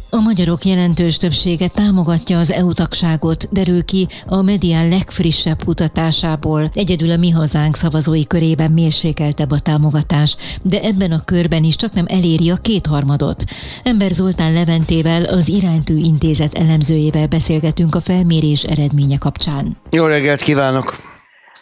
a 0.09 0.19
magyarok 0.19 0.65
jelentős 0.65 1.17
többsége 1.17 1.67
támogatja 1.67 2.39
az 2.39 2.51
EU 2.51 2.73
tagságot, 2.73 3.47
derül 3.51 3.85
ki 3.85 4.07
a 4.27 4.41
Medián 4.41 4.89
legfrissebb 4.89 5.63
kutatásából. 5.63 6.69
Egyedül 6.73 7.11
a 7.11 7.17
mi 7.17 7.29
hazánk 7.29 7.75
szavazói 7.75 8.27
körében 8.27 8.71
mérsékeltebb 8.71 9.51
a 9.51 9.59
támogatás, 9.59 10.35
de 10.61 10.81
ebben 10.81 11.11
a 11.11 11.23
körben 11.23 11.63
is 11.63 11.75
csak 11.75 11.93
nem 11.93 12.05
eléri 12.07 12.49
a 12.49 12.55
kétharmadot. 12.55 13.43
Ember 13.83 14.11
Zoltán 14.11 14.53
Leventével, 14.53 15.23
az 15.23 15.49
Iránytű 15.49 15.97
Intézet 15.97 16.53
elemzőjével 16.53 17.27
beszélgetünk 17.27 17.95
a 17.95 18.01
felmérés 18.01 18.63
eredménye 18.63 19.17
kapcsán. 19.17 19.77
Jó 19.89 20.05
reggelt 20.05 20.41
kívánok! 20.41 21.14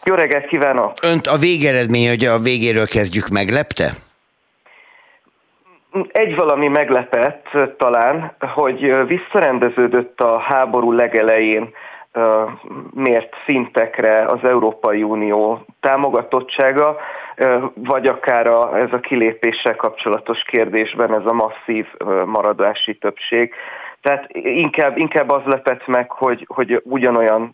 Jó 0.05 0.15
reggelt 0.15 0.45
kívánok! 0.45 0.93
Önt 1.01 1.27
a 1.27 1.37
végeredmény, 1.37 2.07
hogy 2.07 2.25
a 2.25 2.37
végéről 2.37 2.87
kezdjük, 2.87 3.27
meglepte? 3.27 3.91
Egy 6.11 6.35
valami 6.35 6.67
meglepett 6.67 7.47
talán, 7.77 8.35
hogy 8.39 9.07
visszarendeződött 9.07 10.21
a 10.21 10.37
háború 10.37 10.91
legelején 10.91 11.73
mért 12.93 13.35
szintekre 13.45 14.25
az 14.25 14.39
Európai 14.43 15.03
Unió 15.03 15.65
támogatottsága, 15.79 16.97
vagy 17.73 18.07
akár 18.07 18.47
a, 18.47 18.77
ez 18.77 18.91
a 18.91 18.99
kilépéssel 18.99 19.75
kapcsolatos 19.75 20.43
kérdésben 20.43 21.13
ez 21.13 21.25
a 21.25 21.33
masszív 21.33 21.87
maradási 22.25 22.95
többség. 22.95 23.53
Tehát 24.03 24.27
inkább, 24.33 24.97
inkább 24.97 25.29
az 25.29 25.41
lepett 25.45 25.87
meg, 25.87 26.11
hogy, 26.11 26.45
hogy 26.47 26.81
ugyanolyan 26.83 27.53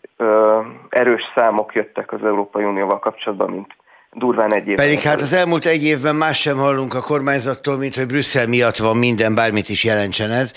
erős 0.88 1.22
számok 1.34 1.74
jöttek 1.74 2.12
az 2.12 2.24
Európai 2.24 2.64
Unióval 2.64 2.98
kapcsolatban, 2.98 3.50
mint 3.50 3.74
durván 4.12 4.54
egy 4.54 4.68
évben. 4.68 4.86
Pedig 4.86 5.00
hát 5.00 5.20
az 5.20 5.32
elmúlt 5.32 5.64
egy 5.66 5.84
évben 5.84 6.16
más 6.16 6.40
sem 6.40 6.56
hallunk 6.56 6.94
a 6.94 7.00
kormányzattól, 7.00 7.76
mint 7.76 7.94
hogy 7.94 8.06
Brüsszel 8.06 8.46
miatt 8.46 8.76
van 8.76 8.96
minden, 8.96 9.34
bármit 9.34 9.68
is 9.68 9.84
jelentsen 9.84 10.30
ez. 10.30 10.52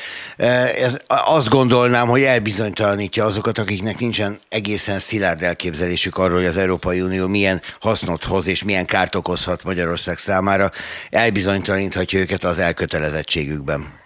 Ez 0.81 0.97
azt 1.07 1.49
gondolnám, 1.49 2.07
hogy 2.07 2.21
elbizonytalanítja 2.21 3.25
azokat, 3.25 3.57
akiknek 3.57 3.99
nincsen 3.99 4.39
egészen 4.49 4.99
szilárd 4.99 5.41
elképzelésük 5.41 6.17
arról, 6.17 6.37
hogy 6.37 6.45
az 6.45 6.57
Európai 6.57 7.01
Unió 7.01 7.27
milyen 7.27 7.61
hasznot 7.79 8.23
hoz 8.23 8.47
és 8.47 8.63
milyen 8.63 8.85
kárt 8.85 9.15
okozhat 9.15 9.63
Magyarország 9.63 10.17
számára. 10.17 10.69
Elbizonytalaníthatja 11.09 12.19
őket 12.19 12.43
az 12.43 12.59
elkötelezettségükben. 12.59 14.01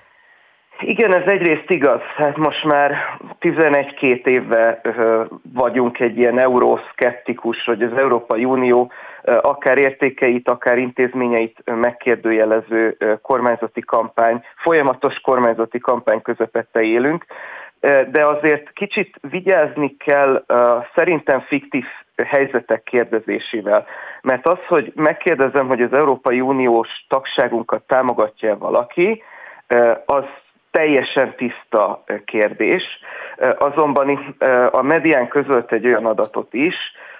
Igen, 0.79 1.13
ez 1.13 1.27
egyrészt 1.27 1.69
igaz. 1.69 2.01
Hát 2.15 2.37
most 2.37 2.63
már 2.63 2.95
11-2 3.39 4.25
éve 4.25 4.81
vagyunk 5.53 5.99
egy 5.99 6.17
ilyen 6.17 6.39
euroszkeptikus, 6.39 7.63
hogy 7.63 7.81
az 7.81 7.97
Európai 7.97 8.45
Unió 8.45 8.91
akár 9.41 9.77
értékeit, 9.77 10.49
akár 10.49 10.77
intézményeit 10.77 11.57
megkérdőjelező 11.65 12.97
kormányzati 13.21 13.81
kampány, 13.81 14.43
folyamatos 14.55 15.19
kormányzati 15.19 15.79
kampány 15.79 16.21
közepette 16.21 16.81
élünk, 16.81 17.25
de 18.11 18.25
azért 18.25 18.73
kicsit 18.73 19.15
vigyázni 19.21 19.97
kell 19.97 20.45
szerintem 20.95 21.39
fiktív 21.39 21.85
helyzetek 22.25 22.83
kérdezésével. 22.83 23.85
Mert 24.21 24.47
az, 24.47 24.57
hogy 24.67 24.91
megkérdezem, 24.95 25.67
hogy 25.67 25.81
az 25.81 25.93
Európai 25.93 26.41
Uniós 26.41 27.05
tagságunkat 27.07 27.83
támogatja 27.87 28.57
valaki, 28.57 29.23
az 30.05 30.25
teljesen 30.77 31.35
tiszta 31.35 32.03
kérdés. 32.25 32.83
Azonban 33.57 34.35
a 34.71 34.81
medián 34.81 35.27
közölt 35.27 35.71
egy 35.71 35.85
olyan 35.85 36.05
adatot 36.05 36.53
is, 36.53 36.75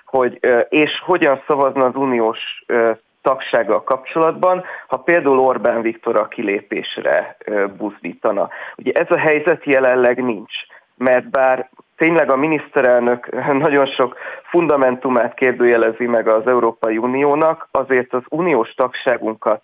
hogy 0.05 0.39
és 0.69 1.01
hogyan 1.05 1.41
szavazna 1.47 1.85
az 1.85 1.95
uniós 1.95 2.65
tagsággal 3.21 3.83
kapcsolatban, 3.83 4.63
ha 4.87 4.97
például 4.97 5.39
Orbán 5.39 5.81
Viktor 5.81 6.15
a 6.15 6.27
kilépésre 6.27 7.37
buzdítana. 7.77 8.49
Ugye 8.77 8.91
ez 8.91 9.11
a 9.11 9.17
helyzet 9.17 9.63
jelenleg 9.63 10.23
nincs, 10.23 10.53
mert 10.97 11.29
bár 11.29 11.69
tényleg 11.95 12.31
a 12.31 12.35
miniszterelnök 12.35 13.29
nagyon 13.65 13.85
sok 13.85 14.17
fundamentumát 14.43 15.33
kérdőjelezi 15.33 16.05
meg 16.05 16.27
az 16.27 16.47
Európai 16.47 16.97
Uniónak, 16.97 17.67
azért 17.71 18.13
az 18.13 18.23
uniós 18.29 18.73
tagságunkat 18.73 19.61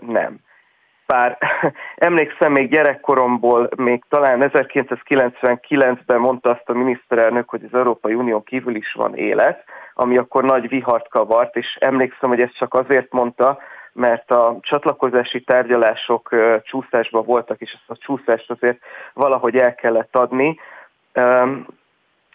nem 0.00 0.38
bár 1.06 1.38
emlékszem 1.96 2.52
még 2.52 2.70
gyerekkoromból, 2.70 3.68
még 3.76 4.02
talán 4.08 4.50
1999-ben 4.52 6.20
mondta 6.20 6.50
azt 6.50 6.68
a 6.68 6.72
miniszterelnök, 6.72 7.48
hogy 7.48 7.64
az 7.64 7.78
Európai 7.78 8.14
Unió 8.14 8.42
kívül 8.42 8.74
is 8.74 8.92
van 8.92 9.16
élet, 9.16 9.64
ami 9.94 10.16
akkor 10.16 10.44
nagy 10.44 10.68
vihart 10.68 11.08
kavart, 11.08 11.56
és 11.56 11.76
emlékszem, 11.80 12.28
hogy 12.28 12.40
ezt 12.40 12.56
csak 12.56 12.74
azért 12.74 13.12
mondta, 13.12 13.58
mert 13.92 14.30
a 14.30 14.58
csatlakozási 14.60 15.40
tárgyalások 15.40 16.34
csúszásban 16.62 17.24
voltak, 17.24 17.60
és 17.60 17.72
ezt 17.72 17.98
a 17.98 18.04
csúszást 18.04 18.50
azért 18.50 18.78
valahogy 19.12 19.56
el 19.56 19.74
kellett 19.74 20.16
adni 20.16 20.58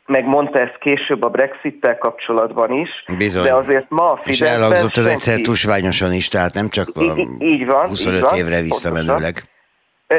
meg 0.10 0.26
mondta 0.26 0.60
ezt 0.60 0.78
később 0.78 1.24
a 1.24 1.30
Brexit-tel 1.30 1.98
kapcsolatban 1.98 2.72
is, 2.72 3.04
Bizony. 3.18 3.44
de 3.44 3.54
azért 3.54 3.90
ma 3.90 4.12
a 4.12 4.20
Fideszben 4.22 4.48
És 4.48 4.54
elhangzott 4.54 4.96
az 4.96 5.06
egyszer 5.06 5.40
tusványosan 5.40 6.14
is, 6.14 6.28
tehát 6.28 6.54
nem 6.54 6.70
csak 6.70 6.88
a 6.96 7.02
így, 7.02 7.28
így 7.40 7.66
van, 7.66 7.88
25 7.88 8.16
így 8.16 8.22
van, 8.22 8.38
évre 8.38 8.62
visszamenőleg. 8.62 9.44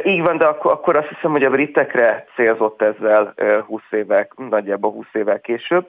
Így 0.05 0.21
van, 0.21 0.39
de 0.39 0.45
akkor, 0.45 0.73
akkor 0.73 0.97
azt 0.97 1.09
hiszem, 1.09 1.31
hogy 1.31 1.43
a 1.43 1.51
britekre 1.51 2.27
célzott 2.35 2.83
ezzel 2.83 3.35
20 3.67 3.83
évvel, 3.91 4.29
nagyjából 4.37 4.91
20 4.91 5.07
évvel 5.13 5.41
később. 5.41 5.89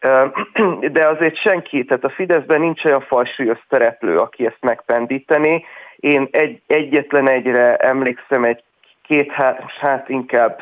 De 0.92 1.06
azért 1.06 1.36
senki, 1.36 1.84
tehát 1.84 2.04
a 2.04 2.10
Fideszben 2.10 2.60
nincs 2.60 2.84
olyan 2.84 3.00
falsúlyos 3.00 3.58
szereplő, 3.68 4.18
aki 4.18 4.46
ezt 4.46 4.60
megpendíteni. 4.60 5.64
Én 5.96 6.28
egy, 6.30 6.62
egyetlen 6.66 7.28
egyre 7.28 7.76
emlékszem 7.76 8.44
egy 8.44 8.62
két, 9.10 9.32
hát 9.80 10.08
inkább, 10.08 10.60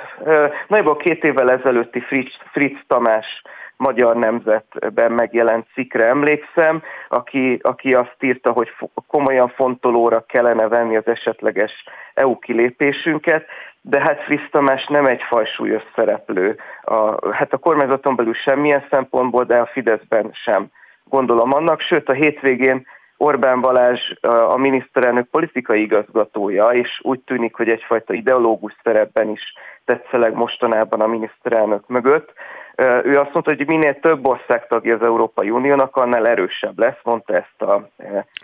nagyjából 0.66 0.96
két 0.96 1.24
évvel 1.24 1.50
ezelőtti 1.50 2.00
Fritz, 2.00 2.36
Fritz 2.52 2.80
Tamás 2.86 3.42
magyar 3.76 4.16
nemzetben 4.16 5.12
megjelent 5.12 5.66
cikkre 5.74 6.04
emlékszem, 6.04 6.82
aki, 7.08 7.58
aki 7.62 7.94
azt 7.94 8.16
írta, 8.20 8.52
hogy 8.52 8.68
komolyan 9.06 9.48
fontolóra 9.48 10.24
kellene 10.28 10.68
venni 10.68 10.96
az 10.96 11.06
esetleges 11.06 11.72
EU 12.14 12.38
kilépésünket, 12.38 13.46
de 13.80 14.00
hát 14.00 14.22
Fritz 14.22 14.50
Tamás 14.50 14.86
nem 14.86 15.06
egy 15.06 15.22
fajsúlyos 15.22 15.82
szereplő. 15.94 16.56
A, 16.82 17.32
hát 17.34 17.52
a 17.52 17.58
kormányzaton 17.58 18.16
belül 18.16 18.34
semmilyen 18.34 18.86
szempontból, 18.90 19.44
de 19.44 19.56
a 19.56 19.66
Fideszben 19.66 20.30
sem 20.32 20.66
gondolom 21.04 21.52
annak, 21.52 21.80
sőt 21.80 22.08
a 22.08 22.12
hétvégén 22.12 22.86
Orbán 23.20 23.60
Balázs 23.60 24.12
a 24.48 24.56
miniszterelnök 24.56 25.26
politikai 25.26 25.80
igazgatója, 25.80 26.68
és 26.68 27.00
úgy 27.02 27.20
tűnik, 27.20 27.54
hogy 27.54 27.68
egyfajta 27.68 28.12
ideológus 28.12 28.76
szerepben 28.82 29.28
is 29.28 29.42
tetszeleg 29.84 30.34
mostanában 30.34 31.00
a 31.00 31.06
miniszterelnök 31.06 31.88
mögött. 31.88 32.32
Ő 32.80 33.18
azt 33.18 33.32
mondta, 33.32 33.54
hogy 33.56 33.66
minél 33.66 34.00
több 34.00 34.26
ország 34.26 34.66
tagja 34.66 34.94
az 34.94 35.02
Európai 35.02 35.50
Uniónak, 35.50 35.96
annál 35.96 36.26
erősebb 36.26 36.78
lesz, 36.78 36.98
mondta 37.02 37.34
ezt 37.34 37.70
a... 37.70 37.88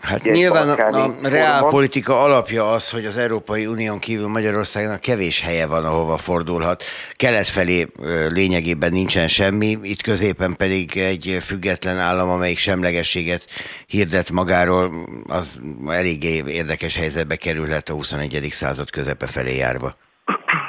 Hát 0.02 0.22
nyilván 0.22 0.68
a, 0.68 1.04
a 1.04 1.28
reálpolitika 1.28 2.22
alapja 2.22 2.70
az, 2.70 2.90
hogy 2.90 3.04
az 3.04 3.18
Európai 3.18 3.66
Unión 3.66 3.98
kívül 3.98 4.28
Magyarországnak 4.28 5.00
kevés 5.00 5.40
helye 5.40 5.66
van, 5.66 5.84
ahova 5.84 6.16
fordulhat. 6.16 6.82
Kelet 7.12 7.46
felé 7.46 7.86
lényegében 8.28 8.92
nincsen 8.92 9.28
semmi, 9.28 9.76
itt 9.82 10.02
középen 10.02 10.54
pedig 10.56 10.96
egy 10.96 11.38
független 11.40 11.98
állam, 11.98 12.28
amelyik 12.28 12.58
semlegességet 12.58 13.44
hirdet 13.86 14.30
magáról, 14.30 14.90
az 15.28 15.60
eléggé 15.86 16.42
érdekes 16.46 16.96
helyzetbe 16.96 17.36
kerülhet 17.36 17.88
a 17.88 17.92
21. 17.94 18.32
század 18.50 18.90
közepe 18.90 19.26
felé 19.26 19.56
járva. 19.56 19.92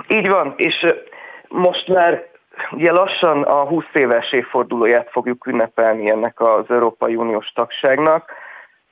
Így 0.08 0.30
van, 0.30 0.54
és 0.58 0.86
most 1.48 1.88
már 1.88 2.34
Ugye 2.72 2.92
lassan 2.92 3.44
a 3.44 3.66
20 3.66 3.84
éves 3.94 4.32
évfordulóját 4.32 5.10
fogjuk 5.12 5.46
ünnepelni 5.46 6.10
ennek 6.10 6.40
az 6.40 6.66
Európai 6.70 7.16
Uniós 7.16 7.52
tagságnak, 7.56 8.32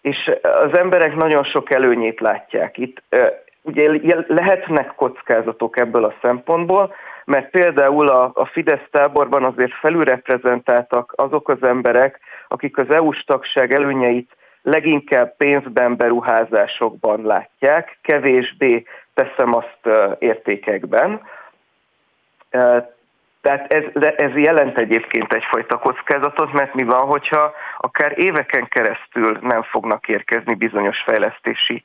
és 0.02 0.32
az 0.42 0.78
emberek 0.78 1.16
nagyon 1.16 1.44
sok 1.44 1.72
előnyét 1.72 2.20
látják. 2.20 2.78
Itt 2.78 3.02
ugye 3.62 4.16
lehetnek 4.28 4.96
kockázatok 4.96 5.80
ebből 5.80 6.04
a 6.04 6.14
szempontból, 6.22 6.94
mert 7.26 7.50
például 7.50 8.08
a, 8.08 8.32
a 8.34 8.46
Fidesz 8.46 8.88
táborban 8.92 9.44
azért 9.44 9.74
felülreprezentáltak 9.74 11.14
azok 11.16 11.50
az 11.50 11.64
emberek, 11.64 12.20
akik 12.48 12.78
az 12.78 12.90
EU-s 12.90 13.24
tagság 13.24 13.74
előnyeit 13.74 14.36
leginkább 14.62 15.36
pénzben, 15.36 15.96
beruházásokban 15.96 17.26
látják, 17.26 17.98
kevésbé 18.02 18.84
teszem 19.14 19.54
azt 19.56 20.16
értékekben. 20.20 21.22
Tehát 23.44 23.74
ez, 23.74 23.84
ez 24.18 24.36
jelent 24.36 24.78
egyébként 24.78 25.34
egyfajta 25.34 25.78
kockázatot, 25.78 26.54
mert 26.54 26.74
mi 26.74 26.84
van, 26.84 27.06
hogyha 27.08 27.54
akár 27.78 28.20
éveken 28.20 28.68
keresztül 28.68 29.38
nem 29.42 29.64
fognak 29.64 30.08
érkezni 30.08 30.54
bizonyos 30.54 30.98
fejlesztési 31.06 31.82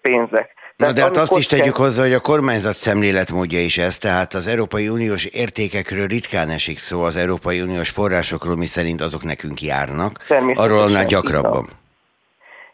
pénzek. 0.00 0.50
Na 0.76 0.92
de 0.92 1.02
hát 1.02 1.16
azt 1.16 1.36
is 1.36 1.46
tegyük 1.46 1.76
hozzá, 1.76 2.02
hogy 2.02 2.12
a 2.12 2.20
kormányzat 2.20 2.74
szemléletmódja 2.74 3.60
is 3.60 3.78
ez, 3.78 3.98
tehát 3.98 4.34
az 4.34 4.46
Európai 4.46 4.88
Uniós 4.88 5.24
értékekről 5.24 6.06
ritkán 6.06 6.48
esik 6.48 6.78
szó, 6.78 7.02
az 7.02 7.16
Európai 7.16 7.60
Uniós 7.60 7.90
forrásokról, 7.90 8.56
mi 8.56 8.66
szerint 8.66 9.00
azok 9.00 9.22
nekünk 9.22 9.60
járnak, 9.60 10.12
arról 10.54 10.78
annál 10.78 11.04
gyakrabban. 11.04 11.68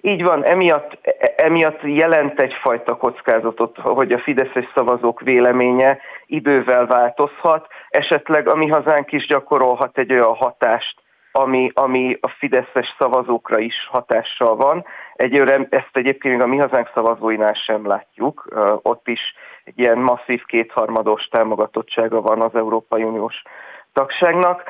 Így 0.00 0.22
van, 0.22 0.44
emiatt, 0.44 0.98
emiatt 1.36 1.80
jelent 1.82 2.40
egyfajta 2.40 2.96
kockázatot, 2.96 3.76
hogy 3.76 4.12
a 4.12 4.18
fideszes 4.18 4.64
szavazók 4.74 5.20
véleménye 5.20 5.98
idővel 6.26 6.86
változhat, 6.86 7.66
esetleg 7.94 8.48
a 8.48 8.54
mi 8.54 8.68
hazánk 8.68 9.12
is 9.12 9.26
gyakorolhat 9.26 9.98
egy 9.98 10.12
olyan 10.12 10.34
hatást, 10.34 11.02
ami, 11.32 11.70
ami 11.74 12.16
a 12.20 12.28
fideszes 12.28 12.94
szavazókra 12.98 13.58
is 13.58 13.88
hatással 13.90 14.56
van. 14.56 14.84
Egyőre 15.14 15.66
ezt 15.70 15.90
egyébként 15.92 16.34
még 16.34 16.42
a 16.42 16.46
mi 16.46 16.56
hazánk 16.56 16.90
szavazóinál 16.94 17.52
sem 17.52 17.86
látjuk. 17.86 18.48
Ott 18.82 19.08
is 19.08 19.20
egy 19.64 19.78
ilyen 19.78 19.98
masszív 19.98 20.44
kétharmados 20.44 21.24
támogatottsága 21.24 22.20
van 22.20 22.40
az 22.40 22.54
Európai 22.54 23.02
Uniós 23.02 23.42
tagságnak. 23.92 24.62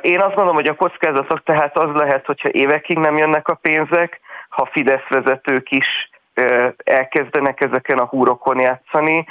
Én 0.00 0.20
azt 0.20 0.36
mondom, 0.36 0.54
hogy 0.54 0.68
a 0.68 0.74
kockázatok 0.74 1.42
tehát 1.42 1.78
az 1.78 1.94
lehet, 1.94 2.26
hogyha 2.26 2.48
évekig 2.48 2.98
nem 2.98 3.16
jönnek 3.16 3.48
a 3.48 3.54
pénzek, 3.54 4.20
ha 4.48 4.68
Fidesz 4.72 5.08
vezetők 5.08 5.70
is 5.70 6.10
elkezdenek 6.84 7.60
ezeken 7.60 7.98
a 7.98 8.06
húrokon 8.06 8.60
játszani, 8.60 9.26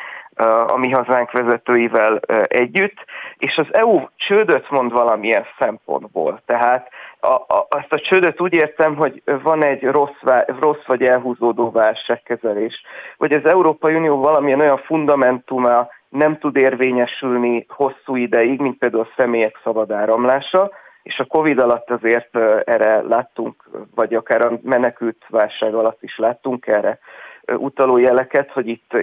a 0.68 0.78
mi 0.78 0.90
hazánk 0.90 1.32
vezetőivel 1.32 2.20
együtt, 2.48 3.06
és 3.38 3.58
az 3.58 3.68
EU 3.72 4.02
csődöt 4.16 4.70
mond 4.70 4.92
valamilyen 4.92 5.46
szempontból. 5.60 6.42
Tehát 6.46 6.90
a, 7.20 7.28
a, 7.28 7.68
azt 7.70 7.94
a 7.94 8.00
csődöt 8.00 8.42
úgy 8.42 8.54
értem, 8.54 8.96
hogy 8.96 9.22
van 9.44 9.64
egy 9.64 9.84
rossz, 9.84 10.22
rossz 10.60 10.86
vagy 10.86 11.04
elhúzódó 11.04 11.72
válságkezelés, 11.72 12.82
vagy 13.18 13.34
az 13.34 13.46
Európai 13.46 13.96
Unió 13.96 14.22
valamilyen 14.22 14.60
olyan 14.60 14.78
fundamentuma 14.78 15.88
nem 16.10 16.38
tud 16.38 16.56
érvényesülni 16.56 17.66
hosszú 17.70 18.16
ideig, 18.16 18.60
mint 18.60 18.78
például 18.78 19.04
a 19.04 19.14
személyek 19.16 19.60
szabad 19.64 19.92
áramlása, 19.92 20.72
és 21.04 21.20
a 21.20 21.26
Covid 21.26 21.60
alatt 21.60 21.90
azért 21.90 22.38
erre 22.64 23.02
láttunk, 23.02 23.70
vagy 23.96 24.14
akár 24.14 24.42
a 24.42 24.60
menekült 24.62 25.26
válság 25.30 25.74
alatt 25.74 26.04
is 26.04 26.18
láttunk 26.18 26.68
erre 26.68 27.00
utaló 27.48 27.98
jeleket, 27.98 28.52
hogy 28.52 28.68
itt 28.68 28.94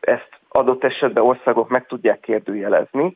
ezt 0.00 0.28
adott 0.48 0.84
esetben 0.84 1.24
országok 1.24 1.68
meg 1.68 1.86
tudják 1.86 2.20
kérdőjelezni. 2.20 3.14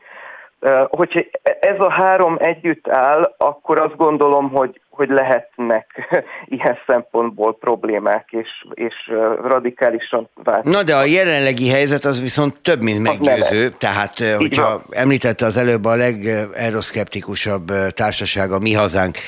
Hogyha 0.89 1.21
ez 1.61 1.81
a 1.81 1.91
három 1.91 2.37
együtt 2.39 2.89
áll, 2.89 3.35
akkor 3.37 3.79
azt 3.79 3.97
gondolom, 3.97 4.51
hogy 4.51 4.81
hogy 4.93 5.09
lehetnek 5.09 5.87
ilyen 6.57 6.79
szempontból 6.87 7.59
problémák, 7.59 8.29
és, 8.31 8.49
és 8.75 8.95
radikálisan 9.43 10.29
változni. 10.35 10.77
Na 10.77 10.83
de 10.83 10.95
a 10.95 11.05
jelenlegi 11.05 11.69
helyzet 11.69 12.05
az 12.05 12.21
viszont 12.21 12.61
több, 12.61 12.83
mint 12.83 13.03
meggyőző, 13.03 13.69
tehát 13.69 14.21
Így 14.21 14.35
hogyha 14.37 14.69
van. 14.69 14.85
említette 14.91 15.47
az 15.47 15.57
előbb 15.57 15.85
a 15.85 15.95
legeroszkeptikusabb 15.95 17.73
társaság, 17.95 18.53
a 18.53 18.59
Mi 18.59 18.73
Hazánk 18.73 19.19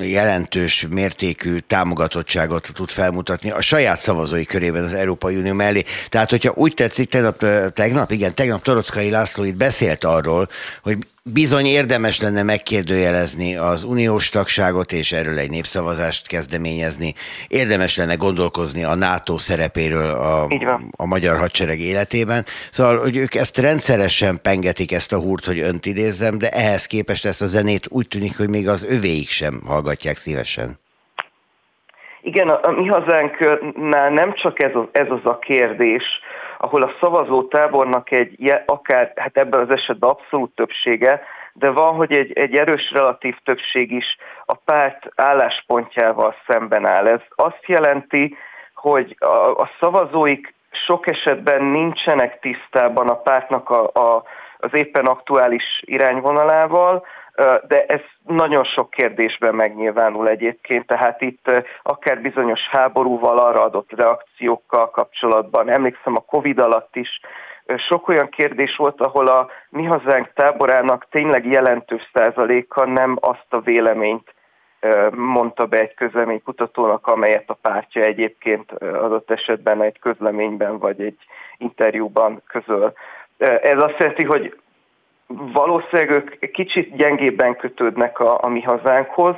jelentős 0.00 0.86
mértékű 0.90 1.58
támogatottságot 1.58 2.70
tud 2.74 2.88
felmutatni 2.88 3.50
a 3.50 3.60
saját 3.60 4.00
szavazói 4.00 4.44
körében 4.44 4.82
az 4.82 4.94
Európai 4.94 5.36
Unió 5.36 5.52
mellé. 5.52 5.82
Tehát, 6.08 6.30
hogyha 6.30 6.52
úgy 6.54 6.74
tetszik, 6.74 7.08
tegnap, 7.08 7.44
tegnap 7.72 8.10
igen, 8.10 8.34
tegnap 8.34 8.62
Torockai 8.62 9.10
László 9.10 9.44
itt 9.44 9.56
beszélt 9.56 10.04
arról, 10.04 10.48
hogy 10.82 10.96
Bizony 11.30 11.66
érdemes 11.66 12.20
lenne 12.20 12.42
megkérdőjelezni 12.42 13.56
az 13.56 13.84
uniós 13.84 14.28
tagságot, 14.28 14.92
és 14.92 15.12
erről 15.12 15.38
egy 15.38 15.50
népszavazást 15.50 16.26
kezdeményezni. 16.26 17.14
Érdemes 17.48 17.96
lenne 17.96 18.14
gondolkozni 18.14 18.84
a 18.84 18.94
NATO 18.94 19.38
szerepéről 19.38 20.10
a, 20.10 20.44
a 20.96 21.06
magyar 21.06 21.38
hadsereg 21.38 21.78
életében. 21.78 22.42
Szóval, 22.70 22.98
hogy 22.98 23.16
ők 23.16 23.34
ezt 23.34 23.58
rendszeresen 23.58 24.38
pengetik 24.42 24.92
ezt 24.92 25.12
a 25.12 25.20
húrt, 25.20 25.44
hogy 25.44 25.58
önt 25.58 25.86
idézzem, 25.86 26.38
de 26.38 26.48
ehhez 26.48 26.86
képest 26.86 27.24
ezt 27.24 27.42
a 27.42 27.46
zenét 27.46 27.86
úgy 27.90 28.08
tűnik, 28.08 28.36
hogy 28.36 28.50
még 28.50 28.68
az 28.68 28.84
övéik 28.96 29.28
sem 29.28 29.60
hallgatják 29.66 30.16
szívesen. 30.16 30.80
Igen, 32.22 32.48
a, 32.48 32.68
a 32.68 32.70
mi 32.70 32.86
hazánknál 32.86 34.10
nem 34.10 34.34
csak 34.34 34.62
ez 34.62 34.70
az, 34.74 34.86
ez 34.92 35.06
az 35.10 35.24
a 35.24 35.38
kérdés, 35.38 36.04
ahol 36.62 36.82
a 36.82 36.92
szavazó 37.00 37.42
tábornak 37.42 38.10
egy, 38.10 38.62
akár, 38.66 39.12
hát 39.16 39.36
ebben 39.36 39.60
az 39.60 39.70
esetben 39.70 40.10
abszolút 40.10 40.54
többsége, 40.54 41.22
de 41.52 41.70
van, 41.70 41.94
hogy 41.94 42.12
egy, 42.12 42.32
egy 42.32 42.54
erős 42.54 42.90
relatív 42.92 43.36
többség 43.44 43.90
is 43.90 44.16
a 44.44 44.54
párt 44.54 45.08
álláspontjával 45.14 46.34
szemben 46.46 46.86
áll. 46.86 47.06
Ez 47.06 47.20
azt 47.28 47.66
jelenti, 47.66 48.36
hogy 48.74 49.16
a, 49.18 49.60
a 49.60 49.70
szavazóik 49.80 50.54
sok 50.86 51.06
esetben 51.10 51.64
nincsenek 51.64 52.40
tisztában 52.40 53.08
a 53.08 53.16
pártnak 53.16 53.70
a, 53.70 53.90
a, 53.92 54.22
az 54.58 54.70
éppen 54.72 55.06
aktuális 55.06 55.82
irányvonalával, 55.84 57.06
de 57.66 57.84
ez 57.86 58.00
nagyon 58.26 58.64
sok 58.64 58.90
kérdésben 58.90 59.54
megnyilvánul 59.54 60.28
egyébként, 60.28 60.86
tehát 60.86 61.20
itt 61.20 61.50
akár 61.82 62.20
bizonyos 62.20 62.60
háborúval 62.70 63.38
arra 63.38 63.62
adott 63.62 63.90
reakciókkal 63.96 64.90
kapcsolatban, 64.90 65.70
emlékszem 65.70 66.16
a 66.16 66.24
Covid 66.24 66.58
alatt 66.58 66.96
is, 66.96 67.20
sok 67.76 68.08
olyan 68.08 68.28
kérdés 68.28 68.76
volt, 68.76 69.00
ahol 69.00 69.26
a 69.26 69.48
mi 69.68 69.84
hazánk 69.84 70.32
táborának 70.34 71.06
tényleg 71.10 71.46
jelentős 71.46 72.10
százaléka 72.12 72.86
nem 72.86 73.16
azt 73.20 73.46
a 73.48 73.60
véleményt 73.60 74.34
mondta 75.10 75.66
be 75.66 75.78
egy 75.78 75.94
közleménykutatónak, 75.94 77.06
amelyet 77.06 77.50
a 77.50 77.58
pártja 77.62 78.02
egyébként 78.02 78.72
adott 78.72 79.30
esetben 79.30 79.82
egy 79.82 79.98
közleményben 79.98 80.78
vagy 80.78 81.00
egy 81.00 81.18
interjúban 81.58 82.42
közöl. 82.46 82.92
Ez 83.38 83.82
azt 83.82 83.98
jelenti, 83.98 84.24
hogy 84.24 84.61
valószínűleg 85.52 86.10
ők 86.10 86.50
kicsit 86.52 86.96
gyengébben 86.96 87.56
kötődnek 87.56 88.18
a, 88.18 88.38
a 88.42 88.48
mi 88.48 88.60
hazánkhoz, 88.60 89.34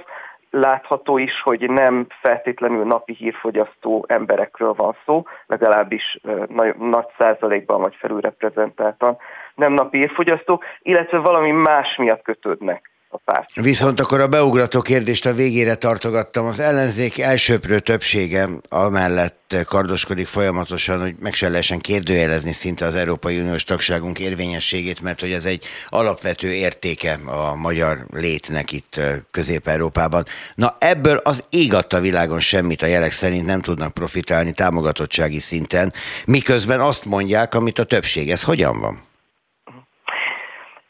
látható 0.50 1.18
is, 1.18 1.40
hogy 1.42 1.70
nem 1.70 2.06
feltétlenül 2.20 2.84
napi 2.84 3.14
hírfogyasztó 3.14 4.04
emberekről 4.08 4.72
van 4.72 4.96
szó, 5.06 5.22
legalábbis 5.46 6.18
nagy, 6.48 6.76
nagy 6.76 7.06
százalékban 7.18 7.80
vagy 7.80 7.94
felülreprezentáltan 7.98 9.16
nem 9.54 9.72
napi 9.72 9.98
hírfogyasztók, 9.98 10.64
illetve 10.82 11.18
valami 11.18 11.50
más 11.50 11.96
miatt 11.96 12.22
kötődnek 12.22 12.93
a 13.14 13.20
párt. 13.24 13.54
Viszont 13.54 14.00
akkor 14.00 14.20
a 14.20 14.28
beugrató 14.28 14.80
kérdést 14.80 15.26
a 15.26 15.34
végére 15.34 15.74
tartogattam. 15.74 16.46
Az 16.46 16.60
ellenzék 16.60 17.18
elsőprő 17.18 17.78
többsége 17.78 18.48
amellett 18.68 19.56
kardoskodik 19.66 20.26
folyamatosan, 20.26 21.00
hogy 21.00 21.14
meg 21.18 21.34
se 21.34 21.48
lehessen 21.48 21.78
kérdőjelezni 21.78 22.52
szinte 22.52 22.84
az 22.84 22.94
Európai 22.94 23.40
Uniós 23.40 23.62
tagságunk 23.62 24.18
érvényességét, 24.18 25.00
mert 25.00 25.20
hogy 25.20 25.32
ez 25.32 25.44
egy 25.44 25.64
alapvető 25.88 26.52
értéke 26.52 27.18
a 27.26 27.54
magyar 27.54 28.06
létnek 28.12 28.72
itt 28.72 29.00
Közép-Európában. 29.30 30.24
Na 30.54 30.76
ebből 30.78 31.16
az 31.16 31.44
ég 31.50 31.74
világon 32.00 32.40
semmit 32.40 32.82
a 32.82 32.86
jelek 32.86 33.12
szerint 33.12 33.46
nem 33.46 33.60
tudnak 33.60 33.92
profitálni 33.92 34.52
támogatottsági 34.52 35.38
szinten, 35.38 35.92
miközben 36.26 36.80
azt 36.80 37.04
mondják, 37.04 37.54
amit 37.54 37.78
a 37.78 37.84
többség. 37.84 38.30
Ez 38.30 38.42
hogyan 38.42 38.80
van? 38.80 39.02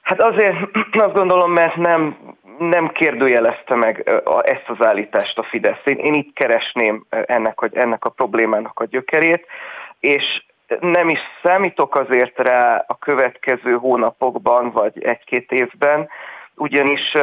Hát 0.04 0.20
azért 0.20 0.56
azt 1.06 1.14
gondolom, 1.14 1.52
mert 1.52 1.76
nem, 1.76 2.16
nem 2.58 2.88
kérdőjelezte 2.88 3.74
meg 3.74 4.22
ezt 4.42 4.68
az 4.68 4.86
állítást 4.86 5.38
a 5.38 5.42
Fidesz. 5.42 5.80
Én, 5.84 5.96
én 5.96 6.14
itt 6.14 6.34
keresném 6.34 7.06
ennek, 7.08 7.58
hogy 7.58 7.76
ennek 7.76 8.04
a 8.04 8.10
problémának 8.10 8.80
a 8.80 8.84
gyökerét, 8.84 9.46
és 10.00 10.44
nem 10.80 11.08
is 11.08 11.20
számítok 11.42 11.94
azért 11.94 12.38
rá 12.38 12.84
a 12.86 12.98
következő 12.98 13.72
hónapokban, 13.72 14.70
vagy 14.70 15.02
egy-két 15.02 15.52
évben, 15.52 16.08
ugyanis 16.54 17.14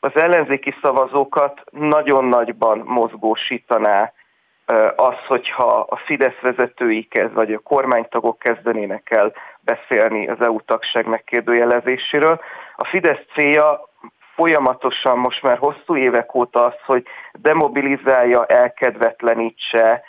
az 0.00 0.10
ellenzéki 0.14 0.74
szavazókat 0.82 1.62
nagyon 1.70 2.24
nagyban 2.24 2.78
mozgósítaná 2.78 4.12
az, 4.96 5.14
hogyha 5.26 5.86
a 5.88 5.96
Fidesz 5.96 6.38
vezetői 6.40 7.02
kezd, 7.02 7.34
vagy 7.34 7.52
a 7.52 7.58
kormánytagok 7.58 8.38
kezdenének 8.38 9.10
el 9.10 9.32
beszélni 9.64 10.28
az 10.28 10.40
EU 10.40 10.60
tagság 10.60 11.06
megkérdőjelezéséről. 11.06 12.40
A 12.76 12.84
Fidesz 12.84 13.24
célja 13.34 13.88
folyamatosan 14.34 15.18
most 15.18 15.42
már 15.42 15.58
hosszú 15.58 15.96
évek 15.96 16.34
óta 16.34 16.64
az, 16.64 16.74
hogy 16.86 17.06
demobilizálja, 17.32 18.46
elkedvetlenítse, 18.46 20.02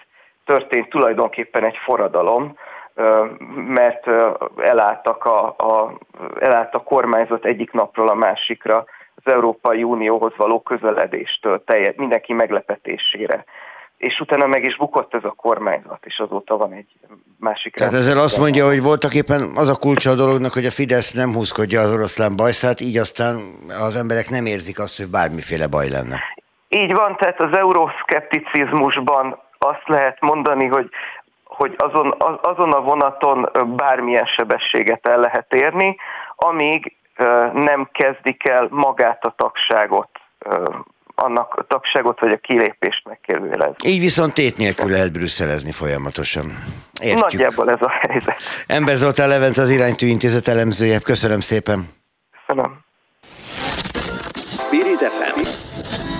történt 0.44 0.88
tulajdonképpen 0.88 1.64
egy 1.64 1.76
forradalom, 1.76 2.56
mert 3.66 4.06
elálltak 4.56 5.24
a, 5.24 5.46
a, 5.46 5.92
elállt 6.40 6.74
a 6.74 6.82
kormányzat 6.82 7.44
egyik 7.44 7.72
napról 7.72 8.08
a 8.08 8.14
másikra 8.14 8.84
az 9.24 9.32
Európai 9.32 9.82
Unióhoz 9.82 10.32
való 10.36 10.62
közeledéstől, 10.62 11.64
teljes, 11.64 11.94
mindenki 11.96 12.32
meglepetésére 12.32 13.44
és 14.00 14.20
utána 14.20 14.46
meg 14.46 14.64
is 14.64 14.76
bukott 14.76 15.14
ez 15.14 15.24
a 15.24 15.34
kormányzat, 15.36 15.98
és 16.04 16.18
azóta 16.18 16.56
van 16.56 16.72
egy 16.72 16.86
másik... 17.38 17.74
Tehát 17.74 17.92
ezzel 17.92 18.18
azt 18.18 18.38
mondja, 18.38 18.66
hogy 18.66 18.82
voltak 18.82 19.14
éppen 19.14 19.40
az 19.54 19.68
a 19.68 19.76
kulcsa 19.76 20.10
a 20.10 20.14
dolognak, 20.14 20.52
hogy 20.52 20.64
a 20.64 20.70
Fidesz 20.70 21.12
nem 21.12 21.32
húzkodja 21.34 21.80
az 21.80 21.92
oroszlán 21.92 22.36
bajszát, 22.36 22.80
így 22.80 22.96
aztán 22.96 23.36
az 23.68 23.96
emberek 23.96 24.28
nem 24.28 24.46
érzik 24.46 24.78
azt, 24.78 24.96
hogy 24.96 25.10
bármiféle 25.10 25.66
baj 25.66 25.88
lenne. 25.88 26.18
Így 26.68 26.94
van, 26.94 27.16
tehát 27.16 27.40
az 27.40 27.56
euroszkepticizmusban 27.56 29.38
azt 29.58 29.86
lehet 29.86 30.20
mondani, 30.20 30.66
hogy 30.66 30.88
hogy 31.44 31.74
azon, 31.78 32.14
azon 32.42 32.72
a 32.72 32.80
vonaton 32.80 33.48
bármilyen 33.76 34.26
sebességet 34.26 35.08
el 35.08 35.18
lehet 35.18 35.54
érni, 35.54 35.96
amíg 36.36 36.96
nem 37.52 37.88
kezdik 37.92 38.48
el 38.48 38.66
magát 38.70 39.24
a 39.24 39.34
tagságot 39.36 40.10
annak 41.20 41.54
a 41.54 41.62
tagságot 41.62 42.20
vagy 42.20 42.32
a 42.32 42.36
kilépést 42.36 43.02
megkérdőjelezni. 43.08 43.88
Így 43.88 44.00
viszont 44.00 44.34
tét 44.34 44.56
nélkül 44.56 44.90
lehet 44.90 45.12
brüsszelezni 45.12 45.70
folyamatosan. 45.70 46.64
Értjük. 47.00 47.20
Nagyjából 47.20 47.70
ez 47.70 47.80
a 47.80 47.90
helyzet. 48.08 48.36
Ember 48.66 48.96
Zoltán 48.96 49.28
Levent 49.28 49.58
az 49.58 49.70
Iránytű 49.70 50.06
Intézet 50.06 50.48
elemzője. 50.48 50.98
Köszönöm 50.98 51.40
szépen. 51.40 51.88
Köszönöm. 52.46 52.78
Spirit 54.58 54.98
FM 54.98 55.40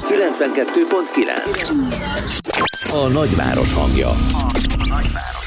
92.9 0.09 2.93
A 2.93 3.09
nagyváros 3.09 3.75
hangja. 3.75 4.09
A 4.09 4.15
nagyváros. 4.89 5.40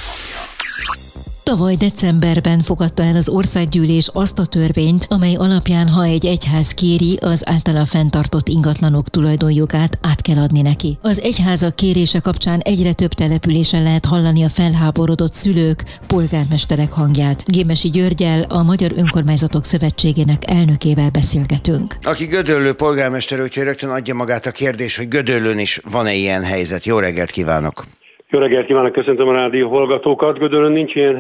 Tavaly 1.44 1.76
decemberben 1.76 2.62
fogadta 2.62 3.04
el 3.04 3.16
az 3.16 3.30
országgyűlés 3.30 4.10
azt 4.14 4.40
a 4.40 4.46
törvényt, 4.46 5.06
amely 5.10 5.36
alapján, 5.36 5.88
ha 5.88 6.04
egy 6.04 6.26
egyház 6.26 6.74
kéri, 6.74 7.18
az 7.22 7.50
általa 7.50 7.86
fenntartott 7.86 8.48
ingatlanok 8.48 9.10
tulajdonjogát 9.10 9.98
át 10.02 10.22
kell 10.22 10.38
adni 10.38 10.62
neki. 10.62 10.98
Az 11.02 11.22
egyházak 11.22 11.76
kérése 11.76 12.20
kapcsán 12.20 12.60
egyre 12.60 12.94
több 12.94 13.14
településen 13.14 13.84
lehet 13.84 14.06
hallani 14.06 14.44
a 14.44 14.50
felháborodott 14.50 15.34
szülők, 15.34 15.84
polgármesterek 16.08 16.92
hangját. 16.92 17.44
Gémesi 17.46 17.90
Györgyel, 17.90 18.42
a 18.42 18.64
Magyar 18.64 18.92
Önkormányzatok 18.96 19.66
Szövetségének 19.66 20.50
elnökével 20.50 21.10
beszélgetünk. 21.10 21.98
Aki 22.04 22.26
Gödöllő 22.26 22.74
polgármester, 22.74 23.42
úgyhogy 23.42 23.64
rögtön 23.64 23.90
adja 23.90 24.14
magát 24.14 24.46
a 24.46 24.52
kérdés, 24.52 24.98
hogy 24.98 25.08
Gödöllőn 25.08 25.60
is 25.60 25.80
van-e 25.92 26.14
ilyen 26.14 26.44
helyzet. 26.44 26.86
Jó 26.86 27.00
reggelt 27.00 27.32
kívánok! 27.32 27.86
Jó 28.34 28.40
reggelt 28.40 28.66
kívánok, 28.66 28.92
köszöntöm 28.92 29.28
a 29.28 29.34
rádió 29.34 29.70
hallgatókat. 29.70 30.40
Gödörön 30.40 30.72
nincs 30.72 30.96
ilyen 30.96 31.16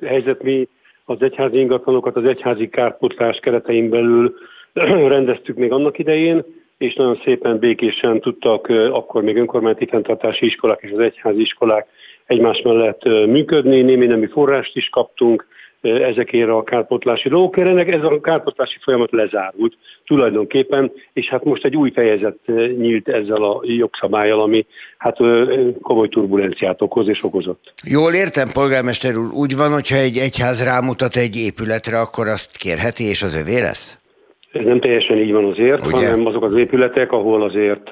helyzet, 0.00 0.42
mi 0.42 0.68
az 1.04 1.22
egyházi 1.22 1.58
ingatlanokat 1.58 2.16
az 2.16 2.24
egyházi 2.24 2.68
kárpotlás 2.68 3.38
keretein 3.38 3.90
belül 3.90 4.34
rendeztük 5.14 5.56
még 5.56 5.72
annak 5.72 5.98
idején, 5.98 6.44
és 6.78 6.94
nagyon 6.94 7.20
szépen 7.24 7.58
békésen 7.58 8.20
tudtak 8.20 8.68
akkor 8.90 9.22
még 9.22 9.36
önkormányzati 9.36 9.86
fenntartási 9.86 10.46
iskolák 10.46 10.78
és 10.82 10.90
az 10.90 10.98
egyházi 10.98 11.40
iskolák 11.40 11.86
egymás 12.26 12.60
mellett 12.62 13.04
működni, 13.04 13.82
némi 13.82 14.06
nemű 14.06 14.26
forrást 14.26 14.76
is 14.76 14.88
kaptunk, 14.88 15.46
ezekére 15.86 16.52
a 16.52 16.62
kárpotlási 16.62 17.28
dolgokért. 17.28 17.88
Ez 17.88 18.02
a 18.02 18.20
kárpotlási 18.20 18.78
folyamat 18.82 19.10
lezárult 19.10 19.76
tulajdonképpen, 20.06 20.92
és 21.12 21.28
hát 21.28 21.44
most 21.44 21.64
egy 21.64 21.76
új 21.76 21.90
fejezet 21.90 22.38
nyílt 22.78 23.08
ezzel 23.08 23.42
a 23.42 23.60
jogszabályjal, 23.62 24.40
ami 24.40 24.66
hát 24.98 25.16
komoly 25.82 26.08
turbulenciát 26.08 26.82
okoz 26.82 27.08
és 27.08 27.24
okozott. 27.24 27.72
Jól 27.84 28.12
értem, 28.12 28.48
polgármester 28.52 29.16
úr, 29.16 29.30
úgy 29.32 29.56
van, 29.56 29.72
hogyha 29.72 29.96
egy 29.96 30.16
egyház 30.16 30.64
rámutat 30.64 31.16
egy 31.16 31.36
épületre, 31.36 31.98
akkor 32.00 32.26
azt 32.26 32.56
kérheti, 32.56 33.04
és 33.04 33.22
az 33.22 33.34
övé 33.34 33.60
lesz? 33.60 33.96
Ez 34.52 34.64
nem 34.64 34.80
teljesen 34.80 35.18
így 35.18 35.32
van 35.32 35.44
azért, 35.44 35.86
Ugye? 35.86 35.96
hanem 35.96 36.26
azok 36.26 36.44
az 36.44 36.56
épületek, 36.56 37.12
ahol 37.12 37.42
azért 37.42 37.90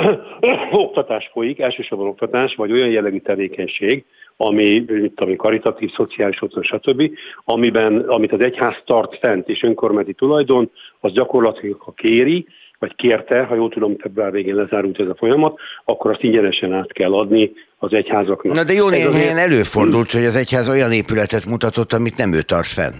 oktatás 0.86 1.30
folyik, 1.32 1.60
elsősorban 1.60 2.06
oktatás, 2.06 2.54
vagy 2.54 2.72
olyan 2.72 2.90
jellegű 2.90 3.18
tevékenység, 3.18 4.04
ami, 4.36 4.84
mint 4.86 5.20
ami 5.20 5.36
karitatív, 5.36 5.90
szociális 5.92 6.42
otthon, 6.42 6.62
stb., 6.62 7.10
amiben, 7.44 7.98
amit 7.98 8.32
az 8.32 8.40
egyház 8.40 8.74
tart 8.84 9.18
fent 9.18 9.48
és 9.48 9.62
önkormányzati 9.62 10.14
tulajdon, 10.14 10.70
az 11.00 11.12
gyakorlatilag, 11.12 11.80
ha 11.80 11.92
kéri, 11.92 12.46
vagy 12.78 12.94
kérte, 12.94 13.42
ha 13.42 13.54
jól 13.54 13.68
tudom, 13.68 13.96
február 13.98 14.32
végén 14.32 14.54
lezárult 14.54 15.00
ez 15.00 15.08
a 15.08 15.14
folyamat, 15.18 15.58
akkor 15.84 16.10
azt 16.10 16.22
ingyenesen 16.22 16.72
át 16.72 16.92
kell 16.92 17.12
adni 17.12 17.52
az 17.78 17.92
egyházaknak. 17.92 18.54
Na 18.54 18.64
de 18.64 18.72
jó 18.72 18.88
néhány 18.88 19.12
helyen 19.12 19.38
előfordult, 19.38 20.10
hogy 20.10 20.24
az 20.24 20.36
egyház 20.36 20.68
olyan 20.68 20.92
épületet 20.92 21.46
mutatott, 21.46 21.92
amit 21.92 22.16
nem 22.16 22.32
ő 22.32 22.42
tart 22.42 22.66
fenn. 22.66 22.94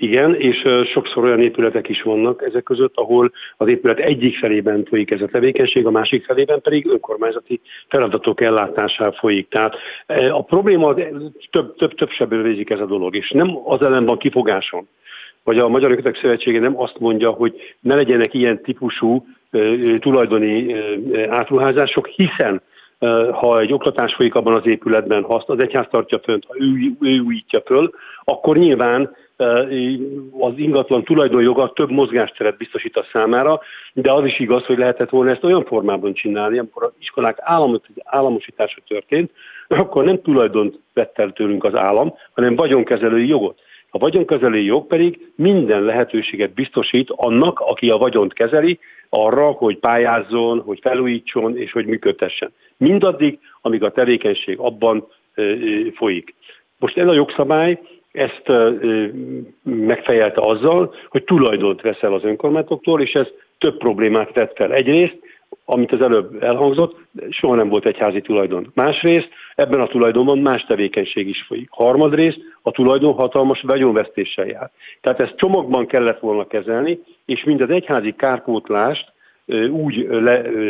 Igen, 0.00 0.34
és 0.34 0.64
sokszor 0.92 1.24
olyan 1.24 1.40
épületek 1.40 1.88
is 1.88 2.02
vannak 2.02 2.42
ezek 2.42 2.62
között, 2.62 2.92
ahol 2.94 3.32
az 3.56 3.68
épület 3.68 3.98
egyik 3.98 4.38
felében 4.38 4.84
folyik 4.84 5.10
ez 5.10 5.20
a 5.20 5.26
tevékenység, 5.26 5.86
a 5.86 5.90
másik 5.90 6.24
felében 6.24 6.60
pedig 6.60 6.86
önkormányzati 6.86 7.60
feladatok 7.88 8.40
ellátásával 8.40 9.12
folyik. 9.12 9.48
Tehát 9.48 9.74
a 10.30 10.44
probléma 10.44 10.94
több, 11.50 11.76
több, 11.76 11.94
több 11.94 12.10
sebből 12.10 12.64
ez 12.68 12.80
a 12.80 12.86
dolog, 12.86 13.16
és 13.16 13.30
nem 13.30 13.58
az 13.64 13.82
ellen 13.82 14.04
van 14.04 14.18
kifogáson, 14.18 14.88
vagy 15.44 15.58
a 15.58 15.68
Magyar 15.68 15.90
Ökötek 15.90 16.16
Szövetsége 16.16 16.60
nem 16.60 16.80
azt 16.80 16.98
mondja, 16.98 17.30
hogy 17.30 17.54
ne 17.80 17.94
legyenek 17.94 18.34
ilyen 18.34 18.62
típusú 18.62 19.26
tulajdoni 19.98 20.74
átruházások, 21.28 22.06
hiszen 22.06 22.62
ha 23.32 23.60
egy 23.60 23.72
oktatás 23.72 24.14
folyik 24.14 24.34
abban 24.34 24.54
az 24.54 24.66
épületben, 24.66 25.22
ha 25.22 25.34
azt 25.34 25.48
az 25.48 25.60
egyház 25.60 25.86
tartja 25.90 26.18
fönt, 26.18 26.44
ha 26.48 26.54
ő, 26.58 26.90
ő 27.00 27.18
újítja 27.18 27.60
föl, 27.64 27.90
akkor 28.24 28.56
nyilván 28.56 29.16
az 30.38 30.52
ingatlan 30.56 31.04
tulajdonjoga 31.04 31.72
több 31.72 31.90
mozgásteret 31.90 32.56
biztosít 32.56 32.96
a 32.96 33.06
számára, 33.12 33.60
de 33.92 34.12
az 34.12 34.24
is 34.24 34.38
igaz, 34.38 34.64
hogy 34.64 34.78
lehetett 34.78 35.10
volna 35.10 35.30
ezt 35.30 35.44
olyan 35.44 35.64
formában 35.64 36.14
csinálni, 36.14 36.58
amikor 36.58 36.82
az 36.82 36.92
iskolák 36.98 37.38
államosítása 38.04 38.80
történt, 38.86 39.30
akkor 39.68 40.04
nem 40.04 40.22
tulajdont 40.22 40.78
vett 40.94 41.18
el 41.18 41.32
tőlünk 41.32 41.64
az 41.64 41.74
állam, 41.74 42.14
hanem 42.32 42.56
vagyonkezelői 42.56 43.28
jogot. 43.28 43.58
A 43.90 43.98
vagyonkezelői 43.98 44.64
jog 44.64 44.86
pedig 44.86 45.32
minden 45.34 45.82
lehetőséget 45.82 46.54
biztosít 46.54 47.10
annak, 47.10 47.60
aki 47.60 47.90
a 47.90 47.96
vagyont 47.96 48.32
kezeli, 48.32 48.78
arra, 49.08 49.50
hogy 49.50 49.78
pályázzon, 49.78 50.60
hogy 50.60 50.78
felújítson 50.82 51.56
és 51.56 51.72
hogy 51.72 51.86
működtessen. 51.86 52.52
Mindaddig, 52.76 53.38
amíg 53.60 53.82
a 53.82 53.90
tevékenység 53.90 54.58
abban 54.58 55.06
folyik. 55.94 56.34
Most 56.78 56.98
ez 56.98 57.06
a 57.06 57.12
jogszabály 57.12 57.80
ezt 58.18 58.42
megfejelte 59.62 60.42
azzal, 60.42 60.94
hogy 61.08 61.24
tulajdont 61.24 61.80
veszel 61.80 62.14
az 62.14 62.24
önkormányzatoktól, 62.24 63.00
és 63.00 63.12
ez 63.12 63.26
több 63.58 63.76
problémát 63.76 64.32
tett 64.32 64.56
fel. 64.56 64.72
Egyrészt, 64.72 65.18
amit 65.64 65.92
az 65.92 66.00
előbb 66.00 66.42
elhangzott, 66.42 66.96
soha 67.30 67.54
nem 67.54 67.68
volt 67.68 67.86
egyházi 67.86 68.20
tulajdon. 68.20 68.70
Másrészt, 68.74 69.28
ebben 69.54 69.80
a 69.80 69.86
tulajdonban 69.86 70.38
más 70.38 70.64
tevékenység 70.64 71.28
is 71.28 71.42
folyik. 71.42 71.68
Harmadrészt, 71.70 72.38
a 72.62 72.70
tulajdon 72.70 73.12
hatalmas 73.12 73.60
vagyonvesztéssel 73.60 74.46
jár. 74.46 74.70
Tehát 75.00 75.20
ezt 75.20 75.36
csomagban 75.36 75.86
kellett 75.86 76.20
volna 76.20 76.46
kezelni, 76.46 76.98
és 77.26 77.44
mind 77.44 77.60
az 77.60 77.70
egyházi 77.70 78.14
kárpótlást 78.16 79.12
úgy 79.70 80.08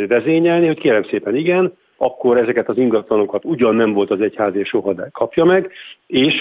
vezényelni, 0.07 0.67
hogy 0.67 0.79
kérem 0.79 1.03
szépen 1.03 1.35
igen, 1.35 1.73
akkor 1.97 2.37
ezeket 2.37 2.69
az 2.69 2.77
ingatlanokat 2.77 3.45
ugyan 3.45 3.75
nem 3.75 3.93
volt 3.93 4.11
az 4.11 4.21
egyházi 4.21 4.63
soha, 4.63 4.93
de 4.93 5.09
kapja 5.11 5.43
meg, 5.43 5.71
és 6.09 6.33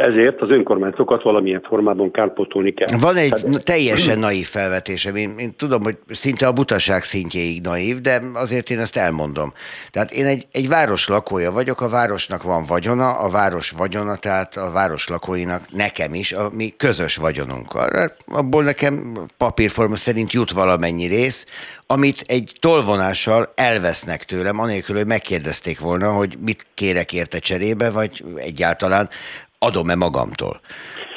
ezért 0.00 0.40
az 0.40 0.50
önkormányzatokat 0.50 1.22
valamilyen 1.22 1.60
formában 1.68 2.10
kárpótolni 2.10 2.72
kell. 2.72 2.98
Van 2.98 3.16
egy 3.16 3.30
Tehát, 3.30 3.64
teljesen 3.64 4.18
naív 4.18 4.46
felvetésem, 4.46 5.16
én, 5.16 5.34
én 5.38 5.54
tudom, 5.56 5.82
hogy 5.82 5.96
szinte 6.08 6.46
a 6.46 6.52
butaság 6.52 7.02
szintjéig 7.02 7.60
naív, 7.62 8.00
de 8.00 8.20
azért 8.34 8.70
én 8.70 8.78
ezt 8.78 8.96
elmondom. 8.96 9.52
Tehát 9.90 10.12
én 10.12 10.24
egy, 10.24 10.46
egy 10.52 10.68
város 10.68 11.08
lakója 11.08 11.52
vagyok, 11.52 11.80
a 11.80 11.88
városnak 11.88 12.42
van 12.42 12.64
vagyona, 12.64 13.10
a 13.10 13.30
város 13.30 13.70
vagyona, 13.70 14.16
tehát 14.16 14.56
a 14.56 14.70
város 14.70 15.08
lakóinak 15.08 15.62
nekem 15.72 16.14
is, 16.14 16.32
a 16.32 16.50
mi 16.52 16.74
közös 16.76 17.16
vagyonunk. 17.16 17.66
Abból 18.26 18.62
nekem 18.62 19.18
papírforma 19.36 19.96
szerint 19.96 20.32
jut 20.32 20.50
valamennyi 20.50 21.06
rész, 21.06 21.46
amit 21.86 22.24
egy 22.26 22.52
tolvonással 22.60 23.52
elvesznek 23.54 24.24
tőlem, 24.24 24.58
anélkül, 24.58 24.96
hogy 24.96 25.06
megkérdezték 25.06 25.80
volna, 25.80 26.12
hogy 26.12 26.36
mit 26.44 26.66
kérek 26.74 27.12
érte 27.12 27.38
cserébe, 27.38 27.90
vagy 27.90 28.24
egyáltalán 28.36 29.01
adom-e 29.58 29.94
magamtól. 29.94 30.60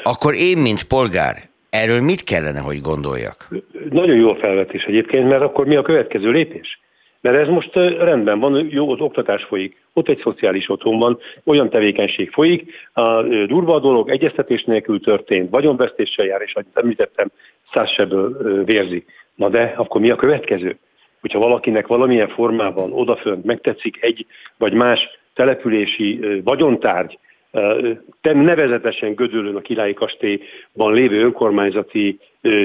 Akkor 0.03 0.33
én, 0.33 0.57
mint 0.57 0.83
polgár, 0.83 1.35
erről 1.69 2.01
mit 2.01 2.23
kellene, 2.23 2.59
hogy 2.59 2.81
gondoljak? 2.81 3.47
Nagyon 3.89 4.15
jó 4.15 4.33
felvetés 4.33 4.83
egyébként, 4.83 5.27
mert 5.27 5.41
akkor 5.41 5.65
mi 5.65 5.75
a 5.75 5.81
következő 5.81 6.31
lépés? 6.31 6.79
Mert 7.21 7.37
ez 7.37 7.47
most 7.47 7.75
rendben 7.99 8.39
van, 8.39 8.67
jó, 8.69 8.91
az 8.91 8.99
oktatás 8.99 9.43
folyik, 9.43 9.83
ott 9.93 10.09
egy 10.09 10.19
szociális 10.23 10.69
otthon 10.69 10.99
van, 10.99 11.19
olyan 11.43 11.69
tevékenység 11.69 12.29
folyik, 12.31 12.73
a 12.93 13.21
durva 13.21 13.75
a 13.75 13.79
dolog 13.79 14.09
egyeztetés 14.09 14.63
nélkül 14.63 14.99
történt, 14.99 15.49
vagyonvesztéssel 15.49 16.25
jár, 16.25 16.41
és 16.41 16.53
ahogy 16.53 16.67
említettem, 16.73 17.31
százsebből 17.73 18.63
vérzik. 18.63 19.05
Na 19.35 19.49
de 19.49 19.73
akkor 19.77 20.01
mi 20.01 20.09
a 20.09 20.15
következő? 20.15 20.77
Hogyha 21.21 21.39
valakinek 21.39 21.87
valamilyen 21.87 22.29
formában 22.29 22.93
odafönt 22.93 23.45
megtetszik 23.45 23.97
egy 24.01 24.25
vagy 24.57 24.73
más 24.73 24.99
települési 25.33 26.19
vagyontárgy, 26.43 27.19
nevezetesen 28.21 29.15
Gödöllön 29.15 29.55
a 29.55 29.61
Királyi 29.61 29.93
Kastélyban 29.93 30.93
lévő 30.93 31.23
önkormányzati 31.23 32.19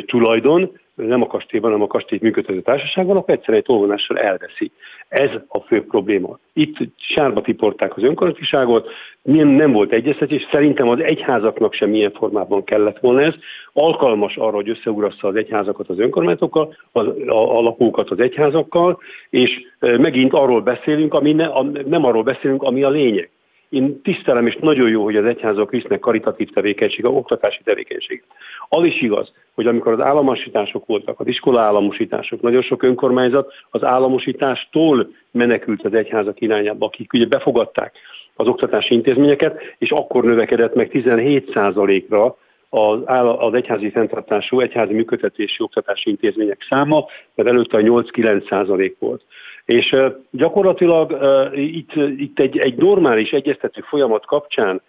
tulajdon, 0.07 0.79
nem 1.07 1.23
a 1.23 1.27
kastélyban, 1.27 1.71
hanem 1.71 1.87
a 1.87 1.91
kastélyt 1.91 2.23
működtető 2.23 2.61
társaságban, 2.61 3.17
akkor 3.17 3.35
egyszerűen 3.35 3.59
egy 3.59 3.65
tolvonással 3.65 4.19
elveszi. 4.19 4.71
Ez 5.09 5.31
a 5.49 5.59
fő 5.59 5.85
probléma. 5.85 6.39
Itt 6.53 6.77
sárba 6.97 7.41
tiporták 7.41 7.97
az 7.97 8.03
önkormányzatiságot, 8.03 8.89
nem 9.23 9.73
volt 9.73 9.93
egyeztetés, 9.93 10.49
szerintem 10.51 10.89
az 10.89 11.01
egyházaknak 11.01 11.73
sem 11.73 11.95
ilyen 11.95 12.13
formában 12.13 12.65
kellett 12.65 12.99
volna 12.99 13.21
ez. 13.21 13.35
Alkalmas 13.73 14.37
arra, 14.37 14.55
hogy 14.55 14.69
összeurassza 14.69 15.29
az 15.29 15.35
egyházakat 15.35 15.89
az 15.89 15.99
önkormányzatokkal, 15.99 16.77
a, 16.93 17.01
a, 17.01 17.59
a 17.59 17.61
lakókat 17.61 18.11
az 18.11 18.19
egyházakkal, 18.19 18.99
és 19.31 19.61
megint 19.79 20.33
arról 20.33 20.61
beszélünk, 20.61 21.15
ami 21.15 21.33
ne, 21.33 21.45
a, 21.45 21.63
nem 21.87 22.05
arról 22.05 22.23
beszélünk, 22.23 22.63
ami 22.63 22.83
a 22.83 22.91
lényeg. 22.91 23.31
Én 23.71 24.03
tisztelem, 24.03 24.47
és 24.47 24.57
nagyon 24.61 24.89
jó, 24.89 25.03
hogy 25.05 25.17
az 25.17 25.25
egyházak 25.25 25.71
visznek 25.71 25.99
karitatív 25.99 26.51
tevékenység, 26.51 27.05
oktatási 27.05 27.61
tevékenység. 27.65 28.23
Az 28.69 28.85
is 28.85 29.03
igaz, 29.03 29.33
hogy 29.55 29.67
amikor 29.67 29.93
az 29.93 30.01
államosítások 30.01 30.87
voltak, 30.87 31.21
az 31.21 31.27
iskola 31.27 31.61
államosítások, 31.61 32.41
nagyon 32.41 32.63
sok 32.63 32.83
önkormányzat 32.83 33.53
az 33.71 33.85
államosítástól 33.85 35.11
menekült 35.31 35.85
az 35.85 35.95
egyházak 35.95 36.41
irányába, 36.41 36.87
akik 36.87 37.13
ugye 37.13 37.27
befogadták 37.27 37.95
az 38.35 38.47
oktatási 38.47 38.95
intézményeket, 38.95 39.61
és 39.79 39.91
akkor 39.91 40.25
növekedett 40.25 40.75
meg 40.75 40.91
17%-ra 40.93 42.37
az, 42.69 42.99
az 43.39 43.55
egyházi 43.55 43.91
fenntartású, 43.91 44.61
egyházi 44.61 44.93
működtetési 44.93 45.63
oktatási 45.63 46.11
intézmények 46.11 46.67
száma, 46.69 47.05
mert 47.35 47.49
előtte 47.49 47.77
a 47.77 47.81
8-9 47.81 48.49
százalék 48.49 48.97
volt. 48.99 49.23
És 49.65 49.97
gyakorlatilag 50.31 51.19
itt, 51.55 51.95
itt 51.95 52.39
egy, 52.39 52.59
egy 52.59 52.77
normális 52.77 53.31
egyeztető 53.31 53.81
folyamat 53.89 54.27
kapcsán 54.27 54.83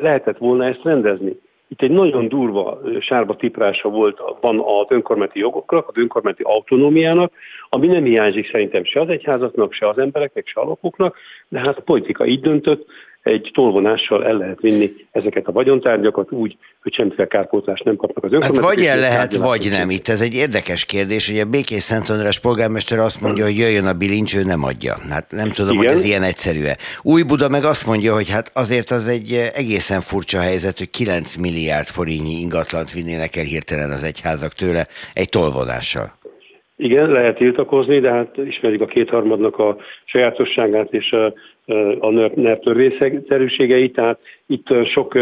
lehetett 0.00 0.38
volna 0.38 0.64
ezt 0.64 0.82
rendezni. 0.82 1.36
Itt 1.68 1.82
egy 1.82 1.90
nagyon 1.90 2.28
durva 2.28 2.80
sárba 3.00 3.36
tiprása 3.36 3.88
volt, 3.88 4.20
van 4.40 4.58
az 4.58 4.86
önkormányzati 4.88 5.38
jogoknak, 5.38 5.88
az 5.88 5.96
önkormányzati 5.96 6.42
autonómiának, 6.42 7.32
ami 7.68 7.86
nem 7.86 8.04
hiányzik 8.04 8.50
szerintem 8.50 8.84
se 8.84 9.00
az 9.00 9.08
egyházaknak, 9.08 9.72
se 9.72 9.88
az 9.88 9.98
embereknek, 9.98 10.46
se 10.46 10.60
a 10.60 10.64
lakóknak, 10.64 11.16
de 11.48 11.58
hát 11.58 11.78
a 11.78 11.82
politika 11.82 12.26
így 12.26 12.40
döntött, 12.40 12.86
egy 13.22 13.50
tolvonással 13.54 14.26
el 14.26 14.36
lehet 14.36 14.60
vinni 14.60 14.90
ezeket 15.12 15.46
a 15.46 15.52
vagyontárgyakat 15.52 16.32
úgy, 16.32 16.56
hogy 16.82 16.92
semmiféle 16.92 17.26
kárpótlást 17.26 17.84
nem 17.84 17.96
kapnak 17.96 18.24
az 18.24 18.32
önkormányzatok. 18.32 18.70
Hát 18.70 18.74
vagy 18.74 18.86
el 18.86 18.98
lehet, 18.98 19.36
vagy 19.36 19.68
nem. 19.70 19.90
Itt 19.90 20.08
ez 20.08 20.20
egy 20.20 20.34
érdekes 20.34 20.84
kérdés. 20.84 21.28
Ugye 21.28 21.44
Békés 21.44 21.82
Szent 21.82 22.08
András 22.08 22.40
polgármester 22.40 22.98
azt 22.98 23.20
mondja, 23.20 23.44
hogy 23.44 23.56
jöjjön 23.56 23.86
a 23.86 23.92
bilincs, 23.92 24.36
ő 24.36 24.42
nem 24.42 24.64
adja. 24.64 24.94
Hát 25.10 25.30
nem 25.30 25.48
tudom, 25.48 25.72
Igen. 25.72 25.86
hogy 25.86 25.96
ez 25.96 26.04
ilyen 26.04 26.22
egyszerű-e. 26.22 26.76
Új 27.02 27.22
Buda 27.22 27.48
meg 27.48 27.64
azt 27.64 27.86
mondja, 27.86 28.14
hogy 28.14 28.30
hát 28.30 28.50
azért 28.54 28.90
az 28.90 29.08
egy 29.08 29.50
egészen 29.54 30.00
furcsa 30.00 30.40
helyzet, 30.40 30.78
hogy 30.78 30.90
9 30.90 31.34
milliárd 31.34 31.86
forintnyi 31.86 32.40
ingatlant 32.40 32.92
vinnének 32.92 33.36
el 33.36 33.44
hirtelen 33.44 33.90
az 33.90 34.02
egyházak 34.02 34.52
tőle 34.52 34.86
egy 35.12 35.28
tolvonással. 35.28 36.16
Igen, 36.76 37.10
lehet 37.10 37.36
tiltakozni, 37.36 38.00
de 38.00 38.10
hát 38.10 38.36
ismerjük 38.36 38.80
a 38.80 38.86
kétharmadnak 38.86 39.58
a 39.58 39.76
sajátosságát 40.04 40.92
és 40.92 41.14
a, 41.98 42.10
NERV 42.34 42.58
törvényszerűségeit, 42.60 43.92
tehát 43.92 44.18
itt 44.46 44.86
sok 44.86 45.18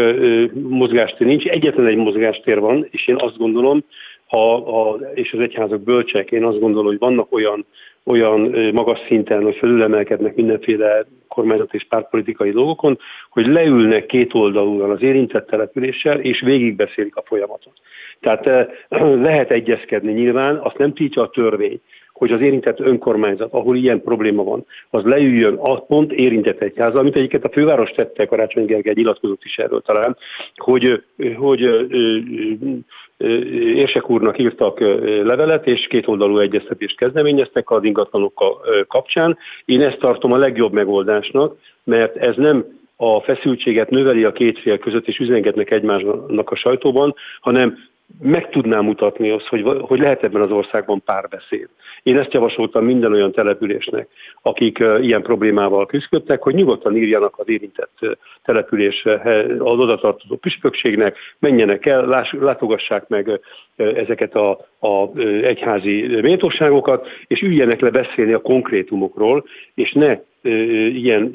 mozgástér 0.53 1.27
nincs. 1.27 1.45
Egyetlen 1.45 1.85
egy 1.85 1.95
mozgástér 1.95 2.59
van, 2.59 2.87
és 2.89 3.07
én 3.07 3.15
azt 3.15 3.37
gondolom, 3.37 3.83
ha 4.27 4.55
a, 4.55 4.99
és 5.13 5.33
az 5.33 5.39
egyházak 5.39 5.81
bölcsek, 5.81 6.31
én 6.31 6.43
azt 6.43 6.59
gondolom, 6.59 6.85
hogy 6.85 6.99
vannak 6.99 7.33
olyan, 7.33 7.65
olyan 8.03 8.39
magas 8.73 8.99
szinten, 9.07 9.43
hogy 9.43 9.55
felülemelkednek 9.55 10.35
mindenféle 10.35 11.05
kormányzat 11.27 11.73
és 11.73 11.83
pártpolitikai 11.83 12.51
dolgokon, 12.51 12.99
hogy 13.29 13.47
leülnek 13.47 14.05
két 14.05 14.33
oldalúan 14.33 14.89
az 14.89 15.01
érintett 15.01 15.47
településsel, 15.47 16.19
és 16.19 16.41
végigbeszélik 16.41 17.15
a 17.15 17.23
folyamatot. 17.25 17.73
Tehát 18.19 18.69
lehet 18.99 19.51
egyezkedni 19.51 20.11
nyilván, 20.11 20.55
azt 20.55 20.77
nem 20.77 20.93
tiltja 20.93 21.21
a 21.21 21.29
törvény, 21.29 21.81
hogy 22.17 22.31
az 22.31 22.41
érintett 22.41 22.79
önkormányzat, 22.79 23.53
ahol 23.53 23.75
ilyen 23.75 24.01
probléma 24.01 24.43
van, 24.43 24.65
az 24.89 25.03
leüljön 25.03 25.55
a 25.55 25.79
pont 25.79 26.11
érintett 26.11 26.61
egyházzal, 26.61 27.03
mint 27.03 27.15
egyiket 27.15 27.43
a 27.43 27.49
főváros 27.49 27.89
tette, 27.89 28.25
Karácsony 28.25 28.65
Gergely 28.65 28.93
nyilatkozott 28.95 29.43
is 29.43 29.57
erről 29.57 29.81
talán, 29.81 30.17
hogy, 30.55 31.03
hogy 31.37 31.87
Érsek 33.75 34.09
úrnak 34.09 34.39
írtak 34.39 34.79
levelet, 35.23 35.67
és 35.67 35.87
kétoldalú 35.87 36.37
egyeztetést 36.37 36.97
kezdeményeztek 36.97 37.69
az 37.69 37.83
ingatlanokkal 37.83 38.61
kapcsán. 38.87 39.37
Én 39.65 39.81
ezt 39.81 39.99
tartom 39.99 40.31
a 40.31 40.37
legjobb 40.37 40.73
megoldásnak, 40.73 41.55
mert 41.83 42.15
ez 42.15 42.35
nem 42.35 42.65
a 42.95 43.21
feszültséget 43.21 43.89
növeli 43.89 44.23
a 44.23 44.31
két 44.31 44.59
fél 44.59 44.77
között, 44.77 45.07
és 45.07 45.17
üzengetnek 45.17 45.71
egymásnak 45.71 46.49
a 46.49 46.55
sajtóban, 46.55 47.15
hanem 47.41 47.77
meg 48.21 48.49
tudná 48.49 48.79
mutatni 48.79 49.29
azt, 49.29 49.47
hogy, 49.47 49.63
hogy 49.79 49.99
lehet 49.99 50.23
ebben 50.23 50.41
az 50.41 50.51
országban 50.51 51.01
párbeszéd. 51.05 51.67
Én 52.03 52.17
ezt 52.17 52.33
javasoltam 52.33 52.85
minden 52.85 53.13
olyan 53.13 53.31
településnek, 53.31 54.07
akik 54.41 54.83
ilyen 55.01 55.21
problémával 55.21 55.85
küzdöttek, 55.85 56.41
hogy 56.41 56.53
nyugodtan 56.53 56.95
írjanak 56.95 57.33
az 57.37 57.49
érintett 57.49 58.17
település 58.43 59.05
az 59.59 59.79
odatartozó 59.79 60.35
püspökségnek, 60.35 61.17
menjenek 61.39 61.85
el, 61.85 62.05
láss, 62.05 62.31
látogassák 62.31 63.07
meg 63.07 63.39
ezeket 63.75 64.35
a, 64.35 64.49
a 64.79 65.17
egyházi 65.41 66.19
méltóságokat, 66.21 67.07
és 67.27 67.41
üljenek 67.41 67.79
le 67.79 67.89
beszélni 67.89 68.33
a 68.33 68.41
konkrétumokról, 68.41 69.45
és 69.73 69.91
ne 69.91 70.19
ilyen 70.89 71.29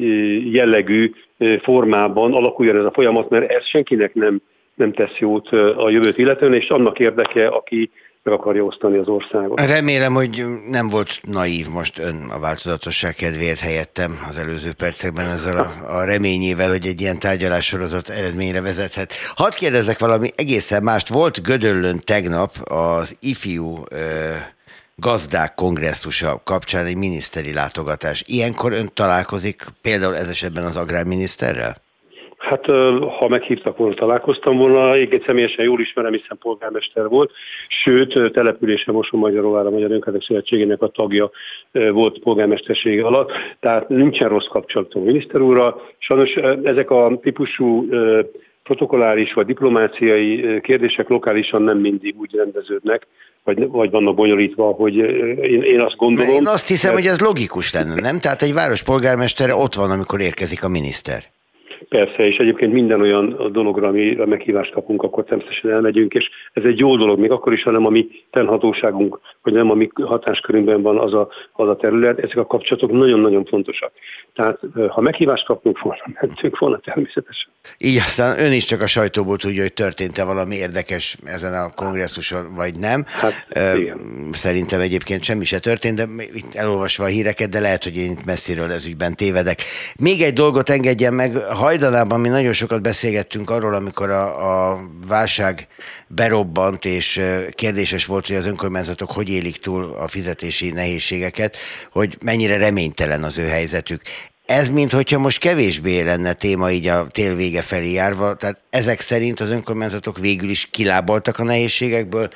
jellegű 0.45 1.13
formában 1.61 2.33
alakuljon 2.33 2.77
ez 2.77 2.85
a 2.85 2.93
folyamat, 2.93 3.29
mert 3.29 3.51
ez 3.51 3.67
senkinek 3.67 4.15
nem 4.15 4.41
nem 4.75 4.93
tesz 4.93 5.19
jót 5.19 5.49
a 5.77 5.91
jövőt 5.91 6.19
illetően, 6.19 6.55
és 6.55 6.69
annak 6.69 6.99
érdeke, 6.99 7.47
aki 7.47 7.91
meg 8.23 8.35
akarja 8.35 8.65
osztani 8.65 8.99
az 8.99 9.09
országot. 9.09 9.61
Remélem, 9.61 10.15
hogy 10.15 10.45
nem 10.69 10.89
volt 10.89 11.21
naív 11.23 11.67
most 11.73 11.99
ön 11.99 12.31
a 12.31 12.39
változatosság 12.39 13.15
kedvéért 13.15 13.59
helyettem 13.59 14.27
az 14.29 14.39
előző 14.39 14.73
percekben 14.73 15.27
ezzel 15.27 15.57
a, 15.57 15.97
a 15.99 16.05
reményével, 16.05 16.69
hogy 16.69 16.87
egy 16.87 17.01
ilyen 17.01 17.19
tárgyalássorozat 17.19 18.09
eredményre 18.09 18.61
vezethet. 18.61 19.13
Hadd 19.35 19.55
kérdezek 19.55 19.99
valami 19.99 20.31
egészen 20.37 20.83
mást. 20.83 21.09
Volt 21.09 21.43
Gödöllön 21.43 22.01
tegnap 22.05 22.51
az 22.65 23.17
ifjú 23.21 23.77
ö, 23.91 23.97
gazdák 24.97 25.55
kongresszusa 25.55 26.41
kapcsán 26.45 26.87
egy 26.87 26.97
miniszteri 26.97 27.53
látogatás. 27.53 28.25
Ilyenkor 28.27 28.73
ön 28.73 28.91
találkozik 28.95 29.65
például 29.83 30.17
ez 30.17 30.29
esetben 30.29 30.65
az 30.65 30.77
agrárminiszterrel? 30.77 31.82
Hát 32.53 32.67
ha 33.19 33.29
meghívtak 33.29 33.77
volna, 33.77 33.95
találkoztam 33.95 34.57
volna, 34.57 34.93
egy 34.93 35.23
személyesen 35.27 35.65
jól 35.65 35.81
ismerem, 35.81 36.13
hiszen 36.13 36.39
polgármester 36.41 37.09
volt, 37.09 37.31
sőt, 37.69 38.33
települése 38.33 38.93
Moson 38.93 39.21
Magyaróvára, 39.21 39.71
Magyar 39.71 39.91
Önkormányzatok 39.91 40.23
Szövetségének 40.23 40.83
a 40.83 40.87
tagja 40.87 41.31
volt 41.73 42.19
polgármestersége 42.19 43.05
alatt, 43.05 43.31
tehát 43.61 43.89
nincsen 43.89 44.29
rossz 44.29 44.47
kapcsolatom 44.47 45.03
a 45.03 45.05
miniszter 45.05 45.41
úrral. 45.41 45.83
Sajnos 45.99 46.35
ezek 46.65 46.91
a 46.91 47.19
típusú 47.23 47.89
protokoláris 48.63 49.33
vagy 49.33 49.47
diplomáciai 49.47 50.61
kérdések 50.61 51.09
lokálisan 51.09 51.63
nem 51.63 51.79
mindig 51.79 52.15
úgy 52.19 52.35
rendeződnek, 52.35 53.07
vagy, 53.45 53.69
vagy 53.69 53.91
vannak 53.91 54.15
bonyolítva, 54.15 54.65
hogy 54.65 54.97
én, 54.97 55.63
én 55.63 55.81
azt 55.81 55.97
gondolom... 55.97 56.31
Én 56.31 56.47
azt 56.47 56.69
hiszem, 56.69 56.93
mert... 56.93 57.03
hogy 57.03 57.13
ez 57.13 57.21
logikus 57.21 57.73
lenne, 57.73 57.95
nem? 57.95 58.19
Tehát 58.19 58.43
egy 58.43 58.55
város 58.55 58.83
polgármestere 58.83 59.55
ott 59.55 59.75
van, 59.75 59.91
amikor 59.91 60.21
érkezik 60.21 60.65
a 60.65 60.69
miniszter. 60.69 61.23
Persze, 61.89 62.27
és 62.27 62.37
egyébként 62.37 62.73
minden 62.73 63.01
olyan 63.01 63.51
dologra, 63.53 63.89
amire 63.89 64.27
meghívást 64.27 64.73
kapunk, 64.73 65.03
akkor 65.03 65.25
természetesen 65.25 65.71
elmegyünk, 65.71 66.15
és 66.15 66.29
ez 66.53 66.65
egy 66.65 66.79
jó 66.79 66.97
dolog, 66.97 67.19
még 67.19 67.31
akkor 67.31 67.53
is, 67.53 67.63
ha 67.63 67.71
nem 67.71 67.87
a 67.87 67.91
mi 67.91 68.09
tenhatóságunk, 68.31 69.21
vagy 69.43 69.53
nem 69.53 69.71
a 69.71 69.75
mi 69.75 69.91
hatáskörünkben 69.95 70.83
van 70.83 70.99
az 70.99 71.15
a, 71.15 71.29
az 71.53 71.69
a 71.69 71.77
terület, 71.77 72.19
ezek 72.19 72.37
a 72.37 72.47
kapcsolatok 72.47 72.91
nagyon-nagyon 72.91 73.45
fontosak. 73.45 73.93
Tehát 74.35 74.61
ha 74.89 75.01
meghívást 75.01 75.47
kapunk 75.47 75.81
volna, 75.81 76.03
mentünk 76.21 76.59
volna 76.59 76.79
természetesen. 76.79 77.51
Így 77.79 77.97
aztán 77.97 78.41
ön 78.41 78.53
is 78.53 78.65
csak 78.65 78.81
a 78.81 78.87
sajtóból 78.87 79.37
tudja, 79.37 79.63
hogy 79.63 79.73
történt-e 79.73 80.25
valami 80.25 80.55
érdekes 80.55 81.17
ezen 81.25 81.55
a 81.55 81.71
kongresszuson, 81.75 82.55
vagy 82.55 82.75
nem. 82.79 83.05
Hát, 83.07 83.47
igen. 83.79 84.29
Szerintem 84.33 84.81
egyébként 84.81 85.23
semmi 85.23 85.45
se 85.45 85.59
történt, 85.59 85.97
de 85.97 86.07
itt 86.35 86.55
elolvasva 86.55 87.05
a 87.05 87.07
híreket, 87.07 87.49
de 87.49 87.61
lehet, 87.61 87.83
hogy 87.83 87.97
én 87.97 88.11
itt 88.11 88.25
messziről 88.25 88.73
ez 88.73 88.87
ügyben 88.87 89.15
tévedek. 89.15 89.63
Még 90.01 90.23
egy 90.23 90.33
dolgot 90.33 90.71
engedjen 90.71 91.15
meg, 91.15 91.37
hajd 91.37 91.72
hajdanában 91.73 92.21
mi 92.21 92.29
nagyon 92.29 92.53
sokat 92.53 92.83
beszélgettünk 92.83 93.51
arról, 93.51 93.75
amikor 93.75 94.11
a, 94.11 94.25
a 94.71 94.81
válság 95.09 95.67
berobbant, 96.07 96.85
és 96.85 97.21
kérdéses 97.51 98.07
volt, 98.07 98.27
hogy 98.27 98.37
az 98.37 98.47
önkormányzatok 98.47 99.11
hogy 99.11 99.29
élik 99.31 99.57
túl 99.57 99.85
a 99.85 100.09
fizetési 100.09 100.71
nehézségeket, 100.71 101.57
hogy 101.93 102.17
mennyire 102.25 102.57
reménytelen 102.57 103.23
az 103.23 103.39
ő 103.39 103.47
helyzetük. 103.47 104.01
Ez, 104.47 104.71
mintha 104.71 105.19
most 105.19 105.39
kevésbé 105.39 106.01
lenne 106.01 106.33
téma 106.33 106.71
így 106.71 106.87
a 106.87 107.07
tél 107.11 107.35
vége 107.35 107.61
felé 107.61 107.93
járva, 107.93 108.35
tehát 108.35 108.61
ezek 108.71 109.01
szerint 109.01 109.41
az 109.41 109.51
önkormányzatok 109.51 110.19
végül 110.19 110.49
is 110.49 110.69
kilábaltak 110.71 111.39
a 111.39 111.45
nehézségekből, 111.45 112.29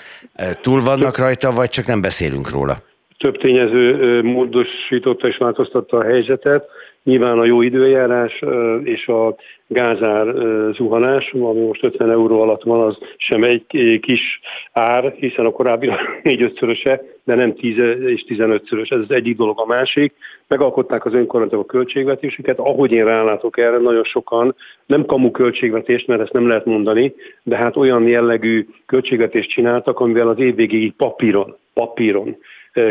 túl 0.61 0.83
vannak 0.83 1.19
rajta, 1.19 1.53
vagy 1.53 1.69
csak 1.69 1.87
nem 1.87 2.01
beszélünk 2.01 2.51
róla? 2.51 2.77
több 3.19 3.37
tényező 3.39 4.23
módosította 4.23 5.29
és 5.29 5.37
változtatta 5.37 5.97
a 5.97 6.05
helyzetet. 6.05 6.69
Nyilván 7.07 7.39
a 7.39 7.45
jó 7.45 7.63
időjárás 7.63 8.43
és 8.83 9.07
a 9.07 9.35
gázár 9.67 10.27
zuhanás, 10.73 11.33
ami 11.33 11.61
most 11.61 11.85
50 11.85 12.11
euró 12.11 12.41
alatt 12.41 12.63
van, 12.63 12.81
az 12.81 12.99
sem 13.17 13.43
egy 13.43 13.99
kis 14.01 14.41
ár, 14.73 15.15
hiszen 15.17 15.47
a 15.47 15.51
korábbi 15.51 15.91
4-5-szöröse, 16.23 17.01
de 17.25 17.35
nem 17.35 17.55
10 17.55 17.79
és 18.01 18.25
15-szörös. 18.29 18.93
Ez 18.93 18.99
az 18.99 19.11
egyik 19.11 19.37
dolog. 19.37 19.61
A 19.61 19.67
másik, 19.67 20.13
megalkották 20.49 21.05
az 21.05 21.15
önkormányzatok 21.15 21.65
a 21.65 21.73
költségvetésüket, 21.73 22.59
ahogy 22.59 22.93
én 22.93 23.05
rálátok 23.05 23.59
erre, 23.59 23.79
nagyon 23.79 24.05
sokan, 24.05 24.55
nem 24.87 25.05
kamu 25.05 25.31
költségvetést, 25.31 26.07
mert 26.07 26.21
ezt 26.21 26.33
nem 26.33 26.49
lehet 26.49 26.65
mondani, 26.65 27.15
de 27.43 27.57
hát 27.57 27.77
olyan 27.77 28.09
jellegű 28.09 28.67
költségvetést 28.87 29.51
csináltak, 29.51 30.01
amivel 30.01 30.29
az 30.29 30.39
év 30.39 30.55
végéig 30.55 30.93
papíron, 30.93 31.57
papíron 31.75 32.37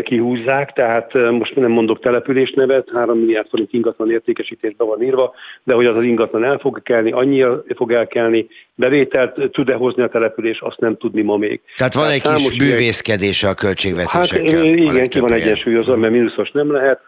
kihúzzák, 0.03 0.73
tehát 0.73 1.13
most 1.13 1.55
nem 1.55 1.71
mondok 1.71 1.99
település 1.99 2.51
nevet, 2.51 2.89
3 2.93 3.19
milliárd 3.19 3.47
forint 3.49 3.73
ingatlan 3.73 4.11
értékesítésbe 4.11 4.83
van 4.83 5.01
írva, 5.01 5.33
de 5.63 5.73
hogy 5.73 5.85
az 5.85 5.95
az 5.95 6.03
ingatlan 6.03 6.43
el 6.43 6.57
fog 6.57 6.81
kelni, 6.83 7.11
annyira 7.11 7.63
fog 7.75 7.91
elkelni, 7.91 8.47
bevételt 8.75 9.51
tud-e 9.51 9.73
hozni 9.73 10.03
a 10.03 10.07
település, 10.07 10.59
azt 10.61 10.79
nem 10.79 10.97
tudni 10.97 11.21
ma 11.21 11.37
még. 11.37 11.61
Tehát 11.75 11.93
van 11.93 12.09
egy 12.09 12.21
kis 12.21 12.57
bűvészkedés 12.57 13.43
a 13.43 13.53
költségvetésekkel. 13.53 14.55
Hát 14.55 14.65
igen, 14.65 15.07
ki 15.07 15.19
van 15.19 15.33
egyensúlyozva, 15.33 15.95
mert 15.95 16.13
mínuszos 16.13 16.51
nem 16.51 16.71
lehet, 16.71 16.99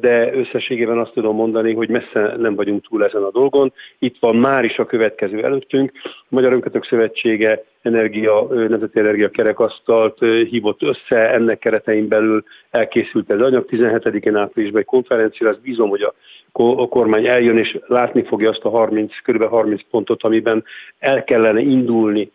de 0.00 0.34
összességében 0.34 0.98
azt 0.98 1.12
tudom 1.12 1.36
mondani, 1.36 1.74
hogy 1.74 1.88
messze 1.88 2.34
nem 2.36 2.54
vagyunk 2.54 2.86
túl 2.88 3.04
ezen 3.04 3.22
a 3.22 3.30
dolgon. 3.30 3.72
Itt 3.98 4.16
van 4.20 4.36
már 4.36 4.64
is 4.64 4.78
a 4.78 4.86
következő 4.86 5.44
előttünk. 5.44 5.92
A 6.04 6.26
Magyar 6.28 6.52
Önkötök 6.52 6.84
Szövetsége 6.84 7.64
energia, 7.82 8.46
Nemzeti 8.50 8.98
Energia 8.98 9.28
Kerekasztalt 9.28 10.18
hívott 10.24 10.82
össze, 10.82 11.30
ennek 11.32 11.58
keretein 11.58 12.08
belül 12.08 12.44
elkészült 12.70 13.30
egy 13.30 13.40
anyag 13.40 13.66
17-én 13.70 14.36
áprilisban 14.36 14.80
egy 14.80 14.86
konferencia, 14.86 15.48
azt 15.48 15.60
bízom, 15.60 15.88
hogy 15.88 16.02
a 16.02 16.14
a 16.52 16.88
kormány 16.88 17.26
eljön 17.26 17.58
és 17.58 17.78
látni 17.86 18.24
fogja 18.24 18.50
azt 18.50 18.64
a 18.64 18.68
30, 18.68 19.12
kb. 19.22 19.44
30 19.44 19.80
pontot, 19.90 20.22
amiben 20.22 20.64
el 20.98 21.24
kellene 21.24 21.60
indulni 21.60 22.30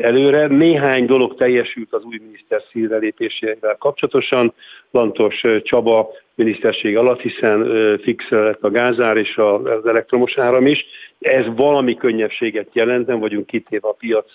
előre. 0.00 0.46
Néhány 0.46 1.06
dolog 1.06 1.34
teljesült 1.34 1.92
az 1.92 2.04
új 2.04 2.18
miniszter 2.22 2.62
színrelépésével 2.70 3.76
kapcsolatosan. 3.78 4.54
Lantos 4.90 5.44
Csaba 5.62 6.10
miniszterség 6.34 6.96
alatt, 6.96 7.20
hiszen 7.20 7.70
fix 8.02 8.28
lett 8.28 8.62
a 8.62 8.70
gázár 8.70 9.16
és 9.16 9.36
az 9.36 9.86
elektromos 9.86 10.38
áram 10.38 10.66
is. 10.66 10.84
Ez 11.20 11.46
valami 11.56 11.94
könnyebbséget 11.94 12.68
jelent, 12.72 13.06
nem 13.06 13.18
vagyunk 13.18 13.46
kitéve 13.46 13.88
a 13.88 13.92
piac 13.92 14.26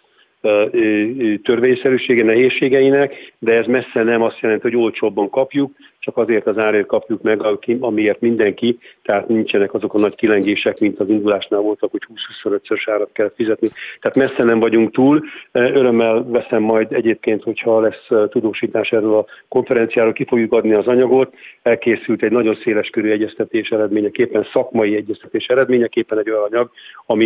törvényszerűsége 1.43 2.23
nehézségeinek, 2.23 3.33
de 3.39 3.53
ez 3.53 3.65
messze 3.65 4.03
nem 4.03 4.21
azt 4.21 4.39
jelenti, 4.39 4.61
hogy 4.61 4.75
olcsóbban 4.75 5.29
kapjuk, 5.29 5.71
csak 6.03 6.17
azért 6.17 6.47
az 6.47 6.57
árért 6.57 6.85
kapjuk 6.85 7.21
meg, 7.21 7.41
amiért 7.79 8.21
mindenki, 8.21 8.77
tehát 9.03 9.27
nincsenek 9.27 9.73
azok 9.73 9.93
a 9.93 9.99
nagy 9.99 10.15
kilengések, 10.15 10.79
mint 10.79 10.99
az 10.99 11.09
indulásnál 11.09 11.59
voltak, 11.59 11.91
hogy 11.91 12.01
20-25-szös 12.43 12.83
árat 12.85 13.09
kell 13.13 13.31
fizetni. 13.35 13.67
Tehát 14.01 14.17
messze 14.29 14.43
nem 14.43 14.59
vagyunk 14.59 14.91
túl. 14.91 15.23
Örömmel 15.51 16.23
veszem 16.23 16.61
majd 16.61 16.91
egyébként, 16.91 17.43
hogyha 17.43 17.79
lesz 17.79 18.29
tudósítás 18.29 18.91
erről 18.91 19.13
a 19.13 19.25
konferenciáról, 19.47 20.13
ki 20.13 20.25
fogjuk 20.25 20.53
adni 20.53 20.73
az 20.73 20.87
anyagot. 20.87 21.33
Elkészült 21.61 22.23
egy 22.23 22.31
nagyon 22.31 22.57
széles 22.63 22.89
körű 22.89 23.09
egyeztetés 23.09 23.69
eredményeképpen, 23.69 24.47
szakmai 24.53 24.95
egyeztetés 24.95 25.45
eredményeképpen 25.45 26.19
egy 26.19 26.29
olyan 26.29 26.47
anyag, 26.51 26.69
ami 27.05 27.25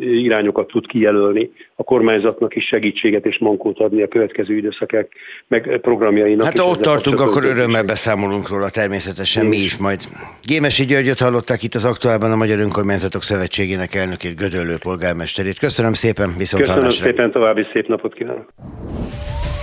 irányokat 0.00 0.66
tud 0.66 0.86
kijelölni 0.86 1.50
a 1.74 1.82
kormányzatnak 1.82 2.56
is 2.56 2.64
segítséget 2.66 3.26
és 3.26 3.38
mankót 3.38 3.78
adni 3.78 4.02
a 4.02 4.08
következő 4.08 4.56
időszakek 4.56 5.12
meg 5.48 5.78
programjainak. 5.82 6.46
Hát 6.46 6.58
ott 6.58 6.80
tartunk, 6.80 7.20
akkor 7.20 7.44
örömmel 7.44 7.84
beszél 7.84 8.12
beszámolunk 8.14 8.48
róla 8.48 8.68
természetesen 8.68 9.46
mi 9.46 9.56
is 9.56 9.76
majd. 9.76 10.00
Gémesi 10.42 10.84
Györgyöt 10.84 11.18
hallották 11.18 11.62
itt 11.62 11.74
az 11.74 11.84
aktuálban 11.84 12.32
a 12.32 12.36
Magyar 12.36 12.58
Önkormányzatok 12.58 13.22
Szövetségének 13.22 13.94
elnökét, 13.94 14.36
Gödöllő 14.36 14.76
polgármesterét. 14.78 15.58
Köszönöm 15.58 15.92
szépen, 15.92 16.34
viszont 16.38 16.62
Köszönöm 16.62 16.82
hallásra. 16.82 17.04
szépen, 17.04 17.30
további 17.30 17.66
szép 17.72 17.88
napot 17.88 18.14
kívánok. 18.14 18.52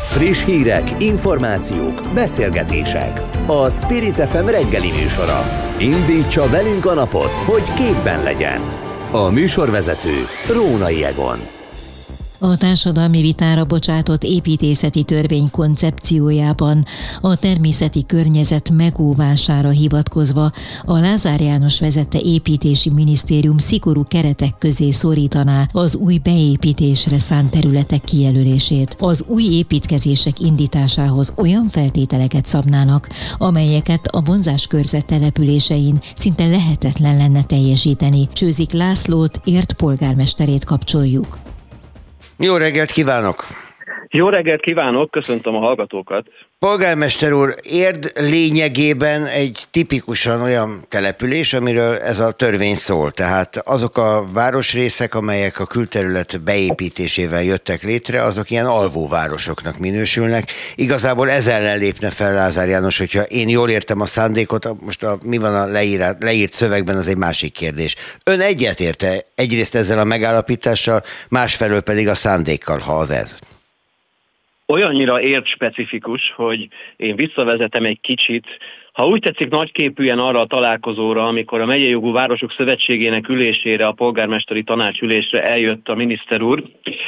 Friss 0.09 0.45
hírek, 0.45 0.83
információk, 0.99 2.01
beszélgetések. 2.13 3.21
A 3.47 3.69
Spirit 3.69 4.15
FM 4.15 4.45
reggeli 4.45 4.91
műsora. 5.01 5.41
Indítsa 5.79 6.49
velünk 6.49 6.85
a 6.85 6.93
napot, 6.93 7.31
hogy 7.31 7.63
képben 7.77 8.23
legyen. 8.23 8.61
A 9.11 9.29
műsorvezető 9.29 10.15
Rónai 10.53 11.03
Egon. 11.03 11.60
A 12.43 12.57
társadalmi 12.57 13.21
vitára 13.21 13.65
bocsátott 13.65 14.23
építészeti 14.23 15.03
törvény 15.03 15.49
koncepciójában 15.51 16.85
a 17.21 17.35
természeti 17.35 18.05
környezet 18.05 18.69
megóvására 18.69 19.69
hivatkozva 19.69 20.51
a 20.85 20.97
Lázár 20.97 21.41
János 21.41 21.79
vezette 21.79 22.19
építési 22.19 22.89
minisztérium 22.89 23.57
szigorú 23.57 24.05
keretek 24.07 24.57
közé 24.57 24.91
szorítaná 24.91 25.67
az 25.71 25.95
új 25.95 26.17
beépítésre 26.17 27.19
szánt 27.19 27.51
területek 27.51 28.01
kijelölését. 28.01 28.95
Az 28.99 29.23
új 29.27 29.43
építkezések 29.43 30.39
indításához 30.39 31.33
olyan 31.35 31.67
feltételeket 31.69 32.45
szabnának, 32.45 33.09
amelyeket 33.37 34.07
a 34.07 34.21
vonzáskörzet 34.21 35.05
településein 35.05 36.01
szinte 36.15 36.45
lehetetlen 36.45 37.17
lenne 37.17 37.43
teljesíteni. 37.43 38.29
Csőzik 38.33 38.71
Lászlót, 38.71 39.41
ért 39.43 39.73
polgármesterét 39.73 40.65
kapcsoljuk. 40.65 41.37
Jó 42.37 42.57
reggelt 42.57 42.91
kívánok! 42.91 43.70
Jó 44.13 44.29
reggelt 44.29 44.61
kívánok, 44.61 45.11
köszöntöm 45.11 45.55
a 45.55 45.59
hallgatókat! 45.59 46.25
Polgármester 46.59 47.33
úr, 47.33 47.55
érd 47.69 48.11
lényegében 48.15 49.25
egy 49.25 49.63
tipikusan 49.71 50.41
olyan 50.41 50.83
település, 50.89 51.53
amiről 51.53 51.93
ez 51.93 52.19
a 52.19 52.31
törvény 52.31 52.75
szól. 52.75 53.11
Tehát 53.11 53.55
azok 53.55 53.97
a 53.97 54.23
városrészek, 54.33 55.15
amelyek 55.15 55.59
a 55.59 55.65
külterület 55.65 56.41
beépítésével 56.41 57.43
jöttek 57.43 57.83
létre, 57.83 58.23
azok 58.23 58.49
ilyen 58.49 58.65
alvóvárosoknak 58.65 59.77
minősülnek. 59.77 60.51
Igazából 60.75 61.29
ez 61.29 61.47
ellen 61.47 61.77
lépne 61.77 62.09
fel 62.09 62.33
Lázár 62.33 62.67
János, 62.67 62.97
hogyha 62.97 63.23
én 63.23 63.49
jól 63.49 63.69
értem 63.69 64.01
a 64.01 64.05
szándékot, 64.05 64.81
most 64.81 65.03
a, 65.03 65.17
mi 65.25 65.37
van 65.37 65.55
a 65.55 65.65
leírt, 65.65 66.23
leírt 66.23 66.53
szövegben, 66.53 66.97
az 66.97 67.07
egy 67.07 67.17
másik 67.17 67.53
kérdés. 67.53 67.95
Ön 68.23 68.41
egyetérte 68.41 69.23
egyrészt 69.35 69.75
ezzel 69.75 69.99
a 69.99 70.03
megállapítással, 70.03 71.01
másfelől 71.29 71.81
pedig 71.81 72.07
a 72.07 72.15
szándékkal, 72.15 72.77
ha 72.77 72.97
az 72.97 73.09
ez 73.09 73.50
olyannyira 74.71 75.21
ért 75.21 75.47
specifikus, 75.47 76.33
hogy 76.35 76.67
én 76.95 77.15
visszavezetem 77.15 77.85
egy 77.85 77.99
kicsit 78.01 78.45
ha 78.91 79.07
úgy 79.07 79.21
tetszik, 79.21 79.49
nagyképűen 79.49 80.19
arra 80.19 80.39
a 80.39 80.45
találkozóra, 80.45 81.27
amikor 81.27 81.61
a 81.61 81.65
Megyei 81.65 81.89
Jogú 81.89 82.11
Városok 82.11 82.51
Szövetségének 82.51 83.29
ülésére, 83.29 83.85
a 83.85 83.91
polgármesteri 83.91 84.63
tanácsülésre 84.63 85.43
eljött 85.43 85.89
a 85.89 85.95
miniszter 85.95 86.41
úr. 86.41 86.63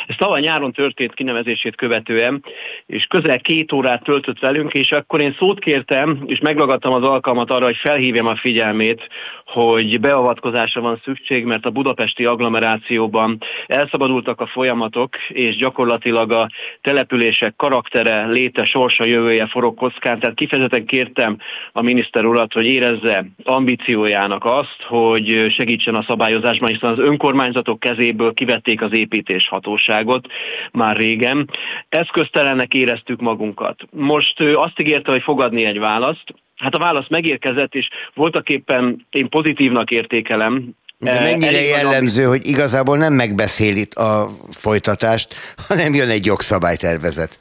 Ez 0.08 0.16
tavaly 0.16 0.42
nyáron 0.42 0.72
történt 0.72 1.14
kinevezését 1.14 1.76
követően, 1.76 2.44
és 2.86 3.06
közel 3.06 3.40
két 3.40 3.72
órát 3.72 4.04
töltött 4.04 4.40
velünk, 4.40 4.74
és 4.74 4.92
akkor 4.92 5.22
én 5.22 5.36
szót 5.40 5.60
kértem, 5.60 6.24
és 6.26 6.40
megragadtam 6.40 6.94
az 6.94 7.04
alkalmat 7.04 7.52
arra, 7.52 7.66
hogy 7.66 7.78
felhívjam 7.78 8.28
a 8.28 8.36
figyelmét, 8.36 9.08
hogy 9.54 10.00
beavatkozásra 10.00 10.82
van 10.82 11.02
szükség, 11.04 11.46
mert 11.46 11.66
a 11.66 11.70
budapesti 11.70 12.26
agglomerációban 12.26 13.38
elszabadultak 13.68 14.42
a 14.42 14.48
folyamatok, 14.48 15.16
és 15.28 15.56
gyakorlatilag 15.56 16.32
a 16.32 16.50
települések 16.82 17.56
karaktere, 17.56 18.26
léte, 18.26 18.66
sorsa, 18.66 19.06
jövője 19.06 19.48
forog 19.48 19.76
kockán. 19.76 20.20
Tehát 20.20 20.36
kifejezetten 20.36 20.86
kértem 20.86 21.38
a 21.72 21.82
miniszter 21.82 22.26
urat, 22.26 22.54
hogy 22.54 22.66
érezze 22.66 23.26
ambíciójának 23.44 24.46
azt, 24.46 24.82
hogy 24.88 25.46
segítsen 25.50 25.96
a 25.96 26.06
szabályozásban, 26.08 26.70
hiszen 26.70 26.92
az 26.92 27.00
önkormányzatok 27.00 27.80
kezéből 27.80 28.34
kivették 28.34 28.82
az 28.82 28.94
építés 28.94 29.48
hatóságot 29.48 30.28
már 30.72 30.98
régen. 30.98 31.50
Eszköztelennek 31.90 32.74
éreztük 32.74 33.22
magunkat. 33.22 33.82
Most 33.92 34.40
azt 34.40 34.80
ígérte, 34.80 35.12
hogy 35.12 35.24
fogadni 35.24 35.66
egy 35.66 35.80
választ, 35.80 36.34
Hát 36.64 36.76
a 36.76 36.80
válasz 36.80 37.10
megérkezett, 37.10 37.74
és 37.74 37.90
voltak 38.14 38.50
éppen 38.50 39.06
én 39.10 39.30
pozitívnak 39.30 39.92
értékelem, 39.92 40.76
de 40.98 41.20
mennyire 41.20 41.62
jellemző, 41.62 42.24
hogy 42.24 42.48
igazából 42.48 42.98
nem 42.98 43.14
megbeszél 43.14 43.76
itt 43.76 43.94
a 43.94 44.30
folytatást, 44.52 45.36
hanem 45.68 45.94
jön 45.94 46.10
egy 46.10 46.26
jogszabálytervezet. 46.26 47.40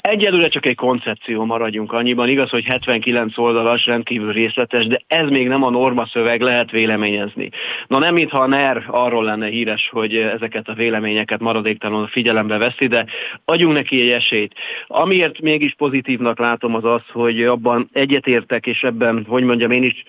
Egyelőre 0.00 0.48
csak 0.48 0.66
egy 0.66 0.74
koncepció 0.74 1.44
maradjunk 1.44 1.92
annyiban. 1.92 2.28
Igaz, 2.28 2.50
hogy 2.50 2.64
79 2.64 3.38
oldalas, 3.38 3.86
rendkívül 3.86 4.32
részletes, 4.32 4.86
de 4.86 5.00
ez 5.06 5.28
még 5.28 5.48
nem 5.48 5.62
a 5.62 5.70
norma 5.70 6.06
szöveg, 6.06 6.40
lehet 6.40 6.70
véleményezni. 6.70 7.48
Na 7.86 7.98
nem, 7.98 8.14
mintha 8.14 8.38
a 8.38 8.46
NER 8.46 8.84
arról 8.86 9.24
lenne 9.24 9.46
híres, 9.46 9.88
hogy 9.92 10.16
ezeket 10.16 10.68
a 10.68 10.74
véleményeket 10.74 11.40
maradéktalanul 11.40 12.06
figyelembe 12.06 12.58
veszi, 12.58 12.86
de 12.86 13.06
adjunk 13.44 13.74
neki 13.74 14.00
egy 14.00 14.10
esélyt. 14.10 14.54
Amiért 14.86 15.40
mégis 15.40 15.74
pozitívnak 15.74 16.38
látom 16.38 16.74
az 16.74 16.84
az, 16.84 17.02
hogy 17.12 17.44
abban 17.44 17.88
egyetértek, 17.92 18.66
és 18.66 18.82
ebben, 18.82 19.24
hogy 19.28 19.42
mondjam, 19.42 19.70
én 19.70 19.82
is 19.82 20.04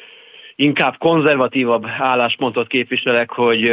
inkább 0.61 0.97
konzervatívabb 0.97 1.85
álláspontot 1.99 2.67
képviselek, 2.67 3.31
hogy 3.31 3.63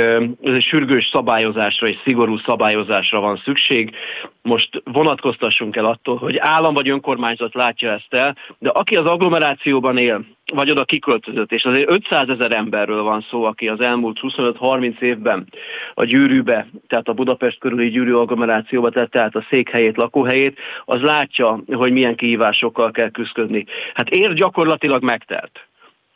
egy 0.42 0.62
sürgős 0.62 1.08
szabályozásra 1.12 1.86
és 1.86 1.96
szigorú 2.04 2.36
szabályozásra 2.36 3.20
van 3.20 3.40
szükség. 3.44 3.94
Most 4.42 4.82
vonatkoztassunk 4.84 5.76
el 5.76 5.84
attól, 5.84 6.16
hogy 6.16 6.36
állam 6.38 6.74
vagy 6.74 6.88
önkormányzat 6.88 7.54
látja 7.54 7.92
ezt 7.92 8.14
el, 8.14 8.36
de 8.58 8.68
aki 8.68 8.96
az 8.96 9.04
agglomerációban 9.04 9.96
él, 9.96 10.24
vagy 10.54 10.70
oda 10.70 10.84
kiköltözött, 10.84 11.52
és 11.52 11.64
azért 11.64 11.90
500 11.90 12.28
ezer 12.28 12.52
emberről 12.52 13.02
van 13.02 13.26
szó, 13.30 13.44
aki 13.44 13.68
az 13.68 13.80
elmúlt 13.80 14.18
25-30 14.22 15.00
évben 15.00 15.48
a 15.94 16.04
gyűrűbe, 16.04 16.68
tehát 16.86 17.08
a 17.08 17.12
Budapest 17.12 17.58
körüli 17.58 17.88
gyűrű 17.88 18.12
agglomerációba 18.12 18.90
tette 18.90 19.20
át 19.20 19.34
a 19.34 19.46
székhelyét, 19.50 19.96
lakóhelyét, 19.96 20.58
az 20.84 21.00
látja, 21.00 21.62
hogy 21.72 21.92
milyen 21.92 22.14
kihívásokkal 22.14 22.90
kell 22.90 23.10
küzdeni. 23.10 23.64
Hát 23.94 24.08
ér 24.08 24.32
gyakorlatilag 24.32 25.02
megtelt. 25.02 25.67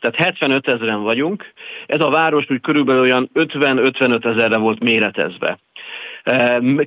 Tehát 0.03 0.25
75 0.25 0.67
ezeren 0.67 1.01
vagyunk, 1.01 1.53
ez 1.85 2.01
a 2.01 2.09
város 2.09 2.45
úgy 2.49 2.61
körülbelül 2.61 3.01
olyan 3.01 3.29
50-55 3.33 4.25
ezerre 4.25 4.57
volt 4.57 4.83
méretezve. 4.83 5.59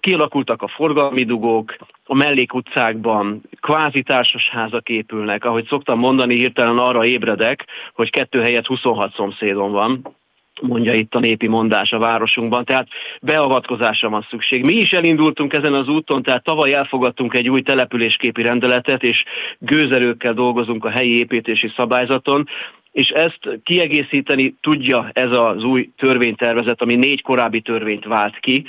Kialakultak 0.00 0.62
a 0.62 0.68
forgalmi 0.68 1.24
dugók, 1.24 1.76
a 2.04 2.14
mellékutcákban 2.14 3.42
kvázi 3.60 4.02
társasházak 4.02 4.88
épülnek, 4.88 5.44
ahogy 5.44 5.66
szoktam 5.66 5.98
mondani, 5.98 6.34
hirtelen 6.34 6.78
arra 6.78 7.04
ébredek, 7.04 7.66
hogy 7.94 8.10
kettő 8.10 8.40
helyett 8.40 8.66
26 8.66 9.14
szomszédon 9.14 9.72
van, 9.72 10.16
mondja 10.60 10.94
itt 10.94 11.14
a 11.14 11.18
népi 11.18 11.46
mondás 11.46 11.92
a 11.92 11.98
városunkban, 11.98 12.64
tehát 12.64 12.88
beavatkozásra 13.20 14.08
van 14.08 14.26
szükség. 14.30 14.64
Mi 14.64 14.74
is 14.74 14.92
elindultunk 14.92 15.52
ezen 15.52 15.74
az 15.74 15.88
úton, 15.88 16.22
tehát 16.22 16.44
tavaly 16.44 16.72
elfogadtunk 16.72 17.34
egy 17.34 17.48
új 17.48 17.62
településképi 17.62 18.42
rendeletet, 18.42 19.02
és 19.02 19.24
gőzerőkkel 19.58 20.32
dolgozunk 20.32 20.84
a 20.84 20.90
helyi 20.90 21.18
építési 21.18 21.72
szabályzaton, 21.76 22.48
és 22.96 23.08
ezt 23.08 23.60
kiegészíteni 23.62 24.56
tudja 24.60 25.10
ez 25.12 25.30
az 25.30 25.64
új 25.64 25.90
törvénytervezet, 25.96 26.82
ami 26.82 26.94
négy 26.94 27.22
korábbi 27.22 27.60
törvényt 27.60 28.04
vált 28.04 28.38
ki, 28.38 28.64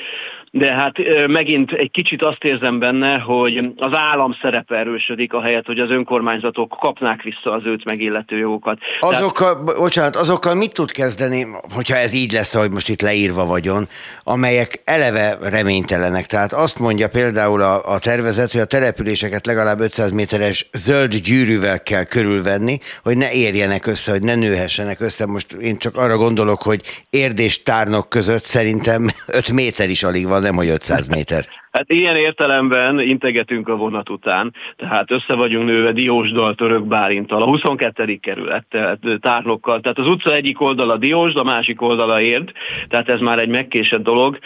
de 0.52 0.74
hát 0.74 0.98
megint 1.28 1.72
egy 1.72 1.92
kicsit 1.92 2.24
azt 2.24 2.44
érzem 2.44 2.80
benne, 2.80 3.18
hogy 3.20 3.74
az 3.78 3.94
állam 3.94 4.36
szerepe 4.42 4.76
erősödik, 4.76 5.34
a 5.34 5.42
helyet, 5.42 5.66
hogy 5.66 5.80
az 5.80 5.90
önkormányzatok 5.90 6.76
kapnák 6.80 7.22
vissza 7.22 7.52
az 7.52 7.66
őt 7.66 7.86
megillető 7.86 8.38
jogokat. 8.38 8.80
Azokkal, 9.00 9.64
Tehát... 9.64 9.80
bocsánat, 9.80 10.16
azokkal 10.16 10.56
mit 10.56 10.74
tud 10.74 10.92
kezdeni, 10.92 11.46
hogyha 11.74 11.96
ez 11.96 12.14
így 12.14 12.32
lesz, 12.32 12.56
ahogy 12.56 12.72
most 12.72 12.90
itt 12.90 13.02
leírva 13.02 13.46
vagyon, 13.46 13.88
amelyek 14.24 14.82
eleve 14.84 15.38
reménytelenek. 15.50 16.26
Tehát 16.26 16.54
azt 16.54 16.80
mondja 16.80 17.08
például 17.10 17.62
a, 17.62 17.94
a 17.94 18.00
tervezet, 18.00 18.52
hogy 18.52 18.62
a 18.62 18.66
településeket 18.66 19.46
legalább 19.46 19.80
500 19.80 20.12
méteres 20.12 20.70
zöld 20.72 21.16
gyűrűvel 21.16 21.84
kell 21.84 22.04
körülvenni, 22.04 22.80
hogy 23.04 23.18
ne 23.18 23.32
érjenek 23.32 23.86
össze, 23.86 24.12
hogy 24.12 24.24
ne 24.24 24.36
nőhessenek 24.36 25.00
össze. 25.00 25.26
Most 25.26 25.52
én 25.52 25.78
csak 25.78 25.96
arra 25.96 26.18
gondolok, 26.18 26.62
hogy 26.62 26.82
érdés 27.10 27.64
tárnok 27.64 28.10
között 28.10 28.44
szerintem 28.44 29.06
5 29.28 29.52
méter 29.52 29.90
is 29.90 30.04
alig 30.04 30.28
van, 30.28 30.37
nem 30.40 30.56
hogy 30.56 30.68
500 30.70 31.08
méter. 31.08 31.46
Hát 31.72 31.94
ilyen 31.94 32.16
értelemben 32.16 33.00
integetünk 33.00 33.68
a 33.68 33.76
vonat 33.76 34.10
után, 34.10 34.54
tehát 34.76 35.12
össze 35.12 35.36
vagyunk 35.36 35.68
nőve 35.68 35.92
Diósdal, 35.92 36.56
Török 36.56 36.84
Bálintal, 36.84 37.42
a 37.42 37.46
22. 37.46 38.16
kerülettel, 38.16 39.00
tárnokkal, 39.20 39.82
tehát 39.82 39.98
az 39.98 40.08
utca 40.08 40.34
egyik 40.34 40.62
oldala 40.62 40.98
Diósd, 40.98 41.38
a 41.38 41.44
másik 41.44 41.82
oldala 41.82 42.22
Érd, 42.22 42.52
tehát 42.88 43.10
ez 43.10 43.20
már 43.20 43.40
egy 43.40 43.50
megkésett 43.50 44.04
dolog. 44.04 44.40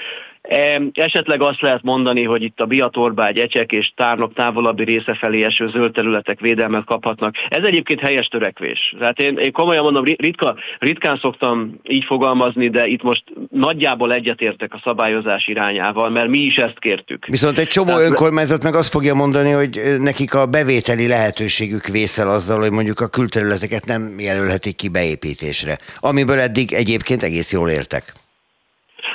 Esetleg 0.93 1.41
azt 1.41 1.61
lehet 1.61 1.83
mondani, 1.83 2.23
hogy 2.23 2.43
itt 2.43 2.59
a 2.59 2.65
Biatorbágy, 2.65 3.39
Ecsek 3.39 3.71
és 3.71 3.91
Tárnok 3.95 4.33
távolabbi 4.33 4.83
része 4.83 5.15
felé 5.15 5.43
eső 5.43 5.69
zöld 5.69 5.91
területek 5.91 6.39
védelmet 6.39 6.85
kaphatnak. 6.85 7.35
Ez 7.49 7.63
egyébként 7.63 7.99
helyes 7.99 8.27
törekvés. 8.27 8.95
Tehát 8.99 9.19
én, 9.19 9.37
én 9.37 9.51
komolyan 9.51 9.83
mondom, 9.83 10.03
ritka, 10.03 10.55
ritkán 10.79 11.17
szoktam 11.17 11.79
így 11.83 12.03
fogalmazni, 12.03 12.69
de 12.69 12.87
itt 12.87 13.01
most 13.01 13.23
nagyjából 13.51 14.13
egyetértek 14.13 14.73
a 14.73 14.81
szabályozás 14.83 15.47
irányával, 15.47 16.09
mert 16.09 16.27
mi 16.27 16.39
is 16.39 16.55
ezt 16.55 16.79
kértük. 16.79 17.25
Viszont 17.25 17.57
egy 17.57 17.67
csomó 17.67 17.87
Tehát... 17.87 18.09
önkormányzat 18.09 18.63
meg 18.63 18.75
azt 18.75 18.91
fogja 18.91 19.13
mondani, 19.13 19.51
hogy 19.51 19.81
nekik 19.99 20.33
a 20.33 20.45
bevételi 20.45 21.07
lehetőségük 21.07 21.87
vészel 21.87 22.29
azzal, 22.29 22.59
hogy 22.59 22.71
mondjuk 22.71 22.99
a 22.99 23.07
külterületeket 23.07 23.85
nem 23.85 24.15
jelölhetik 24.19 24.75
ki 24.75 24.89
beépítésre, 24.89 25.77
amiből 25.99 26.39
eddig 26.39 26.73
egyébként 26.73 27.23
egész 27.23 27.51
jól 27.51 27.69
értek. 27.69 28.13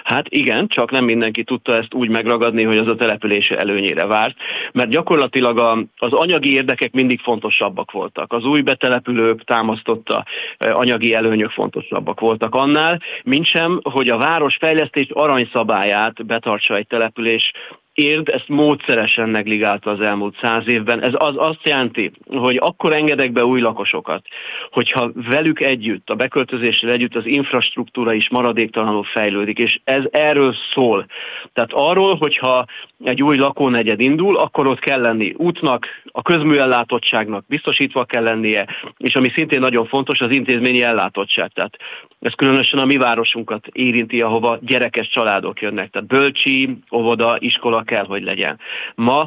Hát 0.04 0.26
igen, 0.28 0.68
csak 0.68 0.90
nem 0.90 1.04
mindenki 1.04 1.44
tudta 1.44 1.74
ezt 1.74 1.94
úgy 1.94 2.08
megragadni, 2.08 2.62
hogy 2.62 2.78
az 2.78 2.86
a 2.86 2.94
települése 2.94 3.56
előnyére 3.58 4.06
várt, 4.06 4.36
mert 4.72 4.90
gyakorlatilag 4.90 5.86
az 5.96 6.12
anyagi 6.12 6.52
érdekek 6.52 6.92
mindig 6.92 7.20
fontosabbak 7.20 7.90
voltak. 7.90 8.32
Az 8.32 8.44
új 8.44 8.60
betelepülők 8.60 9.44
támasztotta 9.44 10.24
anyagi 10.58 11.14
előnyök 11.14 11.50
fontosabbak 11.50 12.20
voltak 12.20 12.54
annál, 12.54 13.00
mint 13.24 13.46
sem, 13.46 13.80
hogy 13.82 14.08
a 14.08 14.16
városfejlesztés 14.16 15.06
aranyszabályát 15.12 16.26
betartsa 16.26 16.76
egy 16.76 16.86
település 16.86 17.52
érd 17.96 18.28
ezt 18.28 18.48
módszeresen 18.48 19.28
negligálta 19.28 19.90
az 19.90 20.00
elmúlt 20.00 20.36
száz 20.40 20.68
évben. 20.68 21.02
Ez 21.02 21.12
az 21.14 21.34
azt 21.36 21.60
jelenti, 21.62 22.12
hogy 22.26 22.56
akkor 22.56 22.92
engedek 22.92 23.32
be 23.32 23.44
új 23.44 23.60
lakosokat, 23.60 24.26
hogyha 24.70 25.10
velük 25.14 25.60
együtt, 25.60 26.10
a 26.10 26.14
beköltözéssel 26.14 26.90
együtt 26.90 27.14
az 27.14 27.26
infrastruktúra 27.26 28.12
is 28.12 28.28
maradéktalanul 28.28 29.04
fejlődik, 29.04 29.58
és 29.58 29.80
ez 29.84 30.02
erről 30.10 30.54
szól. 30.74 31.06
Tehát 31.52 31.72
arról, 31.72 32.14
hogyha 32.14 32.64
egy 33.04 33.22
új 33.22 33.36
lakónegyed 33.36 34.00
indul, 34.00 34.36
akkor 34.36 34.66
ott 34.66 34.80
kell 34.80 35.00
lenni 35.00 35.34
útnak, 35.36 35.86
a 36.16 36.22
közműellátottságnak 36.22 37.46
biztosítva 37.46 38.04
kell 38.04 38.22
lennie, 38.22 38.66
és 38.98 39.14
ami 39.14 39.30
szintén 39.34 39.60
nagyon 39.60 39.86
fontos, 39.86 40.20
az 40.20 40.30
intézményi 40.30 40.82
ellátottság. 40.82 41.50
Tehát 41.54 41.76
ez 42.20 42.32
különösen 42.32 42.78
a 42.78 42.84
mi 42.84 42.96
városunkat 42.96 43.66
érinti, 43.72 44.20
ahova 44.20 44.58
gyerekes 44.60 45.08
családok 45.08 45.60
jönnek. 45.60 45.90
Tehát 45.90 46.08
bölcsi, 46.08 46.78
óvoda, 46.92 47.36
iskola 47.38 47.82
kell, 47.82 48.04
hogy 48.04 48.22
legyen. 48.22 48.58
Ma 48.94 49.26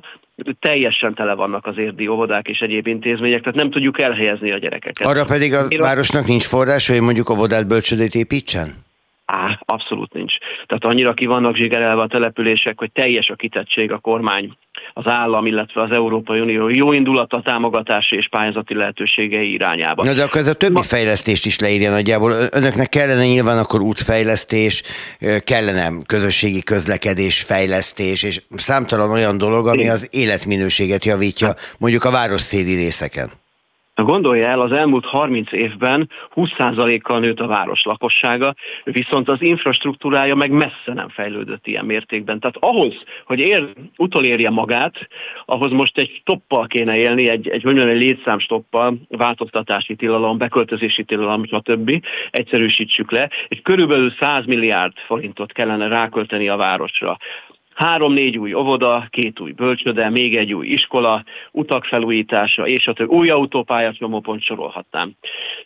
teljesen 0.59 1.13
tele 1.13 1.33
vannak 1.33 1.65
az 1.65 1.77
érdi 1.77 2.07
óvodák 2.07 2.47
és 2.47 2.59
egyéb 2.59 2.87
intézmények, 2.87 3.39
tehát 3.39 3.55
nem 3.55 3.69
tudjuk 3.69 4.01
elhelyezni 4.01 4.51
a 4.51 4.57
gyerekeket. 4.57 5.07
Arra 5.07 5.25
pedig 5.25 5.53
a 5.53 5.67
városnak 5.77 6.27
nincs 6.27 6.43
forrás, 6.43 6.87
hogy 6.87 7.01
mondjuk 7.01 7.29
óvodát 7.29 7.67
bölcsödét 7.67 8.15
építsen? 8.15 8.87
Á, 9.31 9.59
abszolút 9.65 10.13
nincs. 10.13 10.33
Tehát 10.65 10.85
annyira 10.85 11.13
ki 11.13 11.25
vannak 11.25 11.55
zsigerelve 11.55 12.01
a 12.01 12.07
települések, 12.07 12.79
hogy 12.79 12.91
teljes 12.91 13.29
a 13.29 13.35
kitettség 13.35 13.91
a 13.91 13.97
kormány, 13.97 14.57
az 14.93 15.07
állam, 15.07 15.45
illetve 15.45 15.81
az 15.81 15.91
Európai 15.91 16.39
Unió 16.39 16.69
jó 16.69 16.91
indulata, 16.91 17.41
támogatási 17.41 18.15
és 18.15 18.27
pályázati 18.27 18.73
lehetőségei 18.73 19.53
irányába. 19.53 20.03
Na 20.03 20.13
de 20.13 20.23
akkor 20.23 20.41
ez 20.41 20.47
a 20.47 20.53
többi 20.53 20.73
Ma... 20.73 20.81
fejlesztést 20.81 21.45
is 21.45 21.59
leírja 21.59 21.89
nagyjából. 21.89 22.31
Önöknek 22.51 22.89
kellene 22.89 23.25
nyilván 23.25 23.57
akkor 23.57 23.81
útfejlesztés, 23.81 24.83
kellene 25.43 25.91
közösségi 26.05 26.63
közlekedés 26.63 27.41
fejlesztés, 27.41 28.23
és 28.23 28.41
számtalan 28.49 29.11
olyan 29.11 29.37
dolog, 29.37 29.67
ami 29.67 29.89
az 29.89 30.07
életminőséget 30.11 31.05
javítja, 31.05 31.53
mondjuk 31.77 32.03
a 32.03 32.11
város 32.11 32.41
széli 32.41 32.75
részeken. 32.75 33.38
Gondolja 34.03 34.47
el, 34.47 34.61
az 34.61 34.71
elmúlt 34.71 35.05
30 35.05 35.51
évben 35.51 36.09
20%-kal 36.35 37.19
nőtt 37.19 37.39
a 37.39 37.47
város 37.47 37.83
lakossága, 37.83 38.55
viszont 38.83 39.29
az 39.29 39.41
infrastruktúrája 39.41 40.35
meg 40.35 40.51
messze 40.51 40.93
nem 40.93 41.09
fejlődött 41.09 41.67
ilyen 41.67 41.85
mértékben. 41.85 42.39
Tehát 42.39 42.57
ahhoz, 42.59 42.93
hogy 43.25 43.39
ér, 43.39 43.69
utolérje 43.97 44.49
magát, 44.49 45.07
ahhoz 45.45 45.71
most 45.71 45.97
egy 45.97 46.19
stoppal 46.19 46.67
kéne 46.67 46.97
élni, 46.97 47.29
egy, 47.29 47.47
egy, 47.47 47.63
mondjam, 47.63 47.87
egy 47.87 47.97
létszámstoppal, 47.97 48.97
változtatási 49.07 49.95
tilalom, 49.95 50.37
beköltözési 50.37 51.03
tilalom, 51.03 51.45
stb. 51.45 52.05
Egyszerűsítsük 52.31 53.11
le, 53.11 53.29
és 53.47 53.59
körülbelül 53.63 54.11
100 54.19 54.45
milliárd 54.45 54.93
forintot 54.97 55.51
kellene 55.51 55.87
rákölteni 55.87 56.49
a 56.49 56.55
városra 56.55 57.17
három-négy 57.79 58.37
új 58.37 58.53
óvoda, 58.53 59.07
két 59.09 59.39
új 59.39 59.51
bölcsöde, 59.51 60.09
még 60.09 60.37
egy 60.37 60.53
új 60.53 60.67
iskola, 60.67 61.23
utak 61.51 61.85
felújítása, 61.85 62.67
és 62.67 62.87
a 62.87 62.93
több 62.93 63.09
új 63.09 63.29
autópályás 63.29 63.97
nyomópont 63.97 64.41
sorolhatnám. 64.41 65.11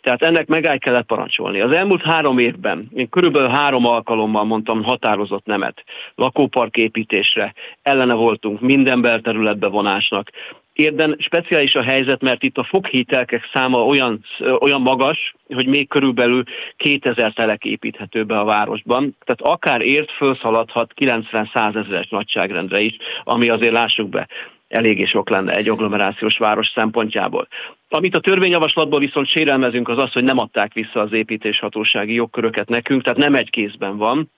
Tehát 0.00 0.22
ennek 0.22 0.46
megáll 0.46 0.78
kellett 0.78 1.06
parancsolni. 1.06 1.60
Az 1.60 1.72
elmúlt 1.72 2.02
három 2.02 2.38
évben 2.38 2.88
én 2.94 3.08
körülbelül 3.08 3.48
három 3.48 3.86
alkalommal 3.86 4.44
mondtam 4.44 4.82
határozott 4.82 5.46
nemet 5.46 5.84
lakópark 6.14 6.76
építésre, 6.76 7.54
ellene 7.82 8.14
voltunk 8.14 8.60
minden 8.60 9.00
belterületbe 9.00 9.66
vonásnak, 9.66 10.30
Érden 10.74 11.16
speciális 11.18 11.74
a 11.74 11.82
helyzet, 11.82 12.22
mert 12.22 12.42
itt 12.42 12.58
a 12.58 12.64
foghitelkek 12.64 13.48
száma 13.52 13.84
olyan, 13.84 14.24
olyan 14.60 14.80
magas, 14.80 15.34
hogy 15.54 15.66
még 15.66 15.88
körülbelül 15.88 16.42
2000 16.76 17.32
telek 17.32 17.64
építhető 17.64 18.24
be 18.24 18.38
a 18.38 18.44
városban. 18.44 19.16
Tehát 19.24 19.54
akár 19.54 19.80
ért 19.80 20.10
felszaladhat 20.10 20.92
90-100 20.96 21.76
ezeres 21.76 22.08
nagyságrendre 22.08 22.80
is, 22.80 22.96
ami 23.24 23.48
azért 23.48 23.72
lássuk 23.72 24.08
be, 24.08 24.28
eléggé 24.68 25.04
sok 25.04 25.30
lenne 25.30 25.54
egy 25.54 25.68
agglomerációs 25.68 26.38
város 26.38 26.70
szempontjából. 26.74 27.48
Amit 27.88 28.14
a 28.14 28.20
törvényjavaslatban 28.20 29.00
viszont 29.00 29.26
sérelmezünk 29.26 29.88
az 29.88 29.98
az, 29.98 30.12
hogy 30.12 30.24
nem 30.24 30.38
adták 30.38 30.72
vissza 30.72 31.00
az 31.00 31.12
építéshatósági 31.12 32.14
jogköröket 32.14 32.68
nekünk, 32.68 33.02
tehát 33.02 33.18
nem 33.18 33.34
egy 33.34 33.50
kézben 33.50 33.96
van, 33.96 34.30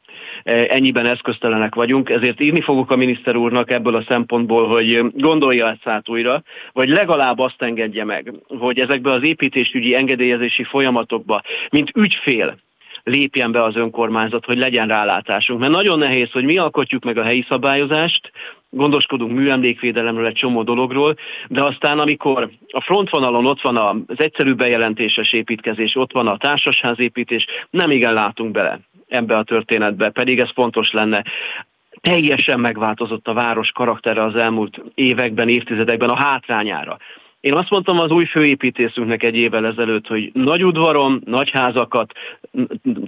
ennyiben 0.45 1.07
eszköztelenek 1.07 1.75
vagyunk, 1.75 2.11
ezért 2.11 2.41
írni 2.41 2.61
fogok 2.61 2.91
a 2.91 2.97
miniszter 2.97 3.37
úrnak 3.37 3.71
ebből 3.71 3.95
a 3.95 4.05
szempontból, 4.09 4.69
hogy 4.69 5.05
gondolja 5.13 5.69
ezt 5.69 5.87
át 5.87 6.09
újra, 6.09 6.43
vagy 6.73 6.89
legalább 6.89 7.39
azt 7.39 7.63
engedje 7.63 8.05
meg, 8.05 8.33
hogy 8.49 8.79
ezekbe 8.79 9.13
az 9.13 9.23
építésügyi 9.23 9.95
engedélyezési 9.95 10.65
folyamatokba, 10.65 11.43
mint 11.71 11.91
ügyfél, 11.95 12.57
lépjen 13.03 13.53
be 13.53 13.63
az 13.63 13.77
önkormányzat, 13.77 14.45
hogy 14.45 14.59
legyen 14.59 14.89
rálátásunk. 14.89 15.61
Mert 15.61 15.73
nagyon 15.73 15.99
nehéz, 15.99 16.31
hogy 16.31 16.45
mi 16.45 16.59
alkotjuk 16.59 17.05
meg 17.05 17.19
a 17.19 17.23
helyi 17.23 17.45
szabályozást, 17.49 18.33
gondoskodunk 18.71 19.33
műemlékvédelemről, 19.33 20.27
egy 20.27 20.35
csomó 20.35 20.63
dologról, 20.63 21.15
de 21.49 21.63
aztán 21.63 21.99
amikor 21.99 22.51
a 22.71 22.81
frontvonalon 22.81 23.47
ott 23.47 23.61
van 23.61 23.77
az 24.07 24.21
egyszerű 24.21 24.53
bejelentéses 24.53 25.33
építkezés, 25.33 25.97
ott 25.97 26.13
van 26.13 26.27
a 26.27 26.37
társasházépítés, 26.37 27.47
nem 27.71 27.91
igen 27.91 28.13
látunk 28.13 28.51
bele 28.51 28.81
ebbe 29.09 29.37
a 29.37 29.43
történetbe, 29.43 30.11
pedig 30.11 30.41
ez 30.41 30.51
fontos 30.55 30.93
lenne 30.93 31.25
teljesen 32.01 32.61
megváltozott 32.61 33.29
a 33.29 33.33
város 33.33 33.71
karaktere 33.71 34.23
az 34.23 34.35
elmúlt 34.35 34.83
években, 34.95 35.49
évtizedekben 35.49 36.09
a 36.09 36.17
hátrányára. 36.17 36.99
Én 37.41 37.55
azt 37.55 37.71
mondtam 37.71 37.99
az 37.99 38.11
új 38.11 38.25
főépítészünknek 38.25 39.23
egy 39.23 39.37
évvel 39.37 39.67
ezelőtt, 39.67 40.07
hogy 40.07 40.31
nagy 40.35 40.65
udvaron, 40.65 41.23
nagy 41.25 41.51
házakat 41.51 42.13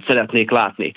szeretnék 0.07 0.51
látni. 0.51 0.91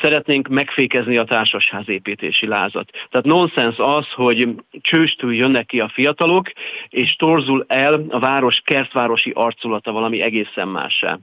Szeretnénk 0.00 0.48
megfékezni 0.48 1.16
a 1.16 1.24
társasházépítési 1.24 2.46
lázat. 2.46 2.90
Tehát 3.10 3.26
nonsens 3.26 3.78
az, 3.78 4.12
hogy 4.12 4.48
csőstül 4.80 5.34
jönnek 5.34 5.66
ki 5.66 5.80
a 5.80 5.88
fiatalok, 5.88 6.52
és 6.88 7.16
torzul 7.16 7.64
el 7.68 8.04
a 8.08 8.18
város 8.18 8.60
kertvárosi 8.64 9.30
arculata 9.34 9.92
valami 9.92 10.20
egészen 10.20 10.68
mássá. 10.68 11.18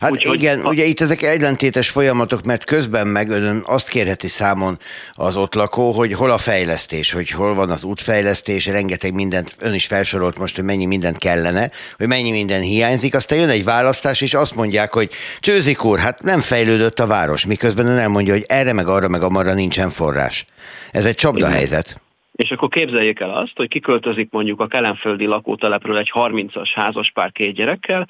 Hát 0.00 0.10
Úgy, 0.10 0.28
igen, 0.32 0.60
hogy... 0.60 0.74
ugye 0.76 0.84
itt 0.84 1.00
ezek 1.00 1.22
ellentétes 1.22 1.88
folyamatok, 1.88 2.42
mert 2.42 2.64
közben 2.64 3.06
meg 3.06 3.30
ön 3.30 3.62
azt 3.66 3.88
kérheti 3.88 4.26
számon 4.26 4.78
az 5.14 5.36
ott 5.36 5.54
lakó, 5.54 5.92
hogy 5.92 6.12
hol 6.12 6.30
a 6.30 6.38
fejlesztés, 6.38 7.12
hogy 7.12 7.30
hol 7.30 7.54
van 7.54 7.70
az 7.70 7.84
útfejlesztés, 7.84 8.66
rengeteg 8.66 9.14
mindent, 9.14 9.54
ön 9.58 9.74
is 9.74 9.86
felsorolt 9.86 10.38
most, 10.38 10.54
hogy 10.54 10.64
mennyi 10.64 10.86
mindent 10.86 11.18
kellene, 11.18 11.70
hogy 11.96 12.06
mennyi 12.06 12.30
minden 12.30 12.62
hiányzik, 12.62 13.14
aztán 13.14 13.38
jön 13.38 13.48
egy 13.48 13.64
választás, 13.64 14.20
és 14.20 14.34
azt 14.34 14.54
mondják, 14.54 14.92
hogy 14.92 15.10
Csőzik 15.40 15.84
úr, 15.84 15.98
hát 15.98 16.22
nem 16.22 16.40
fejlődött 16.40 16.98
a 16.98 17.06
város, 17.06 17.46
miközben 17.46 17.86
ön 17.86 17.98
elmondja, 17.98 18.32
hogy 18.32 18.44
erre 18.48 18.72
meg 18.72 18.86
arra 18.86 19.08
meg 19.08 19.22
amarra 19.22 19.54
nincsen 19.54 19.90
forrás. 19.90 20.44
Ez 20.90 21.04
egy 21.04 21.14
csapdahelyzet. 21.14 21.70
helyzet. 21.70 22.00
És 22.32 22.50
akkor 22.50 22.68
képzeljék 22.68 23.20
el 23.20 23.30
azt, 23.30 23.52
hogy 23.56 23.68
kiköltözik 23.68 24.30
mondjuk 24.30 24.60
a 24.60 24.66
kelenföldi 24.66 25.26
lakótelepről 25.26 25.98
egy 25.98 26.10
30-as 26.14 26.70
házaspár 26.74 27.32
két 27.32 27.54
gyerekkel 27.54 28.08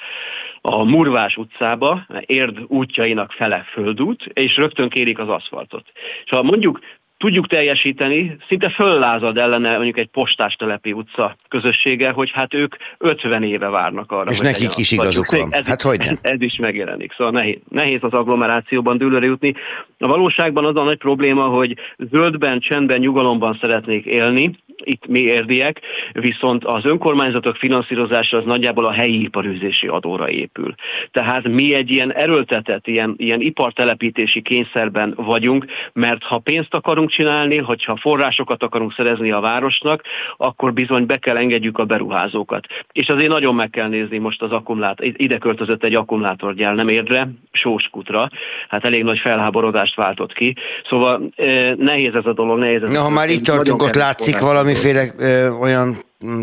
a 0.60 0.84
Murvás 0.84 1.36
utcába, 1.36 2.06
érd 2.20 2.58
útjainak 2.66 3.32
fele 3.32 3.64
földút, 3.72 4.24
és 4.32 4.56
rögtön 4.56 4.88
kérik 4.88 5.18
az 5.18 5.28
aszfaltot. 5.28 5.84
És 6.24 6.30
ha 6.30 6.42
mondjuk 6.42 6.80
tudjuk 7.20 7.46
teljesíteni, 7.46 8.36
szinte 8.48 8.70
föllázad 8.70 9.38
ellene 9.38 9.74
mondjuk 9.74 9.98
egy 9.98 10.08
postástelepi 10.08 10.92
utca 10.92 11.36
közössége, 11.48 12.10
hogy 12.10 12.30
hát 12.30 12.54
ők 12.54 12.74
50 12.98 13.42
éve 13.42 13.68
várnak 13.68 14.12
arra. 14.12 14.30
És 14.30 14.36
hogy 14.38 14.46
nekik 14.46 14.76
is 14.76 14.90
igazuk 14.90 15.30
van. 15.30 15.48
Ez, 15.50 15.66
hát 15.66 15.82
hogy 15.82 16.00
ez, 16.00 16.18
ez 16.20 16.40
is 16.40 16.56
megjelenik. 16.56 17.12
Szóval 17.12 17.32
nehéz, 17.32 17.58
nehéz 17.68 18.02
az 18.02 18.12
agglomerációban 18.12 18.98
dőlőre 18.98 19.26
jutni. 19.26 19.54
A 19.98 20.06
valóságban 20.06 20.64
az 20.64 20.76
a 20.76 20.82
nagy 20.82 20.98
probléma, 20.98 21.42
hogy 21.42 21.76
zöldben, 22.10 22.60
csendben, 22.60 22.98
nyugalomban 22.98 23.58
szeretnék 23.60 24.04
élni, 24.04 24.58
itt 24.90 25.06
mi 25.06 25.20
érdiek, 25.20 25.80
viszont 26.12 26.64
az 26.64 26.84
önkormányzatok 26.84 27.56
finanszírozása 27.56 28.36
az 28.36 28.44
nagyjából 28.44 28.84
a 28.84 28.92
helyi 28.92 29.22
iparűzési 29.22 29.86
adóra 29.86 30.28
épül. 30.28 30.74
Tehát 31.10 31.48
mi 31.48 31.74
egy 31.74 31.90
ilyen 31.90 32.12
erőltetett, 32.12 32.86
ilyen, 32.86 33.14
ilyen 33.16 33.40
ipartelepítési 33.40 34.42
kényszerben 34.42 35.14
vagyunk, 35.16 35.64
mert 35.92 36.22
ha 36.22 36.38
pénzt 36.38 36.74
akarunk 36.74 37.10
csinálni, 37.10 37.56
hogyha 37.56 37.96
forrásokat 37.96 38.62
akarunk 38.62 38.92
szerezni 38.92 39.30
a 39.30 39.40
városnak, 39.40 40.02
akkor 40.36 40.72
bizony 40.72 41.06
be 41.06 41.16
kell 41.16 41.36
engedjük 41.36 41.78
a 41.78 41.84
beruházókat. 41.84 42.66
És 42.92 43.08
azért 43.08 43.30
nagyon 43.30 43.54
meg 43.54 43.70
kell 43.70 43.88
nézni 43.88 44.18
most 44.18 44.42
az 44.42 44.50
akkumulátor, 44.50 45.06
ide 45.16 45.38
költözött 45.38 45.84
egy 45.84 45.94
akkumulátorgyár, 45.94 46.74
nem 46.74 46.88
érdre, 46.88 47.28
Sóskutra, 47.52 48.28
hát 48.68 48.84
elég 48.84 49.04
nagy 49.04 49.18
felháborodást 49.18 49.94
váltott 49.94 50.32
ki. 50.32 50.56
Szóval 50.88 51.30
eh, 51.36 51.74
nehéz 51.76 52.14
ez 52.14 52.26
a 52.26 52.32
dolog, 52.32 52.58
nehéz 52.58 52.82
ez 52.82 52.92
Na, 52.92 53.00
ha 53.00 53.10
már 53.10 53.28
itt 53.28 53.44
tartunk, 53.44 53.82
ott 53.82 53.94
látszik 53.94 54.38
valami 54.38 54.74
valamiféle 54.82 55.12
ö, 55.18 55.48
olyan 55.48 55.94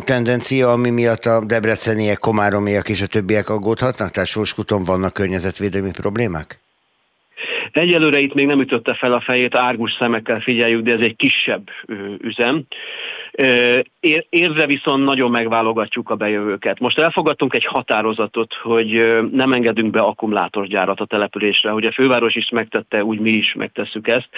tendencia, 0.06 0.72
ami 0.72 0.90
miatt 0.90 1.26
a 1.26 1.46
debreceniek, 1.46 2.18
komáromiak 2.18 2.90
és 2.90 3.02
a 3.02 3.08
többiek 3.08 3.50
aggódhatnak? 3.50 4.12
Tehát 4.12 4.30
Sorskuton 4.30 4.84
vannak 4.84 5.14
környezetvédelmi 5.14 5.92
problémák? 5.92 6.60
Egyelőre 7.72 8.20
itt 8.20 8.34
még 8.34 8.46
nem 8.46 8.60
ütötte 8.60 8.94
fel 8.94 9.14
a 9.14 9.22
fejét, 9.22 9.56
árgus 9.56 9.96
szemekkel 10.00 10.40
figyeljük, 10.40 10.84
de 10.84 10.94
ez 10.94 11.00
egy 11.00 11.16
kisebb 11.16 11.70
üzem. 12.22 12.64
Érzve 14.30 14.66
viszont 14.66 15.04
nagyon 15.04 15.32
megválogatjuk 15.32 16.10
a 16.10 16.16
bejövőket. 16.16 16.80
Most 16.80 17.00
elfogadtunk 17.00 17.54
egy 17.54 17.66
határozatot, 17.66 18.54
hogy 18.54 19.18
nem 19.32 19.54
engedünk 19.54 19.92
be 19.92 20.00
akkumulátorgyárat 20.00 21.00
a 21.00 21.06
településre. 21.06 21.74
Ugye 21.74 21.88
a 21.88 21.92
főváros 21.92 22.36
is 22.36 22.50
megtette, 22.50 23.04
úgy 23.04 23.20
mi 23.20 23.30
is 23.30 23.54
megtesszük 23.54 24.08
ezt. 24.08 24.30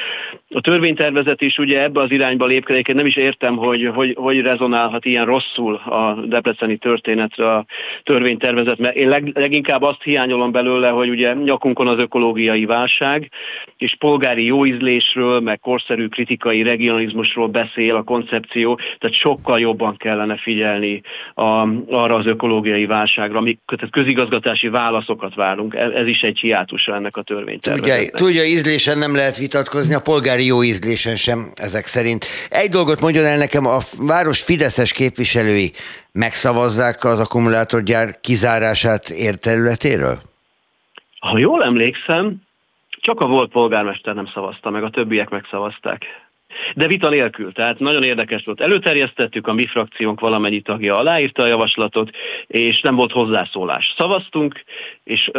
A 0.50 0.62
törvénytervezet 0.62 1.42
is 1.42 1.58
ugye 1.58 1.84
ebbe 1.84 2.02
az 2.02 2.12
irányba 2.12 2.46
lépkedik. 2.46 2.94
Nem 2.94 3.06
is 3.06 3.16
értem, 3.16 3.56
hogy, 3.56 3.92
hogy 3.94 4.18
hogy 4.30 4.42
rezonálhat 4.42 5.06
ilyen 5.06 5.26
rosszul 5.26 5.76
a 5.76 6.14
debreceni 6.26 6.78
történetre 6.78 7.52
a 7.52 7.66
törvénytervezet, 8.04 8.78
mert 8.78 8.96
én 8.96 9.08
leg, 9.08 9.32
leginkább 9.34 9.82
azt 9.82 10.04
hiányolom 10.04 10.52
belőle, 10.52 10.90
hogy 10.90 11.10
ugye 11.10 11.34
nyakunkon 11.34 11.88
az 11.88 11.98
ökológiai 12.00 12.66
válság, 12.66 13.32
és 13.78 13.96
polgári 14.00 14.46
jóízlésről, 14.46 15.40
meg 15.40 15.60
korszerű 15.60 16.08
kritikai 16.08 16.64
regionalizmusról 16.64 17.48
beszél 17.48 17.96
a 17.96 18.04
koncepció, 18.04 18.80
tehát 18.98 19.16
sokkal 19.16 19.59
jobban 19.60 19.98
kellene 19.98 20.38
figyelni 20.38 21.02
a, 21.34 21.68
arra 21.90 22.16
az 22.16 22.26
ökológiai 22.26 22.86
válságra, 22.86 23.38
amik 23.38 23.60
tehát 23.66 23.92
közigazgatási 23.92 24.68
válaszokat 24.68 25.36
várunk. 25.36 25.76
Ez, 25.76 25.92
ez 25.92 26.08
is 26.08 26.22
egy 26.22 26.40
hiátusa 26.40 26.96
ennek 26.96 27.18
a 27.18 27.22
törvénytervezetnek. 27.22 28.10
Tudja, 28.10 28.26
tudja, 28.26 28.44
ízlésen 28.44 28.98
nem 28.98 29.16
lehet 29.16 29.38
vitatkozni, 29.38 29.94
a 29.94 30.00
polgári 30.00 30.46
jó 30.46 30.64
ízlésen 30.64 31.16
sem 31.16 31.52
ezek 31.56 31.86
szerint. 31.86 32.26
Egy 32.50 32.70
dolgot 32.70 33.02
mondjon 33.02 33.26
el 33.26 33.38
nekem, 33.38 33.66
a 33.66 33.78
város 33.98 34.42
Fideszes 34.42 34.92
képviselői 34.92 35.72
megszavazzák 36.12 37.04
az 37.04 37.20
akkumulátorgyár 37.20 38.20
kizárását 38.22 39.10
ért 39.10 39.42
területéről? 39.42 40.20
Ha 41.20 41.38
jól 41.38 41.64
emlékszem, 41.64 42.42
csak 43.02 43.20
a 43.20 43.28
volt 43.28 43.52
polgármester 43.52 44.16
nem 44.16 44.26
szavazta 44.34 44.70
meg, 44.70 44.84
a 44.84 44.90
többiek 44.90 45.30
megszavazták. 45.30 46.06
De 46.76 46.88
vita 46.88 47.10
nélkül, 47.10 47.52
tehát 47.52 47.80
nagyon 47.80 48.04
érdekes 48.04 48.42
volt. 48.46 48.62
Előterjesztettük, 48.62 49.48
a 49.48 49.54
mi 49.54 49.66
frakciónk 49.68 50.20
valamennyi 50.20 50.62
tagja 50.62 50.98
aláírta 50.98 51.44
a 51.44 51.48
javaslatot, 51.48 52.10
és 52.48 52.82
nem 52.82 52.96
volt 52.96 53.12
hozzászólás. 53.12 53.94
Szavaztunk, 53.98 54.64
és 55.04 55.32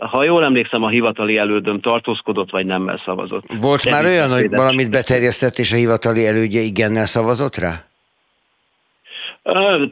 ha 0.00 0.24
jól 0.24 0.44
emlékszem, 0.44 0.82
a 0.82 0.88
hivatali 0.88 1.36
elődöm 1.36 1.80
tartózkodott, 1.80 2.50
vagy 2.50 2.66
nemmel 2.66 3.02
szavazott. 3.04 3.44
Volt 3.60 3.82
De 3.82 3.90
már 3.90 4.04
olyan, 4.04 4.32
hogy 4.32 4.48
valamit 4.48 4.90
beterjesztett, 4.90 5.58
és 5.58 5.72
a 5.72 5.76
hivatali 5.76 6.26
elődje 6.26 6.60
igennel 6.60 7.06
szavazott 7.06 7.56
rá? 7.56 7.84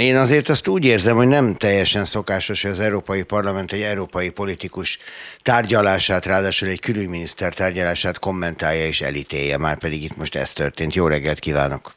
Én 0.00 0.16
azért 0.16 0.48
azt 0.48 0.68
úgy 0.68 0.84
érzem, 0.84 1.16
hogy 1.16 1.28
nem 1.28 1.54
teljesen 1.54 2.04
szokásos, 2.04 2.62
hogy 2.62 2.70
az 2.70 2.80
Európai 2.80 3.24
Parlament 3.24 3.72
egy 3.72 3.80
európai 3.80 4.30
politikus 4.30 4.98
tárgyalását, 5.38 6.24
ráadásul 6.24 6.68
egy 6.68 6.80
külügyminiszter 6.80 7.54
tárgyalását 7.54 8.18
kommentálja 8.18 8.86
és 8.86 9.00
elítélje, 9.00 9.58
már 9.58 9.78
pedig 9.78 10.02
itt 10.02 10.16
most 10.16 10.36
ez 10.36 10.52
történt. 10.52 10.94
Jó 10.94 11.06
reggelt 11.06 11.38
kívánok! 11.38 11.90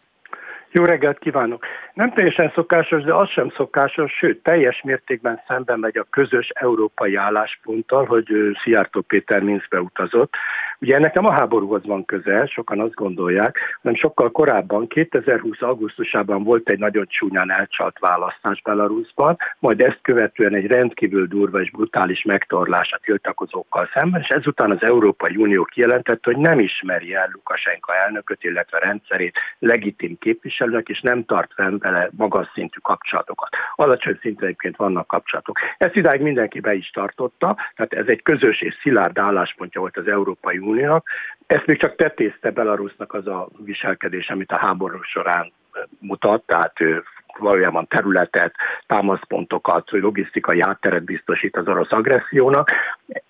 Jó 0.72 0.86
reggelt 0.86 1.20
kívánok! 1.20 1.66
Nem 1.94 2.14
teljesen 2.14 2.52
szokásos, 2.56 3.04
de 3.04 3.14
az 3.14 3.30
sem 3.30 3.50
szokásos, 3.56 4.12
sőt, 4.12 4.44
teljes 4.44 4.82
mértékben 4.84 5.42
szemben 5.48 5.80
megy 5.80 5.98
a 5.98 6.08
közös 6.10 6.50
európai 6.50 7.16
állásponttal, 7.16 8.06
hogy 8.06 8.26
Szijjártó 8.64 9.02
Péter 9.02 9.42
Minszbe 9.42 9.80
utazott. 9.80 10.34
Ugye 10.84 10.96
ennek 10.96 11.14
nem 11.14 11.26
a 11.26 11.32
háborúhoz 11.32 11.86
van 11.86 12.06
köze, 12.06 12.46
sokan 12.46 12.80
azt 12.80 12.94
gondolják, 12.94 13.58
hanem 13.82 13.98
sokkal 13.98 14.32
korábban, 14.32 14.88
2020. 14.88 15.62
augusztusában 15.62 16.44
volt 16.44 16.70
egy 16.70 16.80
nagyon 16.80 17.06
csúnyán 17.08 17.52
elcsalt 17.52 18.00
választás 18.00 18.62
Belarusban, 18.62 19.38
majd 19.60 19.82
ezt 19.82 20.00
követően 20.02 20.54
egy 20.54 20.66
rendkívül 20.66 21.28
durva 21.28 21.62
és 21.62 21.72
brutális 21.72 22.24
megtorlás 22.24 22.92
a 22.92 23.00
tiltakozókkal 23.04 23.90
szemben, 23.94 24.22
és 24.22 24.28
ezután 24.28 24.72
az 24.72 24.84
Európai 24.84 25.36
Unió 25.36 25.64
kijelentette, 25.64 26.32
hogy 26.34 26.38
nem 26.38 26.60
ismeri 26.60 27.14
el 27.14 27.30
Lukasenka 27.32 27.96
elnököt, 27.96 28.44
illetve 28.44 28.80
rendszerét 28.80 29.38
legitim 29.60 30.18
képviselőnek, 30.20 30.90
és 30.90 31.02
nem 31.02 31.26
tart 31.26 31.54
fenn 31.54 31.78
vele 31.78 32.10
magas 32.18 32.48
szintű 32.54 32.80
kapcsolatokat. 32.82 33.50
Alacsony 33.76 34.18
szinten 34.22 34.46
egyébként 34.46 34.76
vannak 34.76 35.08
kapcsolatok. 35.08 35.60
Ezt 35.78 35.96
idáig 35.96 36.22
mindenki 36.22 36.60
be 36.60 36.74
is 36.74 36.90
tartotta, 36.90 37.58
tehát 37.76 37.94
ez 37.94 38.08
egy 38.08 38.22
közös 38.22 38.62
és 38.62 38.78
szilárd 38.82 39.18
álláspontja 39.18 39.82
volt 39.82 39.98
az 39.98 40.08
Európai 40.08 40.58
Uniónak. 40.74 41.08
Ezt 41.48 41.66
még 41.66 41.80
csak 41.80 41.96
tetézte 41.96 42.52
Belarusnak 42.52 43.14
az 43.14 43.28
a 43.28 43.50
viselkedés, 43.58 44.30
amit 44.30 44.52
a 44.52 44.58
háború 44.58 45.02
során 45.02 45.52
mutat, 46.00 46.44
tehát 46.46 46.80
ő 46.80 47.04
valójában 47.38 47.88
területet, 47.88 48.56
támaszpontokat, 48.88 49.92
logisztikai 49.92 50.62
hátteret 50.62 51.04
biztosít 51.04 51.58
az 51.58 51.68
orosz 51.68 51.92
agressziónak. 51.92 52.72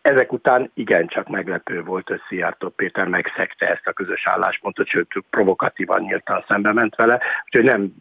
Ezek 0.02 0.32
után 0.34 0.72
igencsak 0.74 1.30
meglepő 1.30 1.84
volt, 1.84 2.08
hogy 2.08 2.22
Szijjártó 2.28 2.70
Péter 2.70 3.08
megszegte 3.08 3.70
ezt 3.70 3.88
a 3.88 3.94
közös 3.94 4.28
álláspontot, 4.28 4.88
sőt 4.88 5.08
provokatívan 5.30 6.02
nyíltan 6.02 6.44
szembe 6.48 6.74
ment 6.74 6.96
vele, 6.96 7.22
úgyhogy 7.46 7.64
nem 7.64 7.94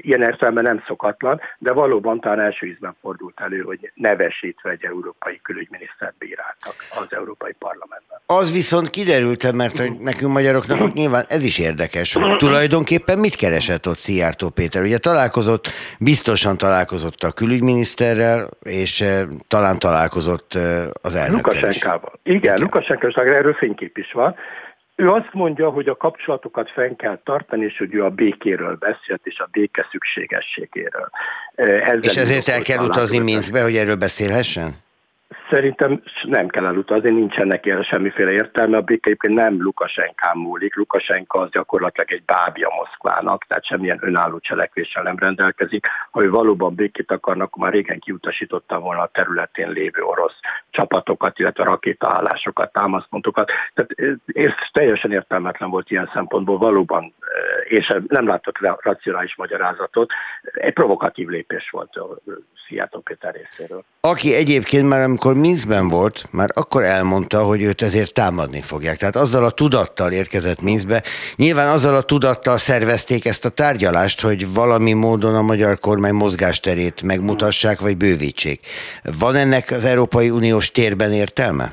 ilyen 0.00 0.22
értelemben 0.22 0.64
nem 0.64 0.82
szokatlan, 0.86 1.40
de 1.58 1.72
valóban 1.72 2.20
talán 2.20 2.40
első 2.40 2.66
ízben 2.66 2.96
fordult 3.00 3.40
elő, 3.40 3.60
hogy 3.60 3.90
nevesítve 3.94 4.70
egy 4.70 4.84
európai 4.84 5.40
külügyminisztert 5.42 6.14
bíráltak 6.18 6.74
az 6.90 7.06
Európai 7.10 7.52
Parlamentben. 7.58 8.20
Az 8.26 8.52
viszont 8.52 8.90
kiderült, 8.90 9.52
mert 9.52 10.00
nekünk 10.00 10.32
magyaroknak 10.32 10.78
hogy 10.78 10.92
nyilván 10.92 11.24
ez 11.28 11.44
is 11.44 11.58
érdekes, 11.58 12.12
hogy 12.12 12.36
tulajdonképpen 12.36 13.18
mit 13.18 13.34
keresett 13.34 13.86
ott 13.86 13.96
Szijjártó 13.96 14.48
Péter. 14.48 14.82
Ugye 14.82 14.98
találkozott, 14.98 15.68
biztosan 16.00 16.56
találkozott 16.56 17.22
a 17.22 17.32
külügyminiszterrel, 17.32 18.48
és 18.62 19.04
talán 19.48 19.78
találkozott 19.78 20.54
az 21.02 21.14
elnökkel 21.14 21.54
Lukasenkával. 21.54 22.12
Igen, 22.22 22.60
Lukasenkával, 22.60 23.34
erről 23.34 23.54
fénykép 23.54 23.98
is 23.98 24.12
van. 24.12 24.36
Ő 25.00 25.10
azt 25.10 25.32
mondja, 25.32 25.70
hogy 25.70 25.88
a 25.88 25.96
kapcsolatokat 25.96 26.70
fenn 26.70 26.96
kell 26.96 27.20
tartani, 27.24 27.64
és 27.64 27.78
hogy 27.78 27.94
ő 27.94 28.04
a 28.04 28.10
békéről 28.10 28.76
beszélt, 28.76 29.20
és 29.22 29.38
a 29.38 29.48
béke 29.50 29.86
szükségességéről. 29.90 31.10
Ezzel 31.54 31.98
és 32.02 32.16
ezért 32.16 32.48
el 32.48 32.62
kell 32.62 32.84
utazni 32.84 33.18
Minskbe, 33.18 33.62
hogy 33.62 33.76
erről 33.76 33.96
beszélhessen? 33.96 34.76
Szerintem 35.50 36.02
nem 36.22 36.48
kell 36.48 36.64
elutazni, 36.64 37.10
nincsen 37.10 37.46
neki 37.46 37.70
erre 37.70 37.82
semmiféle 37.82 38.30
értelme. 38.30 38.76
A 38.76 38.80
béke 38.80 39.00
egyébként 39.08 39.34
nem 39.34 39.62
Lukasenkán 39.62 40.36
múlik. 40.36 40.76
Lukasenka 40.76 41.38
az 41.38 41.50
gyakorlatilag 41.50 42.12
egy 42.12 42.24
bábja 42.24 42.68
Moszkvának, 42.76 43.44
tehát 43.44 43.64
semmilyen 43.64 43.98
önálló 44.00 44.38
cselekvéssel 44.38 45.02
nem 45.02 45.18
rendelkezik. 45.18 45.86
Ha 46.10 46.22
ő 46.22 46.30
valóban 46.30 46.74
békét 46.74 47.10
akarnak, 47.10 47.46
akkor 47.46 47.62
már 47.62 47.72
régen 47.72 47.98
kiutasította 47.98 48.78
volna 48.78 49.02
a 49.02 49.10
területén 49.12 49.70
lévő 49.70 50.02
orosz 50.02 50.38
csapatokat, 50.70 51.38
illetve 51.38 51.64
rakétaállásokat, 51.64 52.72
támaszpontokat. 52.72 53.50
Tehát 53.74 54.16
ez 54.26 54.52
teljesen 54.72 55.12
értelmetlen 55.12 55.70
volt 55.70 55.90
ilyen 55.90 56.10
szempontból 56.12 56.58
valóban, 56.58 57.14
és 57.64 57.94
nem 58.06 58.26
láttak 58.26 58.82
racionális 58.82 59.36
magyarázatot. 59.36 60.12
Egy 60.42 60.72
provokatív 60.72 61.28
lépés 61.28 61.70
volt 61.70 61.96
a 61.96 62.18
Szijjártó 62.68 63.00
Péter 63.00 63.34
részéről. 63.34 63.84
Aki 64.00 64.34
egyébként 64.34 64.88
már 64.88 65.00
amikor 65.00 65.34
Minskben 65.34 65.88
volt, 65.88 66.22
már 66.32 66.48
akkor 66.54 66.82
elmondta, 66.82 67.42
hogy 67.42 67.62
őt 67.62 67.82
ezért 67.82 68.14
támadni 68.14 68.60
fogják. 68.60 68.96
Tehát 68.96 69.16
azzal 69.16 69.44
a 69.44 69.50
tudattal 69.50 70.12
érkezett 70.12 70.62
Minskbe. 70.62 71.02
Nyilván 71.36 71.68
azzal 71.68 71.94
a 71.94 72.02
tudattal 72.02 72.58
szervezték 72.58 73.24
ezt 73.24 73.44
a 73.44 73.48
tárgyalást, 73.48 74.20
hogy 74.20 74.54
valami 74.54 74.92
módon 74.92 75.34
a 75.34 75.42
magyar 75.42 75.78
kormány 75.78 76.14
mozgásterét 76.14 77.02
megmutassák, 77.02 77.80
vagy 77.80 77.96
bővítsék. 77.96 78.60
Van 79.18 79.34
ennek 79.34 79.70
az 79.70 79.84
Európai 79.84 80.30
Uniós 80.30 80.70
térben 80.70 81.12
értelme? 81.12 81.72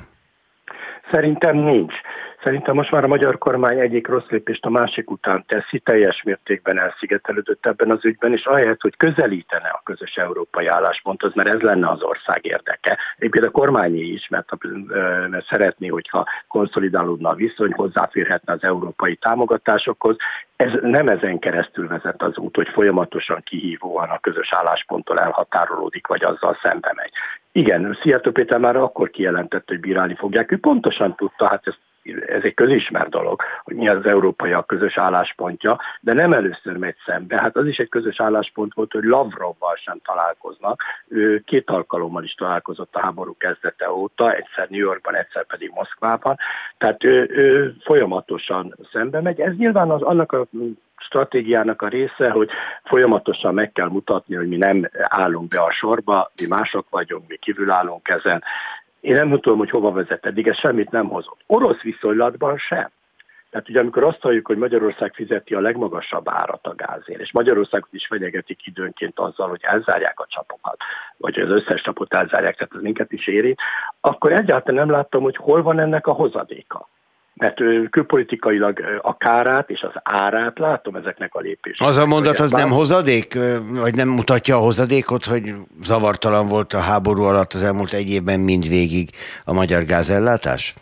Szerintem 1.11 1.57
nincs. 1.57 1.93
Szerintem 2.45 2.75
most 2.75 2.91
már 2.91 3.03
a 3.03 3.07
magyar 3.07 3.37
kormány 3.37 3.79
egyik 3.79 4.07
rossz 4.07 4.29
lépést 4.29 4.65
a 4.65 4.69
másik 4.69 5.11
után 5.11 5.43
teszi, 5.47 5.79
teljes 5.79 6.23
mértékben 6.23 6.79
elszigetelődött 6.79 7.65
ebben 7.65 7.91
az 7.91 8.05
ügyben, 8.05 8.33
és 8.33 8.45
ahelyett, 8.45 8.81
hogy 8.81 8.97
közelítene 8.97 9.67
a 9.67 9.81
közös 9.83 10.15
európai 10.15 10.67
állásponthoz, 10.67 11.33
mert 11.33 11.49
ez 11.49 11.59
lenne 11.59 11.89
az 11.89 12.03
ország 12.03 12.45
érdeke. 12.45 12.97
Egyébként 13.17 13.45
a 13.45 13.49
kormányi 13.51 13.99
is, 13.99 14.27
mert, 14.27 14.49
mert 15.29 15.45
szeretné, 15.45 15.87
hogyha 15.87 16.25
konszolidálódna 16.47 17.29
a 17.29 17.35
viszony, 17.35 17.71
hozzáférhetne 17.71 18.53
az 18.53 18.63
európai 18.63 19.15
támogatásokhoz. 19.15 20.15
Ez 20.55 20.71
nem 20.81 21.07
ezen 21.07 21.39
keresztül 21.39 21.87
vezet 21.87 22.21
az 22.21 22.37
út, 22.37 22.55
hogy 22.55 22.69
folyamatosan 22.69 23.41
kihívóan 23.43 24.09
a 24.09 24.19
közös 24.19 24.53
állásponttól 24.53 25.19
elhatárolódik, 25.19 26.07
vagy 26.07 26.23
azzal 26.23 26.57
szembe 26.61 26.91
megy. 26.95 27.11
Igen, 27.51 27.97
Szijjártó 28.01 28.31
Péter 28.31 28.59
már 28.59 28.75
akkor 28.75 29.09
kijelentett, 29.09 29.67
hogy 29.67 29.79
bírálni 29.79 30.15
fogják. 30.15 30.51
Ő 30.51 30.57
pontosan 30.57 31.15
tudta, 31.15 31.47
hát 31.47 31.67
ezt 31.67 31.79
ez 32.27 32.43
egy 32.43 32.53
közismert 32.53 33.09
dolog, 33.09 33.41
hogy 33.63 33.75
mi 33.75 33.87
az 33.87 34.05
európai 34.05 34.51
a 34.51 34.63
közös 34.63 34.97
álláspontja, 34.97 35.79
de 36.01 36.13
nem 36.13 36.33
először 36.33 36.77
megy 36.77 36.95
szembe. 37.05 37.41
Hát 37.41 37.55
az 37.55 37.67
is 37.67 37.77
egy 37.77 37.89
közös 37.89 38.19
álláspont 38.19 38.73
volt, 38.73 38.91
hogy 38.91 39.03
Lavrovval 39.03 39.75
sem 39.75 39.99
találkoznak. 40.03 40.81
Ő 41.07 41.39
két 41.39 41.69
alkalommal 41.69 42.23
is 42.23 42.33
találkozott 42.33 42.95
a 42.95 42.99
háború 42.99 43.37
kezdete 43.37 43.91
óta, 43.91 44.33
egyszer 44.33 44.67
New 44.69 44.79
Yorkban, 44.79 45.15
egyszer 45.15 45.45
pedig 45.45 45.71
Moszkvában. 45.73 46.37
Tehát 46.77 47.03
ő, 47.03 47.29
ő 47.33 47.75
folyamatosan 47.83 48.75
szembe 48.91 49.21
megy. 49.21 49.39
Ez 49.39 49.55
nyilván 49.55 49.91
az 49.91 50.01
annak 50.01 50.31
a 50.31 50.45
stratégiának 50.97 51.81
a 51.81 51.87
része, 51.87 52.29
hogy 52.29 52.49
folyamatosan 52.83 53.53
meg 53.53 53.71
kell 53.71 53.87
mutatni, 53.87 54.35
hogy 54.35 54.47
mi 54.47 54.57
nem 54.57 54.89
állunk 54.93 55.47
be 55.47 55.59
a 55.59 55.71
sorba, 55.71 56.31
mi 56.41 56.45
mások 56.47 56.85
vagyunk, 56.89 57.27
mi 57.27 57.35
kívül 57.35 57.71
állunk 57.71 58.09
ezen, 58.09 58.43
én 59.05 59.13
nem 59.13 59.29
tudom, 59.29 59.57
hogy 59.57 59.69
hova 59.69 59.91
vezet, 59.91 60.25
eddig 60.25 60.47
ez 60.47 60.57
semmit 60.57 60.91
nem 60.91 61.07
hozott. 61.07 61.39
Orosz 61.45 61.81
viszonylatban 61.81 62.57
sem. 62.57 62.89
Tehát 63.49 63.69
ugye 63.69 63.79
amikor 63.79 64.03
azt 64.03 64.21
halljuk, 64.21 64.47
hogy 64.47 64.57
Magyarország 64.57 65.13
fizeti 65.13 65.53
a 65.53 65.59
legmagasabb 65.59 66.29
árat 66.29 66.67
a 66.67 66.75
gázért, 66.75 67.21
és 67.21 67.31
Magyarországot 67.31 67.93
is 67.93 68.07
fenyegetik 68.07 68.67
időnként 68.67 69.19
azzal, 69.19 69.49
hogy 69.49 69.59
elzárják 69.63 70.19
a 70.19 70.25
csapokat, 70.29 70.77
vagy 71.17 71.39
az 71.39 71.49
összes 71.49 71.81
csapot 71.81 72.13
elzárják, 72.13 72.55
tehát 72.55 72.75
ez 72.75 72.81
minket 72.81 73.11
is 73.11 73.27
éri, 73.27 73.55
akkor 74.01 74.31
egyáltalán 74.31 74.85
nem 74.85 74.95
láttam, 74.95 75.21
hogy 75.21 75.35
hol 75.35 75.61
van 75.61 75.79
ennek 75.79 76.07
a 76.07 76.11
hozadéka 76.11 76.89
mert 77.35 77.55
külpolitikailag 77.89 78.99
a 79.01 79.17
kárát 79.17 79.69
és 79.69 79.81
az 79.81 79.91
árát 80.03 80.59
látom 80.59 80.95
ezeknek 80.95 81.35
a 81.35 81.39
lépéseknek. 81.39 81.89
Az 81.89 81.97
a 81.97 82.05
mondat 82.05 82.39
az 82.39 82.51
nem 82.51 82.69
hozadék, 82.69 83.37
vagy 83.69 83.95
nem 83.95 84.07
mutatja 84.09 84.55
a 84.55 84.59
hozadékot, 84.59 85.25
hogy 85.25 85.53
zavartalan 85.83 86.47
volt 86.47 86.73
a 86.73 86.79
háború 86.79 87.23
alatt 87.23 87.53
az 87.53 87.63
elmúlt 87.63 87.93
egy 87.93 88.09
évben 88.09 88.39
mindvégig 88.39 89.09
a 89.43 89.53
magyar 89.53 89.83
gázellátás? 89.83 90.73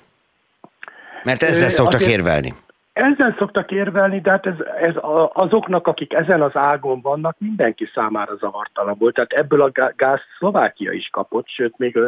Mert 1.24 1.44
ezzel 1.44 1.70
szoktak 1.70 2.02
Azért... 2.02 2.12
érvelni. 2.12 2.54
Ezzel 2.94 3.36
szoktak 3.38 3.72
érvelni, 3.72 4.22
de 4.22 4.30
hát 4.30 4.46
ez, 4.46 4.56
ez 4.82 4.96
azoknak, 5.34 5.88
akik 5.88 6.14
ezen 6.14 6.42
az 6.42 6.56
ágon 6.56 7.02
vannak, 7.02 7.36
mindenki 7.40 7.90
számára 7.94 8.36
zavartalan 8.36 8.96
volt. 9.00 9.14
Tehát 9.14 9.32
ebből 9.32 9.62
a 9.62 9.72
gáz 9.96 10.20
Szlovákia 10.38 10.92
is 10.92 11.10
kapott, 11.12 11.48
sőt, 11.48 11.78
még, 11.78 12.00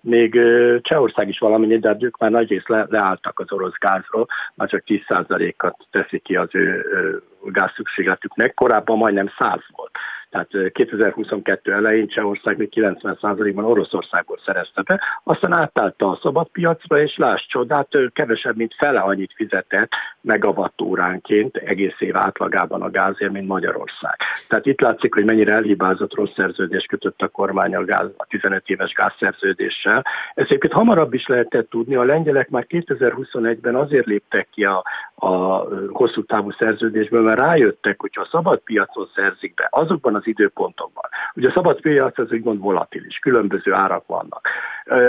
még 0.00 0.40
Csehország 0.80 1.28
is 1.28 1.38
valamennyit, 1.38 1.80
de 1.80 1.88
hát 1.88 2.02
ők 2.02 2.18
már 2.18 2.30
nagyrészt 2.30 2.68
le, 2.68 2.86
leálltak 2.88 3.38
az 3.38 3.52
orosz 3.52 3.78
gázról, 3.78 4.26
már 4.54 4.68
csak 4.68 4.82
10%-at 4.86 5.76
teszi 5.90 6.18
ki 6.18 6.36
az 6.36 6.48
ő 6.52 6.84
gáz 7.44 7.72
szükségletüknek, 7.74 8.54
korábban 8.54 8.96
majdnem 8.96 9.30
100 9.38 9.58
volt. 9.76 9.90
Tehát 10.30 10.72
2022 10.72 11.72
elején 11.72 12.08
Csehország 12.08 12.56
még 12.56 12.68
90%-ban 12.74 13.64
Oroszországból 13.64 14.38
szerezte 14.44 14.82
be, 14.82 15.00
aztán 15.24 15.52
átállta 15.52 16.08
a 16.08 16.18
szabadpiacra, 16.22 16.98
és 16.98 17.16
láss 17.16 17.46
csodát, 17.46 17.88
kevesebb, 18.12 18.56
mint 18.56 18.74
fele 18.74 19.00
annyit 19.00 19.32
fizetett 19.34 19.92
megawattóránként 20.20 21.56
egész 21.56 21.96
év 21.98 22.16
átlagában 22.16 22.82
a 22.82 22.90
gázért, 22.90 23.32
mint 23.32 23.46
Magyarország. 23.46 24.16
Tehát 24.48 24.66
itt 24.66 24.80
látszik, 24.80 25.14
hogy 25.14 25.24
mennyire 25.24 25.54
elhibázott 25.54 26.14
rossz 26.14 26.34
szerződés 26.36 26.84
kötött 26.84 27.22
a 27.22 27.28
kormány 27.28 27.74
a, 27.74 27.84
gáz, 27.84 28.08
a 28.16 28.26
15 28.28 28.62
éves 28.66 28.92
gázszerződéssel. 28.92 30.04
Ez 30.34 30.44
egyébként 30.44 30.72
hamarabb 30.72 31.14
is 31.14 31.26
lehetett 31.26 31.70
tudni, 31.70 31.94
a 31.94 32.04
lengyelek 32.04 32.48
már 32.48 32.66
2021-ben 32.68 33.74
azért 33.74 34.06
léptek 34.06 34.48
ki 34.50 34.64
a, 34.64 34.84
a 35.20 35.66
hosszú 35.88 36.24
távú 36.24 36.50
szerződésből, 36.50 37.22
mert 37.22 37.38
rájöttek, 37.38 38.00
hogyha 38.00 38.20
a 38.20 38.28
szabad 38.30 38.58
piacon 38.58 39.08
szerzik 39.14 39.54
be, 39.54 39.68
azokban 39.70 40.14
az 40.14 40.26
időpontokban, 40.26 41.04
ugye 41.34 41.48
a 41.48 41.52
szabad 41.52 41.80
piac 41.80 42.18
az 42.18 42.32
úgymond 42.32 42.60
volatilis, 42.60 43.18
különböző 43.18 43.72
árak 43.72 44.06
vannak, 44.06 44.48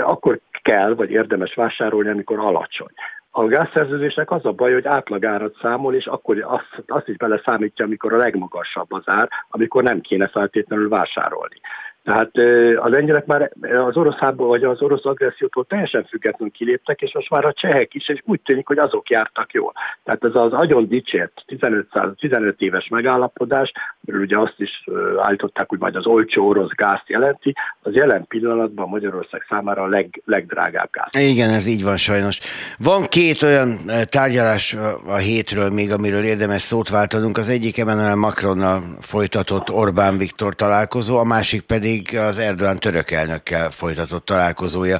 akkor 0.02 0.40
kell, 0.62 0.94
vagy 0.94 1.10
érdemes 1.10 1.54
vásárolni, 1.54 2.08
amikor 2.08 2.38
alacsony. 2.38 2.92
A 3.30 3.44
gázszerződésnek 3.44 4.30
az 4.30 4.44
a 4.44 4.52
baj, 4.52 4.72
hogy 4.72 4.86
átlagárat 4.86 5.56
számol, 5.60 5.94
és 5.94 6.06
akkor 6.06 6.44
azt, 6.48 6.82
azt 6.86 7.08
is 7.08 7.16
beleszámítja, 7.16 7.84
amikor 7.84 8.12
a 8.12 8.16
legmagasabb 8.16 8.92
az 8.92 9.02
ár, 9.04 9.28
amikor 9.50 9.82
nem 9.82 10.00
kéne 10.00 10.28
feltétlenül 10.28 10.88
vásárolni. 10.88 11.60
Tehát 12.04 12.30
a 12.76 12.88
lengyelek 12.88 13.26
már 13.26 13.52
az 13.86 13.96
orosz 13.96 14.18
háború, 14.18 14.48
vagy 14.48 14.64
az 14.64 14.82
orosz 14.82 15.04
agressziótól 15.04 15.64
teljesen 15.64 16.04
függetlenül 16.04 16.52
kiléptek, 16.52 17.00
és 17.00 17.14
most 17.14 17.30
már 17.30 17.44
a 17.44 17.52
csehek 17.52 17.94
is, 17.94 18.08
és 18.08 18.22
úgy 18.24 18.40
tűnik, 18.40 18.66
hogy 18.66 18.78
azok 18.78 19.10
jártak 19.10 19.52
jól. 19.52 19.72
Tehát 20.04 20.24
ez 20.24 20.34
az 20.34 20.52
agyon 20.52 20.88
dicsért 20.88 21.42
15, 21.46 21.86
15 22.16 22.60
éves 22.60 22.88
megállapodás, 22.88 23.72
amiről 24.04 24.24
ugye 24.26 24.38
azt 24.38 24.54
is 24.56 24.84
állították, 25.18 25.68
hogy 25.68 25.78
majd 25.78 25.96
az 25.96 26.06
olcsó 26.06 26.46
orosz 26.48 26.74
gázt 26.74 27.08
jelenti, 27.08 27.54
az 27.82 27.94
jelen 27.94 28.26
pillanatban 28.26 28.88
Magyarország 28.88 29.46
számára 29.48 29.82
a 29.82 29.88
leg, 29.88 30.22
legdrágább 30.24 30.88
gáz. 30.92 31.30
Igen, 31.30 31.50
ez 31.50 31.66
így 31.66 31.82
van 31.82 31.96
sajnos. 31.96 32.38
Van 32.78 33.02
két 33.02 33.42
olyan 33.42 33.76
tárgyalás 34.04 34.76
a 35.06 35.16
hétről 35.16 35.70
még, 35.70 35.92
amiről 35.92 36.22
érdemes 36.22 36.60
szót 36.60 36.88
váltanunk. 36.88 37.36
Az 37.38 37.48
egyik 37.48 37.78
Emmanuel 37.78 38.16
Macronnal 38.16 38.80
folytatott 39.00 39.70
Orbán 39.70 40.18
Viktor 40.18 40.54
találkozó, 40.54 41.16
a 41.18 41.24
másik 41.24 41.60
pedig 41.60 41.90
pedig 41.92 42.18
az 42.18 42.38
Erdogan 42.38 42.76
török 42.76 43.10
elnökkel 43.10 43.70
folytatott 43.70 44.24
találkozója. 44.24 44.98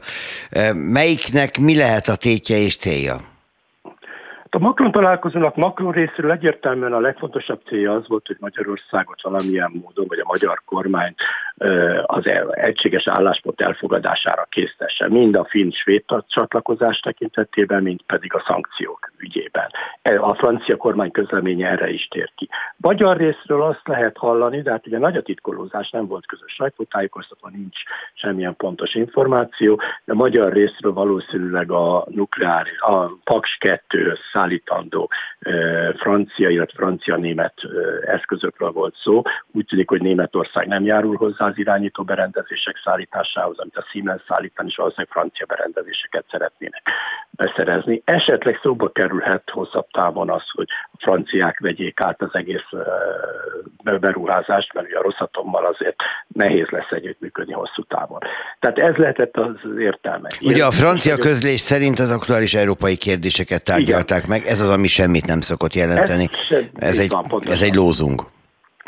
Melyiknek 0.73 1.59
mi 1.59 1.77
lehet 1.77 2.09
a 2.09 2.17
tétje 2.17 2.57
és 2.57 2.77
célja? 2.77 3.32
A 4.55 4.59
Macron 4.59 4.91
találkozónak 4.91 5.57
Macron 5.57 5.93
részéről 5.93 6.31
egyértelműen 6.31 6.93
a 6.93 7.01
legfontosabb 7.01 7.61
célja 7.67 7.93
az 7.93 8.09
volt, 8.09 8.27
hogy 8.27 8.37
Magyarországot 8.41 9.23
valamilyen 9.23 9.71
módon, 9.83 10.07
vagy 10.09 10.19
a 10.19 10.27
magyar 10.27 10.63
kormány 10.65 11.15
az 12.03 12.27
egységes 12.51 13.09
álláspont 13.09 13.61
elfogadására 13.61 14.47
késztesse, 14.51 15.09
mind 15.09 15.37
a 15.37 15.45
finn-svéd 15.45 16.05
csatlakozás 16.29 16.99
tekintetében, 16.99 17.83
mind 17.83 18.03
pedig 18.07 18.35
a 18.35 18.43
szankciók 18.47 19.11
ügyében. 19.19 19.71
E, 20.03 20.21
a 20.21 20.35
francia 20.35 20.77
kormány 20.77 21.11
közleménye 21.11 21.69
erre 21.69 21.91
is 21.91 22.09
tér 22.11 22.33
ki. 22.35 22.49
Magyar 22.77 23.17
részről 23.17 23.63
azt 23.63 23.89
lehet 23.89 24.17
hallani, 24.17 24.63
de 24.63 24.71
hát 24.71 24.87
ugye 24.87 24.99
nagy 24.99 25.17
a 25.17 25.23
titkolózás, 25.23 25.91
nem 25.91 26.07
volt 26.07 26.27
közös 26.27 26.53
sajtótájékoztatva, 26.53 27.49
nincs 27.49 27.79
semmilyen 28.15 28.57
pontos 28.57 28.95
információ, 28.95 29.81
de 30.05 30.15
magyar 30.15 30.53
részről 30.53 30.93
valószínűleg 30.93 31.71
a 31.71 32.05
nukleáris, 32.11 32.81
a 32.81 33.07
Paks 33.25 33.57
2 33.61 34.19
szállítandó 34.43 35.11
francia, 35.97 36.49
illetve 36.49 36.77
francia-német 36.77 37.55
eszközökről 38.07 38.71
volt 38.71 38.95
szó. 39.03 39.23
Úgy 39.53 39.67
tűnik, 39.67 39.89
hogy 39.89 40.03
Németország 40.03 40.67
nem 40.67 40.85
járul 40.85 41.17
hozzá 41.17 41.47
az 41.47 41.59
irányító 41.59 42.03
berendezések 42.05 42.81
szállításához, 42.85 43.59
amit 43.59 43.77
a 43.77 43.87
Siemens 43.91 44.23
szállítani, 44.29 44.69
és 44.69 44.77
valószínűleg 44.77 45.13
francia 45.13 45.47
berendezéseket 45.47 46.25
szeretnének 46.31 46.89
beszerezni. 47.31 48.03
Esetleg 48.05 48.59
szóba 48.63 48.89
kerülhet 48.89 49.51
hosszabb 49.51 49.87
távon 49.91 50.31
az, 50.31 50.43
hogy 50.53 50.69
a 50.93 50.97
franciák 50.99 51.59
vegyék 51.61 52.01
át 52.01 52.23
az 52.23 52.35
egész 52.35 52.69
beruházást, 53.83 54.73
mert 54.73 54.87
ugye 54.87 54.99
a 54.99 55.03
Rosszatommal 55.03 55.67
azért 55.67 55.97
nehéz 56.27 56.69
lesz 56.69 56.91
együttműködni 56.91 57.53
hosszú 57.53 57.83
távon. 57.83 58.19
Tehát 58.59 58.79
ez 58.79 58.95
lehetett 58.95 59.37
az 59.37 59.55
értelme. 59.79 60.29
Ugye 60.41 60.65
a 60.65 60.71
francia 60.71 61.17
közlés 61.17 61.61
szerint 61.61 61.99
az 61.99 62.11
aktuális 62.11 62.55
európai 62.55 62.97
kérdéseket 62.97 63.65
tárgyalták 63.65 64.25
Igen. 64.25 64.31
Meg, 64.33 64.47
ez 64.47 64.61
az, 64.61 64.71
ami 64.71 64.87
semmit 64.87 65.27
nem 65.27 65.41
szokott 65.41 65.75
jelenteni. 65.75 66.29
Ez, 66.51 66.59
ez, 66.75 66.99
egy, 66.99 67.11
van, 67.11 67.43
ez 67.49 67.63
egy 67.63 67.75
lózung. 67.75 68.21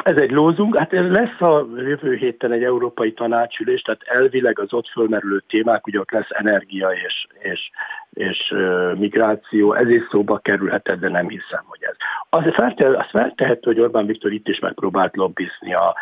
Ez 0.02 0.16
egy 0.16 0.30
lózunk, 0.30 0.76
hát 0.76 0.92
ez 0.92 1.08
lesz 1.10 1.40
a 1.40 1.66
jövő 1.76 2.14
héten 2.14 2.52
egy 2.52 2.62
európai 2.62 3.12
tanácsülés, 3.12 3.82
tehát 3.82 4.02
elvileg 4.04 4.58
az 4.58 4.72
ott 4.72 4.88
fölmerülő 4.88 5.42
témák, 5.48 5.86
ugye 5.86 5.98
ott 5.98 6.10
lesz 6.10 6.28
energia 6.28 6.88
és, 6.88 7.26
és, 7.38 7.70
és 8.14 8.54
migráció, 8.94 9.72
ez 9.72 9.88
is 9.88 10.02
szóba 10.10 10.38
kerülhetett, 10.38 11.00
de 11.00 11.08
nem 11.08 11.28
hiszem, 11.28 11.62
hogy 11.66 11.82
ez. 11.82 11.96
Az, 12.28 12.54
feltehet, 12.54 12.96
az 12.96 13.10
feltehető, 13.10 13.60
hogy 13.62 13.80
Orbán 13.80 14.06
Viktor 14.06 14.32
itt 14.32 14.48
is 14.48 14.58
megpróbált 14.58 15.16
lobbizni 15.16 15.74
a, 15.74 15.94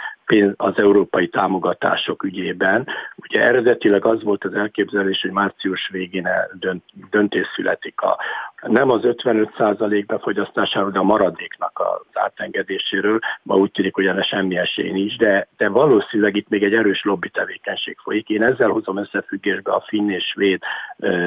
az 0.57 0.73
európai 0.77 1.29
támogatások 1.29 2.23
ügyében. 2.23 2.87
Ugye 3.17 3.43
eredetileg 3.43 4.05
az 4.05 4.23
volt 4.23 4.45
az 4.45 4.55
elképzelés, 4.55 5.21
hogy 5.21 5.31
március 5.31 5.89
végén 5.93 6.29
dönt, 6.53 6.85
döntés 7.11 7.47
születik 7.55 8.01
a, 8.01 8.19
nem 8.67 8.91
az 8.91 9.01
55% 9.03 10.05
befogyasztásáról, 10.07 10.91
de 10.91 10.99
a 10.99 11.03
maradéknak 11.03 11.79
az 11.79 12.21
átengedéséről. 12.21 13.19
Ma 13.43 13.57
úgy 13.57 13.71
tűnik, 13.71 13.95
hogy 13.95 14.07
ennek 14.07 14.25
semmi 14.25 14.57
esély 14.57 14.91
nincs, 14.91 15.17
de, 15.17 15.49
de 15.57 15.69
valószínűleg 15.69 16.37
itt 16.37 16.49
még 16.49 16.63
egy 16.63 16.75
erős 16.75 17.03
lobby 17.05 17.29
tevékenység 17.29 17.97
folyik. 18.03 18.29
Én 18.29 18.43
ezzel 18.43 18.69
hozom 18.69 18.97
összefüggésbe 18.97 19.73
a 19.73 19.85
finn 19.87 20.11
és 20.11 20.25
svéd 20.25 20.63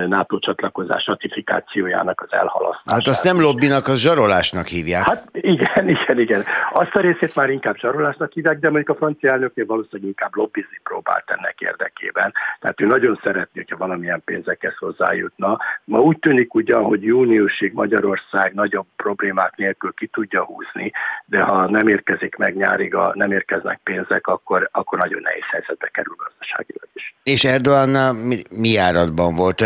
NATO 0.07 0.39
csatlakozás 0.76 1.07
ratifikációjának 1.07 2.21
az 2.21 2.34
elhalasztását. 2.38 2.99
Hát 2.99 3.07
azt 3.07 3.23
nem 3.23 3.41
lobbinak, 3.41 3.88
az 3.88 3.99
zsarolásnak 3.99 4.67
hívják. 4.67 5.03
Hát 5.03 5.30
igen, 5.32 5.89
igen, 5.89 6.19
igen. 6.19 6.43
Azt 6.73 6.95
a 6.95 6.99
részét 6.99 7.36
már 7.36 7.49
inkább 7.49 7.78
zsarolásnak 7.78 8.32
hívják, 8.32 8.59
de 8.59 8.69
mondjuk 8.69 8.89
a 8.89 8.99
francia 8.99 9.32
elnöknél 9.32 9.65
valószínűleg 9.65 10.07
inkább 10.07 10.36
lobbizni 10.36 10.80
próbált 10.84 11.23
ennek 11.30 11.55
érdekében. 11.59 12.34
Tehát 12.59 12.82
ő 12.82 12.86
nagyon 12.86 13.19
szeretné, 13.23 13.61
hogyha 13.61 13.78
valamilyen 13.78 14.21
pénzekhez 14.26 14.76
hozzájutna. 14.78 15.57
Ma 15.84 15.99
úgy 15.99 16.19
tűnik 16.19 16.53
ugyan, 16.53 16.84
hogy 16.84 17.03
júniusig 17.03 17.73
Magyarország 17.73 18.53
nagyobb 18.53 18.88
problémák 18.95 19.53
nélkül 19.55 19.93
ki 19.93 20.07
tudja 20.07 20.43
húzni, 20.43 20.91
de 21.26 21.41
ha 21.41 21.69
nem 21.69 21.88
érkezik 21.88 22.36
meg 22.36 22.55
nyárig, 22.55 22.95
a, 22.95 23.11
nem 23.13 23.32
érkeznek 23.32 23.80
pénzek, 23.84 24.28
akkor, 24.28 24.69
akkor 24.71 24.97
nagyon 24.97 25.21
nehéz 25.21 25.43
helyzetbe 25.51 25.88
kerül 25.88 26.15
gazdaságilag 26.17 26.89
is. 26.93 27.15
És 27.23 27.43
Erdogan 27.43 28.15
mi, 28.15 28.41
mi 28.49 28.78
áradban 28.78 29.36
volt? 29.36 29.63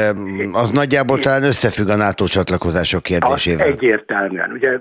Az 0.53 0.71
nagyjából 0.99 1.23
talán 1.23 1.43
összefügg 1.43 1.89
a 1.89 1.95
NATO 1.95 2.25
csatlakozások 2.25 3.03
kérdésével. 3.03 3.67
Az 3.67 3.73
egyértelműen. 3.73 4.51
Ugye 4.51 4.77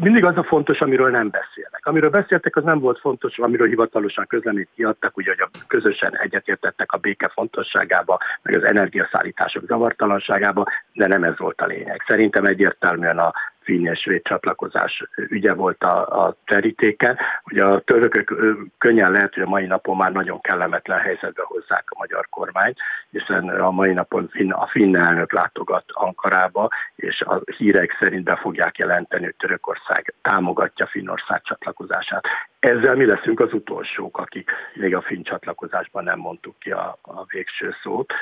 mindig 0.00 0.24
az 0.24 0.36
a 0.36 0.42
fontos, 0.42 0.80
amiről 0.80 1.10
nem 1.10 1.30
beszélnek. 1.30 1.86
Amiről 1.86 2.10
beszéltek, 2.10 2.56
az 2.56 2.64
nem 2.64 2.78
volt 2.78 2.98
fontos, 2.98 3.38
amiről 3.38 3.68
hivatalosan 3.68 4.26
közleményt 4.26 4.68
kiadtak, 4.74 5.16
ugye, 5.16 5.30
hogy 5.30 5.48
a 5.52 5.58
közösen 5.66 6.18
egyetértettek 6.18 6.92
a 6.92 6.96
béke 6.96 7.30
fontosságába, 7.34 8.18
meg 8.42 8.56
az 8.56 8.64
energiaszállítások 8.64 9.66
zavartalanságába, 9.66 10.66
de 10.92 11.06
nem 11.06 11.22
ez 11.22 11.38
volt 11.38 11.60
a 11.60 11.66
lényeg. 11.66 12.04
Szerintem 12.06 12.44
egyértelműen 12.44 13.18
a 13.18 13.32
és 13.64 13.98
svéd 13.98 14.22
csatlakozás 14.22 15.04
ügye 15.16 15.54
volt 15.54 15.82
a, 15.84 16.24
a 16.24 16.36
terítéken. 16.44 17.18
Ugye 17.44 17.64
a 17.64 17.80
törökök 17.80 18.34
könnyen 18.78 19.10
lehet, 19.10 19.34
hogy 19.34 19.42
a 19.42 19.48
mai 19.48 19.66
napon 19.66 19.96
már 19.96 20.12
nagyon 20.12 20.40
kellemetlen 20.40 20.98
helyzetbe 20.98 21.42
hozzák 21.44 21.84
a 21.86 21.98
magyar 21.98 22.26
kormányt, 22.28 22.78
hiszen 23.10 23.48
a 23.48 23.70
mai 23.70 23.92
napon 23.92 24.30
a 24.50 24.66
finn 24.66 24.96
elnök 24.96 25.32
látogat 25.32 25.84
Ankarába, 25.88 26.68
és 26.94 27.20
a 27.20 27.40
hírek 27.56 27.96
szerint 28.00 28.24
be 28.24 28.36
fogják 28.36 28.78
jelenteni, 28.78 29.24
hogy 29.24 29.36
Törökország 29.36 30.14
támogatja 30.22 30.86
Finnország 30.86 31.42
csatlakozását. 31.42 32.26
Ezzel 32.58 32.94
mi 32.94 33.04
leszünk 33.06 33.40
az 33.40 33.52
utolsók, 33.52 34.18
akik 34.18 34.50
még 34.74 34.94
a 34.94 35.02
finn 35.02 35.22
csatlakozásban 35.22 36.04
nem 36.04 36.18
mondtuk 36.18 36.58
ki 36.58 36.70
a, 36.70 36.98
a 37.02 37.24
végső 37.24 37.74
szót. 37.82 38.12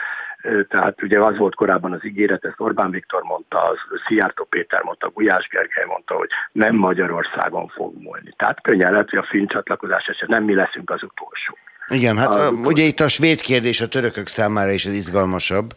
Tehát 0.68 1.02
ugye 1.02 1.20
az 1.20 1.36
volt 1.36 1.54
korábban 1.54 1.92
az 1.92 2.04
ígéret, 2.04 2.44
ezt 2.44 2.60
Orbán 2.60 2.90
Viktor 2.90 3.22
mondta, 3.22 3.58
az 3.58 3.78
Szijjártó 4.06 4.44
Péter 4.44 4.82
mondta, 4.82 5.08
Gulyás 5.08 5.48
Gergely 5.48 5.84
mondta, 5.86 6.14
hogy 6.14 6.28
nem 6.52 6.76
Magyarországon 6.76 7.68
fog 7.68 7.94
múlni. 8.02 8.32
Tehát 8.36 8.60
könnyen 8.60 8.92
lehet, 8.92 9.10
hogy 9.10 9.18
a 9.18 9.26
finn 9.30 9.46
csatlakozás 9.46 10.06
eset 10.06 10.28
nem 10.28 10.44
mi 10.44 10.54
leszünk 10.54 10.90
az 10.90 11.02
utolsó. 11.02 11.56
Igen, 11.88 12.18
hát 12.18 12.34
a, 12.34 12.50
ugye 12.50 12.82
itt 12.82 13.00
a 13.00 13.08
svéd 13.08 13.40
kérdés 13.40 13.80
a 13.80 13.88
törökök 13.88 14.26
számára 14.26 14.70
is 14.70 14.86
az 14.86 14.92
izgalmasabb, 14.92 15.70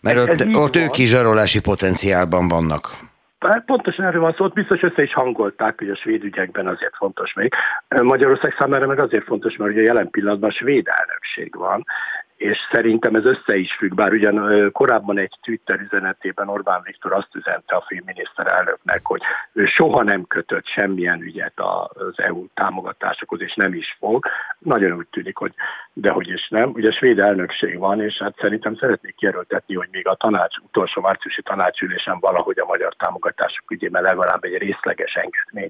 mert 0.00 0.16
ez, 0.16 0.22
ott, 0.22 0.40
ez 0.40 0.56
ott 0.56 0.76
ők 0.76 0.94
zsarolási 0.94 1.60
potenciálban 1.60 2.48
vannak. 2.48 2.90
Hát 3.48 3.64
pontosan 3.64 4.04
erről 4.04 4.20
van 4.20 4.34
szó, 4.36 4.44
ott 4.44 4.52
biztos 4.52 4.82
össze 4.82 5.02
is 5.02 5.12
hangolták, 5.12 5.78
hogy 5.78 5.88
a 5.88 5.96
svéd 5.96 6.24
ügyekben 6.24 6.66
azért 6.66 6.96
fontos 6.96 7.32
még. 7.32 7.54
Magyarország 7.88 8.54
számára 8.58 8.86
meg 8.86 8.98
azért 8.98 9.24
fontos, 9.24 9.56
mert 9.56 9.70
ugye 9.72 9.82
jelen 9.82 10.10
pillanatban 10.10 10.50
a 10.50 10.52
svéd 10.52 10.88
elnökség 10.88 11.56
van, 11.56 11.84
és 12.42 12.58
szerintem 12.70 13.14
ez 13.14 13.24
össze 13.24 13.56
is 13.56 13.72
függ, 13.72 13.94
bár 13.94 14.12
ugyan 14.12 14.70
korábban 14.72 15.18
egy 15.18 15.38
Twitter 15.42 15.80
üzenetében 15.80 16.48
Orbán 16.48 16.80
Viktor 16.84 17.12
azt 17.12 17.34
üzente 17.34 17.76
a 17.76 17.84
miniszterelnöknek, 18.04 19.00
hogy 19.02 19.22
ő 19.52 19.66
soha 19.66 20.02
nem 20.02 20.26
kötött 20.26 20.66
semmilyen 20.66 21.20
ügyet 21.20 21.60
az 21.60 22.14
EU 22.16 22.46
támogatásokhoz, 22.54 23.40
és 23.40 23.54
nem 23.54 23.74
is 23.74 23.96
fog. 23.98 24.26
Nagyon 24.58 24.92
úgy 24.92 25.06
tűnik, 25.10 25.36
hogy 25.36 25.52
dehogy 25.92 26.28
is 26.28 26.48
nem. 26.48 26.70
Ugye 26.70 26.88
a 26.88 26.92
svéd 26.92 27.18
elnökség 27.18 27.78
van, 27.78 28.00
és 28.00 28.18
hát 28.18 28.34
szerintem 28.38 28.76
szeretnék 28.76 29.14
kijelöltetni, 29.14 29.74
hogy 29.74 29.88
még 29.90 30.06
a 30.06 30.14
tanács, 30.14 30.56
utolsó 30.56 31.00
márciusi 31.00 31.42
tanácsülésen 31.42 32.18
valahogy 32.20 32.58
a 32.58 32.66
magyar 32.66 32.94
támogatások 32.94 33.70
ügyében 33.70 34.02
legalább 34.02 34.44
egy 34.44 34.56
részleges 34.56 35.14
engedmény 35.14 35.68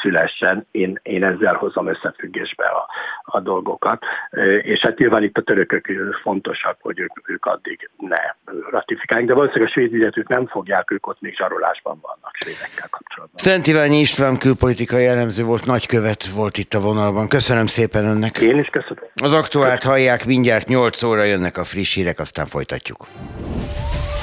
szülessen. 0.00 0.66
Én, 0.70 1.00
én 1.02 1.24
ezzel 1.24 1.54
hozom 1.54 1.88
összefüggésbe 1.88 2.64
a, 2.64 2.88
a 3.22 3.40
dolgokat. 3.40 4.04
És 4.62 4.80
hát 4.80 4.98
nyilván 4.98 5.22
itt 5.22 5.38
a 5.38 5.42
törökök 5.42 5.88
fontosak, 6.22 6.76
hogy 6.80 6.98
ők, 6.98 7.28
ők 7.28 7.44
addig 7.44 7.90
ne 7.96 8.20
ratifikálják, 8.70 9.28
de 9.28 9.34
valószínűleg 9.34 9.68
a 9.68 9.72
svéd 9.72 9.92
ügyet 9.92 10.16
ők 10.16 10.28
nem 10.28 10.46
fogják, 10.46 10.90
ők 10.90 11.06
ott 11.06 11.20
még 11.20 11.36
zsarolásban 11.36 11.98
vannak 12.02 12.30
svédekkel 12.32 12.88
kapcsolatban. 12.90 13.38
Szent 13.38 13.66
Iványi 13.66 14.00
István 14.00 14.38
külpolitikai 14.38 15.06
elemző 15.06 15.44
volt, 15.44 15.66
nagykövet 15.66 16.26
volt 16.26 16.58
itt 16.58 16.74
a 16.74 16.80
vonalban. 16.80 17.28
Köszönöm 17.28 17.66
szépen 17.66 18.04
önnek. 18.04 18.38
Én 18.38 18.58
is 18.58 18.68
köszönöm. 18.68 19.04
Az 19.22 19.32
aktuált 19.32 19.82
hallják, 19.82 20.26
mindjárt 20.26 20.68
8 20.68 21.02
óra 21.02 21.22
jönnek 21.22 21.56
a 21.56 21.64
friss 21.64 21.94
hírek, 21.94 22.18
aztán 22.18 22.46
folytatjuk. 22.46 23.06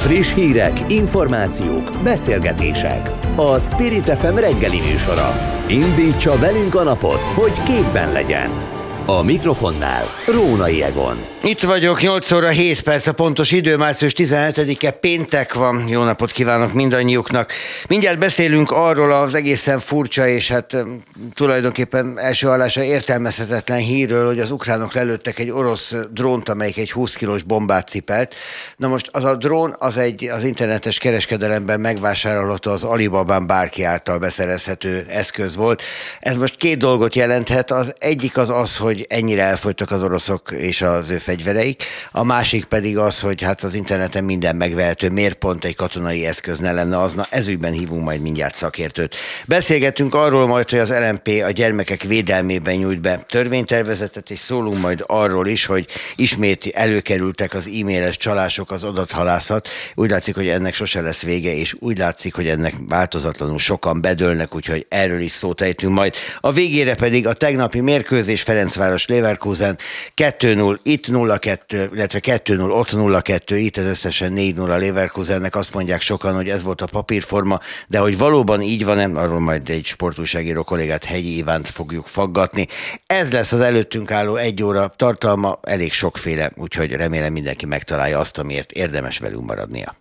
Friss 0.05 0.33
hírek, 0.33 0.89
információk, 0.89 1.89
beszélgetések. 2.03 3.09
A 3.35 3.59
Spirit 3.59 4.09
FM 4.09 4.35
reggeli 4.35 4.79
műsora. 4.79 5.31
Indítsa 5.67 6.37
velünk 6.39 6.75
a 6.75 6.83
napot, 6.83 7.21
hogy 7.21 7.63
képben 7.63 8.11
legyen. 8.11 8.74
A 9.07 9.21
mikrofonnál 9.21 10.05
Rónai 10.27 10.83
Egon. 10.83 11.25
Itt 11.43 11.59
vagyok, 11.59 12.01
8 12.01 12.31
óra 12.31 12.49
7 12.49 12.81
perc 12.81 13.07
a 13.07 13.13
pontos 13.13 13.51
idő, 13.51 13.77
március 13.77 14.13
17-e 14.17 14.91
péntek 14.91 15.53
van. 15.53 15.87
Jó 15.87 16.03
napot 16.03 16.31
kívánok 16.31 16.73
mindannyiuknak. 16.73 17.51
Mindjárt 17.87 18.19
beszélünk 18.19 18.71
arról 18.71 19.11
az 19.11 19.33
egészen 19.33 19.79
furcsa 19.79 20.27
és 20.27 20.47
hát 20.47 20.85
tulajdonképpen 21.33 22.19
első 22.19 22.47
hallása 22.47 22.83
értelmezhetetlen 22.83 23.77
hírről, 23.77 24.25
hogy 24.25 24.39
az 24.39 24.51
ukránok 24.51 24.93
lelőttek 24.93 25.39
egy 25.39 25.51
orosz 25.51 25.93
drónt, 26.11 26.49
amelyik 26.49 26.77
egy 26.77 26.91
20 26.91 27.13
kilós 27.13 27.43
bombát 27.43 27.87
cipelt. 27.87 28.35
Na 28.77 28.87
most 28.87 29.09
az 29.11 29.23
a 29.23 29.35
drón 29.35 29.75
az 29.79 29.97
egy 29.97 30.23
az 30.25 30.43
internetes 30.43 30.97
kereskedelemben 30.97 31.79
megvásárolható 31.79 32.71
az 32.71 32.83
Alibabán 32.83 33.47
bárki 33.47 33.83
által 33.83 34.17
beszerezhető 34.17 35.05
eszköz 35.09 35.55
volt. 35.55 35.81
Ez 36.19 36.37
most 36.37 36.55
két 36.55 36.77
dolgot 36.77 37.15
jelenthet. 37.15 37.71
Az 37.71 37.95
egyik 37.99 38.37
az 38.37 38.49
az, 38.49 38.77
hogy 38.77 38.93
hogy 38.95 39.05
ennyire 39.09 39.43
elfogytak 39.43 39.91
az 39.91 40.03
oroszok 40.03 40.51
és 40.51 40.81
az 40.81 41.09
ő 41.09 41.17
fegyvereik, 41.17 41.83
a 42.11 42.23
másik 42.23 42.65
pedig 42.65 42.97
az, 42.97 43.19
hogy 43.19 43.41
hát 43.41 43.63
az 43.63 43.73
interneten 43.73 44.23
minden 44.23 44.55
megvehető, 44.55 45.09
miért 45.09 45.37
pont 45.37 45.65
egy 45.65 45.75
katonai 45.75 46.25
eszköz 46.25 46.59
ne 46.59 46.71
lenne 46.71 47.01
az, 47.01 47.15
ezügyben 47.29 47.71
hívunk 47.71 48.03
majd 48.03 48.21
mindjárt 48.21 48.55
szakértőt. 48.55 49.15
Beszélgetünk 49.45 50.15
arról 50.15 50.47
majd, 50.47 50.69
hogy 50.69 50.79
az 50.79 50.89
LMP 50.89 51.27
a 51.45 51.51
gyermekek 51.51 52.01
védelmében 52.01 52.75
nyújt 52.75 53.01
be 53.01 53.25
törvénytervezetet, 53.29 54.29
és 54.29 54.39
szólunk 54.39 54.81
majd 54.81 55.03
arról 55.07 55.47
is, 55.47 55.65
hogy 55.65 55.87
ismét 56.15 56.65
előkerültek 56.73 57.53
az 57.53 57.65
e-mailes 57.79 58.17
csalások, 58.17 58.71
az 58.71 58.83
adathalászat. 58.83 59.67
Úgy 59.95 60.09
látszik, 60.09 60.35
hogy 60.35 60.47
ennek 60.47 60.73
sose 60.73 61.01
lesz 61.01 61.21
vége, 61.21 61.55
és 61.55 61.75
úgy 61.79 61.97
látszik, 61.97 62.35
hogy 62.35 62.47
ennek 62.47 62.73
változatlanul 62.87 63.57
sokan 63.57 64.01
bedőlnek, 64.01 64.55
úgyhogy 64.55 64.85
erről 64.89 65.19
is 65.19 65.31
szót 65.31 65.61
ejtünk 65.61 65.93
majd. 65.93 66.13
A 66.39 66.51
végére 66.51 66.95
pedig 66.95 67.27
a 67.27 67.33
tegnapi 67.33 67.81
mérkőzés 67.81 68.41
Ferenc 68.41 68.75
Ferencváros 68.85 69.07
Leverkusen 69.07 69.77
2-0, 70.15 70.77
itt 70.83 71.05
0-2, 71.07 71.89
illetve 71.93 72.19
2-0, 72.21 72.71
ott 72.71 72.89
0-2, 72.91 73.39
itt 73.49 73.77
ez 73.77 73.85
összesen 73.85 74.33
4-0 74.35 74.57
a 74.57 74.77
Leverkusennek. 74.77 75.55
Azt 75.55 75.73
mondják 75.73 76.01
sokan, 76.01 76.35
hogy 76.35 76.49
ez 76.49 76.63
volt 76.63 76.81
a 76.81 76.85
papírforma, 76.85 77.59
de 77.87 77.97
hogy 77.97 78.17
valóban 78.17 78.61
így 78.61 78.85
van-e, 78.85 79.19
arról 79.19 79.39
majd 79.39 79.69
egy 79.69 79.85
sportúságíró 79.85 80.63
kollégát, 80.63 81.03
Hegyi 81.03 81.37
Ivánt 81.37 81.67
fogjuk 81.67 82.07
faggatni. 82.07 82.67
Ez 83.05 83.31
lesz 83.31 83.51
az 83.51 83.59
előttünk 83.59 84.11
álló 84.11 84.35
egy 84.35 84.63
óra 84.63 84.93
tartalma, 84.95 85.59
elég 85.61 85.93
sokféle, 85.93 86.51
úgyhogy 86.55 86.91
remélem 86.91 87.33
mindenki 87.33 87.65
megtalálja 87.65 88.19
azt, 88.19 88.37
amiért 88.37 88.71
érdemes 88.71 89.17
velünk 89.17 89.45
maradnia. 89.45 89.95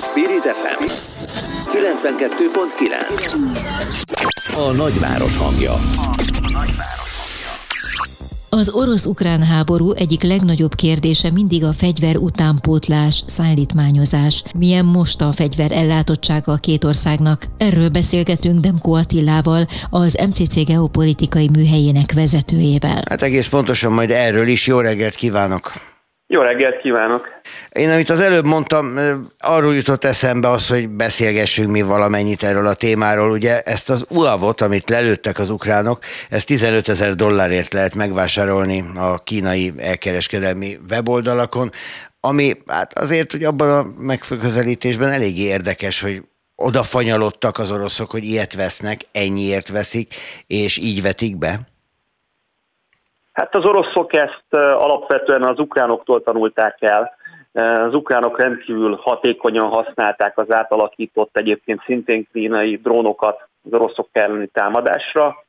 Spirit 0.00 0.42
FM 0.42 0.84
92.9 1.72 4.56
A 4.56 4.72
nagyváros 4.72 5.36
hangja. 5.36 5.72
A 5.72 5.78
nagyváros. 6.52 6.97
Az 8.50 8.70
orosz-ukrán 8.70 9.42
háború 9.42 9.92
egyik 9.92 10.22
legnagyobb 10.22 10.74
kérdése 10.74 11.30
mindig 11.30 11.64
a 11.64 11.72
fegyver 11.72 12.16
utánpótlás, 12.16 13.22
szállítmányozás. 13.26 14.44
Milyen 14.54 14.84
most 14.84 15.20
a 15.20 15.32
fegyver 15.32 15.72
ellátottsága 15.72 16.52
a 16.52 16.56
két 16.56 16.84
országnak? 16.84 17.44
Erről 17.58 17.88
beszélgetünk 17.88 18.60
Demko 18.60 18.92
Attilával, 18.92 19.66
az 19.90 20.18
MCC 20.28 20.64
geopolitikai 20.64 21.48
műhelyének 21.52 22.12
vezetőjével. 22.12 23.02
Hát 23.08 23.22
egész 23.22 23.48
pontosan 23.48 23.92
majd 23.92 24.10
erről 24.10 24.46
is. 24.46 24.66
Jó 24.66 24.80
reggelt 24.80 25.14
kívánok! 25.14 25.72
Jó 26.30 26.40
reggelt 26.40 26.78
kívánok! 26.80 27.28
Én, 27.72 27.90
amit 27.90 28.10
az 28.10 28.20
előbb 28.20 28.44
mondtam, 28.44 28.98
arról 29.38 29.74
jutott 29.74 30.04
eszembe 30.04 30.48
az, 30.48 30.68
hogy 30.68 30.88
beszélgessünk 30.88 31.70
mi 31.70 31.82
valamennyit 31.82 32.42
erről 32.42 32.66
a 32.66 32.74
témáról. 32.74 33.30
Ugye 33.30 33.60
ezt 33.60 33.90
az 33.90 34.04
UAV-ot, 34.08 34.60
amit 34.60 34.90
lelőttek 34.90 35.38
az 35.38 35.50
ukránok, 35.50 35.98
ezt 36.28 36.46
15 36.46 36.88
ezer 36.88 37.14
dollárért 37.14 37.72
lehet 37.72 37.94
megvásárolni 37.94 38.84
a 38.96 39.18
kínai 39.18 39.72
elkereskedelmi 39.76 40.78
weboldalakon, 40.90 41.70
ami 42.20 42.52
hát 42.66 42.98
azért, 42.98 43.32
hogy 43.32 43.44
abban 43.44 43.70
a 43.70 43.86
megközelítésben 43.98 45.10
eléggé 45.10 45.42
érdekes, 45.42 46.00
hogy 46.00 46.22
oda 46.56 46.82
fanyalodtak 46.82 47.58
az 47.58 47.70
oroszok, 47.70 48.10
hogy 48.10 48.24
ilyet 48.24 48.54
vesznek, 48.54 49.00
ennyiért 49.12 49.68
veszik, 49.68 50.14
és 50.46 50.76
így 50.76 51.02
vetik 51.02 51.38
be. 51.38 51.77
Hát 53.38 53.54
az 53.54 53.64
oroszok 53.64 54.12
ezt 54.12 54.54
alapvetően 54.54 55.42
az 55.42 55.58
ukránoktól 55.58 56.22
tanulták 56.22 56.76
el. 56.80 57.16
Az 57.86 57.94
ukránok 57.94 58.40
rendkívül 58.40 58.98
hatékonyan 59.02 59.68
használták 59.68 60.38
az 60.38 60.52
átalakított 60.52 61.36
egyébként 61.36 61.82
szintén 61.84 62.28
kínai 62.32 62.76
drónokat 62.76 63.48
az 63.64 63.72
oroszok 63.72 64.08
elleni 64.12 64.46
támadásra. 64.46 65.44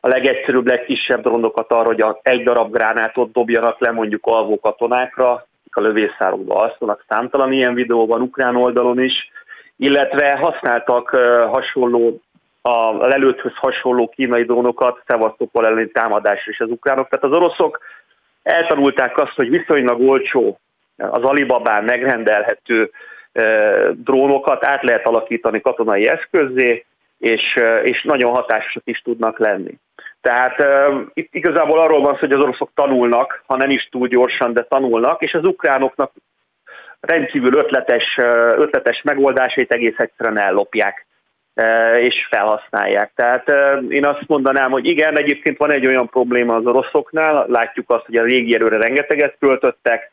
A 0.00 0.08
legegyszerűbb, 0.08 0.66
legkisebb 0.66 1.22
drónokat 1.22 1.72
arra, 1.72 1.86
hogy 1.86 2.04
egy 2.22 2.42
darab 2.42 2.72
gránátot 2.72 3.32
dobjanak 3.32 3.80
le 3.80 3.90
mondjuk 3.90 4.26
alvó 4.26 4.60
katonákra, 4.60 5.46
a 5.70 5.80
lövészárokba 5.80 6.54
alszanak, 6.54 7.04
számtalan 7.08 7.52
ilyen 7.52 7.74
videó 7.74 8.06
van 8.06 8.20
ukrán 8.20 8.56
oldalon 8.56 9.00
is, 9.00 9.30
illetve 9.76 10.36
használtak 10.36 11.08
hasonló 11.50 12.20
a 12.68 13.06
lelőtthöz 13.06 13.52
hasonló 13.54 14.08
kínai 14.08 14.42
drónokat 14.42 15.02
Szevasztopol 15.06 15.66
elleni 15.66 15.90
támadásra 15.90 16.50
is 16.50 16.60
az 16.60 16.70
ukránok. 16.70 17.08
Tehát 17.08 17.24
az 17.24 17.32
oroszok 17.32 17.78
eltanulták 18.42 19.18
azt, 19.18 19.34
hogy 19.34 19.50
viszonylag 19.50 20.00
olcsó 20.00 20.58
az 20.96 21.22
Alibabán 21.22 21.84
megrendelhető 21.84 22.90
drónokat 23.92 24.64
át 24.64 24.82
lehet 24.82 25.06
alakítani 25.06 25.60
katonai 25.60 26.08
eszközzé, 26.08 26.84
és, 27.18 27.60
és 27.82 28.02
nagyon 28.02 28.32
hatásosak 28.32 28.82
is 28.84 29.00
tudnak 29.00 29.38
lenni. 29.38 29.78
Tehát 30.20 30.60
uh, 30.60 31.00
itt 31.14 31.34
igazából 31.34 31.78
arról 31.80 32.00
van 32.00 32.12
szó, 32.12 32.18
hogy 32.18 32.32
az 32.32 32.40
oroszok 32.40 32.70
tanulnak, 32.74 33.42
ha 33.46 33.56
nem 33.56 33.70
is 33.70 33.88
túl 33.90 34.08
gyorsan, 34.08 34.52
de 34.52 34.62
tanulnak, 34.62 35.22
és 35.22 35.34
az 35.34 35.44
ukránoknak 35.44 36.12
rendkívül 37.00 37.54
ötletes, 37.54 38.18
ötletes 38.56 39.02
megoldásait 39.02 39.72
egész 39.72 39.98
egyszerűen 39.98 40.38
ellopják 40.38 41.06
és 42.00 42.26
felhasználják. 42.30 43.12
Tehát 43.14 43.52
én 43.88 44.06
azt 44.06 44.26
mondanám, 44.26 44.70
hogy 44.70 44.86
igen, 44.86 45.18
egyébként 45.18 45.56
van 45.58 45.70
egy 45.70 45.86
olyan 45.86 46.08
probléma 46.08 46.54
az 46.54 46.66
oroszoknál, 46.66 47.46
látjuk 47.48 47.90
azt, 47.90 48.06
hogy 48.06 48.16
a 48.16 48.24
régi 48.24 48.54
erőre 48.54 48.76
rengeteget 48.76 49.36
költöttek, 49.38 50.10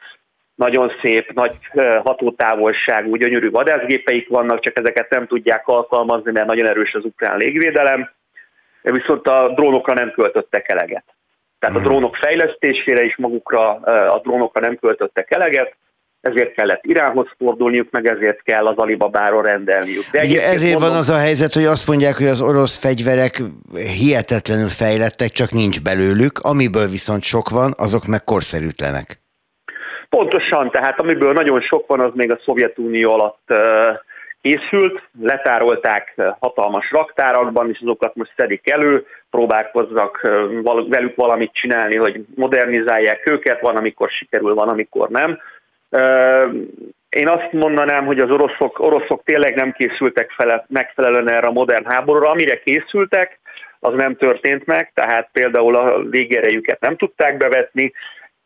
nagyon 0.55 0.91
szép, 1.01 1.33
nagy 1.33 1.51
hatótávolságú, 2.03 3.15
gyönyörű 3.15 3.49
vadászgépeik 3.49 4.29
vannak, 4.29 4.59
csak 4.59 4.77
ezeket 4.77 5.09
nem 5.09 5.27
tudják 5.27 5.67
alkalmazni, 5.67 6.31
mert 6.31 6.45
nagyon 6.47 6.65
erős 6.65 6.93
az 6.93 7.05
ukrán 7.05 7.37
légvédelem, 7.37 8.11
viszont 8.81 9.27
a 9.27 9.53
drónokra 9.55 9.93
nem 9.93 10.11
költöttek 10.11 10.69
eleget. 10.69 11.03
Tehát 11.59 11.75
a 11.75 11.79
hmm. 11.79 11.87
drónok 11.87 12.15
fejlesztésére 12.15 13.03
is 13.03 13.15
magukra 13.17 13.69
a 14.13 14.19
drónokra 14.23 14.61
nem 14.61 14.75
költöttek 14.75 15.31
eleget, 15.31 15.75
ezért 16.21 16.53
kellett 16.53 16.85
Iránhoz 16.85 17.27
fordulniuk, 17.37 17.87
meg 17.91 18.05
ezért 18.05 18.41
kell 18.43 18.67
az 18.67 18.77
Alibabáról 18.77 19.41
rendelniük. 19.41 20.03
De 20.11 20.23
Ugye 20.23 20.43
ezért 20.43 20.71
mondom, 20.71 20.89
van 20.89 20.97
az 20.97 21.09
a 21.09 21.17
helyzet, 21.17 21.53
hogy 21.53 21.65
azt 21.65 21.87
mondják, 21.87 22.17
hogy 22.17 22.27
az 22.27 22.41
orosz 22.41 22.77
fegyverek 22.77 23.41
hihetetlenül 23.73 24.69
fejlettek, 24.69 25.29
csak 25.29 25.51
nincs 25.51 25.81
belőlük, 25.81 26.39
amiből 26.39 26.87
viszont 26.87 27.23
sok 27.23 27.49
van, 27.49 27.73
azok 27.77 28.05
meg 28.05 28.23
korszerűtlenek. 28.23 29.19
Pontosan, 30.09 30.71
tehát 30.71 30.99
amiből 30.99 31.33
nagyon 31.33 31.61
sok 31.61 31.87
van, 31.87 31.99
az 31.99 32.11
még 32.13 32.31
a 32.31 32.39
Szovjetunió 32.45 33.13
alatt 33.13 33.53
készült, 34.41 35.01
letárolták 35.21 36.21
hatalmas 36.39 36.91
raktárakban, 36.91 37.69
és 37.69 37.79
azokat 37.81 38.15
most 38.15 38.33
szedik 38.35 38.69
elő, 38.69 39.05
próbálkoznak 39.29 40.21
velük 40.89 41.15
valamit 41.15 41.53
csinálni, 41.53 41.95
hogy 41.95 42.25
modernizálják 42.35 43.27
őket, 43.27 43.61
van, 43.61 43.75
amikor 43.75 44.09
sikerül, 44.09 44.53
van, 44.53 44.69
amikor 44.69 45.09
nem. 45.09 45.39
Én 47.09 47.27
azt 47.27 47.51
mondanám, 47.51 48.05
hogy 48.05 48.19
az 48.19 48.29
oroszok, 48.29 48.79
oroszok 48.79 49.23
tényleg 49.23 49.55
nem 49.55 49.71
készültek 49.71 50.31
fele, 50.31 50.65
megfelelően 50.69 51.29
erre 51.29 51.47
a 51.47 51.51
modern 51.51 51.85
háborúra. 51.85 52.29
Amire 52.29 52.59
készültek, 52.59 53.39
az 53.79 53.93
nem 53.93 54.15
történt 54.15 54.65
meg, 54.65 54.91
tehát 54.93 55.29
például 55.31 55.75
a 55.75 55.97
légerejüket 55.97 56.79
nem 56.79 56.97
tudták 56.97 57.37
bevetni, 57.37 57.93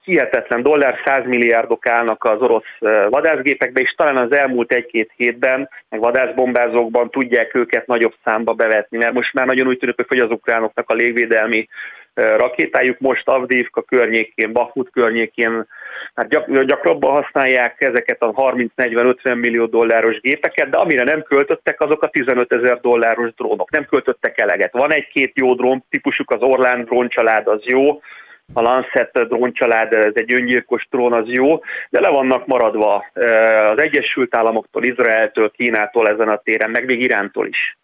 hihetetlen 0.05 0.61
dollár, 0.61 1.01
100 1.05 1.25
milliárdok 1.25 1.87
állnak 1.87 2.23
az 2.23 2.41
orosz 2.41 2.77
vadászgépekbe, 3.09 3.81
és 3.81 3.93
talán 3.97 4.17
az 4.17 4.31
elmúlt 4.31 4.71
egy-két 4.71 5.11
hétben, 5.15 5.69
meg 5.89 5.99
vadászbombázókban 5.99 7.09
tudják 7.09 7.55
őket 7.55 7.87
nagyobb 7.87 8.13
számba 8.23 8.53
bevetni, 8.53 8.97
mert 8.97 9.13
most 9.13 9.33
már 9.33 9.45
nagyon 9.45 9.67
úgy 9.67 9.77
tűnik, 9.77 10.07
hogy 10.07 10.19
az 10.19 10.31
ukránoknak 10.31 10.89
a 10.89 10.93
légvédelmi 10.93 11.67
rakétájuk 12.16 12.99
most 12.99 13.28
Avdivka 13.28 13.82
környékén, 13.82 14.53
Bakhmut 14.53 14.89
környékén 14.89 15.68
hát 16.13 16.30
gyak, 16.30 16.63
gyakrabban 16.63 17.24
használják 17.24 17.82
ezeket 17.82 18.22
a 18.24 18.32
30-40-50 18.32 19.39
millió 19.39 19.66
dolláros 19.66 20.20
gépeket, 20.20 20.70
de 20.70 20.78
amire 20.78 21.03
nem 21.03 21.22
költöttek, 21.22 21.82
azok 21.82 22.03
a 22.03 22.07
15 22.07 22.53
ezer 22.53 22.80
dolláros 22.80 23.34
drónok. 23.34 23.72
Nem 23.72 23.86
költöttek 23.86 24.39
eleget. 24.39 24.74
Van 24.74 24.93
egy-két 24.93 25.32
jó 25.36 25.53
drón, 25.53 25.84
típusuk 25.89 26.32
az 26.32 26.41
Orlán 26.41 26.84
dróncsalád, 26.84 27.47
az 27.47 27.61
jó, 27.63 28.01
a 28.53 28.61
Lancet 28.61 29.28
dróncsalád, 29.28 29.93
ez 29.93 30.13
egy 30.13 30.34
öngyilkos 30.34 30.88
drón, 30.89 31.13
az 31.13 31.30
jó, 31.30 31.59
de 31.89 31.99
le 31.99 32.09
vannak 32.09 32.45
maradva 32.45 33.05
az 33.72 33.80
Egyesült 33.80 34.36
Államoktól, 34.36 34.84
Izraeltől, 34.84 35.51
Kínától 35.51 36.09
ezen 36.09 36.30
a 36.30 36.38
téren, 36.38 36.70
meg 36.70 36.86
még 36.86 37.01
Irántól 37.01 37.47
is. 37.47 37.78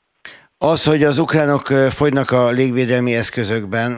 Az, 0.63 0.85
hogy 0.85 1.03
az 1.03 1.17
ukránok 1.17 1.65
fogynak 1.99 2.31
a 2.31 2.49
légvédelmi 2.49 3.13
eszközökben, 3.15 3.89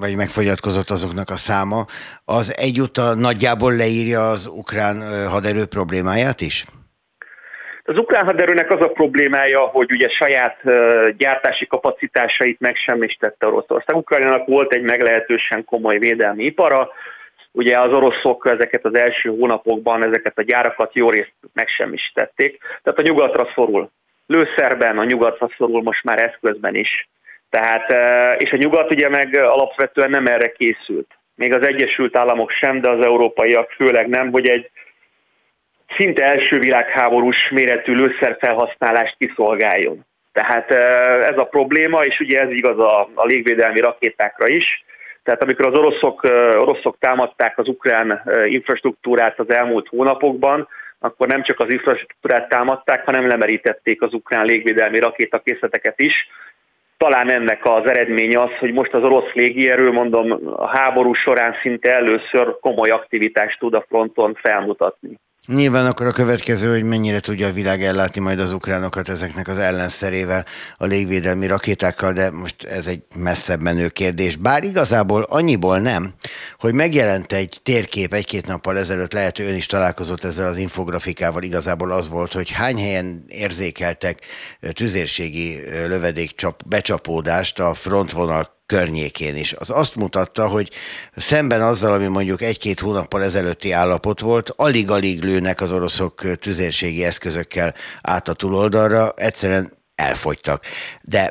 vagy 0.00 0.16
megfogyatkozott 0.16 0.90
azoknak 0.90 1.28
a 1.30 1.36
száma, 1.36 1.84
az 2.24 2.54
egyúttal 2.56 3.14
nagyjából 3.14 3.76
leírja 3.76 4.30
az 4.30 4.46
ukrán 4.46 4.96
haderő 5.28 5.64
problémáját 5.66 6.40
is? 6.40 6.64
Az 7.84 7.98
ukrán 7.98 8.24
haderőnek 8.24 8.70
az 8.70 8.80
a 8.80 8.88
problémája, 8.88 9.60
hogy 9.60 9.92
ugye 9.92 10.08
saját 10.08 10.56
gyártási 11.16 11.66
kapacitásait 11.66 12.60
megsemmisítette 12.60 13.46
Oroszország. 13.46 13.96
Ukrajnának 13.96 14.46
volt 14.46 14.72
egy 14.72 14.82
meglehetősen 14.82 15.64
komoly 15.64 15.98
védelmi 15.98 16.44
ipara, 16.44 16.88
ugye 17.52 17.78
az 17.78 17.92
oroszok 17.92 18.48
ezeket 18.50 18.84
az 18.84 18.94
első 18.94 19.28
hónapokban 19.28 20.02
ezeket 20.02 20.38
a 20.38 20.42
gyárakat 20.42 20.94
jó 20.94 21.10
részt 21.10 21.34
megsemmisítették, 21.52 22.58
tehát 22.82 22.98
a 22.98 23.02
nyugatra 23.02 23.48
szorul. 23.54 23.90
Lőszerben 24.30 24.98
a 24.98 25.04
nyugatra 25.04 25.48
szorul 25.56 25.82
most 25.82 26.04
már 26.04 26.18
eszközben 26.18 26.74
is. 26.74 27.08
Tehát, 27.48 27.92
és 28.40 28.52
a 28.52 28.56
nyugat 28.56 28.90
ugye 28.90 29.08
meg 29.08 29.34
alapvetően 29.34 30.10
nem 30.10 30.26
erre 30.26 30.52
készült. 30.52 31.18
Még 31.34 31.52
az 31.52 31.66
Egyesült 31.66 32.16
Államok 32.16 32.50
sem, 32.50 32.80
de 32.80 32.88
az 32.88 33.04
európaiak 33.04 33.70
főleg 33.70 34.08
nem, 34.08 34.30
hogy 34.30 34.48
egy 34.48 34.70
szinte 35.96 36.24
első 36.24 36.58
világháborús 36.58 37.48
méretű 37.50 37.94
lőszerfelhasználást 37.94 39.16
kiszolgáljon. 39.18 40.04
Tehát 40.32 40.70
ez 41.30 41.38
a 41.38 41.44
probléma, 41.44 42.04
és 42.04 42.20
ugye 42.20 42.40
ez 42.40 42.50
igaz 42.50 42.78
a, 42.78 43.10
a 43.14 43.24
légvédelmi 43.24 43.80
rakétákra 43.80 44.48
is. 44.48 44.84
Tehát 45.22 45.42
amikor 45.42 45.66
az 45.66 45.78
oroszok, 45.78 46.22
oroszok 46.54 46.96
támadták 46.98 47.58
az 47.58 47.68
ukrán 47.68 48.22
infrastruktúrát 48.46 49.38
az 49.38 49.50
elmúlt 49.50 49.88
hónapokban, 49.88 50.68
akkor 51.00 51.26
nem 51.26 51.42
csak 51.42 51.60
az 51.60 51.72
infrastruktúrát 51.72 52.48
támadták, 52.48 53.04
hanem 53.04 53.26
lemerítették 53.26 54.02
az 54.02 54.14
ukrán 54.14 54.44
légvédelmi 54.44 54.98
rakétakészleteket 54.98 56.00
is. 56.00 56.28
Talán 56.96 57.30
ennek 57.30 57.64
az 57.64 57.86
eredménye 57.86 58.40
az, 58.40 58.50
hogy 58.58 58.72
most 58.72 58.94
az 58.94 59.02
orosz 59.02 59.32
légierő, 59.32 59.90
mondom, 59.90 60.40
a 60.56 60.66
háború 60.66 61.12
során 61.12 61.54
szinte 61.62 61.94
először 61.94 62.58
komoly 62.60 62.90
aktivitást 62.90 63.58
tud 63.58 63.74
a 63.74 63.84
fronton 63.88 64.34
felmutatni. 64.34 65.18
Nyilván 65.46 65.86
akkor 65.86 66.06
a 66.06 66.12
következő, 66.12 66.72
hogy 66.72 66.82
mennyire 66.82 67.20
tudja 67.20 67.46
a 67.46 67.52
világ 67.52 67.82
ellátni 67.82 68.20
majd 68.20 68.40
az 68.40 68.52
ukránokat 68.52 69.08
ezeknek 69.08 69.48
az 69.48 69.58
ellenszerével, 69.58 70.44
a 70.76 70.84
légvédelmi 70.84 71.46
rakétákkal, 71.46 72.12
de 72.12 72.30
most 72.30 72.64
ez 72.64 72.86
egy 72.86 73.02
messzebb 73.16 73.62
menő 73.62 73.88
kérdés. 73.88 74.36
Bár 74.36 74.64
igazából 74.64 75.22
annyiból 75.22 75.78
nem, 75.78 76.14
hogy 76.58 76.74
megjelent 76.74 77.32
egy 77.32 77.60
térkép 77.62 78.14
egy-két 78.14 78.46
nappal 78.46 78.78
ezelőtt, 78.78 79.12
lehet, 79.12 79.36
hogy 79.36 79.46
ön 79.46 79.54
is 79.54 79.66
találkozott 79.66 80.24
ezzel 80.24 80.46
az 80.46 80.56
infografikával, 80.56 81.42
igazából 81.42 81.92
az 81.92 82.08
volt, 82.08 82.32
hogy 82.32 82.50
hány 82.50 82.78
helyen 82.78 83.24
érzékeltek 83.28 84.20
tüzérségi 84.72 85.60
lövedék 85.86 86.34
becsapódást 86.66 87.60
a 87.60 87.74
frontvonal 87.74 88.59
környékén 88.70 89.36
is. 89.36 89.52
Az 89.52 89.70
azt 89.70 89.96
mutatta, 89.96 90.48
hogy 90.48 90.68
szemben 91.16 91.62
azzal, 91.62 91.92
ami 91.92 92.06
mondjuk 92.06 92.42
egy-két 92.42 92.80
hónappal 92.80 93.22
ezelőtti 93.22 93.72
állapot 93.72 94.20
volt, 94.20 94.52
alig-alig 94.56 95.22
lőnek 95.22 95.60
az 95.60 95.72
oroszok 95.72 96.14
tüzérségi 96.40 97.04
eszközökkel 97.04 97.74
át 98.02 98.28
a 98.28 98.32
túloldalra, 98.32 99.12
egyszerűen 99.16 99.72
elfogytak. 99.94 100.62
De 101.02 101.22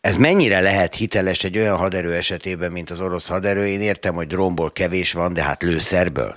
ez 0.00 0.16
mennyire 0.16 0.60
lehet 0.60 0.94
hiteles 0.94 1.44
egy 1.44 1.58
olyan 1.58 1.76
haderő 1.76 2.12
esetében, 2.12 2.72
mint 2.72 2.90
az 2.90 3.00
orosz 3.00 3.28
haderő? 3.28 3.66
Én 3.66 3.80
értem, 3.80 4.14
hogy 4.14 4.26
drónból 4.26 4.70
kevés 4.70 5.12
van, 5.12 5.32
de 5.32 5.42
hát 5.42 5.62
lőszerből? 5.62 6.34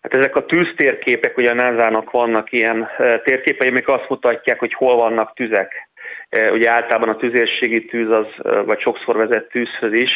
Hát 0.00 0.14
ezek 0.14 0.36
a 0.36 0.46
tűztérképek, 0.46 1.36
ugye 1.36 1.50
a 1.50 1.54
NASA-nak 1.54 2.10
vannak 2.10 2.52
ilyen 2.52 2.88
eh, 2.98 3.20
térképei, 3.24 3.68
amik 3.68 3.88
azt 3.88 4.08
mutatják, 4.08 4.58
hogy 4.58 4.74
hol 4.74 4.96
vannak 4.96 5.34
tüzek 5.34 5.85
ugye 6.52 6.70
általában 6.70 7.08
a 7.08 7.16
tüzérségi 7.16 7.84
tűz 7.84 8.10
az, 8.10 8.26
e, 8.44 8.60
vagy 8.60 8.80
sokszor 8.80 9.16
vezet 9.16 9.48
tűzhöz 9.48 9.92
is, 9.92 10.10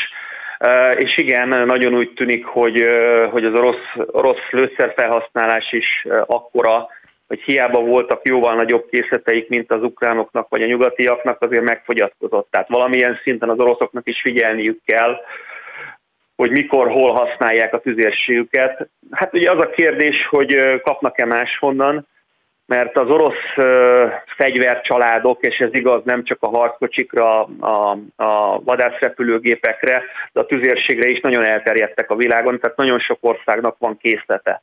e, 0.58 0.92
és 0.92 1.16
igen, 1.16 1.48
nagyon 1.48 1.94
úgy 1.94 2.12
tűnik, 2.12 2.44
hogy, 2.44 2.84
hogy 3.30 3.44
az 3.44 3.54
orosz, 3.54 3.94
orosz 4.06 4.50
lőszerfelhasználás 4.50 5.72
is 5.72 6.06
akkora, 6.26 6.88
hogy 7.26 7.40
hiába 7.40 7.80
voltak 7.80 8.20
jóval 8.24 8.54
nagyobb 8.54 8.88
készleteik, 8.90 9.48
mint 9.48 9.72
az 9.72 9.82
ukránoknak 9.82 10.48
vagy 10.48 10.62
a 10.62 10.66
nyugatiaknak, 10.66 11.42
azért 11.42 11.62
megfogyatkozott. 11.62 12.48
Tehát 12.50 12.68
valamilyen 12.68 13.18
szinten 13.22 13.48
az 13.48 13.58
oroszoknak 13.58 14.08
is 14.08 14.20
figyelniük 14.20 14.80
kell, 14.84 15.16
hogy 16.36 16.50
mikor, 16.50 16.90
hol 16.90 17.12
használják 17.12 17.74
a 17.74 17.78
tüzérségüket. 17.78 18.88
Hát 19.10 19.34
ugye 19.34 19.50
az 19.50 19.60
a 19.60 19.70
kérdés, 19.70 20.26
hogy 20.26 20.80
kapnak-e 20.82 21.24
máshonnan, 21.24 22.06
mert 22.70 22.96
az 22.96 23.10
orosz 23.10 23.54
fegyvercsaládok, 24.36 25.42
és 25.42 25.58
ez 25.58 25.68
igaz 25.72 26.02
nem 26.04 26.24
csak 26.24 26.38
a 26.40 26.48
harckocsikra, 26.48 27.42
a, 27.44 27.98
a 28.16 28.60
vadászrepülőgépekre, 28.60 30.02
de 30.32 30.40
a 30.40 30.46
tüzérségre 30.46 31.08
is 31.08 31.20
nagyon 31.20 31.44
elterjedtek 31.44 32.10
a 32.10 32.16
világon, 32.16 32.60
tehát 32.60 32.76
nagyon 32.76 32.98
sok 32.98 33.18
országnak 33.20 33.76
van 33.78 33.96
készlete. 33.96 34.62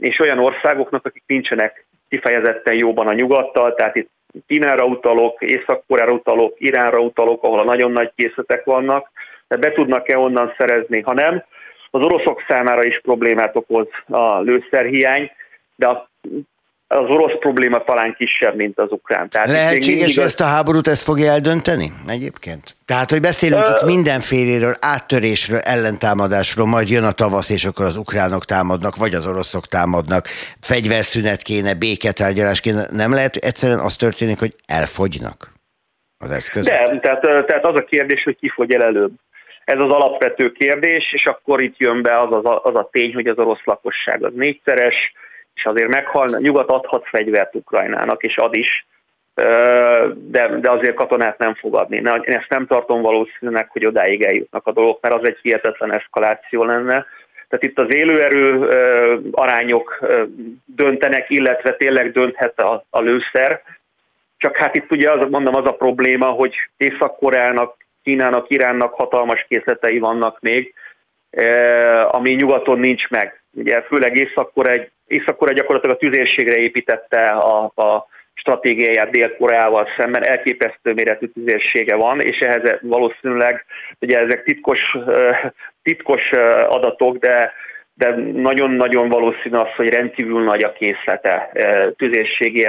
És 0.00 0.18
olyan 0.18 0.38
országoknak, 0.38 1.06
akik 1.06 1.22
nincsenek 1.26 1.86
kifejezetten 2.08 2.74
jóban 2.74 3.06
a 3.06 3.12
nyugattal, 3.12 3.74
tehát 3.74 3.96
itt 3.96 4.10
Kínára 4.46 4.84
utalok, 4.84 5.42
Észak-Koreára 5.42 6.12
utalok, 6.12 6.54
Iránra 6.58 6.98
utalok, 6.98 7.42
ahol 7.42 7.58
a 7.58 7.64
nagyon 7.64 7.92
nagy 7.92 8.12
készletek 8.16 8.64
vannak, 8.64 9.10
de 9.48 9.56
be 9.56 9.72
tudnak-e 9.72 10.18
onnan 10.18 10.54
szerezni, 10.56 11.00
ha 11.00 11.12
nem. 11.12 11.44
Az 11.90 12.02
oroszok 12.02 12.44
számára 12.48 12.84
is 12.84 13.00
problémát 13.00 13.56
okoz 13.56 13.88
a 14.08 14.40
lőszerhiány, 14.40 15.30
de 15.76 15.86
a 15.86 16.10
az 16.92 17.08
orosz 17.08 17.38
probléma 17.38 17.84
talán 17.84 18.14
kisebb, 18.18 18.56
mint 18.56 18.78
az 18.78 18.90
ukrán. 18.90 19.28
Tehát 19.28 19.48
Lehetséges, 19.48 20.14
hogy 20.14 20.24
ezt 20.24 20.40
a 20.40 20.44
háborút 20.44 20.86
ezt 20.86 21.02
fogja 21.02 21.30
eldönteni 21.30 21.92
egyébként? 22.08 22.76
Tehát, 22.84 23.10
hogy 23.10 23.20
beszélünk 23.20 23.62
uh, 23.62 23.70
itt 23.70 23.86
mindenféléről, 23.86 24.74
áttörésről, 24.80 25.58
ellentámadásról, 25.58 26.66
majd 26.66 26.88
jön 26.88 27.04
a 27.04 27.12
tavasz, 27.12 27.50
és 27.50 27.64
akkor 27.64 27.84
az 27.84 27.96
ukránok 27.96 28.44
támadnak, 28.44 28.96
vagy 28.96 29.14
az 29.14 29.26
oroszok 29.26 29.66
támadnak, 29.66 30.26
fegyverszünet 30.60 31.42
kéne, 31.42 31.74
béketárgyalás 31.74 32.60
kéne. 32.60 32.86
Nem 32.90 33.12
lehet, 33.12 33.36
egyszerűen 33.36 33.78
az 33.78 33.96
történik, 33.96 34.38
hogy 34.38 34.54
elfogynak 34.66 35.52
az 36.18 36.30
eszközök? 36.30 36.74
De, 36.74 36.98
tehát, 36.98 37.46
tehát 37.46 37.64
az 37.64 37.74
a 37.74 37.84
kérdés, 37.84 38.22
hogy 38.22 38.36
ki 38.36 38.48
fogy 38.48 38.72
el 38.72 38.82
előbb. 38.82 39.12
Ez 39.64 39.78
az 39.78 39.90
alapvető 39.90 40.52
kérdés, 40.52 41.12
és 41.12 41.26
akkor 41.26 41.62
itt 41.62 41.78
jön 41.78 42.02
be 42.02 42.20
az, 42.20 42.32
az, 42.32 42.58
az 42.62 42.74
a 42.74 42.88
tény, 42.92 43.14
hogy 43.14 43.26
az 43.26 43.38
orosz 43.38 43.64
lakosság 43.64 44.24
az 44.24 44.32
négyszeres, 44.34 45.12
és 45.54 45.64
azért 45.64 45.88
meghalna, 45.88 46.38
nyugat 46.38 46.68
adhat 46.68 47.08
fegyvert 47.08 47.54
Ukrajnának, 47.54 48.22
és 48.22 48.36
ad 48.36 48.54
is, 48.54 48.86
de, 50.14 50.48
de 50.60 50.70
azért 50.70 50.94
katonát 50.94 51.38
nem 51.38 51.54
fogadni. 51.54 51.96
Én 51.96 52.06
ezt 52.24 52.48
nem 52.48 52.66
tartom 52.66 53.02
valószínűleg, 53.02 53.70
hogy 53.70 53.86
odáig 53.86 54.22
eljutnak 54.22 54.66
a 54.66 54.72
dolgok, 54.72 55.00
mert 55.00 55.14
az 55.14 55.26
egy 55.26 55.38
hihetetlen 55.42 55.92
eszkaláció 55.92 56.64
lenne. 56.64 57.06
Tehát 57.48 57.64
itt 57.64 57.78
az 57.78 57.94
élőerő 57.94 58.68
arányok 59.30 60.04
döntenek, 60.64 61.30
illetve 61.30 61.74
tényleg 61.74 62.12
dönthet 62.12 62.60
a, 62.60 62.84
a 62.90 63.00
lőszer. 63.00 63.62
Csak 64.38 64.56
hát 64.56 64.74
itt 64.74 64.90
ugye 64.90 65.10
az, 65.10 65.30
mondom 65.30 65.54
az 65.54 65.66
a 65.66 65.74
probléma, 65.74 66.26
hogy 66.26 66.54
Észak-Koreának, 66.76 67.76
Kínának, 68.02 68.50
Iránnak 68.50 68.94
hatalmas 68.94 69.46
készletei 69.48 69.98
vannak 69.98 70.40
még, 70.40 70.74
ami 72.10 72.32
nyugaton 72.32 72.78
nincs 72.78 73.08
meg. 73.08 73.42
Ugye 73.52 73.82
főleg 73.82 74.16
észak 74.16 74.66
egy 74.66 74.90
Észak-Korea 75.10 75.54
gyakorlatilag 75.54 75.96
a 75.96 75.98
tüzérségre 75.98 76.56
építette 76.56 77.28
a, 77.28 77.64
a 77.64 78.06
stratégiáját 78.34 79.10
Dél-Koreával 79.10 79.88
szemben, 79.96 80.26
elképesztő 80.26 80.92
méretű 80.92 81.26
tüzérsége 81.26 81.94
van, 81.94 82.20
és 82.20 82.38
ehhez 82.38 82.78
valószínűleg, 82.80 83.64
ugye 84.00 84.18
ezek 84.18 84.42
titkos, 84.42 84.96
titkos 85.82 86.30
adatok, 86.68 87.16
de 87.16 87.52
de 87.94 88.14
nagyon-nagyon 88.32 89.08
valószínű 89.08 89.56
az, 89.56 89.74
hogy 89.76 89.88
rendkívül 89.88 90.44
nagy 90.44 90.62
a 90.62 90.72
készlete 90.72 91.50
tüzérségi 91.96 92.68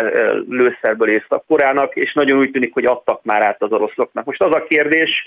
lőszerből 0.50 1.10
Észak-Koreának, 1.10 1.96
és 1.96 2.14
nagyon 2.14 2.38
úgy 2.38 2.52
tűnik, 2.52 2.74
hogy 2.74 2.86
adtak 2.86 3.24
már 3.24 3.42
át 3.42 3.62
az 3.62 3.72
oroszoknak. 3.72 4.26
Most 4.26 4.42
az 4.42 4.54
a 4.54 4.64
kérdés, 4.64 5.26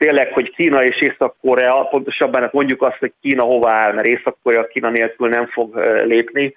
tényleg, 0.00 0.32
hogy 0.32 0.50
Kína 0.50 0.84
és 0.84 1.00
Észak-Korea, 1.00 1.84
pontosabban 1.84 2.42
hát 2.42 2.52
mondjuk 2.52 2.82
azt, 2.82 2.98
hogy 2.98 3.12
Kína 3.20 3.42
hova 3.42 3.70
áll, 3.70 3.92
mert 3.92 4.06
Észak-Korea 4.06 4.66
Kína 4.66 4.90
nélkül 4.90 5.28
nem 5.28 5.46
fog 5.46 5.76
lépni. 6.04 6.54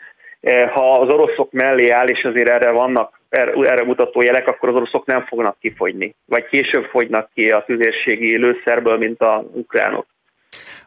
Ha 0.73 0.99
az 0.99 1.09
oroszok 1.09 1.51
mellé 1.51 1.89
áll, 1.89 2.07
és 2.07 2.23
azért 2.23 2.49
erre 2.49 2.71
vannak 2.71 3.21
erre 3.29 3.83
mutató 3.83 4.21
jelek, 4.21 4.47
akkor 4.47 4.69
az 4.69 4.75
oroszok 4.75 5.05
nem 5.05 5.25
fognak 5.25 5.59
kifogyni, 5.59 6.15
vagy 6.25 6.45
később 6.45 6.85
fogynak 6.85 7.29
ki 7.33 7.51
a 7.51 7.63
tüzérségi 7.65 8.37
lőszerből, 8.37 8.97
mint 8.97 9.21
a 9.21 9.45
ukránok. 9.51 10.05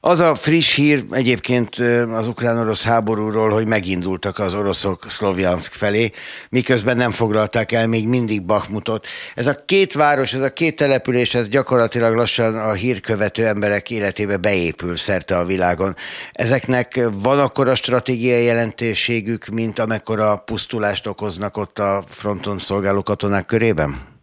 Az 0.00 0.20
a 0.20 0.34
friss 0.34 0.74
hír 0.74 1.04
egyébként 1.10 1.76
az 2.14 2.28
ukrán-orosz 2.28 2.84
háborúról, 2.84 3.50
hogy 3.50 3.66
megindultak 3.66 4.38
az 4.38 4.54
oroszok 4.54 5.04
Szlovjansk 5.08 5.72
felé, 5.72 6.10
miközben 6.50 6.96
nem 6.96 7.10
foglalták 7.10 7.72
el 7.72 7.86
még 7.86 8.08
mindig 8.08 8.42
Bakmutot. 8.42 9.06
Ez 9.34 9.46
a 9.46 9.64
két 9.64 9.92
város, 9.92 10.32
ez 10.32 10.40
a 10.40 10.52
két 10.52 10.76
település, 10.76 11.34
ez 11.34 11.48
gyakorlatilag 11.48 12.14
lassan 12.14 12.54
a 12.54 12.72
hírkövető 12.72 13.46
emberek 13.46 13.90
életébe 13.90 14.36
beépül 14.36 14.96
szerte 14.96 15.36
a 15.36 15.44
világon. 15.44 15.94
Ezeknek 16.32 17.00
van 17.22 17.38
akkor 17.38 17.68
a 17.68 17.74
stratégiai 17.74 18.44
jelentőségük, 18.44 19.46
mint 19.46 19.78
amekkora 19.78 20.36
pusztulást 20.36 21.06
okoznak 21.06 21.56
ott 21.56 21.78
a 21.78 22.02
fronton 22.06 22.58
szolgáló 22.58 23.02
katonák 23.02 23.46
körében? 23.46 24.14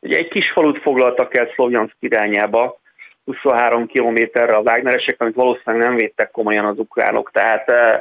Ugye 0.00 0.16
egy 0.16 0.28
kis 0.28 0.50
falut 0.50 0.78
foglaltak 0.78 1.36
el 1.36 1.48
Szlovjansk 1.54 1.96
irányába, 1.98 2.80
23 3.24 3.86
kilométerre 3.86 4.54
a 4.54 4.60
Wagneresek, 4.60 5.20
amit 5.20 5.34
valószínűleg 5.34 5.86
nem 5.86 5.96
védtek 5.96 6.30
komolyan 6.30 6.64
az 6.64 6.78
ukránok. 6.78 7.30
Tehát 7.30 7.70
eh, 7.70 8.00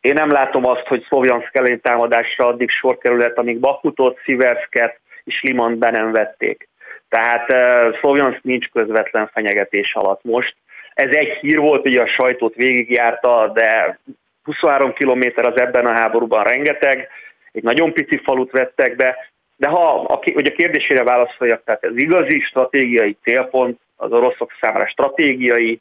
én 0.00 0.12
nem 0.12 0.30
látom 0.30 0.66
azt, 0.66 0.86
hogy 0.86 1.04
Szlovjansk 1.08 1.56
ellen 1.56 1.80
támadásra 1.80 2.46
addig 2.46 2.70
sor 2.70 2.98
kerülhet, 2.98 3.38
amíg 3.38 3.58
Bakutot, 3.58 4.20
Sziversket 4.24 5.00
és 5.24 5.42
Limant 5.42 5.78
be 5.78 5.90
nem 5.90 6.12
vették. 6.12 6.68
Tehát 7.08 7.50
eh, 7.50 7.92
Szlovjansk 8.00 8.42
nincs 8.42 8.68
közvetlen 8.68 9.30
fenyegetés 9.32 9.94
alatt 9.94 10.22
most. 10.22 10.56
Ez 10.94 11.10
egy 11.10 11.28
hír 11.28 11.58
volt, 11.58 11.82
hogy 11.82 11.96
a 11.96 12.06
sajtót 12.06 12.54
végigjárta, 12.54 13.50
de 13.54 13.98
23 14.44 14.92
kilométer 14.92 15.46
az 15.46 15.58
ebben 15.58 15.86
a 15.86 15.92
háborúban 15.92 16.42
rengeteg, 16.42 17.08
egy 17.52 17.62
nagyon 17.62 17.92
pici 17.92 18.16
falut 18.16 18.50
vettek 18.50 18.96
be, 18.96 19.16
de 19.56 19.68
ha 19.68 20.20
hogy 20.34 20.46
a 20.46 20.52
kérdésére 20.52 21.02
válaszoljak, 21.02 21.62
tehát 21.64 21.84
ez 21.84 21.96
igazi 21.96 22.40
stratégiai 22.40 23.16
célpont 23.22 23.80
az 23.96 24.12
oroszok 24.12 24.50
számára 24.60 24.86
stratégiai, 24.86 25.80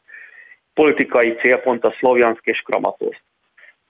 politikai 0.73 1.35
célpont 1.35 1.85
a 1.85 1.95
Szlovjansk 1.99 2.45
és 2.45 2.61
Kramatorsk. 2.61 3.21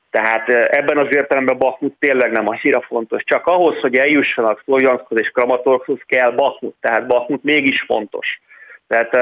Tehát 0.10 0.50
ebben 0.50 0.98
az 0.98 1.16
értelemben 1.16 1.58
Bakhmut 1.58 1.96
tényleg 2.00 2.32
nem 2.32 2.48
annyira 2.48 2.82
fontos. 2.82 3.24
Csak 3.24 3.48
ahhoz, 3.48 3.80
hogy 3.80 3.96
eljussanak 3.96 4.62
Szlovjanskhoz 4.64 5.20
és 5.20 5.30
Kramatorskhoz 5.30 6.00
kell 6.06 6.32
Bakhmut, 6.32 6.76
tehát 6.80 7.08
Bakhmut 7.08 7.44
mégis 7.44 7.82
fontos. 7.82 8.42
Tehát 8.88 9.18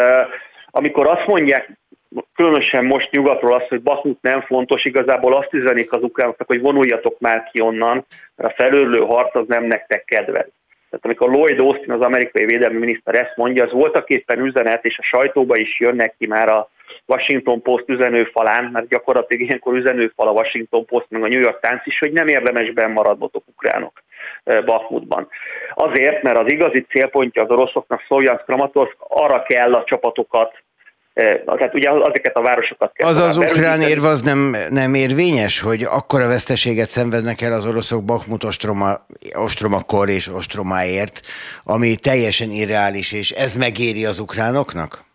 amikor 0.71 1.07
azt 1.07 1.27
mondják, 1.27 1.69
különösen 2.35 2.85
most 2.85 3.11
nyugatról 3.11 3.53
azt, 3.53 3.67
hogy 3.67 3.81
Bakhmut 3.81 4.21
nem 4.21 4.41
fontos, 4.41 4.85
igazából 4.85 5.33
azt 5.33 5.53
üzenik 5.53 5.93
az 5.93 6.03
ukránoknak, 6.03 6.47
hogy 6.47 6.61
vonuljatok 6.61 7.19
már 7.19 7.49
ki 7.51 7.61
onnan, 7.61 8.05
mert 8.35 8.51
a 8.51 8.63
felőrlő 8.63 8.99
harc 8.99 9.35
az 9.35 9.47
nem 9.47 9.63
nektek 9.63 10.05
kedvez. 10.05 10.47
Tehát 10.91 11.05
amikor 11.05 11.29
Lloyd 11.29 11.59
Austin, 11.59 11.91
az 11.91 12.01
amerikai 12.01 12.45
védelmi 12.45 12.77
miniszter 12.77 13.15
ezt 13.15 13.35
mondja, 13.35 13.63
az 13.63 13.71
voltak 13.71 14.09
éppen 14.09 14.39
üzenet, 14.39 14.85
és 14.85 14.97
a 14.97 15.03
sajtóba 15.03 15.57
is 15.57 15.79
jönnek 15.79 16.15
ki 16.17 16.27
már 16.27 16.49
a 16.49 16.69
Washington 17.05 17.61
Post 17.61 17.89
üzenőfalán, 17.89 18.63
mert 18.63 18.87
gyakorlatilag 18.87 19.43
ilyenkor 19.43 19.73
üzenőfal 19.73 20.27
a 20.27 20.31
Washington 20.31 20.85
Post, 20.85 21.05
meg 21.09 21.23
a 21.23 21.27
New 21.27 21.39
York 21.39 21.59
Times 21.59 21.85
is, 21.85 21.99
hogy 21.99 22.11
nem 22.11 22.27
érdemes 22.27 22.71
maradnotok 22.93 23.43
ukránok 23.47 24.03
eh, 24.43 24.63
Bakhmutban. 24.63 25.27
Azért, 25.73 26.21
mert 26.23 26.37
az 26.37 26.51
igazi 26.51 26.85
célpontja 26.89 27.43
az 27.43 27.49
oroszoknak 27.49 28.05
Szovjansk 28.07 28.45
Kramatorsk, 28.45 28.95
arra 28.99 29.43
kell 29.43 29.73
a 29.73 29.83
csapatokat 29.83 30.63
tehát 31.13 31.73
ugye 31.73 31.89
ezeket 31.89 32.35
a 32.35 32.41
városokat 32.41 32.91
kell. 32.93 33.07
Az 33.07 33.17
az 33.17 33.37
ukrán 33.37 33.81
érv 33.81 34.03
az 34.03 34.21
nem, 34.21 34.55
nem 34.69 34.93
érvényes, 34.93 35.59
hogy 35.59 35.83
akkora 35.83 36.27
veszteséget 36.27 36.87
szenvednek 36.87 37.41
el 37.41 37.53
az 37.53 37.65
oroszok 37.65 38.03
Bakhmut 38.03 38.43
ostroma, 38.43 39.05
ostromakor 39.33 40.09
és 40.09 40.27
ostromáért, 40.27 41.21
ami 41.63 41.95
teljesen 41.95 42.49
irreális, 42.49 43.11
és 43.11 43.31
ez 43.31 43.55
megéri 43.55 44.05
az 44.05 44.19
ukránokkal? 44.19 45.09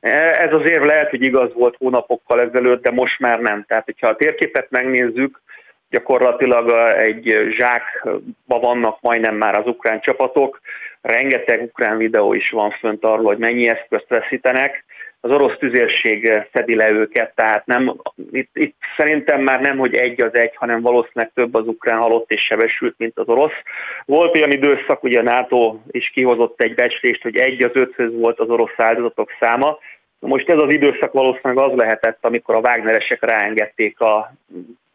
Ez 0.00 0.52
az 0.52 0.64
érv 0.64 0.84
lehet, 0.84 1.10
hogy 1.10 1.22
igaz 1.22 1.52
volt 1.54 1.76
hónapokkal 1.78 2.40
ezelőtt, 2.40 2.82
de 2.82 2.90
most 2.90 3.18
már 3.18 3.38
nem. 3.40 3.64
Tehát, 3.68 3.84
hogyha 3.84 4.08
a 4.08 4.16
térképet 4.16 4.66
megnézzük, 4.70 5.42
gyakorlatilag 5.90 6.94
egy 6.96 7.52
zsákba 7.56 8.58
vannak 8.58 9.00
majdnem 9.00 9.34
már 9.34 9.54
az 9.54 9.66
ukrán 9.66 10.00
csapatok, 10.00 10.60
rengeteg 11.00 11.62
ukrán 11.62 11.96
videó 11.96 12.32
is 12.34 12.50
van 12.50 12.70
fönt 12.70 13.04
arról, 13.04 13.24
hogy 13.24 13.38
mennyi 13.38 13.68
eszközt 13.68 14.08
veszítenek, 14.08 14.84
az 15.20 15.30
orosz 15.30 15.56
tüzérség 15.58 16.32
szedi 16.52 16.74
le 16.74 16.90
őket, 16.90 17.34
tehát 17.34 17.66
nem, 17.66 18.00
itt, 18.32 18.50
itt 18.52 18.76
szerintem 18.96 19.40
már 19.40 19.60
nem, 19.60 19.78
hogy 19.78 19.94
egy 19.94 20.20
az 20.20 20.34
egy, 20.34 20.56
hanem 20.56 20.80
valószínűleg 20.80 21.30
több 21.34 21.54
az 21.54 21.66
ukrán 21.66 21.98
halott 21.98 22.30
és 22.30 22.40
sebesült, 22.40 22.94
mint 22.98 23.18
az 23.18 23.28
orosz. 23.28 23.62
Volt 24.04 24.34
olyan 24.34 24.50
időszak, 24.50 25.02
ugye 25.02 25.18
a 25.18 25.22
NATO 25.22 25.78
is 25.90 26.10
kihozott 26.10 26.62
egy 26.62 26.74
becslést, 26.74 27.22
hogy 27.22 27.36
egy 27.36 27.62
az 27.62 27.70
öthöz 27.72 28.14
volt 28.14 28.40
az 28.40 28.48
orosz 28.48 28.74
áldozatok 28.76 29.30
száma. 29.40 29.78
Most 30.18 30.48
ez 30.48 30.58
az 30.58 30.72
időszak 30.72 31.12
valószínűleg 31.12 31.64
az 31.64 31.76
lehetett, 31.76 32.18
amikor 32.20 32.54
a 32.54 32.60
Wagneresek 32.60 33.24
ráengedték 33.24 34.00
a 34.00 34.32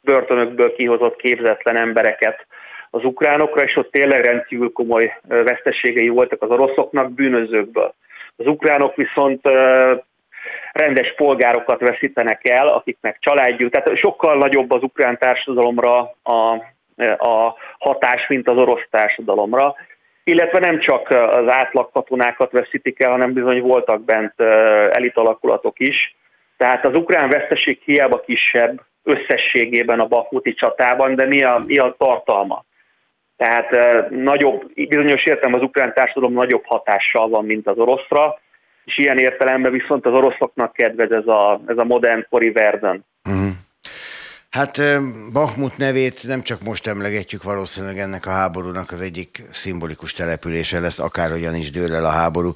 börtönökből 0.01 0.75
kihozott 0.75 1.15
képzetlen 1.15 1.75
embereket 1.75 2.47
az 2.89 3.03
ukránokra, 3.03 3.63
és 3.63 3.75
ott 3.75 3.91
tényleg 3.91 4.25
rendkívül 4.25 4.71
komoly 4.71 5.19
veszteségei 5.27 6.09
voltak 6.09 6.41
az 6.41 6.49
oroszoknak 6.49 7.11
bűnözőkből. 7.11 7.93
Az 8.35 8.47
ukránok 8.47 8.95
viszont 8.95 9.47
rendes 10.75 11.13
polgárokat 11.15 11.79
veszítenek 11.79 12.47
el, 12.47 12.67
akiknek 12.67 13.17
családjuk, 13.19 13.71
tehát 13.71 13.97
sokkal 13.97 14.37
nagyobb 14.37 14.71
az 14.71 14.83
ukrán 14.83 15.17
társadalomra 15.17 16.15
a, 16.23 16.39
a 17.17 17.55
hatás, 17.77 18.27
mint 18.27 18.49
az 18.49 18.57
orosz 18.57 18.87
társadalomra, 18.89 19.75
illetve 20.23 20.59
nem 20.59 20.79
csak 20.79 21.09
az 21.09 21.47
átlag 21.47 21.91
katonákat 21.91 22.51
veszítik 22.51 22.99
el, 22.99 23.11
hanem 23.11 23.33
bizony 23.33 23.61
voltak 23.61 24.01
bent 24.01 24.41
elitalakulatok 24.91 25.79
is. 25.79 26.15
Tehát 26.57 26.85
az 26.85 26.95
ukrán 26.95 27.29
veszteség 27.29 27.81
hiába 27.85 28.19
kisebb 28.19 28.81
összességében 29.03 29.99
a 29.99 30.07
Bakmuti 30.07 30.53
csatában, 30.53 31.15
de 31.15 31.25
mi 31.25 31.43
a, 31.43 31.63
mi 31.67 31.77
a 31.77 31.95
tartalma? 31.97 32.63
Tehát 33.37 33.69
nagyobb, 34.09 34.71
bizonyos 34.73 35.25
értem 35.25 35.53
az 35.53 35.61
ukrán 35.61 35.93
társadalom 35.93 36.33
nagyobb 36.33 36.65
hatással 36.65 37.29
van, 37.29 37.45
mint 37.45 37.67
az 37.67 37.77
oroszra, 37.77 38.39
és 38.85 38.97
ilyen 38.97 39.17
értelemben 39.17 39.71
viszont 39.71 40.05
az 40.05 40.13
oroszoknak 40.13 40.73
kedvez 40.73 41.11
ez 41.11 41.27
a, 41.27 41.61
ez 41.67 41.77
a 41.77 41.83
modern 41.83 42.25
kori 42.29 42.51
Verdun. 42.51 43.05
Uh-huh. 43.29 43.51
Hát 44.55 44.81
Bahmut 45.33 45.77
nevét 45.77 46.27
nem 46.27 46.41
csak 46.41 46.63
most 46.63 46.87
emlegetjük, 46.87 47.43
valószínűleg 47.43 47.97
ennek 47.97 48.25
a 48.25 48.29
háborúnak 48.29 48.91
az 48.91 49.01
egyik 49.01 49.43
szimbolikus 49.51 50.13
települése 50.13 50.79
lesz, 50.79 50.99
akárhogyan 50.99 51.55
is 51.55 51.71
dől 51.71 51.93
el 51.93 52.05
a 52.05 52.09
háború. 52.09 52.51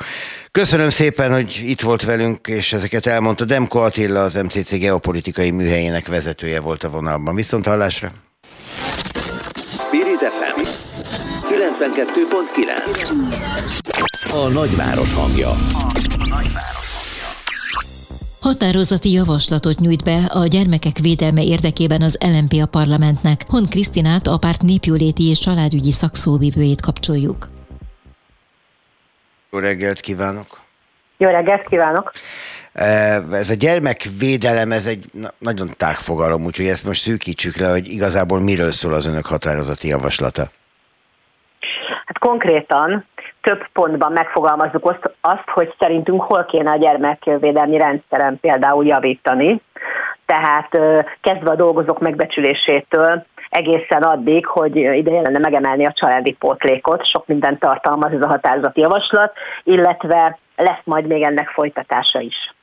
Köszönöm 0.52 0.90
szépen, 0.90 1.32
hogy 1.32 1.62
itt 1.64 1.82
volt 1.82 2.04
velünk, 2.04 2.48
és 2.48 2.74
ezeket 2.74 3.06
elmondta. 3.06 3.46
Demko 3.46 3.80
Attila, 3.80 4.24
az 4.24 4.34
MCC 4.34 4.78
geopolitikai 4.78 5.52
műhelyének 5.52 6.08
vezetője 6.08 6.60
volt 6.60 6.84
a 6.84 6.90
vonalban. 6.90 7.36
Viszont 7.36 7.68
hallásra! 7.68 8.08
Spirit 9.78 10.20
FM 10.20 10.62
92.9 11.50 14.09
A 14.32 14.50
nagyváros 14.54 15.14
hangja 15.14 15.50
Határozati 18.42 19.12
javaslatot 19.12 19.80
nyújt 19.80 20.04
be 20.04 20.30
a 20.34 20.46
gyermekek 20.46 20.98
védelme 20.98 21.44
érdekében 21.44 22.02
az 22.02 22.18
LMP 22.22 22.54
a 22.62 22.66
parlamentnek. 22.66 23.42
Hon 23.48 23.66
Krisztinát, 23.70 24.28
a 24.28 24.38
párt 24.38 24.62
népjóléti 24.62 25.30
és 25.30 25.40
családügyi 25.40 25.92
szakszóvivőjét 25.92 26.82
kapcsoljuk. 26.82 27.50
Jó 29.52 29.60
reggelt 29.60 30.00
kívánok! 30.00 30.60
Jó 31.18 31.30
reggelt 31.30 31.68
kívánok! 31.68 32.12
Ez 33.32 33.50
a 33.50 33.54
gyermekvédelem, 33.54 34.72
ez 34.72 34.86
egy 34.86 35.06
nagyon 35.38 35.70
tág 35.78 35.96
fogalom, 35.96 36.46
úgyhogy 36.46 36.68
ezt 36.68 36.84
most 36.84 37.02
szűkítsük 37.02 37.56
le, 37.56 37.70
hogy 37.70 37.88
igazából 37.88 38.40
miről 38.40 38.72
szól 38.72 38.94
az 38.94 39.06
önök 39.06 39.26
határozati 39.26 39.88
javaslata. 39.88 40.50
Hát 42.06 42.18
konkrétan 42.20 43.06
több 43.42 43.68
pontban 43.74 44.12
megfogalmazzuk 44.12 44.96
azt, 45.22 45.50
hogy 45.54 45.74
szerintünk 45.80 46.22
hol 46.22 46.46
kéne 46.46 46.72
a 46.72 46.78
gyermekvédelmi 46.78 47.78
rendszeren 47.78 48.40
például 48.40 48.86
javítani. 48.86 49.62
Tehát 50.26 50.70
kezdve 51.22 51.50
a 51.50 51.56
dolgozók 51.56 52.00
megbecsülésétől 52.00 53.26
egészen 53.50 54.04
addig, 54.04 54.46
hogy 54.46 54.76
ide 54.76 55.22
lenne 55.22 55.40
megemelni 55.40 55.86
a 55.86 55.94
családi 55.94 56.32
pótlékot, 56.32 57.06
sok 57.06 57.28
minden 57.28 57.58
tartalmaz 57.58 58.12
ez 58.12 58.22
a 58.22 58.28
határozati 58.28 58.82
javaslat, 58.82 59.34
illetve 59.64 60.38
lesz 60.56 60.82
majd 60.84 61.08
még 61.08 61.22
ennek 61.22 61.48
folytatása 61.48 62.20
is. 62.20 62.54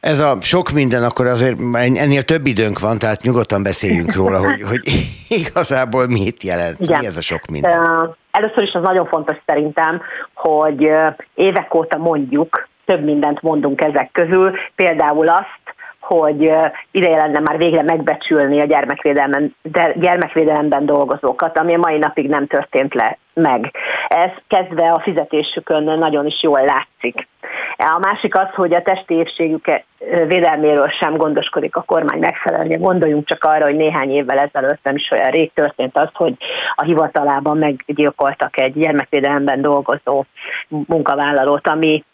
Ez 0.00 0.20
a 0.20 0.36
sok 0.40 0.70
minden, 0.70 1.02
akkor 1.02 1.26
azért 1.26 1.56
ennél 1.74 2.22
több 2.22 2.46
időnk 2.46 2.78
van, 2.78 2.98
tehát 2.98 3.22
nyugodtan 3.22 3.62
beszéljünk 3.62 4.14
róla, 4.14 4.38
hogy, 4.38 4.62
hogy 4.62 4.80
igazából 5.40 6.06
mit 6.06 6.42
jelent, 6.42 6.80
Igen. 6.80 6.98
mi 6.98 7.06
ez 7.06 7.16
a 7.16 7.20
sok 7.20 7.46
minden. 7.46 8.16
Először 8.30 8.62
is 8.62 8.72
az 8.72 8.82
nagyon 8.82 9.06
fontos 9.06 9.36
szerintem, 9.46 10.02
hogy 10.34 10.90
évek 11.34 11.74
óta 11.74 11.96
mondjuk, 11.96 12.68
több 12.84 13.04
mindent 13.04 13.42
mondunk 13.42 13.80
ezek 13.80 14.10
közül, 14.12 14.52
például 14.74 15.28
azt, 15.28 15.76
hogy 16.08 16.52
ideje 16.90 17.16
lenne 17.16 17.38
már 17.38 17.56
végre 17.56 17.82
megbecsülni 17.82 18.60
a 18.60 18.64
gyermekvédelemben, 18.64 19.54
de 19.62 19.92
gyermekvédelemben 19.96 20.86
dolgozókat, 20.86 21.58
ami 21.58 21.74
a 21.74 21.78
mai 21.78 21.98
napig 21.98 22.28
nem 22.28 22.46
történt 22.46 22.94
le 22.94 23.18
meg. 23.34 23.74
Ez 24.08 24.30
kezdve 24.46 24.92
a 24.92 25.00
fizetésükön 25.00 25.98
nagyon 25.98 26.26
is 26.26 26.42
jól 26.42 26.60
látszik. 26.64 27.28
A 27.76 27.98
másik 27.98 28.36
az, 28.36 28.48
hogy 28.54 28.74
a 28.74 28.82
testi 28.82 29.14
épségük 29.14 29.82
védelméről 30.26 30.88
sem 30.88 31.16
gondoskodik 31.16 31.76
a 31.76 31.82
kormány 31.82 32.18
megfelelően. 32.18 32.80
Gondoljunk 32.80 33.26
csak 33.26 33.44
arra, 33.44 33.64
hogy 33.64 33.76
néhány 33.76 34.10
évvel 34.10 34.38
ezelőtt 34.38 34.80
nem 34.82 34.94
is 34.94 35.10
olyan 35.10 35.30
rég 35.30 35.52
történt 35.52 35.96
az, 35.96 36.08
hogy 36.12 36.34
a 36.74 36.82
hivatalában 36.82 37.58
meggyilkoltak 37.58 38.60
egy 38.60 38.72
gyermekvédelemben 38.72 39.60
dolgozó 39.60 40.24
munkavállalót, 40.68 41.68
ami 41.68 42.04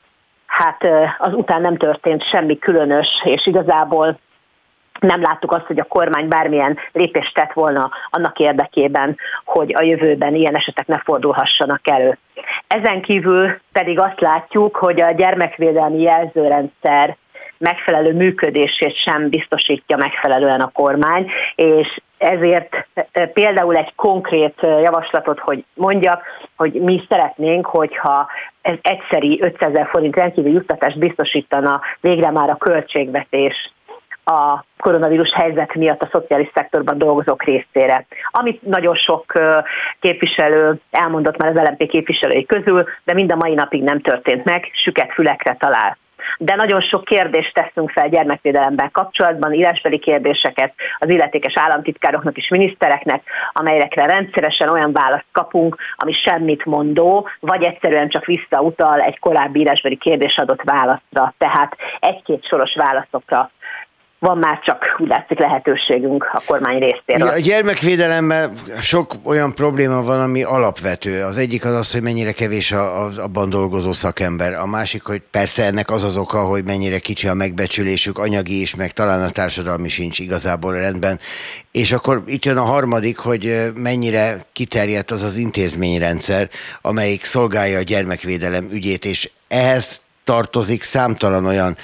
hát 0.54 0.86
az 1.18 1.32
után 1.34 1.60
nem 1.60 1.76
történt 1.76 2.28
semmi 2.28 2.58
különös, 2.58 3.08
és 3.24 3.46
igazából 3.46 4.18
nem 5.00 5.20
láttuk 5.22 5.52
azt, 5.52 5.66
hogy 5.66 5.78
a 5.78 5.84
kormány 5.84 6.28
bármilyen 6.28 6.78
lépést 6.92 7.34
tett 7.34 7.52
volna 7.52 7.90
annak 8.10 8.38
érdekében, 8.38 9.16
hogy 9.44 9.74
a 9.74 9.82
jövőben 9.82 10.34
ilyen 10.34 10.56
esetek 10.56 10.86
ne 10.86 10.98
fordulhassanak 10.98 11.88
elő. 11.88 12.18
Ezen 12.66 13.02
kívül 13.02 13.60
pedig 13.72 13.98
azt 13.98 14.20
látjuk, 14.20 14.76
hogy 14.76 15.00
a 15.00 15.10
gyermekvédelmi 15.10 16.00
jelzőrendszer 16.00 17.16
megfelelő 17.58 18.12
működését 18.12 18.96
sem 18.96 19.28
biztosítja 19.28 19.96
megfelelően 19.96 20.60
a 20.60 20.70
kormány, 20.72 21.30
és 21.54 22.00
ezért 22.18 22.86
e, 23.12 23.26
például 23.26 23.76
egy 23.76 23.94
konkrét 23.94 24.54
javaslatot, 24.60 25.38
hogy 25.38 25.64
mondjak, 25.74 26.22
hogy 26.56 26.72
mi 26.72 27.02
szeretnénk, 27.08 27.66
hogyha 27.66 28.26
ez 28.62 28.76
egyszeri 28.82 29.38
500 29.42 29.70
ezer 29.70 29.88
forint 29.90 30.16
rendkívül 30.16 30.52
juttatást 30.52 30.98
biztosítana 30.98 31.80
végre 32.00 32.30
már 32.30 32.50
a 32.50 32.56
költségvetés 32.56 33.72
a 34.24 34.64
koronavírus 34.78 35.32
helyzet 35.32 35.74
miatt 35.74 36.02
a 36.02 36.08
szociális 36.12 36.50
szektorban 36.54 36.98
dolgozók 36.98 37.42
részére. 37.42 38.06
Amit 38.30 38.62
nagyon 38.62 38.94
sok 38.94 39.32
képviselő 40.00 40.80
elmondott 40.90 41.36
már 41.36 41.56
az 41.56 41.62
LMP 41.62 41.88
képviselői 41.88 42.46
közül, 42.46 42.84
de 43.04 43.12
mind 43.12 43.32
a 43.32 43.36
mai 43.36 43.54
napig 43.54 43.82
nem 43.82 44.00
történt 44.00 44.44
meg, 44.44 44.70
süket 44.72 45.12
fülekre 45.12 45.56
talál 45.58 45.98
de 46.38 46.54
nagyon 46.54 46.80
sok 46.80 47.04
kérdést 47.04 47.54
teszünk 47.54 47.90
fel 47.90 48.08
gyermekvédelemben 48.08 48.90
kapcsolatban, 48.90 49.52
írásbeli 49.52 49.98
kérdéseket 49.98 50.74
az 50.98 51.08
illetékes 51.08 51.56
államtitkároknak 51.56 52.36
és 52.36 52.48
minisztereknek, 52.48 53.22
amelyekre 53.52 54.06
rendszeresen 54.06 54.68
olyan 54.68 54.92
választ 54.92 55.26
kapunk, 55.32 55.76
ami 55.96 56.12
semmit 56.12 56.64
mondó, 56.64 57.28
vagy 57.40 57.62
egyszerűen 57.62 58.08
csak 58.08 58.24
visszautal 58.24 59.00
egy 59.00 59.18
korábbi 59.18 59.60
írásbeli 59.60 59.96
kérdés 59.96 60.38
adott 60.38 60.62
válaszra. 60.62 61.34
Tehát 61.38 61.76
egy-két 62.00 62.46
soros 62.46 62.74
válaszokra 62.74 63.50
van 64.24 64.38
már 64.38 64.60
csak 64.60 64.96
úgy 64.98 65.08
látszik 65.08 65.38
lehetőségünk 65.38 66.30
a 66.32 66.42
kormány 66.46 66.78
részéről. 66.78 67.28
A 67.28 67.38
gyermekvédelemben 67.38 68.52
sok 68.80 69.12
olyan 69.24 69.54
probléma 69.54 70.02
van, 70.02 70.20
ami 70.20 70.42
alapvető. 70.42 71.22
Az 71.22 71.38
egyik 71.38 71.64
az 71.64 71.74
az, 71.74 71.92
hogy 71.92 72.02
mennyire 72.02 72.32
kevés 72.32 72.72
az 72.72 73.18
abban 73.18 73.50
dolgozó 73.50 73.92
szakember. 73.92 74.52
A 74.52 74.66
másik, 74.66 75.02
hogy 75.02 75.22
persze 75.30 75.64
ennek 75.64 75.90
az 75.90 76.04
az 76.04 76.16
oka, 76.16 76.38
hogy 76.38 76.64
mennyire 76.64 76.98
kicsi 76.98 77.26
a 77.28 77.34
megbecsülésük, 77.34 78.18
anyagi 78.18 78.60
is, 78.60 78.74
meg 78.74 78.92
talán 78.92 79.22
a 79.22 79.30
társadalmi 79.30 79.88
sincs 79.88 80.18
igazából 80.18 80.72
rendben. 80.72 81.18
És 81.72 81.92
akkor 81.92 82.22
itt 82.26 82.44
jön 82.44 82.56
a 82.56 82.62
harmadik, 82.62 83.18
hogy 83.18 83.72
mennyire 83.74 84.46
kiterjedt 84.52 85.10
az 85.10 85.22
az 85.22 85.36
intézményrendszer, 85.36 86.48
amelyik 86.82 87.24
szolgálja 87.24 87.78
a 87.78 87.82
gyermekvédelem 87.82 88.68
ügyét, 88.72 89.04
és 89.04 89.30
ehhez 89.48 90.02
tartozik 90.24 90.82
számtalan 90.82 91.46
olyan 91.46 91.76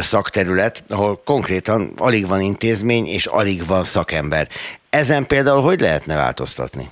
szakterület, 0.00 0.82
ahol 0.88 1.20
konkrétan 1.24 1.92
alig 1.96 2.28
van 2.28 2.40
intézmény 2.40 3.06
és 3.06 3.26
alig 3.26 3.66
van 3.66 3.84
szakember. 3.84 4.48
Ezen 4.90 5.26
például 5.26 5.62
hogy 5.62 5.80
lehetne 5.80 6.16
változtatni? 6.16 6.88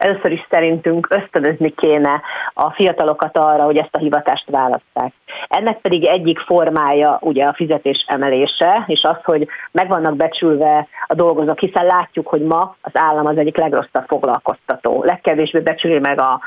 Először 0.00 0.32
is 0.32 0.46
szerintünk 0.50 1.06
ösztönözni 1.10 1.70
kéne 1.74 2.22
a 2.54 2.70
fiatalokat 2.70 3.36
arra, 3.36 3.62
hogy 3.62 3.76
ezt 3.76 3.94
a 3.94 3.98
hivatást 3.98 4.50
választák. 4.50 5.12
Ennek 5.48 5.80
pedig 5.80 6.04
egyik 6.04 6.38
formája 6.38 7.18
ugye 7.20 7.44
a 7.44 7.54
fizetés 7.54 8.04
emelése, 8.08 8.84
és 8.86 9.02
az, 9.02 9.16
hogy 9.24 9.48
meg 9.72 9.88
vannak 9.88 10.16
becsülve 10.16 10.88
a 11.06 11.14
dolgozók, 11.14 11.58
hiszen 11.58 11.84
látjuk, 11.84 12.26
hogy 12.26 12.42
ma 12.42 12.76
az 12.80 12.90
állam 12.94 13.26
az 13.26 13.36
egyik 13.38 13.56
legrosszabb 13.56 14.04
foglalkoztató. 14.06 15.02
Legkevésbé 15.04 15.60
becsüli 15.60 15.98
meg 15.98 16.20
a, 16.20 16.40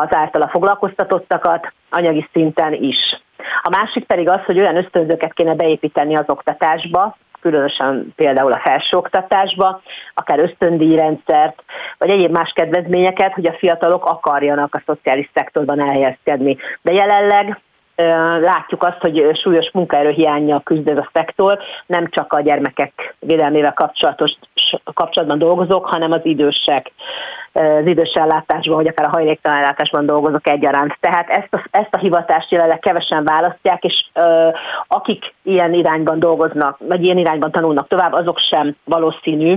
az 0.00 0.14
általa 0.14 0.48
foglalkoztatottakat, 0.48 1.72
anyagi 1.90 2.28
szinten 2.32 2.72
is. 2.72 3.22
A 3.62 3.68
másik 3.68 4.04
pedig 4.04 4.28
az, 4.28 4.40
hogy 4.44 4.58
olyan 4.58 4.76
ösztönzőket 4.76 5.32
kéne 5.32 5.54
beépíteni 5.54 6.16
az 6.16 6.24
oktatásba, 6.26 7.16
különösen 7.40 8.12
például 8.16 8.52
a 8.52 8.60
felsőoktatásba, 8.64 9.80
akár 10.14 10.38
ösztöndíjrendszert, 10.38 11.62
vagy 11.98 12.10
egyéb 12.10 12.30
más 12.30 12.52
kedvezményeket, 12.54 13.32
hogy 13.32 13.46
a 13.46 13.56
fiatalok 13.58 14.04
akarjanak 14.04 14.74
a 14.74 14.82
szociális 14.86 15.30
szektorban 15.34 15.80
elhelyezkedni. 15.80 16.56
De 16.82 16.92
jelenleg 16.92 17.60
látjuk 18.40 18.82
azt, 18.82 19.00
hogy 19.00 19.30
súlyos 19.34 19.70
munkaerőhiányjal 19.72 20.62
küzd 20.62 20.88
ez 20.88 20.98
a 20.98 21.10
szektor, 21.12 21.58
nem 21.86 22.08
csak 22.10 22.32
a 22.32 22.40
gyermekek 22.40 23.14
védelmével 23.18 23.72
kapcsolatos, 23.72 24.32
kapcsolatban 24.94 25.38
dolgozók, 25.38 25.86
hanem 25.86 26.12
az 26.12 26.20
idősek, 26.22 26.92
az 27.52 27.86
idős 27.86 28.12
ellátásban, 28.12 28.76
vagy 28.76 28.86
akár 28.86 29.06
a 29.06 29.10
hajléktalan 29.10 29.58
ellátásban 29.58 30.06
dolgozok 30.06 30.48
egyaránt. 30.48 30.96
Tehát 31.00 31.28
ezt 31.28 31.54
a, 31.54 31.64
ezt 31.70 31.94
a 31.94 31.98
hivatást 31.98 32.50
jelenleg 32.50 32.78
kevesen 32.78 33.24
választják, 33.24 33.84
és 33.84 34.06
ö, 34.12 34.48
akik 34.86 35.34
ilyen 35.42 35.72
irányban 35.72 36.18
dolgoznak, 36.18 36.78
vagy 36.78 37.04
ilyen 37.04 37.18
irányban 37.18 37.50
tanulnak 37.50 37.88
tovább, 37.88 38.12
azok 38.12 38.38
sem 38.38 38.76
valószínű, 38.84 39.54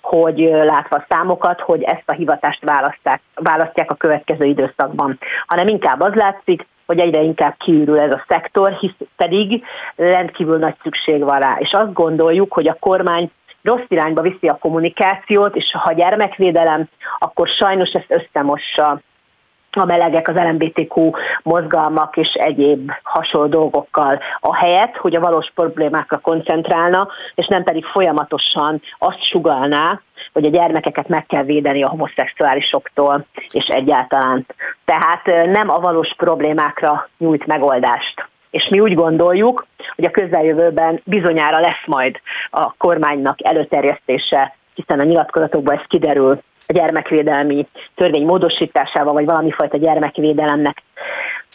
hogy 0.00 0.38
látva 0.64 0.96
a 0.96 1.04
számokat, 1.08 1.60
hogy 1.60 1.82
ezt 1.82 2.02
a 2.06 2.12
hivatást 2.12 2.64
választják, 2.64 3.20
választják 3.34 3.90
a 3.90 3.94
következő 3.94 4.44
időszakban, 4.44 5.18
hanem 5.46 5.68
inkább 5.68 6.00
az 6.00 6.14
látszik, 6.14 6.66
hogy 6.88 6.98
egyre 6.98 7.20
inkább 7.20 7.54
kiürül 7.58 7.98
ez 7.98 8.12
a 8.12 8.24
szektor, 8.28 8.72
hisz 8.72 8.94
pedig 9.16 9.64
rendkívül 9.96 10.58
nagy 10.58 10.74
szükség 10.82 11.24
van 11.24 11.38
rá. 11.38 11.56
És 11.58 11.72
azt 11.72 11.92
gondoljuk, 11.92 12.52
hogy 12.52 12.68
a 12.68 12.76
kormány 12.80 13.30
rossz 13.62 13.84
irányba 13.88 14.22
viszi 14.22 14.48
a 14.48 14.58
kommunikációt, 14.60 15.56
és 15.56 15.72
ha 15.72 15.92
gyermekvédelem, 15.92 16.88
akkor 17.18 17.48
sajnos 17.48 17.90
ezt 17.90 18.22
összemossa 18.22 19.00
a 19.78 19.84
melegek, 19.84 20.28
az 20.28 20.34
LMBTQ 20.34 21.10
mozgalmak 21.42 22.16
és 22.16 22.32
egyéb 22.32 22.90
hasonló 23.02 23.46
dolgokkal, 23.46 24.18
a 24.40 24.56
helyet, 24.56 24.96
hogy 24.96 25.14
a 25.14 25.20
valós 25.20 25.50
problémákra 25.54 26.18
koncentrálna, 26.18 27.08
és 27.34 27.46
nem 27.46 27.62
pedig 27.62 27.84
folyamatosan 27.84 28.82
azt 28.98 29.22
sugalná, 29.22 30.00
hogy 30.32 30.44
a 30.44 30.50
gyermekeket 30.50 31.08
meg 31.08 31.26
kell 31.26 31.42
védeni 31.42 31.82
a 31.82 31.88
homoszexuálisoktól, 31.88 33.24
és 33.50 33.66
egyáltalán. 33.66 34.46
Tehát 34.84 35.26
nem 35.46 35.70
a 35.70 35.80
valós 35.80 36.14
problémákra 36.16 37.08
nyújt 37.18 37.46
megoldást. 37.46 38.28
És 38.50 38.68
mi 38.68 38.80
úgy 38.80 38.94
gondoljuk, 38.94 39.66
hogy 39.94 40.04
a 40.04 40.10
közeljövőben 40.10 41.00
bizonyára 41.04 41.60
lesz 41.60 41.86
majd 41.86 42.20
a 42.50 42.72
kormánynak 42.72 43.44
előterjesztése, 43.44 44.56
hiszen 44.74 45.00
a 45.00 45.04
nyilatkozatokban 45.04 45.76
ez 45.76 45.82
kiderül, 45.88 46.42
a 46.68 46.72
gyermekvédelmi 46.72 47.66
törvény 47.94 48.24
módosításával, 48.24 49.12
vagy 49.12 49.24
valami 49.24 49.50
fajta 49.50 49.76
gyermekvédelemnek 49.76 50.82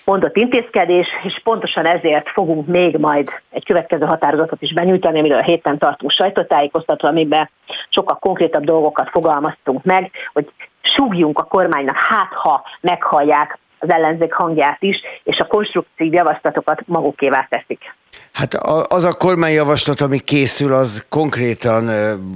mondott 0.05 0.38
intézkedés, 0.38 1.07
és 1.24 1.41
pontosan 1.43 1.86
ezért 1.86 2.30
fogunk 2.30 2.68
még 2.68 2.97
majd 2.97 3.30
egy 3.49 3.66
következő 3.66 4.05
határozatot 4.05 4.61
is 4.61 4.74
benyújtani, 4.74 5.20
amiről 5.20 5.38
a 5.38 5.43
héten 5.43 5.78
tartunk 5.78 6.11
sajtótájékoztató, 6.11 7.07
amiben 7.07 7.49
sokkal 7.89 8.18
konkrétabb 8.20 8.64
dolgokat 8.64 9.09
fogalmaztunk 9.09 9.84
meg, 9.84 10.11
hogy 10.34 10.51
súgjunk 10.82 11.39
a 11.39 11.43
kormánynak, 11.43 11.97
hát 11.97 12.34
ha 12.34 12.64
meghallják 12.82 13.59
az 13.84 13.90
ellenzék 13.90 14.34
hangját 14.34 14.78
is, 14.80 14.98
és 15.24 15.38
a 15.38 15.48
konstruktív 15.48 16.14
javaslatokat 16.14 16.82
magukévá 16.86 17.48
teszik. 17.50 17.96
Hát 18.32 18.54
az 18.88 19.04
a 19.04 19.14
kormányjavaslat, 19.14 20.02
ami 20.02 20.20
készül, 20.20 20.74
az 20.74 21.06
konkrétan 21.10 21.92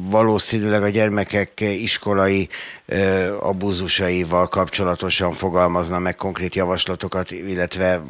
valószínűleg 0.10 0.84
a 0.84 0.90
gyermekek 0.90 1.52
iskolai 1.60 2.50
abúzusaival 3.40 4.48
kapcsolatosan 4.48 5.32
fogalmazna 5.32 6.00
meg 6.00 6.16
konkrét 6.16 6.56
javaslatokat, 6.56 7.32
illetve 7.32 8.02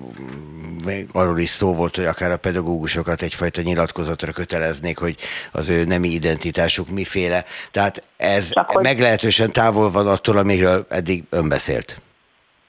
arról 1.12 1.40
is 1.40 1.50
szó 1.50 1.74
volt, 1.74 1.96
hogy 1.96 2.06
akár 2.06 2.32
a 2.32 2.38
pedagógusokat 2.38 3.22
egyfajta 3.22 3.62
nyilatkozatra 3.62 4.32
köteleznék, 4.32 4.98
hogy 4.98 5.16
az 5.52 5.70
ő 5.70 5.84
nemi 5.84 6.08
identitásuk 6.08 6.90
miféle. 6.90 7.46
Tehát 7.72 8.04
ez 8.18 8.50
Csak 8.50 8.82
meglehetősen 8.82 9.52
távol 9.52 9.92
van 9.92 10.08
attól, 10.08 10.38
amiről 10.38 10.86
eddig 10.90 11.24
ön 11.30 11.50
beszélt. 11.50 12.02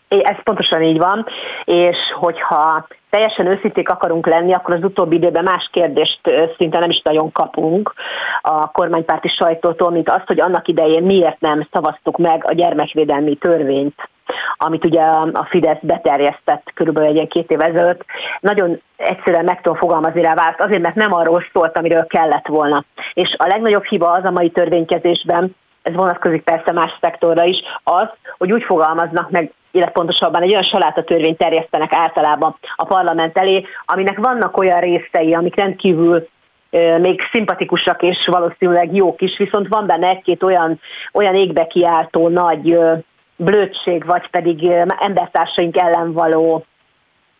Ez 0.08 0.42
pontosan 0.42 0.82
így 0.82 0.98
van, 0.98 1.26
és 1.64 1.96
hogyha 2.14 2.86
teljesen 3.10 3.46
őszinték 3.46 3.88
akarunk 3.88 4.26
lenni, 4.26 4.52
akkor 4.52 4.74
az 4.74 4.84
utóbbi 4.84 5.16
időben 5.16 5.44
más 5.44 5.68
kérdést 5.72 6.20
szinte 6.56 6.78
nem 6.78 6.90
is 6.90 7.00
nagyon 7.02 7.32
kapunk 7.32 7.94
a 8.40 8.70
kormánypárti 8.70 9.28
sajtótól, 9.28 9.90
mint 9.90 10.10
azt, 10.10 10.26
hogy 10.26 10.40
annak 10.40 10.68
idején 10.68 11.02
miért 11.02 11.40
nem 11.40 11.68
szavaztuk 11.72 12.18
meg 12.18 12.44
a 12.46 12.52
gyermekvédelmi 12.52 13.34
törvényt 13.34 14.08
amit 14.56 14.84
ugye 14.84 15.02
a 15.32 15.46
Fidesz 15.48 15.78
beterjesztett 15.80 16.70
körülbelül 16.74 17.08
egy 17.08 17.14
ilyen 17.14 17.28
két 17.28 17.50
év 17.50 17.60
ezelőtt, 17.60 18.04
nagyon 18.40 18.80
egyszerűen 18.96 19.44
meg 19.44 19.60
tudom 19.60 19.78
fogalmazni 19.78 20.22
rá 20.22 20.34
választ, 20.34 20.60
azért, 20.60 20.82
mert 20.82 20.94
nem 20.94 21.12
arról 21.12 21.44
szólt, 21.52 21.76
amiről 21.76 22.06
kellett 22.06 22.46
volna. 22.46 22.84
És 23.14 23.34
a 23.38 23.46
legnagyobb 23.46 23.84
hiba 23.84 24.10
az 24.10 24.24
a 24.24 24.30
mai 24.30 24.50
törvénykezésben, 24.50 25.56
ez 25.88 25.94
vonatkozik 25.94 26.42
persze 26.42 26.72
más 26.72 26.90
szektorra 27.00 27.44
is, 27.44 27.62
az, 27.82 28.08
hogy 28.38 28.52
úgy 28.52 28.62
fogalmaznak 28.62 29.30
meg 29.30 29.52
illetve 29.70 29.92
pontosabban 29.92 30.42
egy 30.42 30.50
olyan 30.50 30.62
salátatörvényt 30.62 31.38
terjesztenek 31.38 31.92
általában 31.92 32.56
a 32.76 32.84
parlament 32.84 33.38
elé, 33.38 33.64
aminek 33.84 34.18
vannak 34.18 34.56
olyan 34.56 34.80
részei, 34.80 35.34
amik 35.34 35.56
rendkívül 35.56 36.28
még 36.98 37.20
szimpatikusak 37.30 38.02
és 38.02 38.26
valószínűleg 38.26 38.94
jók 38.94 39.20
is, 39.20 39.38
viszont 39.38 39.68
van 39.68 39.86
benne 39.86 40.08
egy-két 40.08 40.42
olyan, 40.42 40.80
olyan 41.12 41.34
égbe 41.34 41.66
kiáltó 41.66 42.28
nagy 42.28 42.78
blödség, 43.36 44.04
vagy 44.04 44.28
pedig 44.30 44.70
embertársaink 44.98 45.76
ellen 45.76 46.12
való 46.12 46.64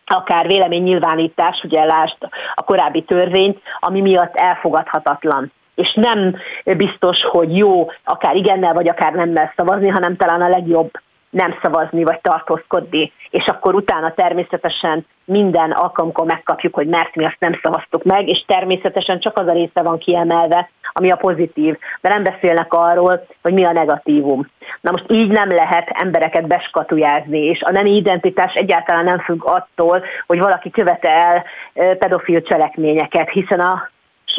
akár 0.05 0.47
véleménynyilvánítás, 0.47 1.61
ugye 1.63 1.83
lásd 1.83 2.17
a 2.55 2.63
korábbi 2.63 3.01
törvényt, 3.01 3.61
ami 3.79 4.01
miatt 4.01 4.35
elfogadhatatlan 4.35 5.51
és 5.79 5.93
nem 5.93 6.35
biztos, 6.77 7.21
hogy 7.23 7.57
jó 7.57 7.91
akár 8.03 8.35
igennel, 8.35 8.73
vagy 8.73 8.89
akár 8.89 9.13
nemmel 9.13 9.53
szavazni, 9.55 9.87
hanem 9.87 10.15
talán 10.15 10.41
a 10.41 10.49
legjobb 10.49 10.91
nem 11.29 11.57
szavazni, 11.61 12.03
vagy 12.03 12.19
tartózkodni, 12.21 13.11
és 13.29 13.47
akkor 13.47 13.75
utána 13.75 14.13
természetesen 14.13 15.05
minden 15.25 15.71
alkalomkor 15.71 16.25
megkapjuk, 16.25 16.73
hogy 16.73 16.87
mert 16.87 17.15
mi 17.15 17.25
azt 17.25 17.39
nem 17.39 17.59
szavaztuk 17.61 18.03
meg, 18.03 18.27
és 18.27 18.43
természetesen 18.47 19.19
csak 19.19 19.37
az 19.37 19.47
a 19.47 19.51
része 19.51 19.81
van 19.81 19.97
kiemelve, 19.97 20.69
ami 20.93 21.11
a 21.11 21.15
pozitív, 21.15 21.77
de 22.01 22.09
nem 22.09 22.23
beszélnek 22.23 22.73
arról, 22.73 23.25
hogy 23.41 23.53
mi 23.53 23.63
a 23.63 23.71
negatívum. 23.71 24.47
Na 24.81 24.91
most 24.91 25.05
így 25.07 25.31
nem 25.31 25.49
lehet 25.49 25.89
embereket 25.89 26.47
beskatujázni, 26.47 27.39
és 27.39 27.61
a 27.61 27.71
nemi 27.71 27.95
identitás 27.95 28.53
egyáltalán 28.53 29.03
nem 29.03 29.19
függ 29.19 29.45
attól, 29.45 30.03
hogy 30.27 30.39
valaki 30.39 30.69
követel 30.69 31.43
pedofil 31.73 32.41
cselekményeket, 32.41 33.29
hiszen 33.29 33.59
a 33.59 33.89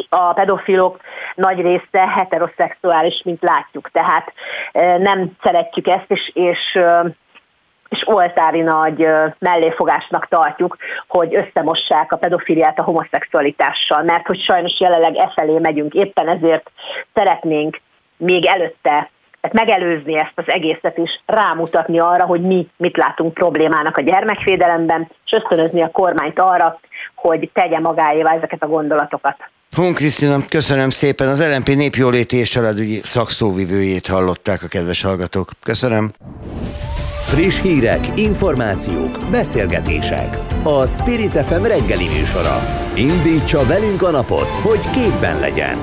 a 0.09 0.33
pedofilok 0.33 0.99
nagy 1.35 1.61
része 1.61 2.07
heteroszexuális, 2.07 3.21
mint 3.25 3.41
látjuk. 3.41 3.89
Tehát 3.91 4.33
nem 4.97 5.31
szeretjük 5.41 5.87
ezt, 5.87 6.05
és, 6.07 6.31
és 6.33 6.79
és 7.89 8.07
oltári 8.07 8.61
nagy 8.61 9.07
melléfogásnak 9.39 10.27
tartjuk, 10.27 10.77
hogy 11.07 11.35
összemossák 11.35 12.11
a 12.11 12.17
pedofiliát 12.17 12.79
a 12.79 12.83
homoszexualitással, 12.83 14.03
mert 14.03 14.25
hogy 14.25 14.39
sajnos 14.39 14.79
jelenleg 14.79 15.15
e 15.15 15.31
felé 15.35 15.59
megyünk. 15.59 15.93
Éppen 15.93 16.27
ezért 16.27 16.71
szeretnénk 17.13 17.79
még 18.17 18.45
előtte 18.45 19.09
tehát 19.41 19.67
megelőzni 19.67 20.17
ezt 20.17 20.33
az 20.35 20.43
egészet 20.47 20.97
is, 20.97 21.21
rámutatni 21.25 21.99
arra, 21.99 22.25
hogy 22.25 22.41
mi 22.41 22.67
mit 22.77 22.97
látunk 22.97 23.33
problémának 23.33 23.97
a 23.97 24.01
gyermekvédelemben, 24.01 25.07
és 25.25 25.31
ösztönözni 25.31 25.81
a 25.81 25.91
kormányt 25.91 26.39
arra, 26.39 26.79
hogy 27.15 27.49
tegye 27.53 27.79
magáévá 27.79 28.33
ezeket 28.33 28.63
a 28.63 28.67
gondolatokat. 28.67 29.37
Hon 29.75 29.93
Krisztina, 29.93 30.45
köszönöm 30.47 30.89
szépen. 30.89 31.27
Az 31.27 31.39
LNP 31.39 31.67
népjóléti 31.67 32.37
és 32.37 32.49
családügyi 32.49 32.99
szakszóvivőjét 33.03 34.07
hallották 34.07 34.63
a 34.63 34.67
kedves 34.67 35.01
hallgatók. 35.01 35.51
Köszönöm. 35.63 36.11
Friss 37.29 37.61
hírek, 37.61 38.19
információk, 38.19 39.17
beszélgetések. 39.31 40.37
A 40.63 40.85
Spirit 40.87 41.31
FM 41.31 41.63
reggeli 41.63 42.07
műsora. 42.07 42.89
Indítsa 42.95 43.65
velünk 43.65 44.01
a 44.01 44.11
napot, 44.11 44.47
hogy 44.47 44.89
képben 44.89 45.39
legyen. 45.39 45.77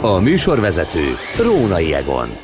A 0.00 0.18
műsorvezető 0.18 1.04
Rónai 1.42 1.94
Egon. 1.94 2.43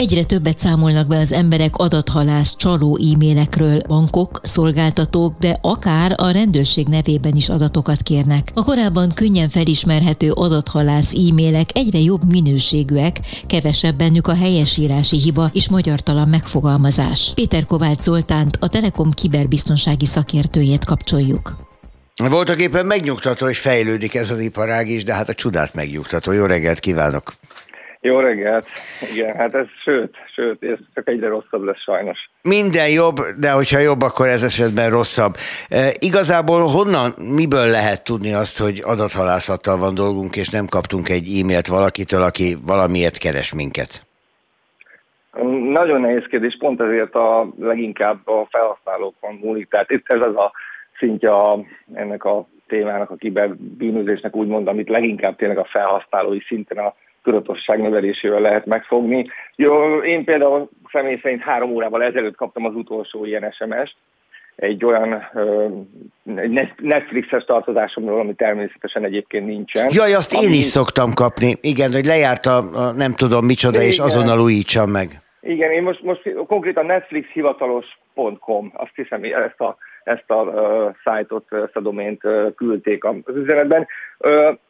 Egyre 0.00 0.24
többet 0.24 0.58
számolnak 0.58 1.06
be 1.06 1.18
az 1.18 1.32
emberek 1.32 1.76
adathalász 1.76 2.56
csaló 2.56 2.98
e-mailekről, 3.12 3.80
bankok, 3.86 4.40
szolgáltatók, 4.42 5.38
de 5.38 5.58
akár 5.60 6.14
a 6.16 6.30
rendőrség 6.30 6.86
nevében 6.86 7.34
is 7.34 7.48
adatokat 7.48 8.02
kérnek. 8.02 8.50
A 8.54 8.64
korábban 8.64 9.12
könnyen 9.14 9.48
felismerhető 9.48 10.32
adathalász 10.32 11.12
e-mailek 11.14 11.68
egyre 11.72 11.98
jobb 11.98 12.30
minőségűek, 12.30 13.16
kevesebb 13.46 13.96
bennük 13.96 14.26
a 14.26 14.34
helyesírási 14.34 15.18
hiba 15.18 15.50
és 15.52 15.68
magyartalan 15.68 16.28
megfogalmazás. 16.28 17.32
Péter 17.34 17.64
Kovács 17.64 18.00
Zoltánt, 18.00 18.56
a 18.60 18.68
Telekom 18.68 19.10
kiberbiztonsági 19.10 20.06
szakértőjét 20.06 20.84
kapcsoljuk. 20.84 21.56
Voltak 22.16 22.60
éppen 22.60 22.86
megnyugtató, 22.86 23.46
hogy 23.46 23.56
fejlődik 23.56 24.14
ez 24.14 24.30
az 24.30 24.38
iparág 24.38 24.88
is, 24.88 25.04
de 25.04 25.14
hát 25.14 25.28
a 25.28 25.34
csodát 25.34 25.74
megnyugtató. 25.74 26.32
Jó 26.32 26.44
reggelt 26.44 26.78
kívánok! 26.78 27.34
Jó 28.02 28.18
reggelt! 28.18 28.66
Igen, 29.12 29.36
hát 29.36 29.54
ez 29.54 29.66
sőt, 29.82 30.16
sőt, 30.34 30.62
ez 30.62 30.78
csak 30.94 31.08
egyre 31.08 31.28
rosszabb 31.28 31.62
lesz 31.62 31.80
sajnos. 31.80 32.30
Minden 32.42 32.88
jobb, 32.88 33.16
de 33.40 33.50
hogyha 33.50 33.78
jobb, 33.78 34.00
akkor 34.00 34.26
ez 34.26 34.42
esetben 34.42 34.90
rosszabb. 34.90 35.34
E, 35.68 35.90
igazából 35.98 36.60
honnan, 36.60 37.14
miből 37.34 37.66
lehet 37.66 38.04
tudni 38.04 38.32
azt, 38.32 38.58
hogy 38.58 38.80
adathalászattal 38.84 39.78
van 39.78 39.94
dolgunk, 39.94 40.36
és 40.36 40.48
nem 40.48 40.66
kaptunk 40.66 41.08
egy 41.08 41.40
e-mailt 41.40 41.66
valakitől, 41.66 42.22
aki 42.22 42.54
valamiért 42.66 43.18
keres 43.18 43.54
minket? 43.54 44.06
Nagyon 45.72 46.00
nehéz 46.00 46.24
kérdés, 46.30 46.56
pont 46.58 46.80
ezért 46.80 47.14
a 47.14 47.48
leginkább 47.58 48.28
a 48.28 48.46
felhasználókon 48.50 49.38
múlik. 49.42 49.68
Tehát 49.68 49.90
itt 49.90 50.04
ez 50.08 50.20
az 50.20 50.36
a 50.36 50.52
szintje 50.98 51.30
ennek 51.94 52.24
a 52.24 52.46
témának, 52.66 53.10
a 53.10 53.16
kiberbűnözésnek 53.16 54.36
úgymond, 54.36 54.68
amit 54.68 54.88
leginkább 54.88 55.36
tényleg 55.36 55.58
a 55.58 55.68
felhasználói 55.70 56.40
szinten 56.40 56.78
a 56.78 56.94
tudatosság 57.22 57.80
növelésével 57.80 58.40
lehet 58.40 58.66
megfogni. 58.66 59.26
Jó, 59.56 59.96
én 59.98 60.24
például 60.24 60.68
személy 60.92 61.18
szerint 61.22 61.42
három 61.42 61.70
órával 61.70 62.02
ezelőtt 62.02 62.36
kaptam 62.36 62.64
az 62.64 62.74
utolsó 62.74 63.24
ilyen 63.24 63.50
SMS-t, 63.50 63.94
egy 64.56 64.84
olyan 64.84 65.30
egy 66.36 66.72
Netflixes 66.76 67.44
tartozásomról, 67.44 68.20
ami 68.20 68.34
természetesen 68.34 69.04
egyébként 69.04 69.46
nincsen. 69.46 69.86
Jaj, 69.90 70.14
azt 70.14 70.34
ami... 70.34 70.44
én 70.44 70.52
is 70.52 70.64
szoktam 70.64 71.12
kapni. 71.14 71.54
Igen, 71.60 71.92
hogy 71.92 72.04
lejárt 72.04 72.46
a, 72.46 72.56
a 72.56 72.92
nem 72.92 73.12
tudom 73.12 73.44
micsoda, 73.44 73.78
Igen. 73.78 73.90
és 73.90 73.98
azonnal 73.98 74.40
újítsam 74.40 74.90
meg. 74.90 75.08
Igen, 75.40 75.70
én 75.70 75.82
most, 75.82 76.02
most 76.02 76.34
konkrétan 76.46 76.86
netflixhivatalos.com, 76.86 78.72
azt 78.74 78.92
hiszem, 78.94 79.22
ezt 79.22 79.60
a 79.60 79.76
ezt 80.10 80.30
a 80.30 80.94
szájtot, 81.04 81.52
ezt 81.52 81.76
a 81.76 81.80
domént 81.80 82.20
küldték 82.56 83.04
az 83.04 83.34
üzenetben. 83.34 83.86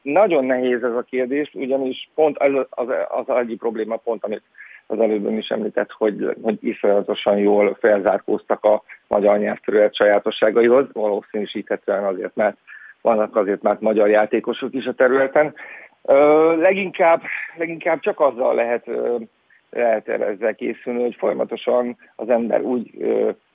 Nagyon 0.03 0.45
nehéz 0.45 0.82
ez 0.82 0.95
a 0.95 1.07
kérdés, 1.11 1.51
ugyanis 1.55 2.11
pont 2.14 2.38
az, 2.38 2.66
az, 2.70 2.86
az 3.09 3.36
egyik 3.36 3.59
probléma 3.59 3.97
pont, 3.97 4.24
amit 4.24 4.43
az 4.86 5.01
előbb 5.01 5.30
is 5.30 5.49
említett, 5.49 5.91
hogy, 5.91 6.36
hogy 6.43 6.59
iszonyatosan 6.61 7.38
jól 7.38 7.76
felzárkóztak 7.80 8.64
a 8.64 8.82
magyar 9.07 9.38
nyelvterület 9.38 9.95
sajátosságaihoz, 9.95 10.86
valószínűsíthetően 10.93 12.05
azért, 12.05 12.34
mert 12.34 12.57
vannak 13.01 13.36
azért 13.36 13.62
már 13.62 13.76
magyar 13.80 14.09
játékosok 14.09 14.74
is 14.74 14.86
a 14.86 14.93
területen. 14.93 15.55
Leginkább, 16.59 17.22
leginkább 17.57 18.01
csak 18.01 18.20
azzal 18.20 18.55
lehet, 18.55 18.86
lehet 19.70 20.09
ezzel 20.09 20.55
készülni, 20.55 21.03
hogy 21.03 21.14
folyamatosan 21.18 21.97
az 22.16 22.28
ember 22.28 22.61
úgy 22.61 22.91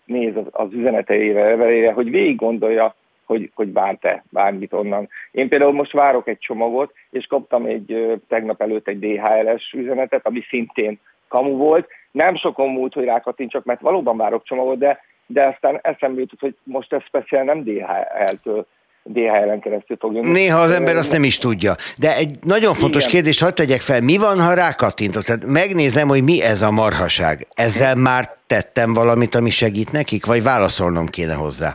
néz 0.06 0.36
az, 0.36 0.46
az 0.52 0.74
üzeneteire, 0.74 1.44
levelére, 1.44 1.92
hogy 1.92 2.10
végig 2.10 2.36
gondolja, 2.36 2.96
hogy, 3.26 3.52
hogy 3.56 3.74
várt-e 3.74 4.24
bármit 4.30 4.74
onnan. 4.74 5.10
Én 5.32 5.50
például 5.50 5.72
most 5.74 5.92
várok 5.92 6.28
egy 6.28 6.38
csomagot, 6.38 6.94
és 7.10 7.26
kaptam 7.26 7.66
egy 7.66 8.20
tegnap 8.28 8.62
előtt 8.62 8.88
egy 8.88 9.00
DHL-es 9.00 9.74
üzenetet, 9.74 10.26
ami 10.26 10.42
szintén 10.50 11.00
kamu 11.28 11.58
volt. 11.58 11.88
Nem 12.12 12.36
sokon 12.36 12.70
múlt, 12.70 12.94
hogy 12.94 13.04
rákattincsak, 13.04 13.64
mert 13.66 13.82
valóban 13.82 14.18
várok 14.18 14.44
csomagot, 14.44 14.78
de, 14.78 15.00
de 15.26 15.46
aztán 15.46 15.80
eszembe 15.82 16.20
jutott, 16.20 16.40
hogy 16.40 16.56
most 16.64 16.94
ez 16.94 17.04
speciál 17.04 17.44
nem 17.44 17.64
DHL-től 17.64 18.66
DHL-en 19.10 19.60
keresztül 19.60 19.98
fog 20.00 20.14
jönni. 20.14 20.32
Néha 20.32 20.60
az 20.60 20.72
ember 20.72 20.96
azt 20.96 21.12
nem 21.12 21.24
is 21.24 21.38
tudja. 21.38 21.74
De 21.98 22.16
egy 22.16 22.38
nagyon 22.42 22.74
fontos 22.74 23.02
Igen. 23.02 23.14
kérdést 23.14 23.42
hadd 23.42 23.54
tegyek 23.54 23.82
fel, 23.82 24.02
mi 24.02 24.18
van, 24.18 24.40
ha 24.42 24.54
rákattintok? 24.54 25.24
Tehát 25.24 25.46
megnézem, 25.46 26.08
hogy 26.08 26.24
mi 26.24 26.42
ez 26.42 26.62
a 26.62 26.72
marhaság. 26.72 27.48
Ezzel 27.54 27.96
már 27.96 28.26
tettem 28.48 28.94
valamit, 28.94 29.36
ami 29.36 29.50
segít 29.50 29.92
nekik, 29.92 30.26
vagy 30.26 30.44
válaszolnom 30.44 31.06
kéne 31.06 31.34
hozzá? 31.34 31.74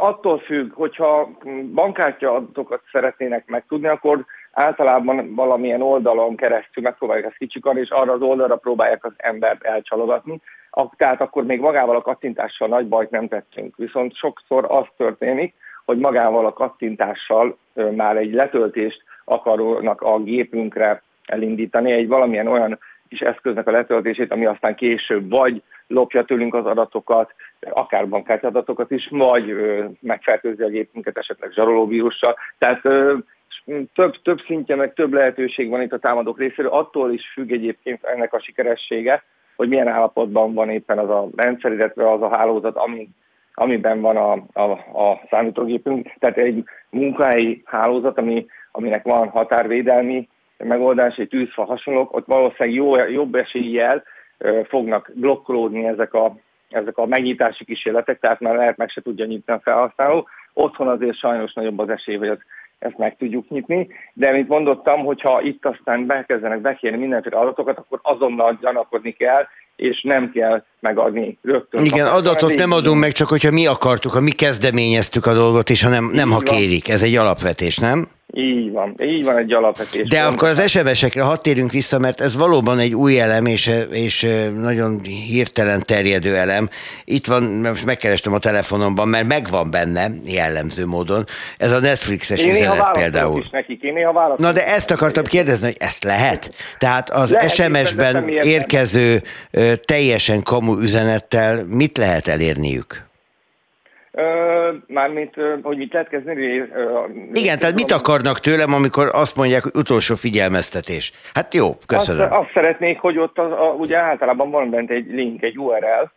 Attól 0.00 0.38
függ, 0.38 0.72
hogyha 0.74 1.30
bankkártya 1.74 2.34
adatokat 2.34 2.80
szeretnének 2.92 3.46
megtudni, 3.46 3.86
akkor 3.86 4.24
általában 4.52 5.34
valamilyen 5.34 5.82
oldalon 5.82 6.36
keresztül 6.36 6.82
megpróbálják 6.82 7.26
ezt 7.26 7.36
kicsikarni, 7.36 7.80
és 7.80 7.90
arra 7.90 8.12
az 8.12 8.20
oldalra 8.20 8.56
próbálják 8.56 9.04
az 9.04 9.12
embert 9.16 9.62
elcsalogatni. 9.62 10.40
Tehát 10.96 11.20
akkor 11.20 11.44
még 11.44 11.60
magával 11.60 11.96
a 11.96 12.02
kattintással 12.02 12.68
nagy 12.68 12.88
bajt 12.88 13.10
nem 13.10 13.28
tettünk. 13.28 13.76
Viszont 13.76 14.16
sokszor 14.16 14.66
az 14.68 14.84
történik, 14.96 15.54
hogy 15.90 15.98
magával 15.98 16.46
a 16.46 16.52
kattintással 16.52 17.58
már 17.96 18.16
egy 18.16 18.32
letöltést 18.32 19.02
akarnak 19.24 20.00
a 20.00 20.18
gépünkre 20.18 21.02
elindítani, 21.26 21.92
egy 21.92 22.08
valamilyen 22.08 22.46
olyan 22.46 22.78
kis 23.08 23.20
eszköznek 23.20 23.66
a 23.66 23.70
letöltését, 23.70 24.32
ami 24.32 24.46
aztán 24.46 24.74
később 24.74 25.30
vagy 25.30 25.62
lopja 25.86 26.24
tőlünk 26.24 26.54
az 26.54 26.66
adatokat, 26.66 27.34
akár 27.60 28.08
bankkártyadatokat 28.08 28.90
is, 28.90 29.08
vagy 29.10 29.56
megfertőzi 30.00 30.62
a 30.62 30.68
gépünket 30.68 31.18
esetleg 31.18 31.52
zsarolóvírussal. 31.52 32.36
Tehát 32.58 32.82
több, 33.94 34.22
több 34.22 34.40
szintje, 34.46 34.76
meg 34.76 34.94
több 34.94 35.12
lehetőség 35.12 35.70
van 35.70 35.82
itt 35.82 35.92
a 35.92 35.98
támadók 35.98 36.38
részéről, 36.38 36.70
attól 36.70 37.12
is 37.12 37.30
függ 37.32 37.50
egyébként 37.50 38.04
ennek 38.04 38.32
a 38.32 38.40
sikeressége, 38.40 39.22
hogy 39.56 39.68
milyen 39.68 39.88
állapotban 39.88 40.54
van 40.54 40.70
éppen 40.70 40.98
az 40.98 41.10
a 41.10 41.28
rendszer, 41.36 41.72
illetve 41.72 42.10
az 42.10 42.22
a 42.22 42.36
hálózat, 42.36 42.76
ami, 42.76 43.08
amiben 43.60 44.00
van 44.00 44.16
a, 44.16 44.32
a, 44.60 44.70
a 45.02 45.20
számítógépünk. 45.30 46.12
Tehát 46.18 46.36
egy 46.36 46.64
munkahelyi 46.90 47.62
hálózat, 47.64 48.18
ami, 48.18 48.46
aminek 48.72 49.04
van 49.04 49.28
határvédelmi 49.28 50.28
megoldás, 50.56 51.16
egy 51.16 51.28
tűzfa 51.28 51.64
hasonlók, 51.64 52.16
ott 52.16 52.26
valószínűleg 52.26 52.74
jó, 52.74 52.96
jobb 52.96 53.34
eséllyel 53.34 54.02
fognak 54.64 55.10
blokkolódni 55.14 55.84
ezek 55.86 56.14
a, 56.14 56.36
ezek 56.70 56.98
a 56.98 57.06
megnyitási 57.06 57.64
kísérletek, 57.64 58.20
tehát 58.20 58.40
már 58.40 58.54
lehet 58.54 58.76
meg 58.76 58.88
se 58.88 59.00
tudja 59.00 59.24
nyitni 59.24 59.52
a 59.52 59.60
felhasználó. 59.62 60.28
Otthon 60.52 60.88
azért 60.88 61.16
sajnos 61.16 61.52
nagyobb 61.52 61.78
az 61.78 61.88
esély, 61.88 62.16
hogy 62.16 62.28
az 62.28 62.38
ezt 62.78 62.98
meg 62.98 63.16
tudjuk 63.16 63.48
nyitni, 63.48 63.88
de 64.12 64.32
mint 64.32 64.48
mondottam, 64.48 65.04
hogyha 65.04 65.40
itt 65.40 65.66
aztán 65.66 66.06
bekezdenek 66.06 66.60
bekérni 66.60 66.98
mindenféle 66.98 67.36
adatokat, 67.36 67.78
akkor 67.78 67.98
azonnal 68.02 68.58
gyanakodni 68.60 69.10
kell, 69.10 69.46
és 69.80 70.02
nem 70.02 70.30
kell 70.34 70.64
megadni 70.80 71.38
rögtön. 71.42 71.84
Igen, 71.84 72.06
adatot 72.06 72.54
nem 72.54 72.72
adunk 72.72 73.00
meg, 73.00 73.12
csak 73.12 73.28
hogyha 73.28 73.50
mi 73.50 73.66
akartuk, 73.66 74.12
ha 74.12 74.20
mi 74.20 74.30
kezdeményeztük 74.30 75.26
a 75.26 75.34
dolgot, 75.34 75.70
és 75.70 75.82
ha 75.82 75.88
nem, 75.88 76.10
nem 76.12 76.30
ha 76.30 76.38
kérik. 76.38 76.88
Ez 76.88 77.02
egy 77.02 77.16
alapvetés, 77.16 77.78
nem? 77.78 78.08
Így 78.32 78.72
van, 78.72 78.94
így 79.02 79.24
van 79.24 79.36
egy 79.36 79.52
alapvetés. 79.52 80.08
De 80.08 80.22
akkor 80.22 80.48
az 80.48 80.70
SMS-ekre 80.70 81.22
hadd 81.22 81.42
térünk 81.42 81.72
vissza, 81.72 81.98
mert 81.98 82.20
ez 82.20 82.36
valóban 82.36 82.78
egy 82.78 82.94
új 82.94 83.20
elem, 83.20 83.46
és, 83.46 83.70
és 83.90 84.26
nagyon 84.54 85.00
hirtelen 85.00 85.82
terjedő 85.86 86.36
elem. 86.36 86.68
Itt 87.04 87.26
van, 87.26 87.42
most 87.42 87.84
megkerestem 87.84 88.32
a 88.32 88.38
telefonomban, 88.38 89.08
mert 89.08 89.26
megvan 89.26 89.70
benne 89.70 90.10
jellemző 90.24 90.86
módon. 90.86 91.24
Ez 91.58 91.72
a 91.72 91.80
Netflixes 91.80 92.44
én 92.44 92.50
üzenet 92.50 92.90
például. 92.92 93.40
Is 93.40 93.50
nekik, 93.50 93.82
én 93.82 93.92
néha 93.92 94.34
Na 94.36 94.52
de 94.52 94.66
ezt 94.66 94.90
akartam 94.90 95.24
kérdezni, 95.24 95.66
hogy 95.66 95.76
ezt 95.78 96.04
lehet? 96.04 96.52
Tehát 96.78 97.10
az 97.10 97.36
SMS-ben 97.48 98.28
érkező 98.28 99.22
teljesen 99.84 100.42
kamu 100.42 100.80
üzenettel 100.80 101.64
mit 101.68 101.96
lehet 101.98 102.28
elérniük? 102.28 103.09
Mármint, 104.86 105.34
hogy 105.62 105.76
mit 105.76 105.92
lehet 105.92 106.08
kezdeni? 106.08 106.42
Igen, 107.32 107.58
tehát 107.58 107.74
mit 107.74 107.90
akarnak 107.90 108.38
tőlem, 108.38 108.72
amikor 108.72 109.10
azt 109.12 109.36
mondják, 109.36 109.62
hogy 109.62 109.72
utolsó 109.74 110.14
figyelmeztetés? 110.14 111.12
Hát 111.34 111.54
jó, 111.54 111.76
köszönöm. 111.86 112.22
Azt, 112.22 112.32
azt 112.32 112.50
szeretnék, 112.54 112.98
hogy 112.98 113.18
ott 113.18 113.38
az, 113.38 113.50
a, 113.50 113.74
ugye 113.78 113.96
általában 113.96 114.50
van 114.50 114.70
bent 114.70 114.90
egy 114.90 115.06
link, 115.10 115.42
egy 115.42 115.58
URL, 115.58 116.10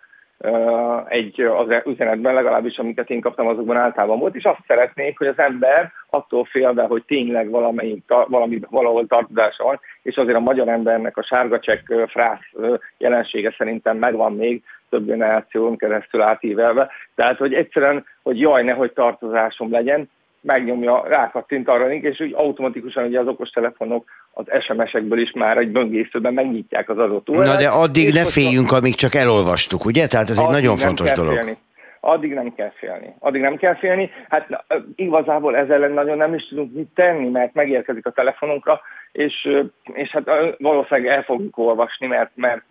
egy 1.07 1.41
az 1.41 1.82
üzenetben, 1.86 2.34
legalábbis 2.34 2.78
amiket 2.78 3.10
én 3.10 3.22
kaptam, 3.22 3.48
azokban 3.48 3.78
általában 3.78 4.20
volt, 4.20 4.36
és 4.36 4.44
azt 4.44 4.64
szeretnék, 4.68 5.18
hogy 5.18 5.28
az 5.28 5.40
ember 5.40 5.91
attól 6.10 6.45
fél 6.45 6.72
be, 6.72 6.84
hogy 6.84 7.03
tényleg 7.03 7.49
valamelyik, 7.49 8.03
valami, 8.28 8.60
valahol 8.70 9.07
tartozása 9.07 9.64
van, 9.64 9.80
és 10.02 10.15
azért 10.15 10.38
a 10.38 10.40
magyar 10.40 10.68
embernek 10.68 11.18
a 11.18 11.24
sárga 11.24 11.60
csekk 11.60 11.91
frász 12.07 12.52
jelensége 12.98 13.56
szerintem 13.57 13.98
megvan 13.98 14.36
még, 14.36 14.64
több 14.90 15.06
generáción 15.06 15.78
keresztül 15.78 16.22
átívelve. 16.22 16.90
Tehát, 17.15 17.38
hogy 17.38 17.53
egyszerűen, 17.53 18.06
hogy 18.24 18.40
jaj, 18.40 18.64
nehogy 18.64 18.94
tartozásom 18.94 19.72
legyen, 19.72 20.10
megnyomja, 20.44 21.03
rákattint 21.07 21.68
arra 21.68 21.94
és 21.94 22.20
úgy 22.20 22.34
automatikusan 22.34 23.03
ugye 23.03 23.20
az 23.20 23.28
okostelefonok 23.28 24.10
az 24.32 24.45
SMS-ekből 24.64 25.20
is 25.20 25.32
már 25.32 25.57
egy 25.57 25.72
böngészőben 25.72 26.34
megnyitják 26.34 26.90
az 26.90 26.98
adott 26.98 27.30
órát. 27.30 27.45
Na 27.45 27.56
de 27.56 27.68
addig 27.68 28.14
ne 28.14 28.26
féljünk, 28.26 28.72
amíg 28.72 28.95
csak 28.95 29.15
elolvastuk, 29.15 29.86
ugye? 29.86 30.07
Tehát 30.07 30.30
ez 30.30 30.38
egy 30.38 30.49
nagyon 30.49 30.76
fontos 30.76 31.11
dolog. 31.11 31.34
Félni. 31.34 31.57
Addig 31.99 32.34
nem 32.34 32.53
kell 32.56 32.72
félni. 32.76 33.14
Addig 33.20 33.41
nem 33.41 33.56
kell 33.56 33.76
félni. 33.76 34.10
Hát 34.30 34.49
na, 34.49 34.64
igazából 34.95 35.56
ezzel 35.56 35.76
ellen 35.76 35.91
nagyon 35.91 36.18
nem 36.18 36.34
is 36.34 36.48
tudunk 36.48 36.74
mit 36.74 36.90
tenni, 36.95 37.30
mert 37.30 37.53
megérkezik 37.53 38.06
a 38.06 38.11
telefonunkra, 38.11 38.82
és, 39.11 39.49
és 39.94 40.10
hát 40.10 40.56
valószínűleg 40.57 41.11
el 41.11 41.24
fogjuk 41.24 41.57
olvasni, 41.57 42.07
mert, 42.07 42.32
mert 42.36 42.64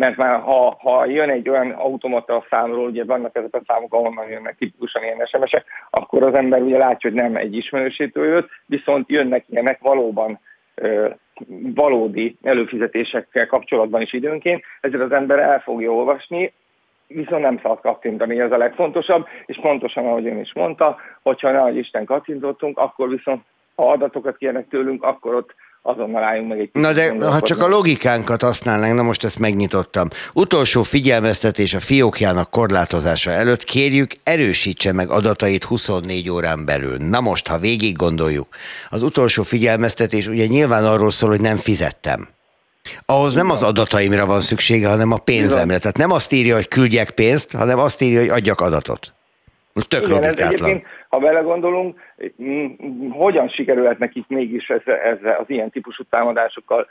mert 0.00 0.16
már 0.16 0.40
ha, 0.40 0.76
ha 0.80 1.06
jön 1.06 1.30
egy 1.30 1.48
olyan 1.48 1.70
automata 1.70 2.46
számról, 2.50 2.86
ugye 2.86 3.04
vannak 3.04 3.36
ezek 3.36 3.54
a 3.54 3.62
számok, 3.66 3.94
ahonnan 3.94 4.28
jönnek 4.28 4.56
tipikusan 4.58 5.02
ilyen 5.02 5.26
SMS-ek, 5.26 5.64
akkor 5.90 6.22
az 6.22 6.34
ember 6.34 6.60
ugye 6.60 6.78
látja, 6.78 7.10
hogy 7.10 7.20
nem 7.20 7.36
egy 7.36 7.56
ismerősétől 7.56 8.26
jött, 8.26 8.48
viszont 8.66 9.10
jönnek 9.10 9.44
ilyenek 9.48 9.80
valóban 9.80 10.40
valódi 11.74 12.36
előfizetésekkel 12.42 13.46
kapcsolatban 13.46 14.00
is 14.00 14.12
időnként, 14.12 14.62
ezért 14.80 15.02
az 15.02 15.12
ember 15.12 15.38
el 15.38 15.60
fogja 15.60 15.92
olvasni, 15.92 16.52
viszont 17.06 17.42
nem 17.42 17.58
szabad 17.62 17.80
kattintani, 17.80 18.40
ez 18.40 18.52
a 18.52 18.58
legfontosabb, 18.58 19.26
és 19.46 19.58
pontosan, 19.62 20.06
ahogy 20.06 20.26
ön 20.26 20.38
is 20.38 20.54
mondta, 20.54 20.96
hogyha 21.22 21.50
ne 21.50 21.70
Isten 21.78 22.04
kattintottunk, 22.04 22.78
akkor 22.78 23.08
viszont 23.08 23.42
ha 23.74 23.90
adatokat 23.90 24.36
kérnek 24.36 24.68
tőlünk, 24.68 25.02
akkor 25.02 25.34
ott 25.34 25.54
azonnal 25.82 26.22
álljunk 26.22 26.48
meg 26.48 26.58
egy 26.58 26.70
Na 26.72 26.92
de 26.92 27.26
ha 27.26 27.40
csak 27.40 27.62
a 27.62 27.68
logikánkat 27.68 28.42
használnánk, 28.42 28.94
na 28.94 29.02
most 29.02 29.24
ezt 29.24 29.38
megnyitottam. 29.38 30.08
Utolsó 30.32 30.82
figyelmeztetés 30.82 31.74
a 31.74 31.80
fiókjának 31.80 32.50
korlátozása 32.50 33.30
előtt 33.30 33.64
kérjük, 33.64 34.10
erősítse 34.22 34.92
meg 34.92 35.08
adatait 35.10 35.64
24 35.64 36.30
órán 36.30 36.64
belül. 36.64 36.96
Na 36.96 37.20
most, 37.20 37.48
ha 37.48 37.58
végig 37.58 37.96
gondoljuk, 37.96 38.48
az 38.88 39.02
utolsó 39.02 39.42
figyelmeztetés 39.42 40.26
ugye 40.26 40.46
nyilván 40.46 40.84
arról 40.84 41.10
szól, 41.10 41.28
hogy 41.30 41.40
nem 41.40 41.56
fizettem. 41.56 42.28
Ahhoz 43.06 43.34
nem 43.34 43.50
az 43.50 43.62
adataimra 43.62 44.26
van 44.26 44.40
szüksége, 44.40 44.88
hanem 44.88 45.12
a 45.12 45.16
pénzemre. 45.16 45.78
Tehát 45.78 45.96
nem 45.96 46.10
azt 46.10 46.32
írja, 46.32 46.54
hogy 46.54 46.68
küldjek 46.68 47.10
pénzt, 47.10 47.52
hanem 47.52 47.78
azt 47.78 48.02
írja, 48.02 48.20
hogy 48.20 48.28
adjak 48.28 48.60
adatot. 48.60 49.12
Tök 49.88 50.02
Igen, 50.02 50.20
logikátlan 50.20 50.82
ha 51.10 51.18
belegondolunk, 51.18 51.98
hogyan 53.10 53.48
sikerülhet 53.48 53.98
nekik 53.98 54.24
mégis 54.28 54.70
ezzel, 54.70 54.96
ezzel 54.96 55.36
az 55.40 55.50
ilyen 55.50 55.70
típusú 55.70 56.02
támadásokkal 56.10 56.86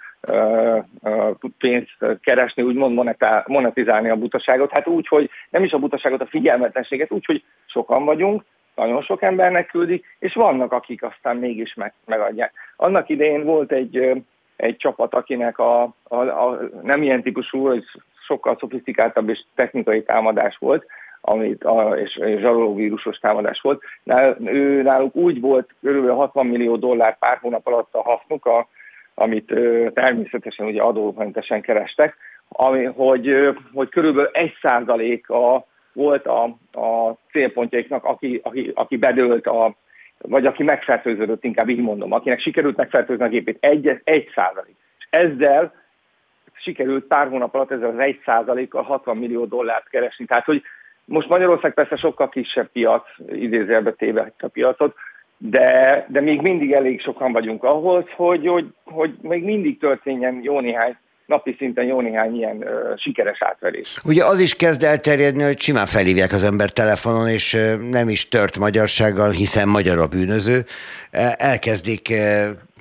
pénzt 1.58 1.98
keresni, 2.22 2.64
úgymond 2.64 3.16
monetizálni 3.46 4.10
a 4.10 4.16
butaságot? 4.16 4.72
Hát 4.72 4.88
úgy, 4.88 5.08
hogy 5.08 5.30
nem 5.50 5.64
is 5.64 5.72
a 5.72 5.80
butaságot, 5.80 6.22
a 6.22 6.28
figyelmetlenséget, 6.28 7.12
úgy, 7.12 7.26
hogy 7.26 7.44
sokan 7.66 8.06
vagyunk, 8.06 8.44
nagyon 8.76 9.02
sok 9.02 9.22
embernek 9.22 9.68
küldik, 9.68 10.06
és 10.20 10.34
vannak, 10.34 10.72
akik 10.72 11.04
aztán 11.04 11.38
mégis 11.38 11.74
meg, 11.74 11.94
megadják. 12.06 12.54
Annak 12.76 13.10
idején 13.10 13.44
volt 13.44 13.72
egy, 13.72 14.24
egy 14.56 14.78
csapat, 14.78 15.14
akinek 15.14 15.60
a, 15.60 15.82
a, 16.04 16.16
a 16.16 16.60
nem 16.82 17.04
ilyen 17.04 17.22
típusú, 17.22 17.72
sokkal 18.26 18.58
szofisztikáltabb 18.60 19.30
és 19.30 19.44
technikai 19.56 20.04
támadás 20.04 20.58
volt, 20.58 20.86
amit 21.22 21.64
a, 21.64 21.98
és, 21.98 22.16
és 22.16 22.40
zsarolóvírusos 22.40 23.18
támadás 23.18 23.62
volt. 23.62 23.84
Nál, 24.04 24.38
ő, 24.46 24.82
náluk 24.82 25.16
úgy 25.16 25.40
volt 25.40 25.70
kb. 25.82 26.10
60 26.10 26.46
millió 26.46 26.76
dollár 26.76 27.18
pár 27.18 27.38
hónap 27.38 27.68
alatt 27.68 27.94
a 27.94 28.02
hasznuk, 28.02 28.46
a, 28.46 28.68
amit 29.14 29.52
ö, 29.52 29.88
természetesen 29.94 30.66
ugye 30.66 30.82
adómentesen 30.82 31.62
kerestek, 31.62 32.18
ami, 32.48 32.84
hogy, 32.84 33.50
hogy 33.74 33.90
körülbelül 33.90 34.30
egy 34.34 34.54
százaléka 34.62 35.66
volt 35.94 36.26
a, 36.26 36.44
a 36.72 37.18
célpontjaiknak, 37.32 38.04
aki, 38.06 38.40
aki, 38.44 38.72
aki 38.76 38.98
bedőlt 38.98 39.48
a, 39.48 39.76
vagy 40.18 40.46
aki 40.46 40.64
megfertőződött, 40.64 41.44
inkább 41.44 41.70
így 41.70 41.82
mondom, 41.82 42.12
akinek 42.12 42.40
sikerült 42.40 42.78
megfertőzni 42.78 43.24
a 43.24 43.28
gépét, 43.28 43.58
egy, 43.60 44.02
egy 44.04 44.32
százalék. 44.36 44.76
És 44.98 45.08
ezzel 45.10 45.74
sikerült 46.54 47.06
pár 47.06 47.28
hónap 47.28 47.56
alatt 47.56 47.72
ezzel 47.72 47.90
az 47.90 48.00
egy 48.00 48.22
százalékkal 48.26 48.84
60 48.84 49.18
millió 49.18 49.46
dollárt 49.46 49.90
keresni. 49.90 50.26
Tehát, 50.26 50.46
hogy 50.46 50.62
most 51.10 51.30
Magyarország 51.30 51.74
persze 51.74 51.96
sokkal 51.96 52.30
kisebb 52.30 52.72
piac, 52.72 53.04
idézőjelbe 53.32 53.92
téve 53.92 54.34
a 54.40 54.48
piacot, 54.48 54.96
de, 55.38 56.06
de 56.10 56.22
még 56.22 56.42
mindig 56.42 56.72
elég 56.72 57.02
sokan 57.02 57.32
vagyunk 57.32 57.64
ahhoz, 57.64 58.04
hogy, 58.16 58.48
hogy, 58.48 58.66
hogy 58.84 59.14
még 59.22 59.44
mindig 59.44 59.80
történjen 59.80 60.40
jó 60.44 60.60
néhány 60.60 60.98
napi 61.26 61.56
szinten 61.58 61.86
jó 61.86 62.02
néhány 62.02 62.36
ilyen 62.36 62.66
sikeres 62.98 63.42
átverés. 63.42 63.98
Ugye 64.06 64.26
az 64.26 64.40
is 64.40 64.56
kezd 64.56 64.84
elterjedni, 64.84 65.44
hogy 65.44 65.60
simán 65.60 65.86
felhívják 65.86 66.32
az 66.32 66.44
ember 66.44 66.70
telefonon, 66.70 67.28
és 67.28 67.58
nem 67.90 68.10
is 68.10 68.28
tört 68.28 68.58
magyarsággal, 68.58 69.30
hiszen 69.30 69.68
magyar 69.68 69.98
a 69.98 70.08
bűnöző. 70.08 70.66
Elkezdik 71.38 72.14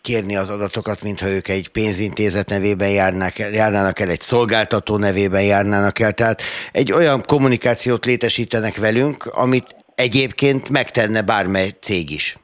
kérni 0.08 0.36
az 0.36 0.50
adatokat, 0.50 1.02
mintha 1.02 1.28
ők 1.36 1.48
egy 1.48 1.68
pénzintézet 1.68 2.48
nevében 2.48 2.90
járnák, 2.90 3.36
járnának 3.60 4.00
el, 4.00 4.08
egy 4.08 4.20
szolgáltató 4.20 4.96
nevében 4.96 5.42
járnának 5.42 5.98
el. 5.98 6.12
Tehát 6.12 6.40
egy 6.72 6.92
olyan 6.92 7.20
kommunikációt 7.26 8.04
létesítenek 8.04 8.76
velünk, 8.76 9.18
amit 9.44 9.68
egyébként 9.94 10.68
megtenne 10.70 11.22
bármely 11.22 11.68
cég 11.80 12.10
is. 12.10 12.36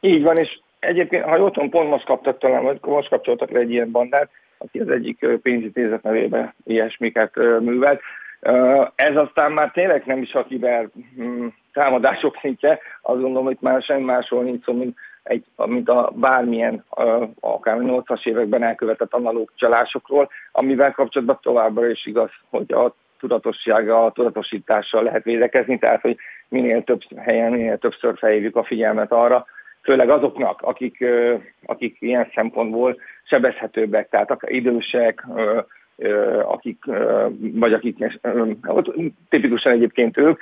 Így 0.00 0.22
van, 0.22 0.36
és 0.36 0.58
egyébként, 0.78 1.24
ha 1.24 1.36
jól 1.36 1.50
pont 1.50 1.88
most 1.88 2.04
kaptak 2.04 2.38
talán, 2.38 2.62
vagy 2.62 2.78
most 2.82 3.08
kapcsoltak 3.08 3.50
le 3.50 3.58
egy 3.58 3.70
ilyen 3.70 3.90
bandát, 3.90 4.28
aki 4.58 4.78
az 4.78 4.88
egyik 4.88 5.26
pénzintézet 5.42 6.02
nevében 6.02 6.54
ilyesmiket 6.64 7.36
művelt. 7.60 8.00
Ez 8.94 9.16
aztán 9.16 9.52
már 9.52 9.70
tényleg 9.70 10.02
nem 10.06 10.22
is 10.22 10.32
a 10.32 10.44
kiber 10.44 10.88
hm, 11.16 11.46
támadások 11.72 12.38
szintje, 12.40 12.78
azt 13.02 13.20
gondolom, 13.20 13.44
hogy 13.44 13.58
már 13.60 13.82
semmi 13.82 14.04
másról 14.04 14.42
nincs 14.42 14.66
mint 14.66 14.96
egy, 15.26 15.44
mint 15.66 15.88
a 15.88 16.12
bármilyen, 16.14 16.84
akár 17.40 17.76
80-as 17.80 18.26
években 18.26 18.62
elkövetett 18.62 19.14
analóg 19.14 19.52
csalásokról, 19.54 20.28
amivel 20.52 20.92
kapcsolatban 20.92 21.38
továbbra 21.42 21.88
is 21.88 22.06
igaz, 22.06 22.30
hogy 22.50 22.72
a 22.72 22.94
tudatossága, 23.18 24.04
a 24.04 24.12
tudatosítással 24.12 25.02
lehet 25.02 25.24
védekezni, 25.24 25.78
tehát 25.78 26.00
hogy 26.00 26.16
minél 26.48 26.84
több 26.84 27.00
helyen, 27.16 27.50
minél 27.50 27.78
többször 27.78 28.18
felhívjuk 28.18 28.56
a 28.56 28.64
figyelmet 28.64 29.12
arra, 29.12 29.46
főleg 29.82 30.10
azoknak, 30.10 30.62
akik, 30.62 31.04
akik 31.66 31.96
ilyen 32.00 32.30
szempontból 32.34 32.96
sebezhetőbbek, 33.24 34.08
tehát 34.08 34.38
idősek, 34.46 35.26
akik, 36.42 36.84
vagy 37.38 37.72
akik, 37.72 37.96
tipikusan 39.28 39.72
egyébként 39.72 40.16
ők, 40.16 40.40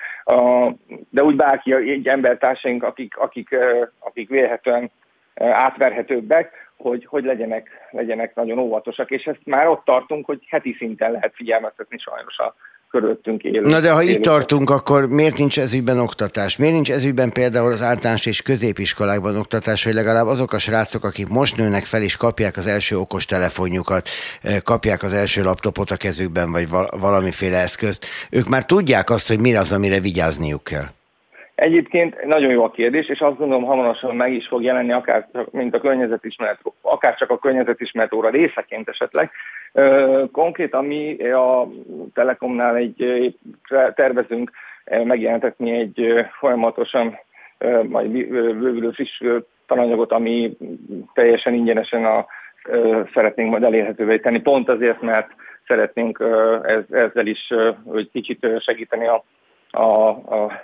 de 1.11 1.25
úgy 1.25 1.37
bárki, 1.37 1.75
egy 1.75 2.09
embertársaink, 2.09 2.83
akik, 2.83 3.17
akik, 3.17 3.57
akik 3.99 4.29
vélhetően 4.29 4.91
átverhetőbbek, 5.35 6.73
hogy, 6.77 7.07
hogy 7.07 7.25
legyenek, 7.25 7.71
legyenek 7.91 8.35
nagyon 8.35 8.59
óvatosak, 8.59 9.11
és 9.11 9.27
ezt 9.27 9.45
már 9.45 9.67
ott 9.67 9.85
tartunk, 9.85 10.27
hogy 10.27 10.47
heti 10.49 10.73
szinten 10.79 11.13
lehet 11.13 11.35
figyelmeztetni 11.35 11.99
sajnos 11.99 12.39
a 12.39 12.55
körülöttünk 12.95 13.43
élő. 13.43 13.61
Na 13.61 13.81
de 13.81 13.93
ha 13.93 14.03
élő. 14.03 14.13
itt 14.13 14.23
tartunk, 14.23 14.71
akkor 14.71 15.09
miért 15.09 15.39
nincs 15.39 15.59
ezügyben 15.59 15.99
oktatás? 15.99 16.57
Miért 16.57 16.75
nincs 16.75 16.91
ezügyben 16.91 17.31
például 17.31 17.73
az 17.73 17.83
általános 17.83 18.27
és 18.27 18.43
középiskolákban 18.43 19.37
oktatás, 19.37 19.85
hogy 19.85 19.95
legalább 19.95 20.27
azok 20.27 20.53
a 20.53 20.59
srácok, 20.59 21.05
akik 21.05 21.29
most 21.29 21.57
nőnek 21.57 21.83
fel 21.83 22.03
és 22.03 22.17
kapják 22.17 22.57
az 22.57 22.67
első 22.67 22.97
okos 22.97 23.25
telefonjukat, 23.25 24.09
kapják 24.65 25.03
az 25.03 25.15
első 25.15 25.43
laptopot 25.43 25.91
a 25.91 25.97
kezükben, 25.97 26.53
vagy 26.53 26.69
valamiféle 27.01 27.59
eszközt, 27.59 28.07
ők 28.31 28.49
már 28.49 28.65
tudják 28.65 29.11
azt, 29.11 29.29
hogy 29.29 29.41
mi 29.41 29.55
az, 29.55 29.73
amire 29.73 30.01
vigyázniuk 30.01 30.65
kell? 30.65 30.87
Egyébként 31.55 32.25
nagyon 32.25 32.51
jó 32.51 32.65
a 32.65 32.71
kérdés, 32.71 33.09
és 33.09 33.21
azt 33.21 33.37
gondolom 33.37 33.65
hamarosan 33.65 34.17
meg 34.17 34.33
is 34.33 34.47
fog 34.47 34.63
jelenni, 34.63 34.93
akár 34.93 35.29
mint 35.51 35.75
a 35.75 35.81
környezetismeret, 35.81 36.59
akár 36.81 37.15
csak 37.15 37.31
a 37.31 37.39
környezetismeret 37.39 38.13
óra 38.13 38.31
részeként 38.31 38.89
esetleg. 38.89 39.31
Konkrétan 40.33 40.85
mi 40.85 41.31
a 41.31 41.69
Telekomnál 42.15 42.77
egy 42.77 43.37
tervezünk 43.95 44.51
megjelentetni 45.05 45.71
egy 45.71 46.27
folyamatosan 46.39 47.19
majd 47.83 48.11
bővülő 48.11 48.91
friss 48.91 49.23
tananyagot, 49.67 50.13
ami 50.13 50.57
teljesen 51.15 51.55
ingyenesen 51.55 52.05
a, 52.05 52.27
szeretnénk 53.15 53.51
majd 53.51 53.63
elérhetővé 53.63 54.19
tenni, 54.19 54.41
pont 54.41 54.69
azért, 54.69 55.01
mert 55.01 55.29
szeretnénk 55.67 56.25
ezzel 56.91 57.27
is 57.27 57.53
hogy 57.85 58.11
kicsit 58.11 58.47
segíteni 58.61 59.07
a, 59.07 59.25
a, 59.71 60.09
a 60.09 60.63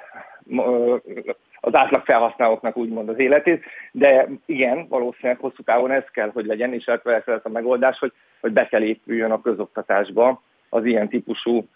az 1.60 1.74
átlag 1.74 2.04
felhasználóknak 2.04 2.76
úgymond 2.76 3.08
az 3.08 3.18
életét, 3.18 3.64
de 3.92 4.28
igen, 4.46 4.86
valószínűleg 4.88 5.38
hosszú 5.38 5.62
távon 5.62 5.90
ez 5.90 6.04
kell, 6.12 6.30
hogy 6.32 6.46
legyen, 6.46 6.72
és 6.72 6.84
ez 6.84 7.00
lesz 7.24 7.40
a 7.42 7.48
megoldás, 7.48 7.98
hogy, 7.98 8.12
hogy 8.40 8.52
be 8.52 8.66
kell 8.66 8.82
épüljön 8.82 9.30
a 9.30 9.40
közoktatásba 9.40 10.42
az 10.68 10.84
ilyen 10.84 11.08
típusú 11.08 11.68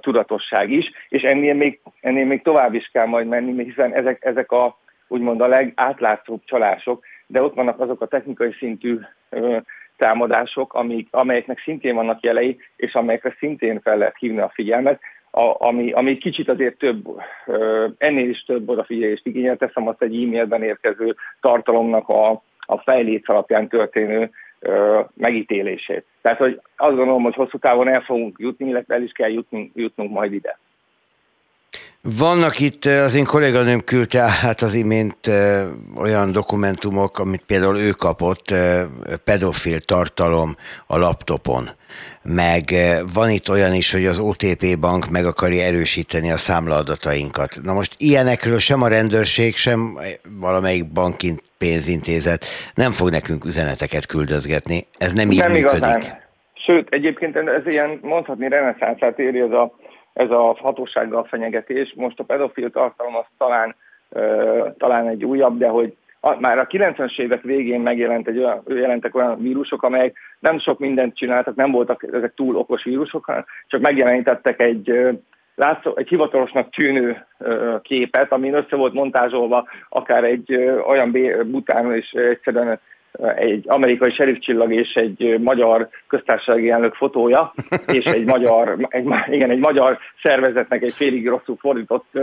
tudatosság 0.00 0.70
is, 0.70 0.90
és 1.08 1.22
ennél 1.22 1.54
még, 1.54 1.80
ennél 2.00 2.26
még 2.26 2.42
tovább 2.42 2.74
is 2.74 2.90
kell 2.92 3.06
majd 3.06 3.26
menni, 3.26 3.64
hiszen 3.64 3.94
ezek, 3.94 4.24
ezek 4.24 4.52
a 4.52 4.78
úgymond 5.08 5.40
a 5.40 5.46
legátlátszóbb 5.46 6.40
csalások, 6.44 7.04
de 7.26 7.42
ott 7.42 7.54
vannak 7.54 7.80
azok 7.80 8.00
a 8.00 8.06
technikai 8.06 8.52
szintű 8.52 8.98
uh, 9.30 9.56
támadások, 9.96 10.74
amik, 10.74 11.08
amelyeknek 11.10 11.58
szintén 11.58 11.94
vannak 11.94 12.22
jelei, 12.22 12.58
és 12.76 12.94
amelyekre 12.94 13.34
szintén 13.38 13.80
fel 13.80 13.98
lehet 13.98 14.16
hívni 14.18 14.38
a 14.38 14.50
figyelmet, 14.54 15.00
ami, 15.30 15.92
ami 15.92 16.18
kicsit 16.18 16.48
azért 16.48 16.78
több, 16.78 17.20
ennél 17.98 18.28
is 18.28 18.42
több 18.42 18.68
odafigyelést 18.68 19.26
igényel, 19.26 19.56
teszem 19.56 19.88
azt 19.88 20.02
egy 20.02 20.22
e-mailben 20.22 20.62
érkező 20.62 21.16
tartalomnak 21.40 22.08
a, 22.08 22.42
a 22.58 22.78
fejléc 22.78 23.28
alapján 23.28 23.68
történő 23.68 24.30
megítélését. 25.14 26.04
Tehát, 26.22 26.38
hogy 26.38 26.60
azt 26.76 26.96
gondolom, 26.96 27.22
hogy 27.22 27.34
hosszú 27.34 27.58
távon 27.58 27.88
el 27.88 28.00
fogunk 28.00 28.36
jutni, 28.38 28.68
illetve 28.68 28.94
el 28.94 29.02
is 29.02 29.12
kell 29.12 29.30
jutnunk, 29.30 29.70
jutnunk 29.74 30.10
majd 30.10 30.32
ide. 30.32 30.58
Vannak 32.02 32.60
itt, 32.60 32.84
az 32.84 33.14
én 33.14 33.24
kolléganőm 33.24 33.80
küldte 33.84 34.20
hát 34.20 34.60
az 34.60 34.74
imént 34.74 35.30
olyan 35.96 36.32
dokumentumok, 36.32 37.18
amit 37.18 37.42
például 37.46 37.78
ő 37.78 37.90
kapott, 37.90 38.54
pedofil 39.24 39.80
tartalom 39.80 40.56
a 40.86 40.98
laptopon. 40.98 41.70
Meg 42.22 42.64
van 43.12 43.30
itt 43.30 43.50
olyan 43.50 43.74
is, 43.74 43.92
hogy 43.92 44.06
az 44.06 44.18
OTP 44.18 44.78
bank 44.78 45.10
meg 45.10 45.24
akarja 45.24 45.64
erősíteni 45.64 46.30
a 46.30 46.36
számlaadatainkat. 46.36 47.58
Na 47.62 47.72
most 47.72 47.94
ilyenekről 47.98 48.58
sem 48.58 48.82
a 48.82 48.88
rendőrség, 48.88 49.56
sem 49.56 49.98
valamelyik 50.40 50.92
bankint 50.92 51.42
pénzintézet 51.58 52.44
nem 52.74 52.90
fog 52.92 53.10
nekünk 53.10 53.44
üzeneteket 53.44 54.06
küldözgetni. 54.06 54.86
Ez 54.98 55.12
nem, 55.12 55.28
nem 55.28 55.36
így 55.36 55.48
működik. 55.48 55.78
Igazán. 55.78 56.00
Sőt, 56.54 56.88
egyébként 56.90 57.36
ez 57.36 57.66
ilyen 57.66 57.98
mondhatni 58.02 58.48
reneszánszát 58.48 59.18
éri 59.18 59.40
ez 59.40 59.50
a 59.50 59.72
ez 60.12 60.30
a 60.30 60.56
hatósággal 60.60 61.24
fenyegetés. 61.24 61.92
Most 61.96 62.20
a 62.20 62.24
pedofil 62.24 62.70
tartalom 62.70 63.16
az 63.16 63.24
talán, 63.38 63.74
talán 64.78 65.08
egy 65.08 65.24
újabb, 65.24 65.58
de 65.58 65.68
hogy 65.68 65.96
már 66.38 66.58
a 66.58 66.66
90-es 66.66 67.18
évek 67.18 67.42
végén 67.42 67.80
megjelent 67.80 68.28
egy 68.28 68.38
olyan, 68.38 68.62
jelentek 68.66 69.14
olyan 69.14 69.42
vírusok, 69.42 69.82
amelyek 69.82 70.16
nem 70.38 70.58
sok 70.58 70.78
mindent 70.78 71.16
csináltak, 71.16 71.54
nem 71.54 71.70
voltak 71.70 72.06
ezek 72.12 72.34
túl 72.34 72.56
okos 72.56 72.84
vírusok, 72.84 73.44
csak 73.66 73.80
megjelenítettek 73.80 74.60
egy, 74.60 75.10
látszó, 75.54 75.96
egy 75.96 76.08
hivatalosnak 76.08 76.70
tűnő 76.70 77.26
képet, 77.82 78.32
amin 78.32 78.54
össze 78.54 78.76
volt 78.76 78.92
montázsolva 78.92 79.68
akár 79.88 80.24
egy 80.24 80.54
olyan 80.86 81.10
bután 81.50 81.94
és 81.94 82.10
egyszerűen 82.12 82.80
egy 83.36 83.64
amerikai 83.68 84.38
csillag 84.38 84.72
és 84.72 84.94
egy 84.94 85.38
magyar 85.40 85.88
köztársasági 86.06 86.70
elnök 86.70 86.94
fotója, 86.94 87.54
és 87.98 88.04
egy 88.04 88.24
magyar, 88.24 88.76
egy, 88.88 89.06
igen, 89.26 89.50
egy 89.50 89.58
magyar 89.58 89.98
szervezetnek 90.22 90.82
egy 90.82 90.92
félig 90.92 91.28
rosszul 91.28 91.56
fordított 91.60 92.18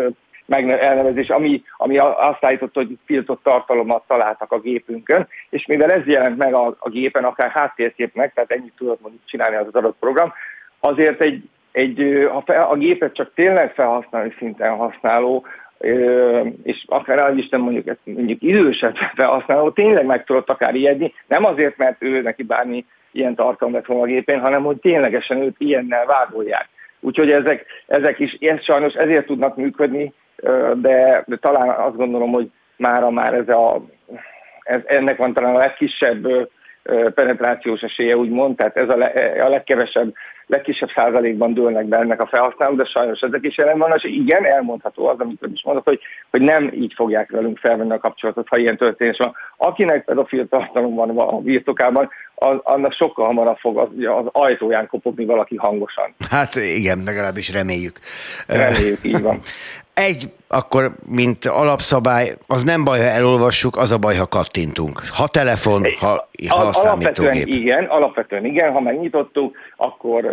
elnevezés, 0.47 1.30
ami, 1.30 1.64
ami 1.77 1.97
azt 1.97 2.45
állított, 2.45 2.73
hogy 2.73 2.97
tiltott 3.05 3.43
tartalomat 3.43 4.03
találtak 4.07 4.51
a 4.51 4.59
gépünkön, 4.59 5.27
és 5.49 5.65
mivel 5.65 5.91
ez 5.91 6.05
jelent 6.05 6.38
meg 6.38 6.53
a, 6.53 6.76
a 6.80 6.89
gépen, 6.89 7.23
akár 7.23 7.49
háttérképnek, 7.49 8.34
tehát 8.34 8.51
ennyit 8.51 8.73
tudott 8.77 9.01
mondjuk 9.01 9.23
csinálni 9.26 9.55
az 9.55 9.68
adott 9.72 9.97
program, 9.99 10.34
azért 10.80 11.22
egy, 11.22 11.49
egy, 11.72 12.01
a, 12.45 12.69
a 12.72 12.76
gépet 12.76 13.14
csak 13.14 13.34
tényleg 13.34 13.73
felhasználó 13.73 14.31
szinten 14.38 14.76
használó 14.76 15.45
és 16.64 16.84
akár 16.86 17.18
el 17.18 17.38
Isten 17.38 17.60
mondjuk 17.60 17.88
ezt 17.88 17.99
mondjuk 18.04 18.41
idősebb 18.41 18.95
felhasználó 19.16 19.70
tényleg 19.70 20.06
meg 20.06 20.24
tudott 20.24 20.49
akár 20.49 20.76
ijedni, 20.76 21.14
nem 21.28 21.45
azért, 21.45 21.78
mert 21.78 22.04
ő 22.04 22.22
neki 22.22 22.44
bármi 22.44 22.86
ilyen 23.12 23.36
tartalom 23.36 23.74
lett 23.74 23.86
volna 23.86 24.04
a 24.04 24.06
gépén, 24.06 24.40
hanem 24.40 24.64
hogy 24.64 24.78
ténylegesen 24.78 25.41
őt 25.41 25.56
ilyennel 25.58 26.06
vágolják. 26.06 26.68
Úgyhogy 26.99 27.32
ezek, 27.32 27.66
ezek 27.88 28.20
is 28.20 28.34
ez 28.34 28.64
sajnos 28.64 28.94
ezért 28.94 29.26
tudnak 29.26 29.56
működni, 29.56 30.14
de, 30.74 31.24
de 31.26 31.36
talán 31.36 31.70
azt 31.70 31.95
gondolom, 31.95 32.32
hogy 32.32 32.49
mára 32.76 33.10
már 33.10 33.34
ez 33.34 33.49
a, 33.49 33.86
ez, 34.64 34.82
ennek 34.86 35.18
van 35.18 35.34
talán 35.34 35.56
a 35.56 35.58
legkisebb 35.58 36.49
penetrációs 37.14 37.82
esélye, 37.82 38.18
úgymond, 38.18 38.56
tehát 38.56 38.78
ez 38.78 38.90
a, 38.90 38.98
le, 38.98 39.06
a 39.44 39.49
legkevesebb 39.49 40.14
legkisebb 40.48 40.90
százalékban 40.95 41.53
dőlnek 41.53 41.86
be 41.86 41.98
ennek 41.98 42.22
a 42.22 42.28
felhasználók, 42.28 42.78
de 42.78 42.86
sajnos 42.86 43.19
ezek 43.19 43.44
is 43.44 43.57
jelen 43.57 43.78
vannak, 43.78 44.03
és 44.03 44.11
igen, 44.11 44.45
elmondható 44.45 45.07
az, 45.07 45.19
amit 45.19 45.48
is 45.53 45.64
mondok, 45.64 45.84
hogy, 45.84 45.99
hogy 46.32 46.41
nem 46.41 46.72
így 46.74 46.94
fogják 46.95 47.32
velünk 47.32 47.57
felvenni 47.57 47.91
a 47.91 47.99
kapcsolatot, 47.99 48.48
ha 48.48 48.57
ilyen 48.57 48.78
történés 48.78 49.18
van. 49.18 49.36
Akinek 49.57 50.06
pedofil 50.06 50.48
tartalom 50.48 50.95
van 50.95 51.18
a 51.18 51.38
birtokában, 51.38 52.10
az, 52.36 52.57
annak 52.64 52.94
sokkal 52.94 53.26
hamarabb 53.26 53.57
fog 53.57 53.78
az, 53.78 53.88
az 54.06 54.26
ajtóján 54.32 54.88
kopogni 54.88 55.26
valaki 55.26 55.56
hangosan. 55.56 56.15
Hát 56.30 56.56
igen, 56.56 57.03
legalábbis 57.06 57.53
reméljük. 57.53 57.99
Reméljük, 58.48 59.03
így 59.03 59.22
van. 59.22 59.40
Egy, 59.94 60.32
akkor, 60.48 60.91
mint 61.06 61.45
alapszabály, 61.45 62.28
az 62.48 62.64
nem 62.64 62.84
baj, 62.84 62.99
ha 62.99 63.06
elolvassuk, 63.06 63.78
az 63.78 63.91
a 63.91 63.98
baj, 63.98 64.15
ha 64.15 64.28
kattintunk. 64.28 65.02
Ha 65.14 65.28
telefon, 65.28 65.84
ha, 65.99 66.30
ha 66.48 66.56
a 66.56 66.69
Alapvetően 66.74 67.36
igen, 67.36 67.84
alapvetően 67.84 68.45
igen, 68.45 68.72
ha 68.72 68.80
megnyitottuk, 68.80 69.57
akkor, 69.78 70.26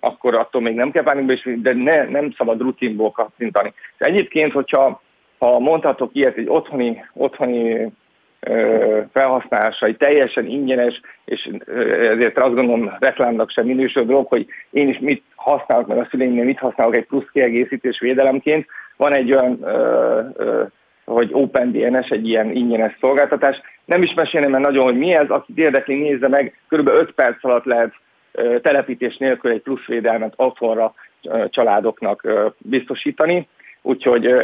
akkor 0.00 0.34
attól 0.34 0.62
még 0.62 0.74
nem 0.74 0.90
kell 0.90 1.02
bánni, 1.02 1.34
de 1.56 1.72
ne, 1.72 2.04
nem 2.04 2.34
szabad 2.36 2.60
rutinból 2.60 3.10
kattintani. 3.10 3.72
Egyébként, 3.98 4.52
hogyha 4.52 5.02
ha 5.38 5.58
mondhatok 5.58 6.10
ilyet, 6.12 6.36
egy 6.36 6.48
otthoni, 6.48 7.04
otthoni 7.12 7.92
felhasználása, 9.12 9.86
egy 9.86 9.96
teljesen 9.96 10.46
ingyenes, 10.46 11.00
és 11.24 11.50
ezért 12.00 12.38
azt 12.38 12.54
gondolom 12.54 12.92
reklámnak 12.98 13.50
sem 13.50 13.66
minősül 13.66 14.04
dolog, 14.04 14.26
hogy 14.26 14.46
én 14.70 14.88
is 14.88 14.98
mit 14.98 15.22
használok, 15.34 15.86
meg 15.86 15.98
a 15.98 16.06
szüleimnél 16.10 16.44
mit 16.44 16.58
használok 16.58 16.94
egy 16.94 17.06
plusz 17.06 17.28
kiegészítés 17.32 18.00
védelemként. 18.00 18.66
Van 18.96 19.12
egy 19.12 19.32
olyan 19.32 19.64
hogy 21.04 21.28
OpenDNS 21.32 22.08
egy 22.08 22.28
ilyen 22.28 22.50
ingyenes 22.50 22.96
szolgáltatás. 23.00 23.60
Nem 23.84 24.02
is 24.02 24.14
mesélném 24.14 24.50
mert 24.50 24.64
nagyon, 24.64 24.84
hogy 24.84 24.98
mi 24.98 25.14
ez, 25.14 25.28
akit 25.28 25.58
érdekli, 25.58 25.94
nézze 25.94 26.28
meg, 26.28 26.58
kb. 26.68 26.88
5 26.88 27.12
perc 27.12 27.44
alatt 27.44 27.64
lehet 27.64 27.92
telepítés 28.62 29.16
nélkül 29.16 29.50
egy 29.50 29.60
plusz 29.62 29.86
védelmet 29.86 30.32
otthonra 30.36 30.94
családoknak 31.48 32.26
biztosítani. 32.58 33.48
Úgyhogy 33.82 34.34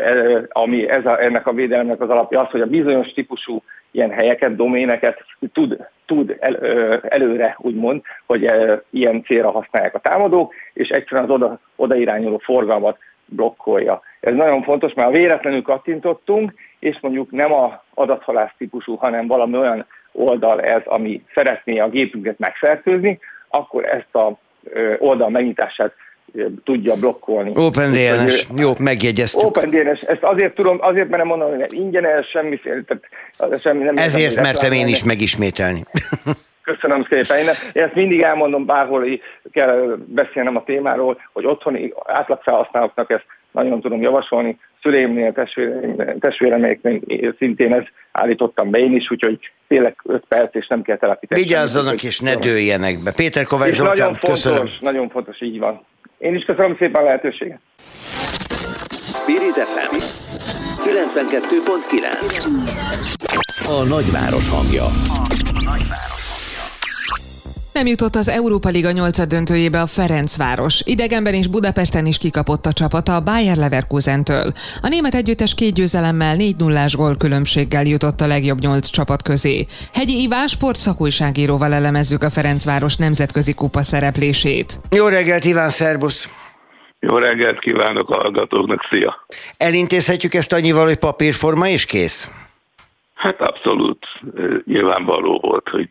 ami 0.49 0.89
ez 0.89 1.07
a, 1.07 1.23
ennek 1.23 1.47
a 1.47 1.53
védelemnek 1.53 2.01
az 2.01 2.11
alapja 2.11 2.41
az, 2.41 2.51
hogy 2.51 2.61
a 2.61 2.67
bizonyos 2.67 3.13
típusú 3.13 3.63
ilyen 3.91 4.11
helyeket, 4.11 4.57
doméneket 4.57 5.25
tud, 5.53 5.87
tud 6.07 6.37
el, 6.41 6.57
előre, 7.03 7.57
úgymond, 7.59 8.03
hogy 8.27 8.51
ilyen 8.91 9.23
célra 9.25 9.51
használják 9.51 9.95
a 9.95 9.99
támadók, 9.99 10.55
és 10.73 10.89
egyszerűen 10.89 11.25
az 11.25 11.31
oda, 11.31 11.61
oda 11.77 11.95
irányuló 11.95 12.39
forgalmat 12.39 12.99
blokkolja. 13.25 14.01
Ez 14.21 14.35
nagyon 14.35 14.63
fontos, 14.63 14.95
mert 14.95 15.11
véletlenül 15.11 15.63
kattintottunk, 15.63 16.53
és 16.79 16.99
mondjuk 17.01 17.31
nem 17.31 17.53
a 17.53 17.83
adathalász 17.95 18.53
típusú, 18.59 18.95
hanem 18.95 19.27
valami 19.27 19.57
olyan 19.57 19.87
oldal 20.13 20.61
ez, 20.61 20.83
ami 20.85 21.25
szeretné 21.35 21.79
a 21.79 21.89
gépünket 21.89 22.39
megfertőzni, 22.39 23.19
akkor 23.49 23.85
ezt 23.85 24.15
a 24.15 24.39
oldal 24.99 25.29
megnyitását 25.29 25.93
tudja 26.65 26.95
blokkolni. 26.95 27.53
OpenDNS, 27.55 28.47
jó, 28.57 28.73
megjegyeztük. 28.79 29.43
OpenDNS, 29.43 30.01
ezt 30.01 30.23
azért 30.23 30.55
tudom, 30.55 30.79
azért 30.81 31.09
mert 31.09 31.19
nem 31.19 31.27
mondom, 31.27 31.59
hogy 31.59 31.75
ingyenes, 31.75 32.27
semmiféle, 32.27 32.83
tehát 32.87 33.61
semmi 33.61 33.85
nem 33.85 33.95
Ezért 33.97 34.35
mertem 34.35 34.73
én 34.73 34.87
is 34.87 35.05
megismételni. 35.05 35.85
Köszönöm 36.63 37.07
szépen. 37.11 37.39
Én, 37.39 37.49
én 37.73 37.83
ezt 37.83 37.95
mindig 37.95 38.21
elmondom, 38.21 38.67
bárhol 38.67 39.05
kell 39.53 39.99
beszélnem 40.07 40.57
a 40.57 40.65
témáról, 40.65 41.21
hogy 41.33 41.47
otthoni 41.47 41.93
átlagfelhasználóknak 42.07 43.11
ezt 43.11 43.27
nagyon 43.53 43.81
tudom 43.81 44.03
javasolni. 44.03 44.59
Szüleimnél, 44.83 45.33
testvéreméknél 46.21 47.01
szintén 47.39 47.73
ezt 47.73 47.93
állítottam 48.13 48.71
be 48.71 48.79
én 48.79 48.95
is, 48.95 49.11
úgyhogy 49.11 49.39
tényleg 49.69 49.97
5 50.05 50.25
perc, 50.29 50.55
és 50.55 50.67
nem 50.67 50.83
kell 50.83 50.97
telepíteni. 50.97 51.43
Vigyázzanak, 51.43 52.03
és 52.03 52.21
ne 52.21 52.35
dőljenek 52.35 53.03
be. 53.03 53.13
Péter 53.13 53.45
Kovács 53.45 53.73
Zoltán, 53.73 53.97
nagyon 53.97 54.13
fontos, 54.13 54.31
köszönöm. 54.31 54.69
Nagyon 54.81 55.09
fontos, 55.09 55.41
így 55.41 55.59
van. 55.59 55.85
Én 56.19 56.35
is 56.35 56.45
köszönöm 56.45 56.77
szépen 56.79 57.01
a 57.01 57.05
lehetőséget. 57.05 57.61
Spirit 59.13 59.55
FM 59.55 59.97
92.9 60.85 62.47
A 63.67 63.85
nagyváros 63.89 64.49
hangja. 64.49 64.85
Nem 67.79 67.87
jutott 67.87 68.15
az 68.15 68.29
Európa 68.29 68.69
Liga 68.69 68.91
8 68.91 69.27
döntőjébe 69.27 69.81
a 69.81 69.87
Ferencváros. 69.87 70.81
Idegenben 70.85 71.35
és 71.35 71.47
Budapesten 71.47 72.07
is 72.07 72.19
kikapott 72.19 72.67
a 72.67 72.73
csapata 72.73 73.15
a 73.15 73.21
Bayer 73.21 73.57
Leverkusentől. 73.57 74.53
A 74.83 74.89
német 74.89 75.15
együttes 75.15 75.55
két 75.55 75.75
győzelemmel 75.75 76.37
4 76.37 76.57
0 76.57 76.85
gól 76.93 77.17
különbséggel 77.17 77.85
jutott 77.85 78.21
a 78.21 78.27
legjobb 78.27 78.59
8 78.59 78.89
csapat 78.89 79.23
közé. 79.23 79.67
Hegyi 79.93 80.23
Iván 80.23 80.47
sport 80.47 80.77
szakújságíróval 80.77 81.73
elemezzük 81.73 82.23
a 82.23 82.31
Ferencváros 82.31 82.97
nemzetközi 82.97 83.55
kupa 83.55 83.83
szereplését. 83.83 84.81
Jó 84.91 85.07
reggelt, 85.09 85.45
Iván, 85.45 85.71
szerbusz! 85.71 86.29
Jó 87.01 87.19
reggelt 87.19 87.59
kívánok 87.59 88.11
a 88.11 88.15
hallgatóknak, 88.15 88.87
szia! 88.91 89.27
Elintézhetjük 89.57 90.35
ezt 90.35 90.53
annyival, 90.53 90.85
hogy 90.85 90.99
papírforma 90.99 91.69
és 91.69 91.85
kész? 91.85 92.29
Hát 93.15 93.41
abszolút 93.41 94.07
nyilvánvaló 94.65 95.39
volt, 95.43 95.69
hogy 95.69 95.91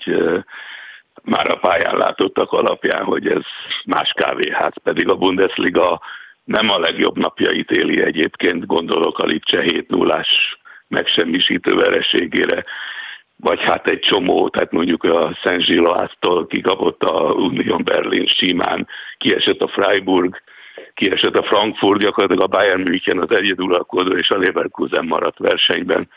már 1.27 1.51
a 1.51 1.55
pályán 1.55 1.97
látottak 1.97 2.51
alapján, 2.51 3.03
hogy 3.03 3.27
ez 3.27 3.43
más 3.85 4.11
kávéház, 4.15 4.73
pedig 4.83 5.09
a 5.09 5.15
Bundesliga 5.15 6.01
nem 6.43 6.69
a 6.69 6.79
legjobb 6.79 7.17
napjait 7.17 7.71
éli 7.71 8.01
egyébként, 8.01 8.65
gondolok 8.65 9.19
a 9.19 9.25
Lipcse 9.25 9.61
7 9.61 9.89
0 9.89 10.25
megsemmisítő 10.87 11.75
vereségére, 11.75 12.65
vagy 13.35 13.61
hát 13.61 13.87
egy 13.87 13.99
csomó, 13.99 14.49
tehát 14.49 14.71
mondjuk 14.71 15.03
a 15.03 15.37
Szent 15.43 15.61
Zsiloáztól 15.61 16.47
kikapott 16.47 17.03
a 17.03 17.33
Union 17.33 17.83
Berlin 17.83 18.25
simán, 18.25 18.87
kiesett 19.17 19.61
a 19.61 19.67
Freiburg, 19.67 20.41
kiesett 20.93 21.37
a 21.37 21.43
Frankfurt, 21.43 21.99
gyakorlatilag 21.99 22.43
a 22.43 22.57
Bayern 22.57 22.81
München 22.81 23.19
az 23.19 23.31
egyedülalkodó 23.31 24.15
és 24.15 24.29
a 24.29 24.37
Leverkusen 24.37 25.05
maradt 25.05 25.37
versenyben. 25.37 26.09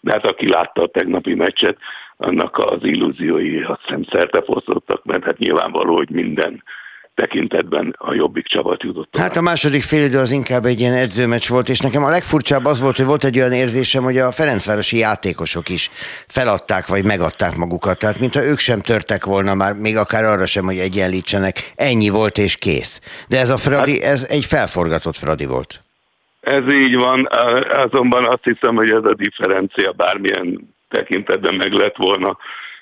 De 0.00 0.12
hát 0.12 0.26
aki 0.26 0.48
látta 0.48 0.82
a 0.82 0.86
tegnapi 0.86 1.34
meccset, 1.34 1.78
annak 2.16 2.58
az 2.58 2.78
illúziói 2.80 3.62
azt 3.62 3.80
hiszem 3.80 4.04
szerte 4.10 4.42
fosztottak, 4.42 5.04
mert 5.04 5.24
hát 5.24 5.38
nyilvánvaló, 5.38 5.96
hogy 5.96 6.10
minden 6.10 6.62
tekintetben 7.14 7.94
a 7.98 8.14
jobbik 8.14 8.46
csapat 8.46 8.82
jutott. 8.82 9.16
Hát 9.16 9.36
a 9.36 9.40
második 9.40 9.82
félidő 9.82 10.18
az 10.18 10.30
inkább 10.30 10.64
egy 10.64 10.80
ilyen 10.80 10.92
edzőmeccs 10.92 11.48
volt, 11.48 11.68
és 11.68 11.80
nekem 11.80 12.04
a 12.04 12.08
legfurcsább 12.08 12.64
az 12.64 12.80
volt, 12.80 12.96
hogy 12.96 13.06
volt 13.06 13.24
egy 13.24 13.38
olyan 13.38 13.52
érzésem, 13.52 14.02
hogy 14.02 14.18
a 14.18 14.32
Ferencvárosi 14.32 14.98
játékosok 14.98 15.68
is 15.68 15.90
feladták, 16.26 16.86
vagy 16.86 17.04
megadták 17.04 17.56
magukat. 17.56 17.98
Tehát, 17.98 18.18
mintha 18.18 18.44
ők 18.44 18.58
sem 18.58 18.80
törtek 18.80 19.24
volna 19.24 19.54
már, 19.54 19.72
még 19.72 19.96
akár 19.96 20.24
arra 20.24 20.46
sem, 20.46 20.64
hogy 20.64 20.78
egyenlítsenek. 20.78 21.72
Ennyi 21.76 22.08
volt 22.08 22.38
és 22.38 22.56
kész. 22.56 23.00
De 23.28 23.38
ez 23.38 23.50
a 23.50 23.56
Fradi, 23.56 24.02
hát, 24.02 24.10
ez 24.10 24.26
egy 24.28 24.44
felforgatott 24.44 25.16
Fradi 25.16 25.46
volt. 25.46 25.82
Ez 26.40 26.72
így 26.72 26.96
van, 26.96 27.28
azonban 27.72 28.24
azt 28.24 28.44
hiszem, 28.44 28.74
hogy 28.74 28.90
ez 28.90 29.04
a 29.04 29.14
differencia 29.14 29.92
bármilyen 29.92 30.73
tekintetben 30.94 31.54
meg 31.54 31.72
lett 31.72 31.96
volna. 31.96 32.38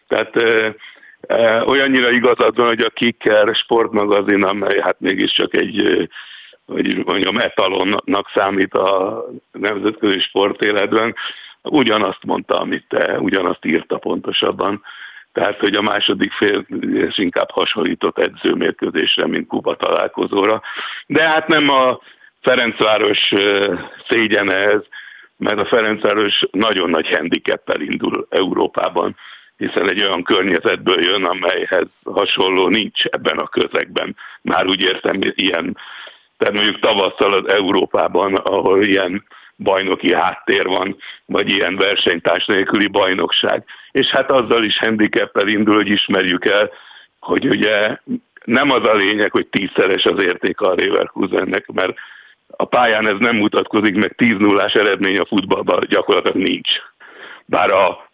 Tehát 0.08 0.32
olyannyira 1.66 2.10
igazad 2.10 2.56
van, 2.56 2.66
hogy 2.66 2.80
a 2.80 2.90
Kicker 2.90 3.54
sportmagazin, 3.54 4.42
amely 4.42 4.80
hát 4.80 5.00
mégiscsak 5.00 5.56
egy 5.56 6.08
hogy 6.66 7.04
mondjam, 7.04 7.38
etalonnak 7.38 8.30
számít 8.34 8.74
a 8.74 9.24
nemzetközi 9.52 10.20
sportéletben, 10.20 11.14
ugyanazt 11.62 12.24
mondta, 12.24 12.54
amit 12.54 12.84
te, 12.88 13.18
ugyanazt 13.18 13.64
írta 13.64 13.98
pontosabban. 13.98 14.82
Tehát, 15.32 15.58
hogy 15.58 15.74
a 15.74 15.82
második 15.82 16.32
fél 16.32 16.66
és 16.94 17.18
inkább 17.18 17.50
hasonlított 17.50 18.18
edzőmérkőzésre, 18.18 19.26
mint 19.26 19.46
Kuba 19.46 19.76
találkozóra. 19.76 20.62
De 21.06 21.22
hát 21.22 21.48
nem 21.48 21.68
a 21.68 22.00
Ferencváros 22.40 23.32
szégyene 24.08 24.54
ez, 24.54 24.80
mert 25.42 25.58
a 25.58 25.64
Ferencváros 25.64 26.42
nagyon 26.50 26.90
nagy 26.90 27.08
handicappel 27.08 27.80
indul 27.80 28.26
Európában 28.30 29.16
hiszen 29.56 29.88
egy 29.90 30.02
olyan 30.02 30.22
környezetből 30.22 31.04
jön, 31.04 31.24
amelyhez 31.24 31.86
hasonló 32.04 32.68
nincs 32.68 33.04
ebben 33.04 33.38
a 33.38 33.48
közegben. 33.48 34.16
Már 34.42 34.66
úgy 34.66 34.82
értem, 34.82 35.18
ilyen, 35.22 35.76
tehát 36.36 36.54
mondjuk 36.54 36.80
tavasszal 36.80 37.32
az 37.32 37.48
Európában, 37.48 38.34
ahol 38.34 38.84
ilyen 38.84 39.24
bajnoki 39.56 40.14
háttér 40.14 40.66
van, 40.66 40.96
vagy 41.26 41.50
ilyen 41.50 41.76
versenytárs 41.76 42.46
nélküli 42.46 42.86
bajnokság. 42.86 43.64
És 43.90 44.06
hát 44.06 44.30
azzal 44.30 44.64
is 44.64 44.78
handicappel 44.78 45.48
indul, 45.48 45.74
hogy 45.74 45.88
ismerjük 45.88 46.44
el, 46.44 46.70
hogy 47.20 47.48
ugye 47.48 47.96
nem 48.44 48.70
az 48.70 48.86
a 48.86 48.94
lényeg, 48.94 49.30
hogy 49.30 49.46
tízszeres 49.46 50.04
az 50.04 50.22
érték 50.22 50.60
a 50.60 50.74
Leverkusennek, 50.74 51.66
mert 51.66 51.94
a 52.56 52.64
pályán 52.64 53.08
ez 53.08 53.16
nem 53.18 53.36
mutatkozik, 53.36 53.94
meg 53.94 54.14
10 54.16 54.36
0 54.38 54.64
eredmény 54.64 55.18
a 55.18 55.26
futballban 55.26 55.80
gyakorlatilag 55.88 56.36
nincs. 56.36 56.70
Bár 57.44 57.70
a 57.70 58.10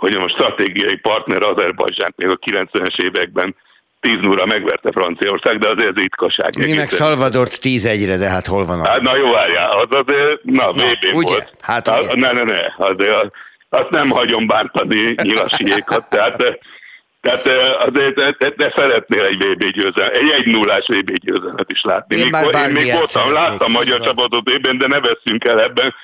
hogy 0.00 0.14
a 0.14 0.28
stratégiai 0.28 0.96
partner 0.96 1.42
Azerbajdzsán 1.42 2.14
még 2.16 2.28
a 2.28 2.36
90-es 2.36 3.02
években 3.02 3.56
10 4.00 4.18
0 4.20 4.46
megverte 4.46 4.90
Franciaország, 4.92 5.58
de 5.58 5.68
azért 5.68 5.88
az 5.88 5.94
ritkaság. 5.94 6.58
Mi 6.58 6.72
meg 6.72 6.88
Salvadort 6.88 7.60
10 7.60 7.84
1 7.84 8.06
de 8.06 8.28
hát 8.28 8.46
hol 8.46 8.64
van 8.64 8.80
az? 8.80 8.86
Hát, 8.86 9.00
na 9.00 9.16
jó, 9.16 9.30
várjál, 9.30 9.70
az 9.70 9.86
azért, 9.90 10.42
na, 10.42 10.72
vb 10.72 11.12
volt. 11.12 11.52
Hát, 11.60 11.88
ugye? 11.88 12.14
Ne, 12.14 12.32
ne, 12.32 12.42
ne, 12.42 12.60
azért 12.76 13.30
azt 13.68 13.90
nem 13.90 14.10
hagyom 14.10 14.46
bántani 14.46 15.14
nyilasiékat, 15.22 16.08
tehát 16.08 16.58
Tehát 17.20 17.46
azért 17.86 18.14
de, 18.14 18.48
de 18.56 18.72
szeretnél 18.76 19.24
egy 19.24 19.36
VB 19.36 19.64
győzelmet, 19.64 20.16
egy 20.16 20.30
1 20.30 20.46
0 20.46 20.82
VB 20.86 21.12
győzelmet 21.12 21.72
is 21.72 21.82
látni. 21.82 22.16
Én, 22.16 22.28
még, 22.32 22.56
én 22.66 22.72
még 22.72 22.92
voltam, 22.92 23.32
láttam 23.32 23.70
magyar 23.70 24.00
csapatot 24.00 24.50
ében, 24.50 24.78
de 24.78 24.86
ne 24.86 25.00
veszünk 25.00 25.44
el 25.44 25.60
ebben. 25.60 25.94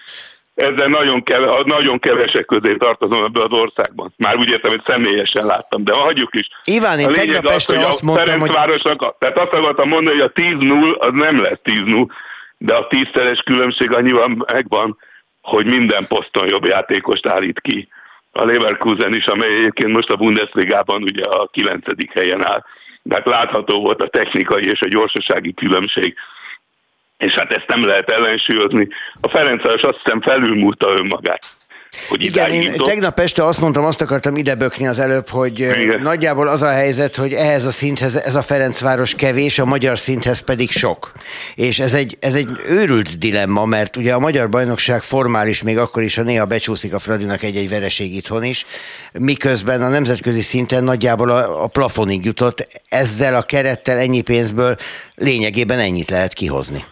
Ezzel 0.54 0.88
nagyon, 0.88 1.22
keve, 1.22 1.62
nagyon 1.64 1.98
kevesek 1.98 2.44
közé 2.44 2.74
tartozom 2.74 3.24
ebben 3.24 3.42
az 3.42 3.58
országban. 3.58 4.14
Már 4.16 4.36
úgy 4.36 4.50
értem, 4.50 4.70
hogy 4.70 4.82
személyesen 4.86 5.46
láttam, 5.46 5.84
de 5.84 5.92
hagyjuk 5.92 6.34
is. 6.34 6.48
Iván, 6.64 6.98
én 6.98 7.12
tegnap 7.12 7.44
az, 7.44 7.52
este 7.52 7.86
azt 7.86 8.02
mondtam, 8.02 8.26
Ferencvárosnak, 8.26 9.02
hogy... 9.02 9.14
Tehát 9.18 9.38
azt 9.38 9.52
akartam 9.52 9.88
mondani, 9.88 10.18
hogy 10.20 10.30
a 10.34 10.40
10-0 10.40 10.98
az 10.98 11.10
nem 11.12 11.40
lesz 11.40 11.58
10-0, 11.64 12.06
de 12.58 12.74
a 12.74 12.86
tízszeres 12.86 13.42
különbség 13.44 13.92
annyiban 13.92 14.44
megvan, 14.52 14.98
hogy 15.40 15.66
minden 15.66 16.06
poszton 16.06 16.48
jobb 16.48 16.64
játékost 16.64 17.26
állít 17.26 17.60
ki 17.60 17.88
a 18.36 18.44
Leverkusen 18.44 19.14
is, 19.14 19.26
amely 19.26 19.54
egyébként 19.54 19.92
most 19.92 20.10
a 20.10 20.16
Bundesligában 20.16 21.02
ugye 21.02 21.24
a 21.24 21.46
kilencedik 21.46 22.12
helyen 22.12 22.46
áll. 22.46 22.64
Tehát 23.08 23.26
látható 23.26 23.80
volt 23.80 24.02
a 24.02 24.08
technikai 24.08 24.64
és 24.64 24.80
a 24.80 24.88
gyorsasági 24.88 25.54
különbség. 25.54 26.14
És 27.18 27.32
hát 27.32 27.52
ezt 27.52 27.68
nem 27.68 27.84
lehet 27.84 28.10
ellensúlyozni. 28.10 28.88
A 29.20 29.28
Ferencváros 29.28 29.82
azt 29.82 30.00
hiszem 30.02 30.20
felülmúlta 30.20 30.88
önmagát 30.98 31.46
hogy 32.08 32.24
Igen, 32.24 32.50
én 32.50 32.62
jutott. 32.62 32.86
tegnap 32.86 33.20
este 33.20 33.44
azt 33.44 33.60
mondtam, 33.60 33.84
azt 33.84 34.00
akartam 34.00 34.36
idebökni 34.36 34.86
az 34.86 34.98
előbb, 34.98 35.28
hogy 35.28 35.58
Igen. 35.58 36.00
nagyjából 36.02 36.48
az 36.48 36.62
a 36.62 36.70
helyzet, 36.70 37.16
hogy 37.16 37.32
ehhez 37.32 37.64
a 37.64 37.70
szinthez 37.70 38.14
ez 38.14 38.34
a 38.34 38.42
Ferencváros 38.42 39.14
kevés, 39.14 39.58
a 39.58 39.64
magyar 39.64 39.98
szinthez 39.98 40.38
pedig 40.38 40.70
sok. 40.70 41.12
És 41.54 41.78
ez 41.78 41.92
egy, 41.92 42.16
ez 42.20 42.34
egy 42.34 42.50
őrült 42.68 43.18
dilemma, 43.18 43.64
mert 43.64 43.96
ugye 43.96 44.14
a 44.14 44.18
magyar 44.18 44.48
bajnokság 44.48 45.02
formális 45.02 45.62
még 45.62 45.78
akkor 45.78 46.02
is, 46.02 46.14
ha 46.14 46.22
néha 46.22 46.44
becsúszik 46.44 46.94
a 46.94 46.98
Fradinak 46.98 47.42
egy-egy 47.42 47.68
vereség 47.68 48.14
itthon 48.14 48.44
is, 48.44 48.66
miközben 49.12 49.82
a 49.82 49.88
nemzetközi 49.88 50.40
szinten 50.40 50.84
nagyjából 50.84 51.30
a, 51.30 51.62
a 51.62 51.66
plafonig 51.66 52.24
jutott, 52.24 52.66
ezzel 52.88 53.34
a 53.34 53.42
kerettel 53.42 53.98
ennyi 53.98 54.20
pénzből 54.20 54.76
lényegében 55.14 55.78
ennyit 55.78 56.10
lehet 56.10 56.32
kihozni. 56.32 56.84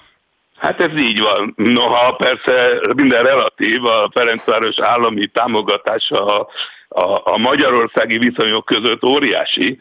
Hát 0.64 0.80
ez 0.80 1.00
így 1.00 1.20
van. 1.20 1.54
Noha 1.56 2.12
persze 2.12 2.80
minden 2.96 3.22
relatív, 3.22 3.84
a 3.84 4.10
Ferencváros 4.14 4.80
állami 4.80 5.26
támogatása 5.26 6.24
a, 6.24 6.48
a, 6.88 7.20
a 7.24 7.38
magyarországi 7.38 8.18
viszonyok 8.18 8.64
között 8.64 9.04
óriási, 9.04 9.78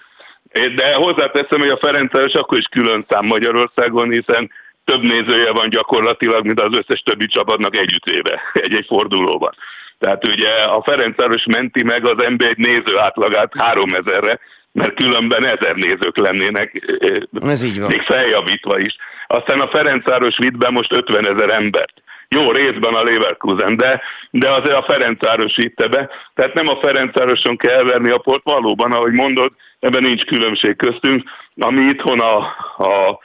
de 0.76 0.93
hozzáteszem, 0.93 1.60
hogy 1.60 1.69
a 1.69 1.77
Ferencváros 1.77 2.34
akkor 2.34 2.57
is 2.57 2.65
külön 2.72 3.05
szám 3.10 3.26
Magyarországon, 3.26 4.11
hiszen 4.11 4.51
több 4.85 5.01
nézője 5.01 5.51
van 5.51 5.69
gyakorlatilag, 5.69 6.45
mint 6.45 6.60
az 6.60 6.77
összes 6.77 7.01
többi 7.01 7.27
csapatnak 7.27 7.77
együttéve 7.77 8.41
egy-egy 8.65 8.85
fordulóban. 8.85 9.55
Tehát 9.99 10.27
ugye 10.27 10.49
a 10.49 10.84
Ferencváros 10.84 11.45
menti 11.45 11.84
meg 11.84 12.05
az 12.05 12.15
NB1 12.18 12.55
néző 12.55 12.97
átlagát 12.97 13.51
3000-re, 13.57 14.39
mert 14.74 14.94
különben 14.94 15.45
ezer 15.45 15.76
nézők 15.76 16.18
lennének, 16.18 16.98
Ez 17.41 17.64
így 17.64 17.80
van. 17.80 17.90
még 17.90 18.02
feljavítva 18.02 18.80
is. 18.80 18.95
Aztán 19.28 19.60
a 19.60 19.68
Ferencváros 19.68 20.38
vitt 20.38 20.58
be 20.58 20.70
most 20.70 20.94
50 20.94 21.28
ezer 21.28 21.50
embert. 21.50 21.94
Jó 22.28 22.52
részben 22.52 22.94
a 22.94 23.04
Leverkusen, 23.04 23.78
de, 23.78 24.02
de 24.32 24.50
azért 24.50 24.76
a 24.76 24.84
Ferencváros 24.84 25.56
vitte 25.56 25.88
be. 25.88 26.10
Tehát 26.36 26.54
nem 26.54 26.68
a 26.68 26.80
Ferencvároson 26.82 27.58
kell 27.58 27.84
verni 27.84 28.10
a 28.10 28.18
port, 28.18 28.41
valóban, 28.44 28.91
ahogy 28.91 29.12
mondod, 29.12 29.52
ebben 29.80 30.04
nincs 30.04 30.24
különbség 30.24 30.76
köztünk. 30.76 31.24
Ami 31.58 31.82
itthon 31.82 32.20
a, 32.20 32.38
a, 32.78 33.20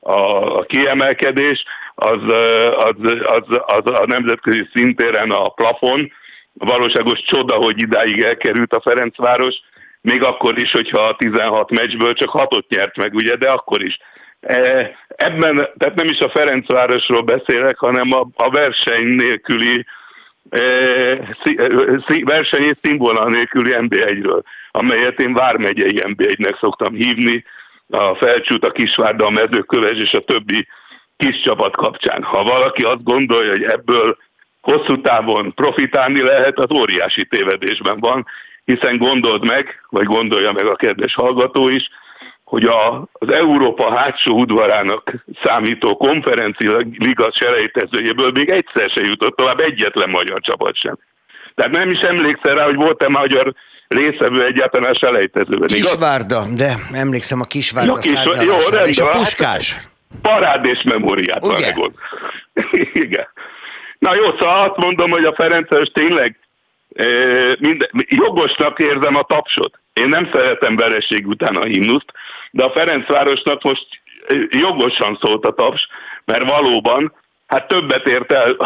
a, 0.00 0.56
a 0.58 0.62
kiemelkedés, 0.62 1.64
az, 1.94 2.22
az, 2.76 2.94
az, 3.24 3.60
az 3.66 3.92
a 3.92 4.04
nemzetközi 4.06 4.68
szintéren 4.72 5.30
a 5.30 5.48
plafon, 5.48 6.12
valóságos 6.52 7.22
csoda, 7.22 7.54
hogy 7.54 7.80
idáig 7.80 8.22
elkerült 8.22 8.72
a 8.72 8.80
Ferencváros, 8.80 9.54
még 10.04 10.22
akkor 10.22 10.58
is, 10.58 10.70
hogyha 10.70 11.00
a 11.00 11.16
16 11.16 11.70
meccsből 11.70 12.14
csak 12.14 12.28
hatot 12.28 12.68
nyert 12.68 12.96
meg, 12.96 13.14
ugye, 13.14 13.36
de 13.36 13.50
akkor 13.50 13.84
is. 13.84 13.98
E, 14.40 14.90
ebben, 15.08 15.68
tehát 15.78 15.94
nem 15.94 16.08
is 16.08 16.18
a 16.18 16.30
Ferencvárosról 16.30 17.22
beszélek, 17.22 17.78
hanem 17.78 18.12
a, 18.12 18.28
a 18.34 18.50
verseny 18.50 19.04
nélküli 19.04 19.86
e, 20.48 20.60
verseny 22.24 22.62
és 22.62 22.76
színvonal 22.82 23.30
nélküli 23.30 23.72
NB1-ről, 23.76 24.42
amelyet 24.70 25.20
én 25.20 25.32
Vármegyei 25.32 26.00
NB1-nek 26.02 26.58
szoktam 26.58 26.94
hívni, 26.94 27.44
a 27.88 28.14
Felcsút, 28.14 28.64
a 28.64 28.72
Kisvárda, 28.72 29.26
a 29.26 29.30
Mezőköves 29.30 29.98
és 29.98 30.12
a 30.12 30.24
többi 30.24 30.66
kis 31.16 31.40
csapat 31.40 31.76
kapcsán. 31.76 32.22
Ha 32.22 32.42
valaki 32.42 32.82
azt 32.82 33.02
gondolja, 33.02 33.50
hogy 33.50 33.62
ebből 33.62 34.16
hosszú 34.60 35.00
távon 35.00 35.54
profitálni 35.54 36.22
lehet, 36.22 36.58
az 36.58 36.76
óriási 36.78 37.26
tévedésben 37.26 37.98
van, 37.98 38.26
hiszen 38.64 38.98
gondold 38.98 39.44
meg, 39.44 39.80
vagy 39.88 40.04
gondolja 40.04 40.52
meg 40.52 40.66
a 40.66 40.76
kedves 40.76 41.14
hallgató 41.14 41.68
is, 41.68 41.88
hogy 42.44 42.64
a, 42.64 43.08
az 43.12 43.32
Európa 43.32 43.94
hátsó 43.96 44.38
udvarának 44.38 45.12
számító 45.42 45.96
konferencia 45.96 46.76
liga 46.98 47.32
selejtezőjéből 47.32 48.30
még 48.30 48.48
egyszer 48.48 48.90
se 48.90 49.00
jutott 49.00 49.36
tovább 49.36 49.60
egyetlen 49.60 50.10
magyar 50.10 50.40
csapat 50.40 50.76
sem. 50.76 50.98
Tehát 51.54 51.72
nem 51.72 51.90
is 51.90 52.00
emlékszel 52.00 52.54
rá, 52.54 52.64
hogy 52.64 52.74
volt-e 52.74 53.08
magyar 53.08 53.54
részevő 53.88 54.44
egyáltalán 54.44 54.90
a 54.90 54.98
selejtezőben. 54.98 55.66
Kisvárda, 55.66 56.44
de 56.56 56.72
emlékszem 56.92 57.40
a 57.40 57.44
Kisvárda 57.44 57.92
ja, 57.92 57.98
kis, 57.98 58.44
jó, 58.44 58.78
és 58.84 58.98
a 58.98 59.10
Puskás. 59.10 59.78
Parád 60.22 60.66
és 60.66 60.82
memóriát 60.82 61.44
Ugye? 61.44 61.72
van 61.74 61.94
Igen. 63.04 63.28
Na 63.98 64.14
jó, 64.14 64.24
szóval 64.38 64.68
azt 64.68 64.76
mondom, 64.76 65.10
hogy 65.10 65.24
a 65.24 65.34
Ferences 65.34 65.90
tényleg 65.92 66.38
minden, 67.58 67.88
jogosnak 68.08 68.78
érzem 68.78 69.16
a 69.16 69.22
tapsot. 69.22 69.78
Én 69.92 70.08
nem 70.08 70.30
szeretem 70.32 70.76
vereség 70.76 71.26
után 71.26 71.56
a 71.56 71.64
himnuszt, 71.64 72.12
de 72.50 72.64
a 72.64 72.70
Ferencvárosnak 72.70 73.62
most 73.62 73.86
jogosan 74.50 75.18
szólt 75.20 75.44
a 75.44 75.54
taps, 75.54 75.88
mert 76.24 76.50
valóban, 76.50 77.14
hát 77.46 77.68
többet 77.68 78.06
ért 78.06 78.32
el, 78.32 78.56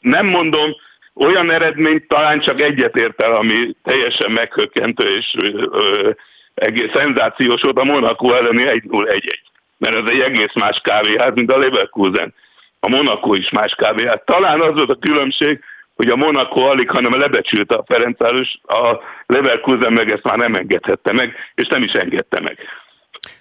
nem 0.00 0.26
mondom, 0.26 0.76
olyan 1.14 1.50
eredményt 1.50 2.08
talán 2.08 2.40
csak 2.40 2.60
egyet 2.60 2.96
ért 2.96 3.22
el, 3.22 3.34
ami 3.34 3.76
teljesen 3.82 4.30
meghökkentő 4.30 5.04
és 5.04 5.34
ö, 5.38 6.10
egész 6.54 6.90
szenzációs 6.94 7.60
volt 7.60 7.78
a 7.78 7.84
Monaco 7.84 8.32
elleni 8.32 8.64
1-0-1-1. 8.66 9.38
Mert 9.78 9.96
ez 9.96 10.10
egy 10.10 10.20
egész 10.20 10.52
más 10.54 10.80
kávéház, 10.82 11.34
mint 11.34 11.52
a 11.52 11.58
Leverkusen. 11.58 12.34
A 12.80 12.88
Monaco 12.88 13.34
is 13.34 13.50
más 13.50 13.74
kávéház. 13.74 14.20
Talán 14.24 14.60
az 14.60 14.72
volt 14.74 14.90
a 14.90 14.98
különbség, 14.98 15.60
hogy 15.94 16.08
a 16.08 16.16
Monaco 16.16 16.60
alig, 16.60 16.90
hanem 16.90 17.18
lebecsült 17.18 17.72
a 17.72 17.84
Ferencváros, 17.86 18.48
a 18.62 18.98
Leverkusen 19.26 19.92
meg 19.92 20.10
ezt 20.10 20.22
már 20.22 20.36
nem 20.36 20.54
engedhette 20.54 21.12
meg, 21.12 21.34
és 21.54 21.68
nem 21.68 21.82
is 21.82 21.92
engedte 21.92 22.40
meg. 22.40 22.58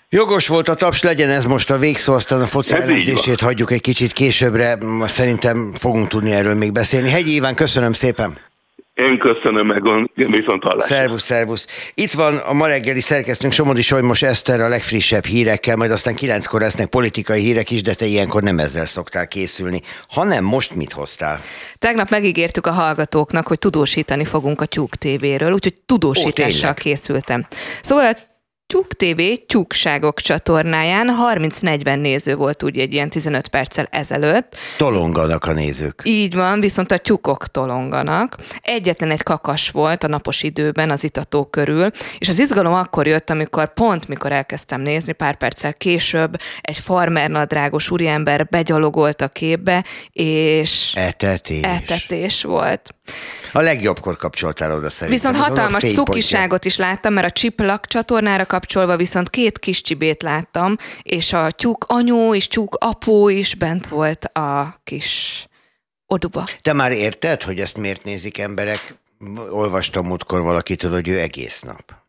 Jogos 0.09 0.47
volt 0.47 0.67
a 0.67 0.73
taps, 0.73 1.03
legyen 1.03 1.29
ez 1.29 1.45
most 1.45 1.71
a 1.71 1.77
végszó, 1.77 2.13
aztán 2.13 2.41
a 2.41 2.45
foci 2.45 2.73
elemzését 2.73 3.39
hagyjuk 3.39 3.71
egy 3.71 3.81
kicsit 3.81 4.11
későbbre, 4.11 4.77
szerintem 5.05 5.73
fogunk 5.79 6.07
tudni 6.07 6.31
erről 6.31 6.55
még 6.55 6.71
beszélni. 6.71 7.09
Hegyi 7.09 7.35
Iván, 7.35 7.55
köszönöm 7.55 7.93
szépen! 7.93 8.37
Én 8.93 9.17
köszönöm 9.17 9.67
meg, 9.67 9.81
viszont 10.13 10.63
hallásra. 10.63 10.95
Szervusz, 10.95 11.23
szervusz. 11.23 11.67
Itt 11.93 12.11
van 12.11 12.37
a 12.37 12.53
ma 12.53 12.67
reggeli 12.67 12.99
szerkesztőnk 12.99 13.53
Somodi 13.53 13.81
Solymos 13.81 14.21
Eszter 14.21 14.61
a 14.61 14.67
legfrissebb 14.67 15.25
hírekkel, 15.25 15.75
majd 15.75 15.91
aztán 15.91 16.15
kilenckor 16.15 16.61
lesznek 16.61 16.87
politikai 16.87 17.41
hírek 17.41 17.71
is, 17.71 17.81
de 17.81 17.93
te 17.93 18.05
ilyenkor 18.05 18.41
nem 18.43 18.59
ezzel 18.59 18.85
szoktál 18.85 19.27
készülni. 19.27 19.81
Hanem 20.07 20.43
most 20.43 20.75
mit 20.75 20.91
hoztál? 20.91 21.39
Tegnap 21.77 22.09
megígértük 22.09 22.67
a 22.67 22.71
hallgatóknak, 22.71 23.47
hogy 23.47 23.59
tudósítani 23.59 24.25
fogunk 24.25 24.61
a 24.61 24.65
Tyúk 24.65 24.95
TV-ről, 24.95 25.51
úgyhogy 25.51 25.75
tudósítással 25.85 26.69
Ó, 26.69 26.73
készültem. 26.73 27.47
Szóval 27.81 28.03
Tyúk 28.73 28.93
TV 28.93 29.21
tyúkságok 29.47 30.21
csatornáján 30.21 31.09
30-40 31.31 32.01
néző 32.01 32.35
volt 32.35 32.63
úgy 32.63 32.77
egy 32.77 32.93
ilyen 32.93 33.09
15 33.09 33.47
perccel 33.47 33.87
ezelőtt. 33.91 34.55
Tolonganak 34.77 35.45
a 35.45 35.53
nézők. 35.53 36.01
Így 36.05 36.35
van, 36.35 36.59
viszont 36.59 36.91
a 36.91 36.97
tyúkok 36.97 37.47
tolonganak. 37.47 38.35
Egyetlen 38.61 39.11
egy 39.11 39.23
kakas 39.23 39.69
volt 39.69 40.03
a 40.03 40.07
napos 40.07 40.43
időben 40.43 40.89
az 40.89 41.03
itató 41.03 41.45
körül, 41.45 41.89
és 42.17 42.27
az 42.27 42.39
izgalom 42.39 42.73
akkor 42.73 43.07
jött, 43.07 43.29
amikor 43.29 43.73
pont 43.73 44.07
mikor 44.07 44.31
elkezdtem 44.31 44.81
nézni, 44.81 45.11
pár 45.11 45.35
perccel 45.35 45.73
később 45.73 46.35
egy 46.61 46.77
farmer 46.77 47.29
nadrágos 47.29 47.91
úriember 47.91 48.47
begyalogolt 48.49 49.21
a 49.21 49.27
képbe, 49.27 49.83
és 50.11 50.93
etetés, 50.95 51.63
etetés 51.63 52.43
volt. 52.43 52.95
A 53.51 53.61
legjobbkor 53.61 54.17
kapcsoltál 54.17 54.71
oda 54.71 54.89
szerintem. 54.89 55.31
Viszont 55.31 55.47
hatalmas 55.47 55.93
cukiságot 55.93 56.65
is 56.65 56.77
láttam, 56.77 57.13
mert 57.13 57.27
a 57.27 57.31
csiplak 57.31 57.85
csatornára 57.85 58.45
kapcsolva 58.45 58.97
viszont 58.97 59.29
két 59.29 59.59
kis 59.59 59.81
csibét 59.81 60.21
láttam, 60.21 60.75
és 61.01 61.33
a 61.33 61.51
tyúk 61.51 61.85
anyó 61.87 62.35
és 62.35 62.47
tyúk 62.47 62.75
apó 62.79 63.29
is 63.29 63.55
bent 63.55 63.87
volt 63.87 64.25
a 64.25 64.75
kis 64.83 65.47
oduba. 66.07 66.47
Te 66.61 66.73
már 66.73 66.91
érted, 66.91 67.41
hogy 67.41 67.59
ezt 67.59 67.77
miért 67.77 68.03
nézik 68.03 68.37
emberek? 68.37 68.95
Olvastam 69.49 70.05
múltkor 70.05 70.41
valakitől, 70.41 70.91
hogy 70.91 71.07
ő 71.07 71.19
egész 71.19 71.61
nap. 71.61 72.02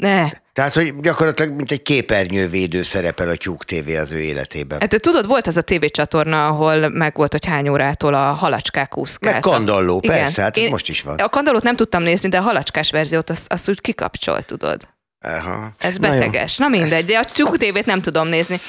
Ne. 0.00 0.28
Tehát, 0.52 0.74
hogy 0.74 0.94
gyakorlatilag 0.94 1.52
mint 1.52 1.70
egy 1.70 1.82
képernyővédő 1.82 2.82
szerepel 2.82 3.28
a 3.28 3.34
Tyúk 3.34 3.64
TV 3.64 3.90
az 4.00 4.12
ő 4.12 4.20
életében. 4.20 4.80
Hát 4.80 4.88
te 4.88 4.98
tudod, 4.98 5.26
volt 5.26 5.46
az 5.46 5.56
a 5.56 5.60
tévécsatorna, 5.60 6.46
ahol 6.46 6.88
meg 6.88 7.16
volt, 7.16 7.32
hogy 7.32 7.44
hány 7.44 7.68
órától 7.68 8.14
a 8.14 8.32
halacskák 8.32 8.96
úszkáltak. 8.96 9.44
Meg 9.44 9.52
kandalló, 9.52 10.00
Igen. 10.02 10.16
persze, 10.16 10.42
hát 10.42 10.56
Én 10.56 10.70
most 10.70 10.88
is 10.88 11.02
van. 11.02 11.18
A 11.18 11.28
kandallót 11.28 11.62
nem 11.62 11.76
tudtam 11.76 12.02
nézni, 12.02 12.28
de 12.28 12.38
a 12.38 12.42
halacskás 12.42 12.90
verziót 12.90 13.30
azt, 13.30 13.52
azt 13.52 13.68
úgy 13.68 13.80
kikapcsol, 13.80 14.42
tudod. 14.42 14.88
Aha. 15.22 15.72
Ez 15.78 15.98
beteges. 15.98 16.56
Na, 16.56 16.68
Na 16.68 16.76
mindegy, 16.76 17.04
de 17.04 17.18
a 17.18 17.24
Tyúk 17.24 17.56
tévét 17.56 17.86
nem 17.86 18.00
tudom 18.00 18.28
nézni. 18.28 18.60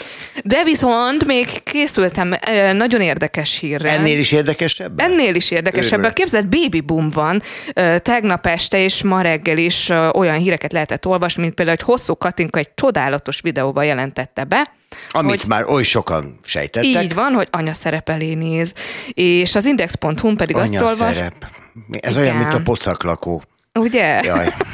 De 0.43 0.63
viszont 0.63 1.25
még 1.25 1.63
készültem 1.63 2.33
nagyon 2.73 3.01
érdekes 3.01 3.57
hírrel. 3.59 3.97
Ennél 3.97 4.19
is 4.19 4.31
érdekesebb? 4.31 4.99
Ennél 5.01 5.35
is 5.35 5.51
érdekesebb. 5.51 6.13
Képzeld, 6.13 6.47
baby 6.47 6.81
boom 6.81 7.09
van. 7.09 7.41
Tegnap 7.97 8.45
este 8.45 8.83
és 8.83 9.03
ma 9.03 9.21
reggel 9.21 9.57
is 9.57 9.89
olyan 10.13 10.37
híreket 10.37 10.71
lehetett 10.71 11.05
olvasni, 11.05 11.41
mint 11.41 11.53
például, 11.53 11.77
hogy 11.77 11.87
Hosszú 11.95 12.15
Katinka 12.15 12.59
egy 12.59 12.73
csodálatos 12.75 13.41
videóban 13.41 13.85
jelentette 13.85 14.43
be, 14.43 14.73
amit 15.11 15.39
hogy, 15.39 15.49
már 15.49 15.65
oly 15.69 15.83
sokan 15.83 16.39
sejtettek. 16.43 17.03
Így 17.03 17.13
van, 17.13 17.33
hogy 17.33 17.47
anya 17.51 17.73
szerep 17.73 18.09
elé 18.09 18.33
néz. 18.33 18.73
És 19.13 19.55
az 19.55 19.65
index.hu 19.65 20.35
pedig 20.35 20.55
anya 20.55 20.83
azt 20.83 20.91
olvas... 20.91 21.15
szerep. 21.15 21.47
Ez 21.91 22.11
Igen. 22.11 22.23
olyan, 22.23 22.35
mint 22.35 22.53
a 22.53 22.61
pocaklakó. 22.61 23.43
Ugye? 23.79 24.21
Jaj. 24.23 24.53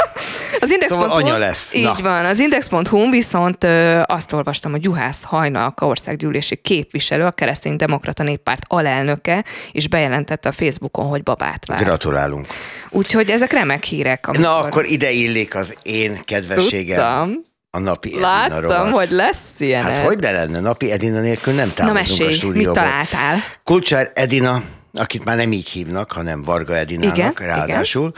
Az 0.59 0.71
index. 0.71 0.91
Szóval 0.91 1.09
anya 1.09 1.37
lesz. 1.37 1.73
Így 1.73 1.83
Na. 1.83 1.95
van. 2.01 2.25
Az 2.25 2.39
index.hu 2.39 3.09
viszont 3.09 3.63
ö, 3.63 4.01
azt 4.05 4.33
olvastam, 4.33 4.71
hogy 4.71 4.83
Juhász 4.83 5.23
Hajnalka 5.23 5.85
országgyűlési 5.85 6.55
képviselő, 6.55 7.23
a 7.25 7.31
keresztény 7.31 7.75
demokrata 7.75 8.23
néppárt 8.23 8.61
alelnöke, 8.67 9.43
és 9.71 9.87
bejelentette 9.87 10.49
a 10.49 10.51
Facebookon, 10.51 11.05
hogy 11.05 11.23
babát 11.23 11.65
vár. 11.65 11.83
Gratulálunk. 11.83 12.45
Úgyhogy 12.89 13.29
ezek 13.29 13.51
remek 13.51 13.83
hírek. 13.83 14.27
Amikor... 14.27 14.45
Na 14.45 14.57
akkor 14.57 14.85
ide 14.85 15.11
illik 15.11 15.55
az 15.55 15.73
én 15.81 16.19
kedvességem. 16.25 16.97
Tudtam. 16.97 17.45
A 17.71 17.79
napi 17.79 18.07
Edina 18.09 18.27
Láttam, 18.27 18.61
rovat. 18.61 18.89
hogy 18.89 19.11
lesz 19.11 19.49
ilyen. 19.57 19.83
Hát 19.83 19.97
hogy 19.97 20.17
de 20.17 20.31
lenne, 20.31 20.59
napi 20.59 20.91
Edina 20.91 21.19
nélkül 21.19 21.53
nem 21.53 21.73
távozunk 21.73 21.87
Na 21.87 22.07
mesélj, 22.07 22.29
a 22.29 22.31
stúdióból. 22.31 22.73
mit 22.73 22.83
találtál? 22.83 23.37
Kulcsár 23.63 24.11
Edina 24.15 24.63
akit 24.97 25.25
már 25.25 25.37
nem 25.37 25.51
így 25.51 25.69
hívnak, 25.69 26.11
hanem 26.11 26.41
Varga 26.41 26.75
Edinának 26.75 27.17
igen, 27.17 27.33
ráadásul, 27.33 28.13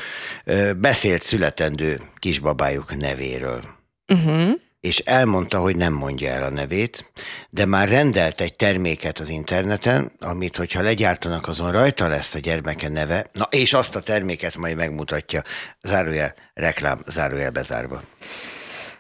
igen. 0.45 0.81
beszélt 0.81 1.21
születendő 1.21 2.01
kisbabájuk 2.19 2.97
nevéről. 2.97 3.61
Uh-huh. 4.07 4.51
És 4.79 4.97
elmondta, 4.97 5.59
hogy 5.59 5.75
nem 5.75 5.93
mondja 5.93 6.29
el 6.29 6.43
a 6.43 6.49
nevét, 6.49 7.11
de 7.49 7.65
már 7.65 7.89
rendelt 7.89 8.41
egy 8.41 8.55
terméket 8.55 9.19
az 9.19 9.29
interneten, 9.29 10.11
amit, 10.19 10.57
hogyha 10.57 10.81
legyártanak, 10.81 11.47
azon 11.47 11.71
rajta 11.71 12.07
lesz 12.07 12.33
a 12.33 12.39
gyermeke 12.39 12.89
neve, 12.89 13.25
na 13.33 13.47
és 13.51 13.73
azt 13.73 13.95
a 13.95 14.01
terméket 14.01 14.57
majd 14.57 14.75
megmutatja, 14.75 15.43
zárójel, 15.81 16.35
reklám, 16.53 17.01
zárójel 17.05 17.51
bezárva. 17.51 18.01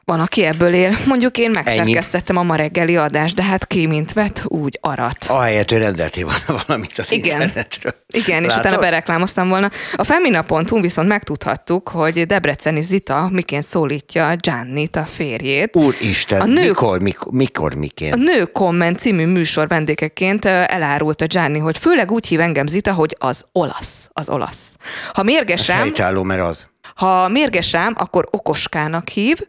Van, 0.09 0.19
aki 0.19 0.45
ebből 0.45 0.73
él. 0.73 0.97
Mondjuk 1.05 1.37
én 1.37 1.51
megszerkesztettem 1.51 2.37
a 2.37 2.43
ma 2.43 2.55
reggeli 2.55 2.97
adást, 2.97 3.35
de 3.35 3.43
hát 3.43 3.67
ki 3.67 3.87
mint 3.87 4.13
vett, 4.13 4.41
úgy 4.45 4.77
arat. 4.81 5.25
Ahelyett, 5.27 5.69
hogy 5.69 5.77
rendeltél 5.77 6.23
volna 6.25 6.61
valamit 6.65 6.97
az 6.97 7.11
Igen. 7.11 7.41
internetről. 7.41 7.93
Igen, 8.07 8.41
Látod? 8.41 8.57
és 8.57 8.65
utána 8.65 8.79
bereklámoztam 8.79 9.49
volna. 9.49 9.69
A 9.95 10.03
Femina.hu 10.03 10.81
viszont 10.81 11.07
megtudhattuk, 11.07 11.89
hogy 11.89 12.25
Debreceni 12.25 12.81
Zita 12.81 13.29
miként 13.31 13.63
szólítja 13.63 14.35
Giannit, 14.35 14.95
a 14.95 15.05
férjét. 15.05 15.75
Úristen, 15.75 16.41
a 16.41 16.45
nő, 16.45 16.67
mikor, 16.67 17.01
mikor, 17.01 17.31
mikor, 17.31 17.73
miként? 17.73 18.13
A 18.13 18.17
Nő 18.17 18.45
Komment 18.45 18.99
című 18.99 19.25
műsor 19.25 19.67
vendégeként 19.67 20.45
elárulta 20.45 21.25
Gianni, 21.25 21.59
hogy 21.59 21.77
főleg 21.77 22.11
úgy 22.11 22.27
hív 22.27 22.39
engem 22.39 22.67
Zita, 22.67 22.93
hogy 22.93 23.15
az 23.19 23.45
olasz. 23.51 24.09
Az 24.13 24.29
olasz. 24.29 24.77
Ha 25.13 25.23
mérges 25.23 25.67
rám... 25.67 25.91
Mert 26.23 26.41
az. 26.41 26.67
Ha 26.95 27.27
mérges 27.27 27.71
rám, 27.71 27.93
akkor 27.97 28.27
okoskának 28.31 29.09
hív, 29.09 29.39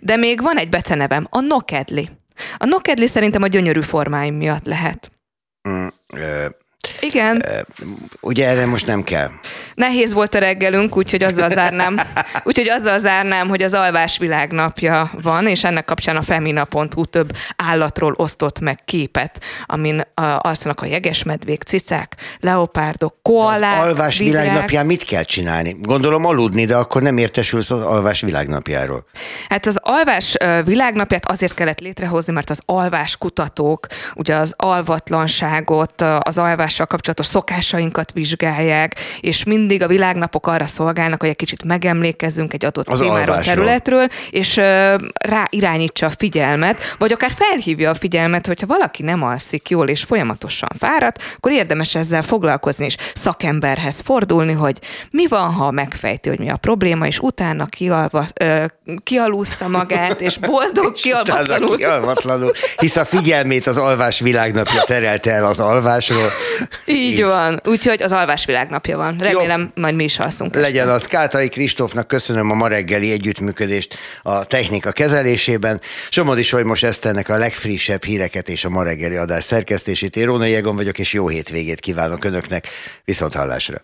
de 0.00 0.16
még 0.16 0.42
van 0.42 0.56
egy 0.56 0.68
becenevem, 0.68 1.26
a 1.30 1.40
Nokedli. 1.40 2.10
A 2.56 2.64
Nokedli 2.64 3.06
szerintem 3.06 3.42
a 3.42 3.46
gyönyörű 3.46 3.80
formáim 3.80 4.34
miatt 4.34 4.66
lehet. 4.66 5.10
Mm, 5.68 5.86
igen. 7.06 7.42
Ugye 8.20 8.48
erre 8.48 8.66
most 8.66 8.86
nem 8.86 9.02
kell. 9.02 9.30
Nehéz 9.74 10.12
volt 10.12 10.34
a 10.34 10.38
reggelünk, 10.38 10.96
úgyhogy 10.96 11.22
azzal 11.22 11.48
zárnám, 11.48 12.00
úgyhogy 12.44 12.68
azzal 12.68 12.98
zárnám, 12.98 13.48
hogy 13.48 13.62
az 13.62 13.72
alvás 13.72 14.18
világnapja 14.18 15.10
van, 15.22 15.46
és 15.46 15.64
ennek 15.64 15.84
kapcsán 15.84 16.16
a 16.16 16.22
femina.hu 16.22 17.04
több 17.04 17.32
állatról 17.56 18.14
osztott 18.16 18.60
meg 18.60 18.84
képet, 18.84 19.40
amin 19.66 20.02
mondnak 20.76 20.80
a 20.80 20.86
jegesmedvék, 20.86 21.62
cicák, 21.62 22.16
leopárdok, 22.40 23.14
koalák, 23.22 23.80
Az 23.80 23.86
alvás 23.86 24.18
vidrák. 24.18 24.42
világnapján 24.42 24.86
mit 24.86 25.04
kell 25.04 25.22
csinálni? 25.22 25.76
Gondolom 25.82 26.24
aludni, 26.24 26.64
de 26.64 26.76
akkor 26.76 27.02
nem 27.02 27.16
értesülsz 27.16 27.70
az 27.70 27.82
alvás 27.82 28.20
világnapjáról. 28.20 29.06
Hát 29.48 29.66
az 29.66 29.78
alvás 29.82 30.36
világnapját 30.64 31.28
azért 31.28 31.54
kellett 31.54 31.80
létrehozni, 31.80 32.32
mert 32.32 32.50
az 32.50 32.60
alvás 32.64 33.16
kutatók 33.16 33.86
ugye 34.14 34.34
az 34.34 34.54
alvatlanságot, 34.56 36.02
az 36.20 36.38
alvással 36.38 36.86
kapcsolatos 36.96 37.26
szokásainkat 37.26 38.12
vizsgálják, 38.12 38.94
és 39.20 39.44
mindig 39.44 39.82
a 39.82 39.86
világnapok 39.86 40.46
arra 40.46 40.66
szolgálnak, 40.66 41.20
hogy 41.20 41.28
egy 41.28 41.36
kicsit 41.36 41.64
megemlékezzünk 41.64 42.52
egy 42.52 42.64
adott 42.64 42.88
az 42.88 42.98
témáról, 42.98 43.20
alvásról. 43.20 43.54
területről, 43.54 44.08
és 44.30 44.56
rá 45.20 45.46
irányítsa 45.50 46.06
a 46.06 46.12
figyelmet, 46.18 46.96
vagy 46.98 47.12
akár 47.12 47.32
felhívja 47.36 47.90
a 47.90 47.94
figyelmet, 47.94 48.46
hogyha 48.46 48.66
valaki 48.66 49.02
nem 49.02 49.22
alszik 49.22 49.68
jól 49.68 49.88
és 49.88 50.02
folyamatosan 50.02 50.68
fáradt, 50.78 51.18
akkor 51.36 51.52
érdemes 51.52 51.94
ezzel 51.94 52.22
foglalkozni 52.22 52.84
és 52.84 52.96
szakemberhez 53.14 54.00
fordulni, 54.04 54.52
hogy 54.52 54.78
mi 55.10 55.26
van, 55.26 55.52
ha 55.52 55.70
megfejti, 55.70 56.28
hogy 56.28 56.38
mi 56.38 56.50
a 56.50 56.56
probléma, 56.56 57.06
és 57.06 57.18
utána 57.18 57.66
kialva, 57.66 58.26
ö, 58.40 58.64
kialussza 59.02 59.68
magát, 59.68 60.20
és 60.20 60.38
boldog 60.38 60.92
kialvatlanul. 61.02 61.76
kialvatlanul. 61.76 62.52
Hisz 62.76 62.96
a 62.96 63.04
figyelmét 63.04 63.66
az 63.66 63.76
alvás 63.76 64.20
világnapja 64.20 64.82
terelte 64.82 65.30
el 65.32 65.44
az 65.44 65.58
alvásról. 65.58 66.30
Így, 66.84 67.12
Így. 67.12 67.22
van. 67.24 67.60
Úgyhogy 67.64 68.02
az 68.02 68.12
alvás 68.12 68.44
világnapja 68.44 68.96
van. 68.96 69.16
Remélem, 69.18 69.60
Jó. 69.60 69.82
majd 69.82 69.94
mi 69.94 70.04
is 70.04 70.18
alszunk. 70.18 70.54
Legyen 70.54 70.88
az. 70.88 71.02
Kátai 71.02 71.48
Kristófnak 71.48 72.08
köszönöm 72.08 72.50
a 72.50 72.54
ma 72.54 72.68
reggeli 72.68 73.10
együttműködést 73.10 73.98
a 74.22 74.44
technika 74.44 74.92
kezelésében. 74.92 75.80
Somodi 76.08 76.42
Solymos 76.42 76.82
Eszternek 76.82 77.28
a 77.28 77.36
legfrissebb 77.36 78.04
híreket 78.04 78.48
és 78.48 78.64
a 78.64 78.68
ma 78.68 78.82
reggeli 78.82 79.16
adás 79.16 79.44
szerkesztését. 79.44 80.16
Én 80.16 80.24
Róna 80.24 80.44
Jegon 80.44 80.76
vagyok, 80.76 80.98
és 80.98 81.12
jó 81.12 81.28
hétvégét 81.28 81.80
kívánok 81.80 82.24
Önöknek. 82.24 82.68
Viszont 83.04 83.34
hallásra. 83.34 83.76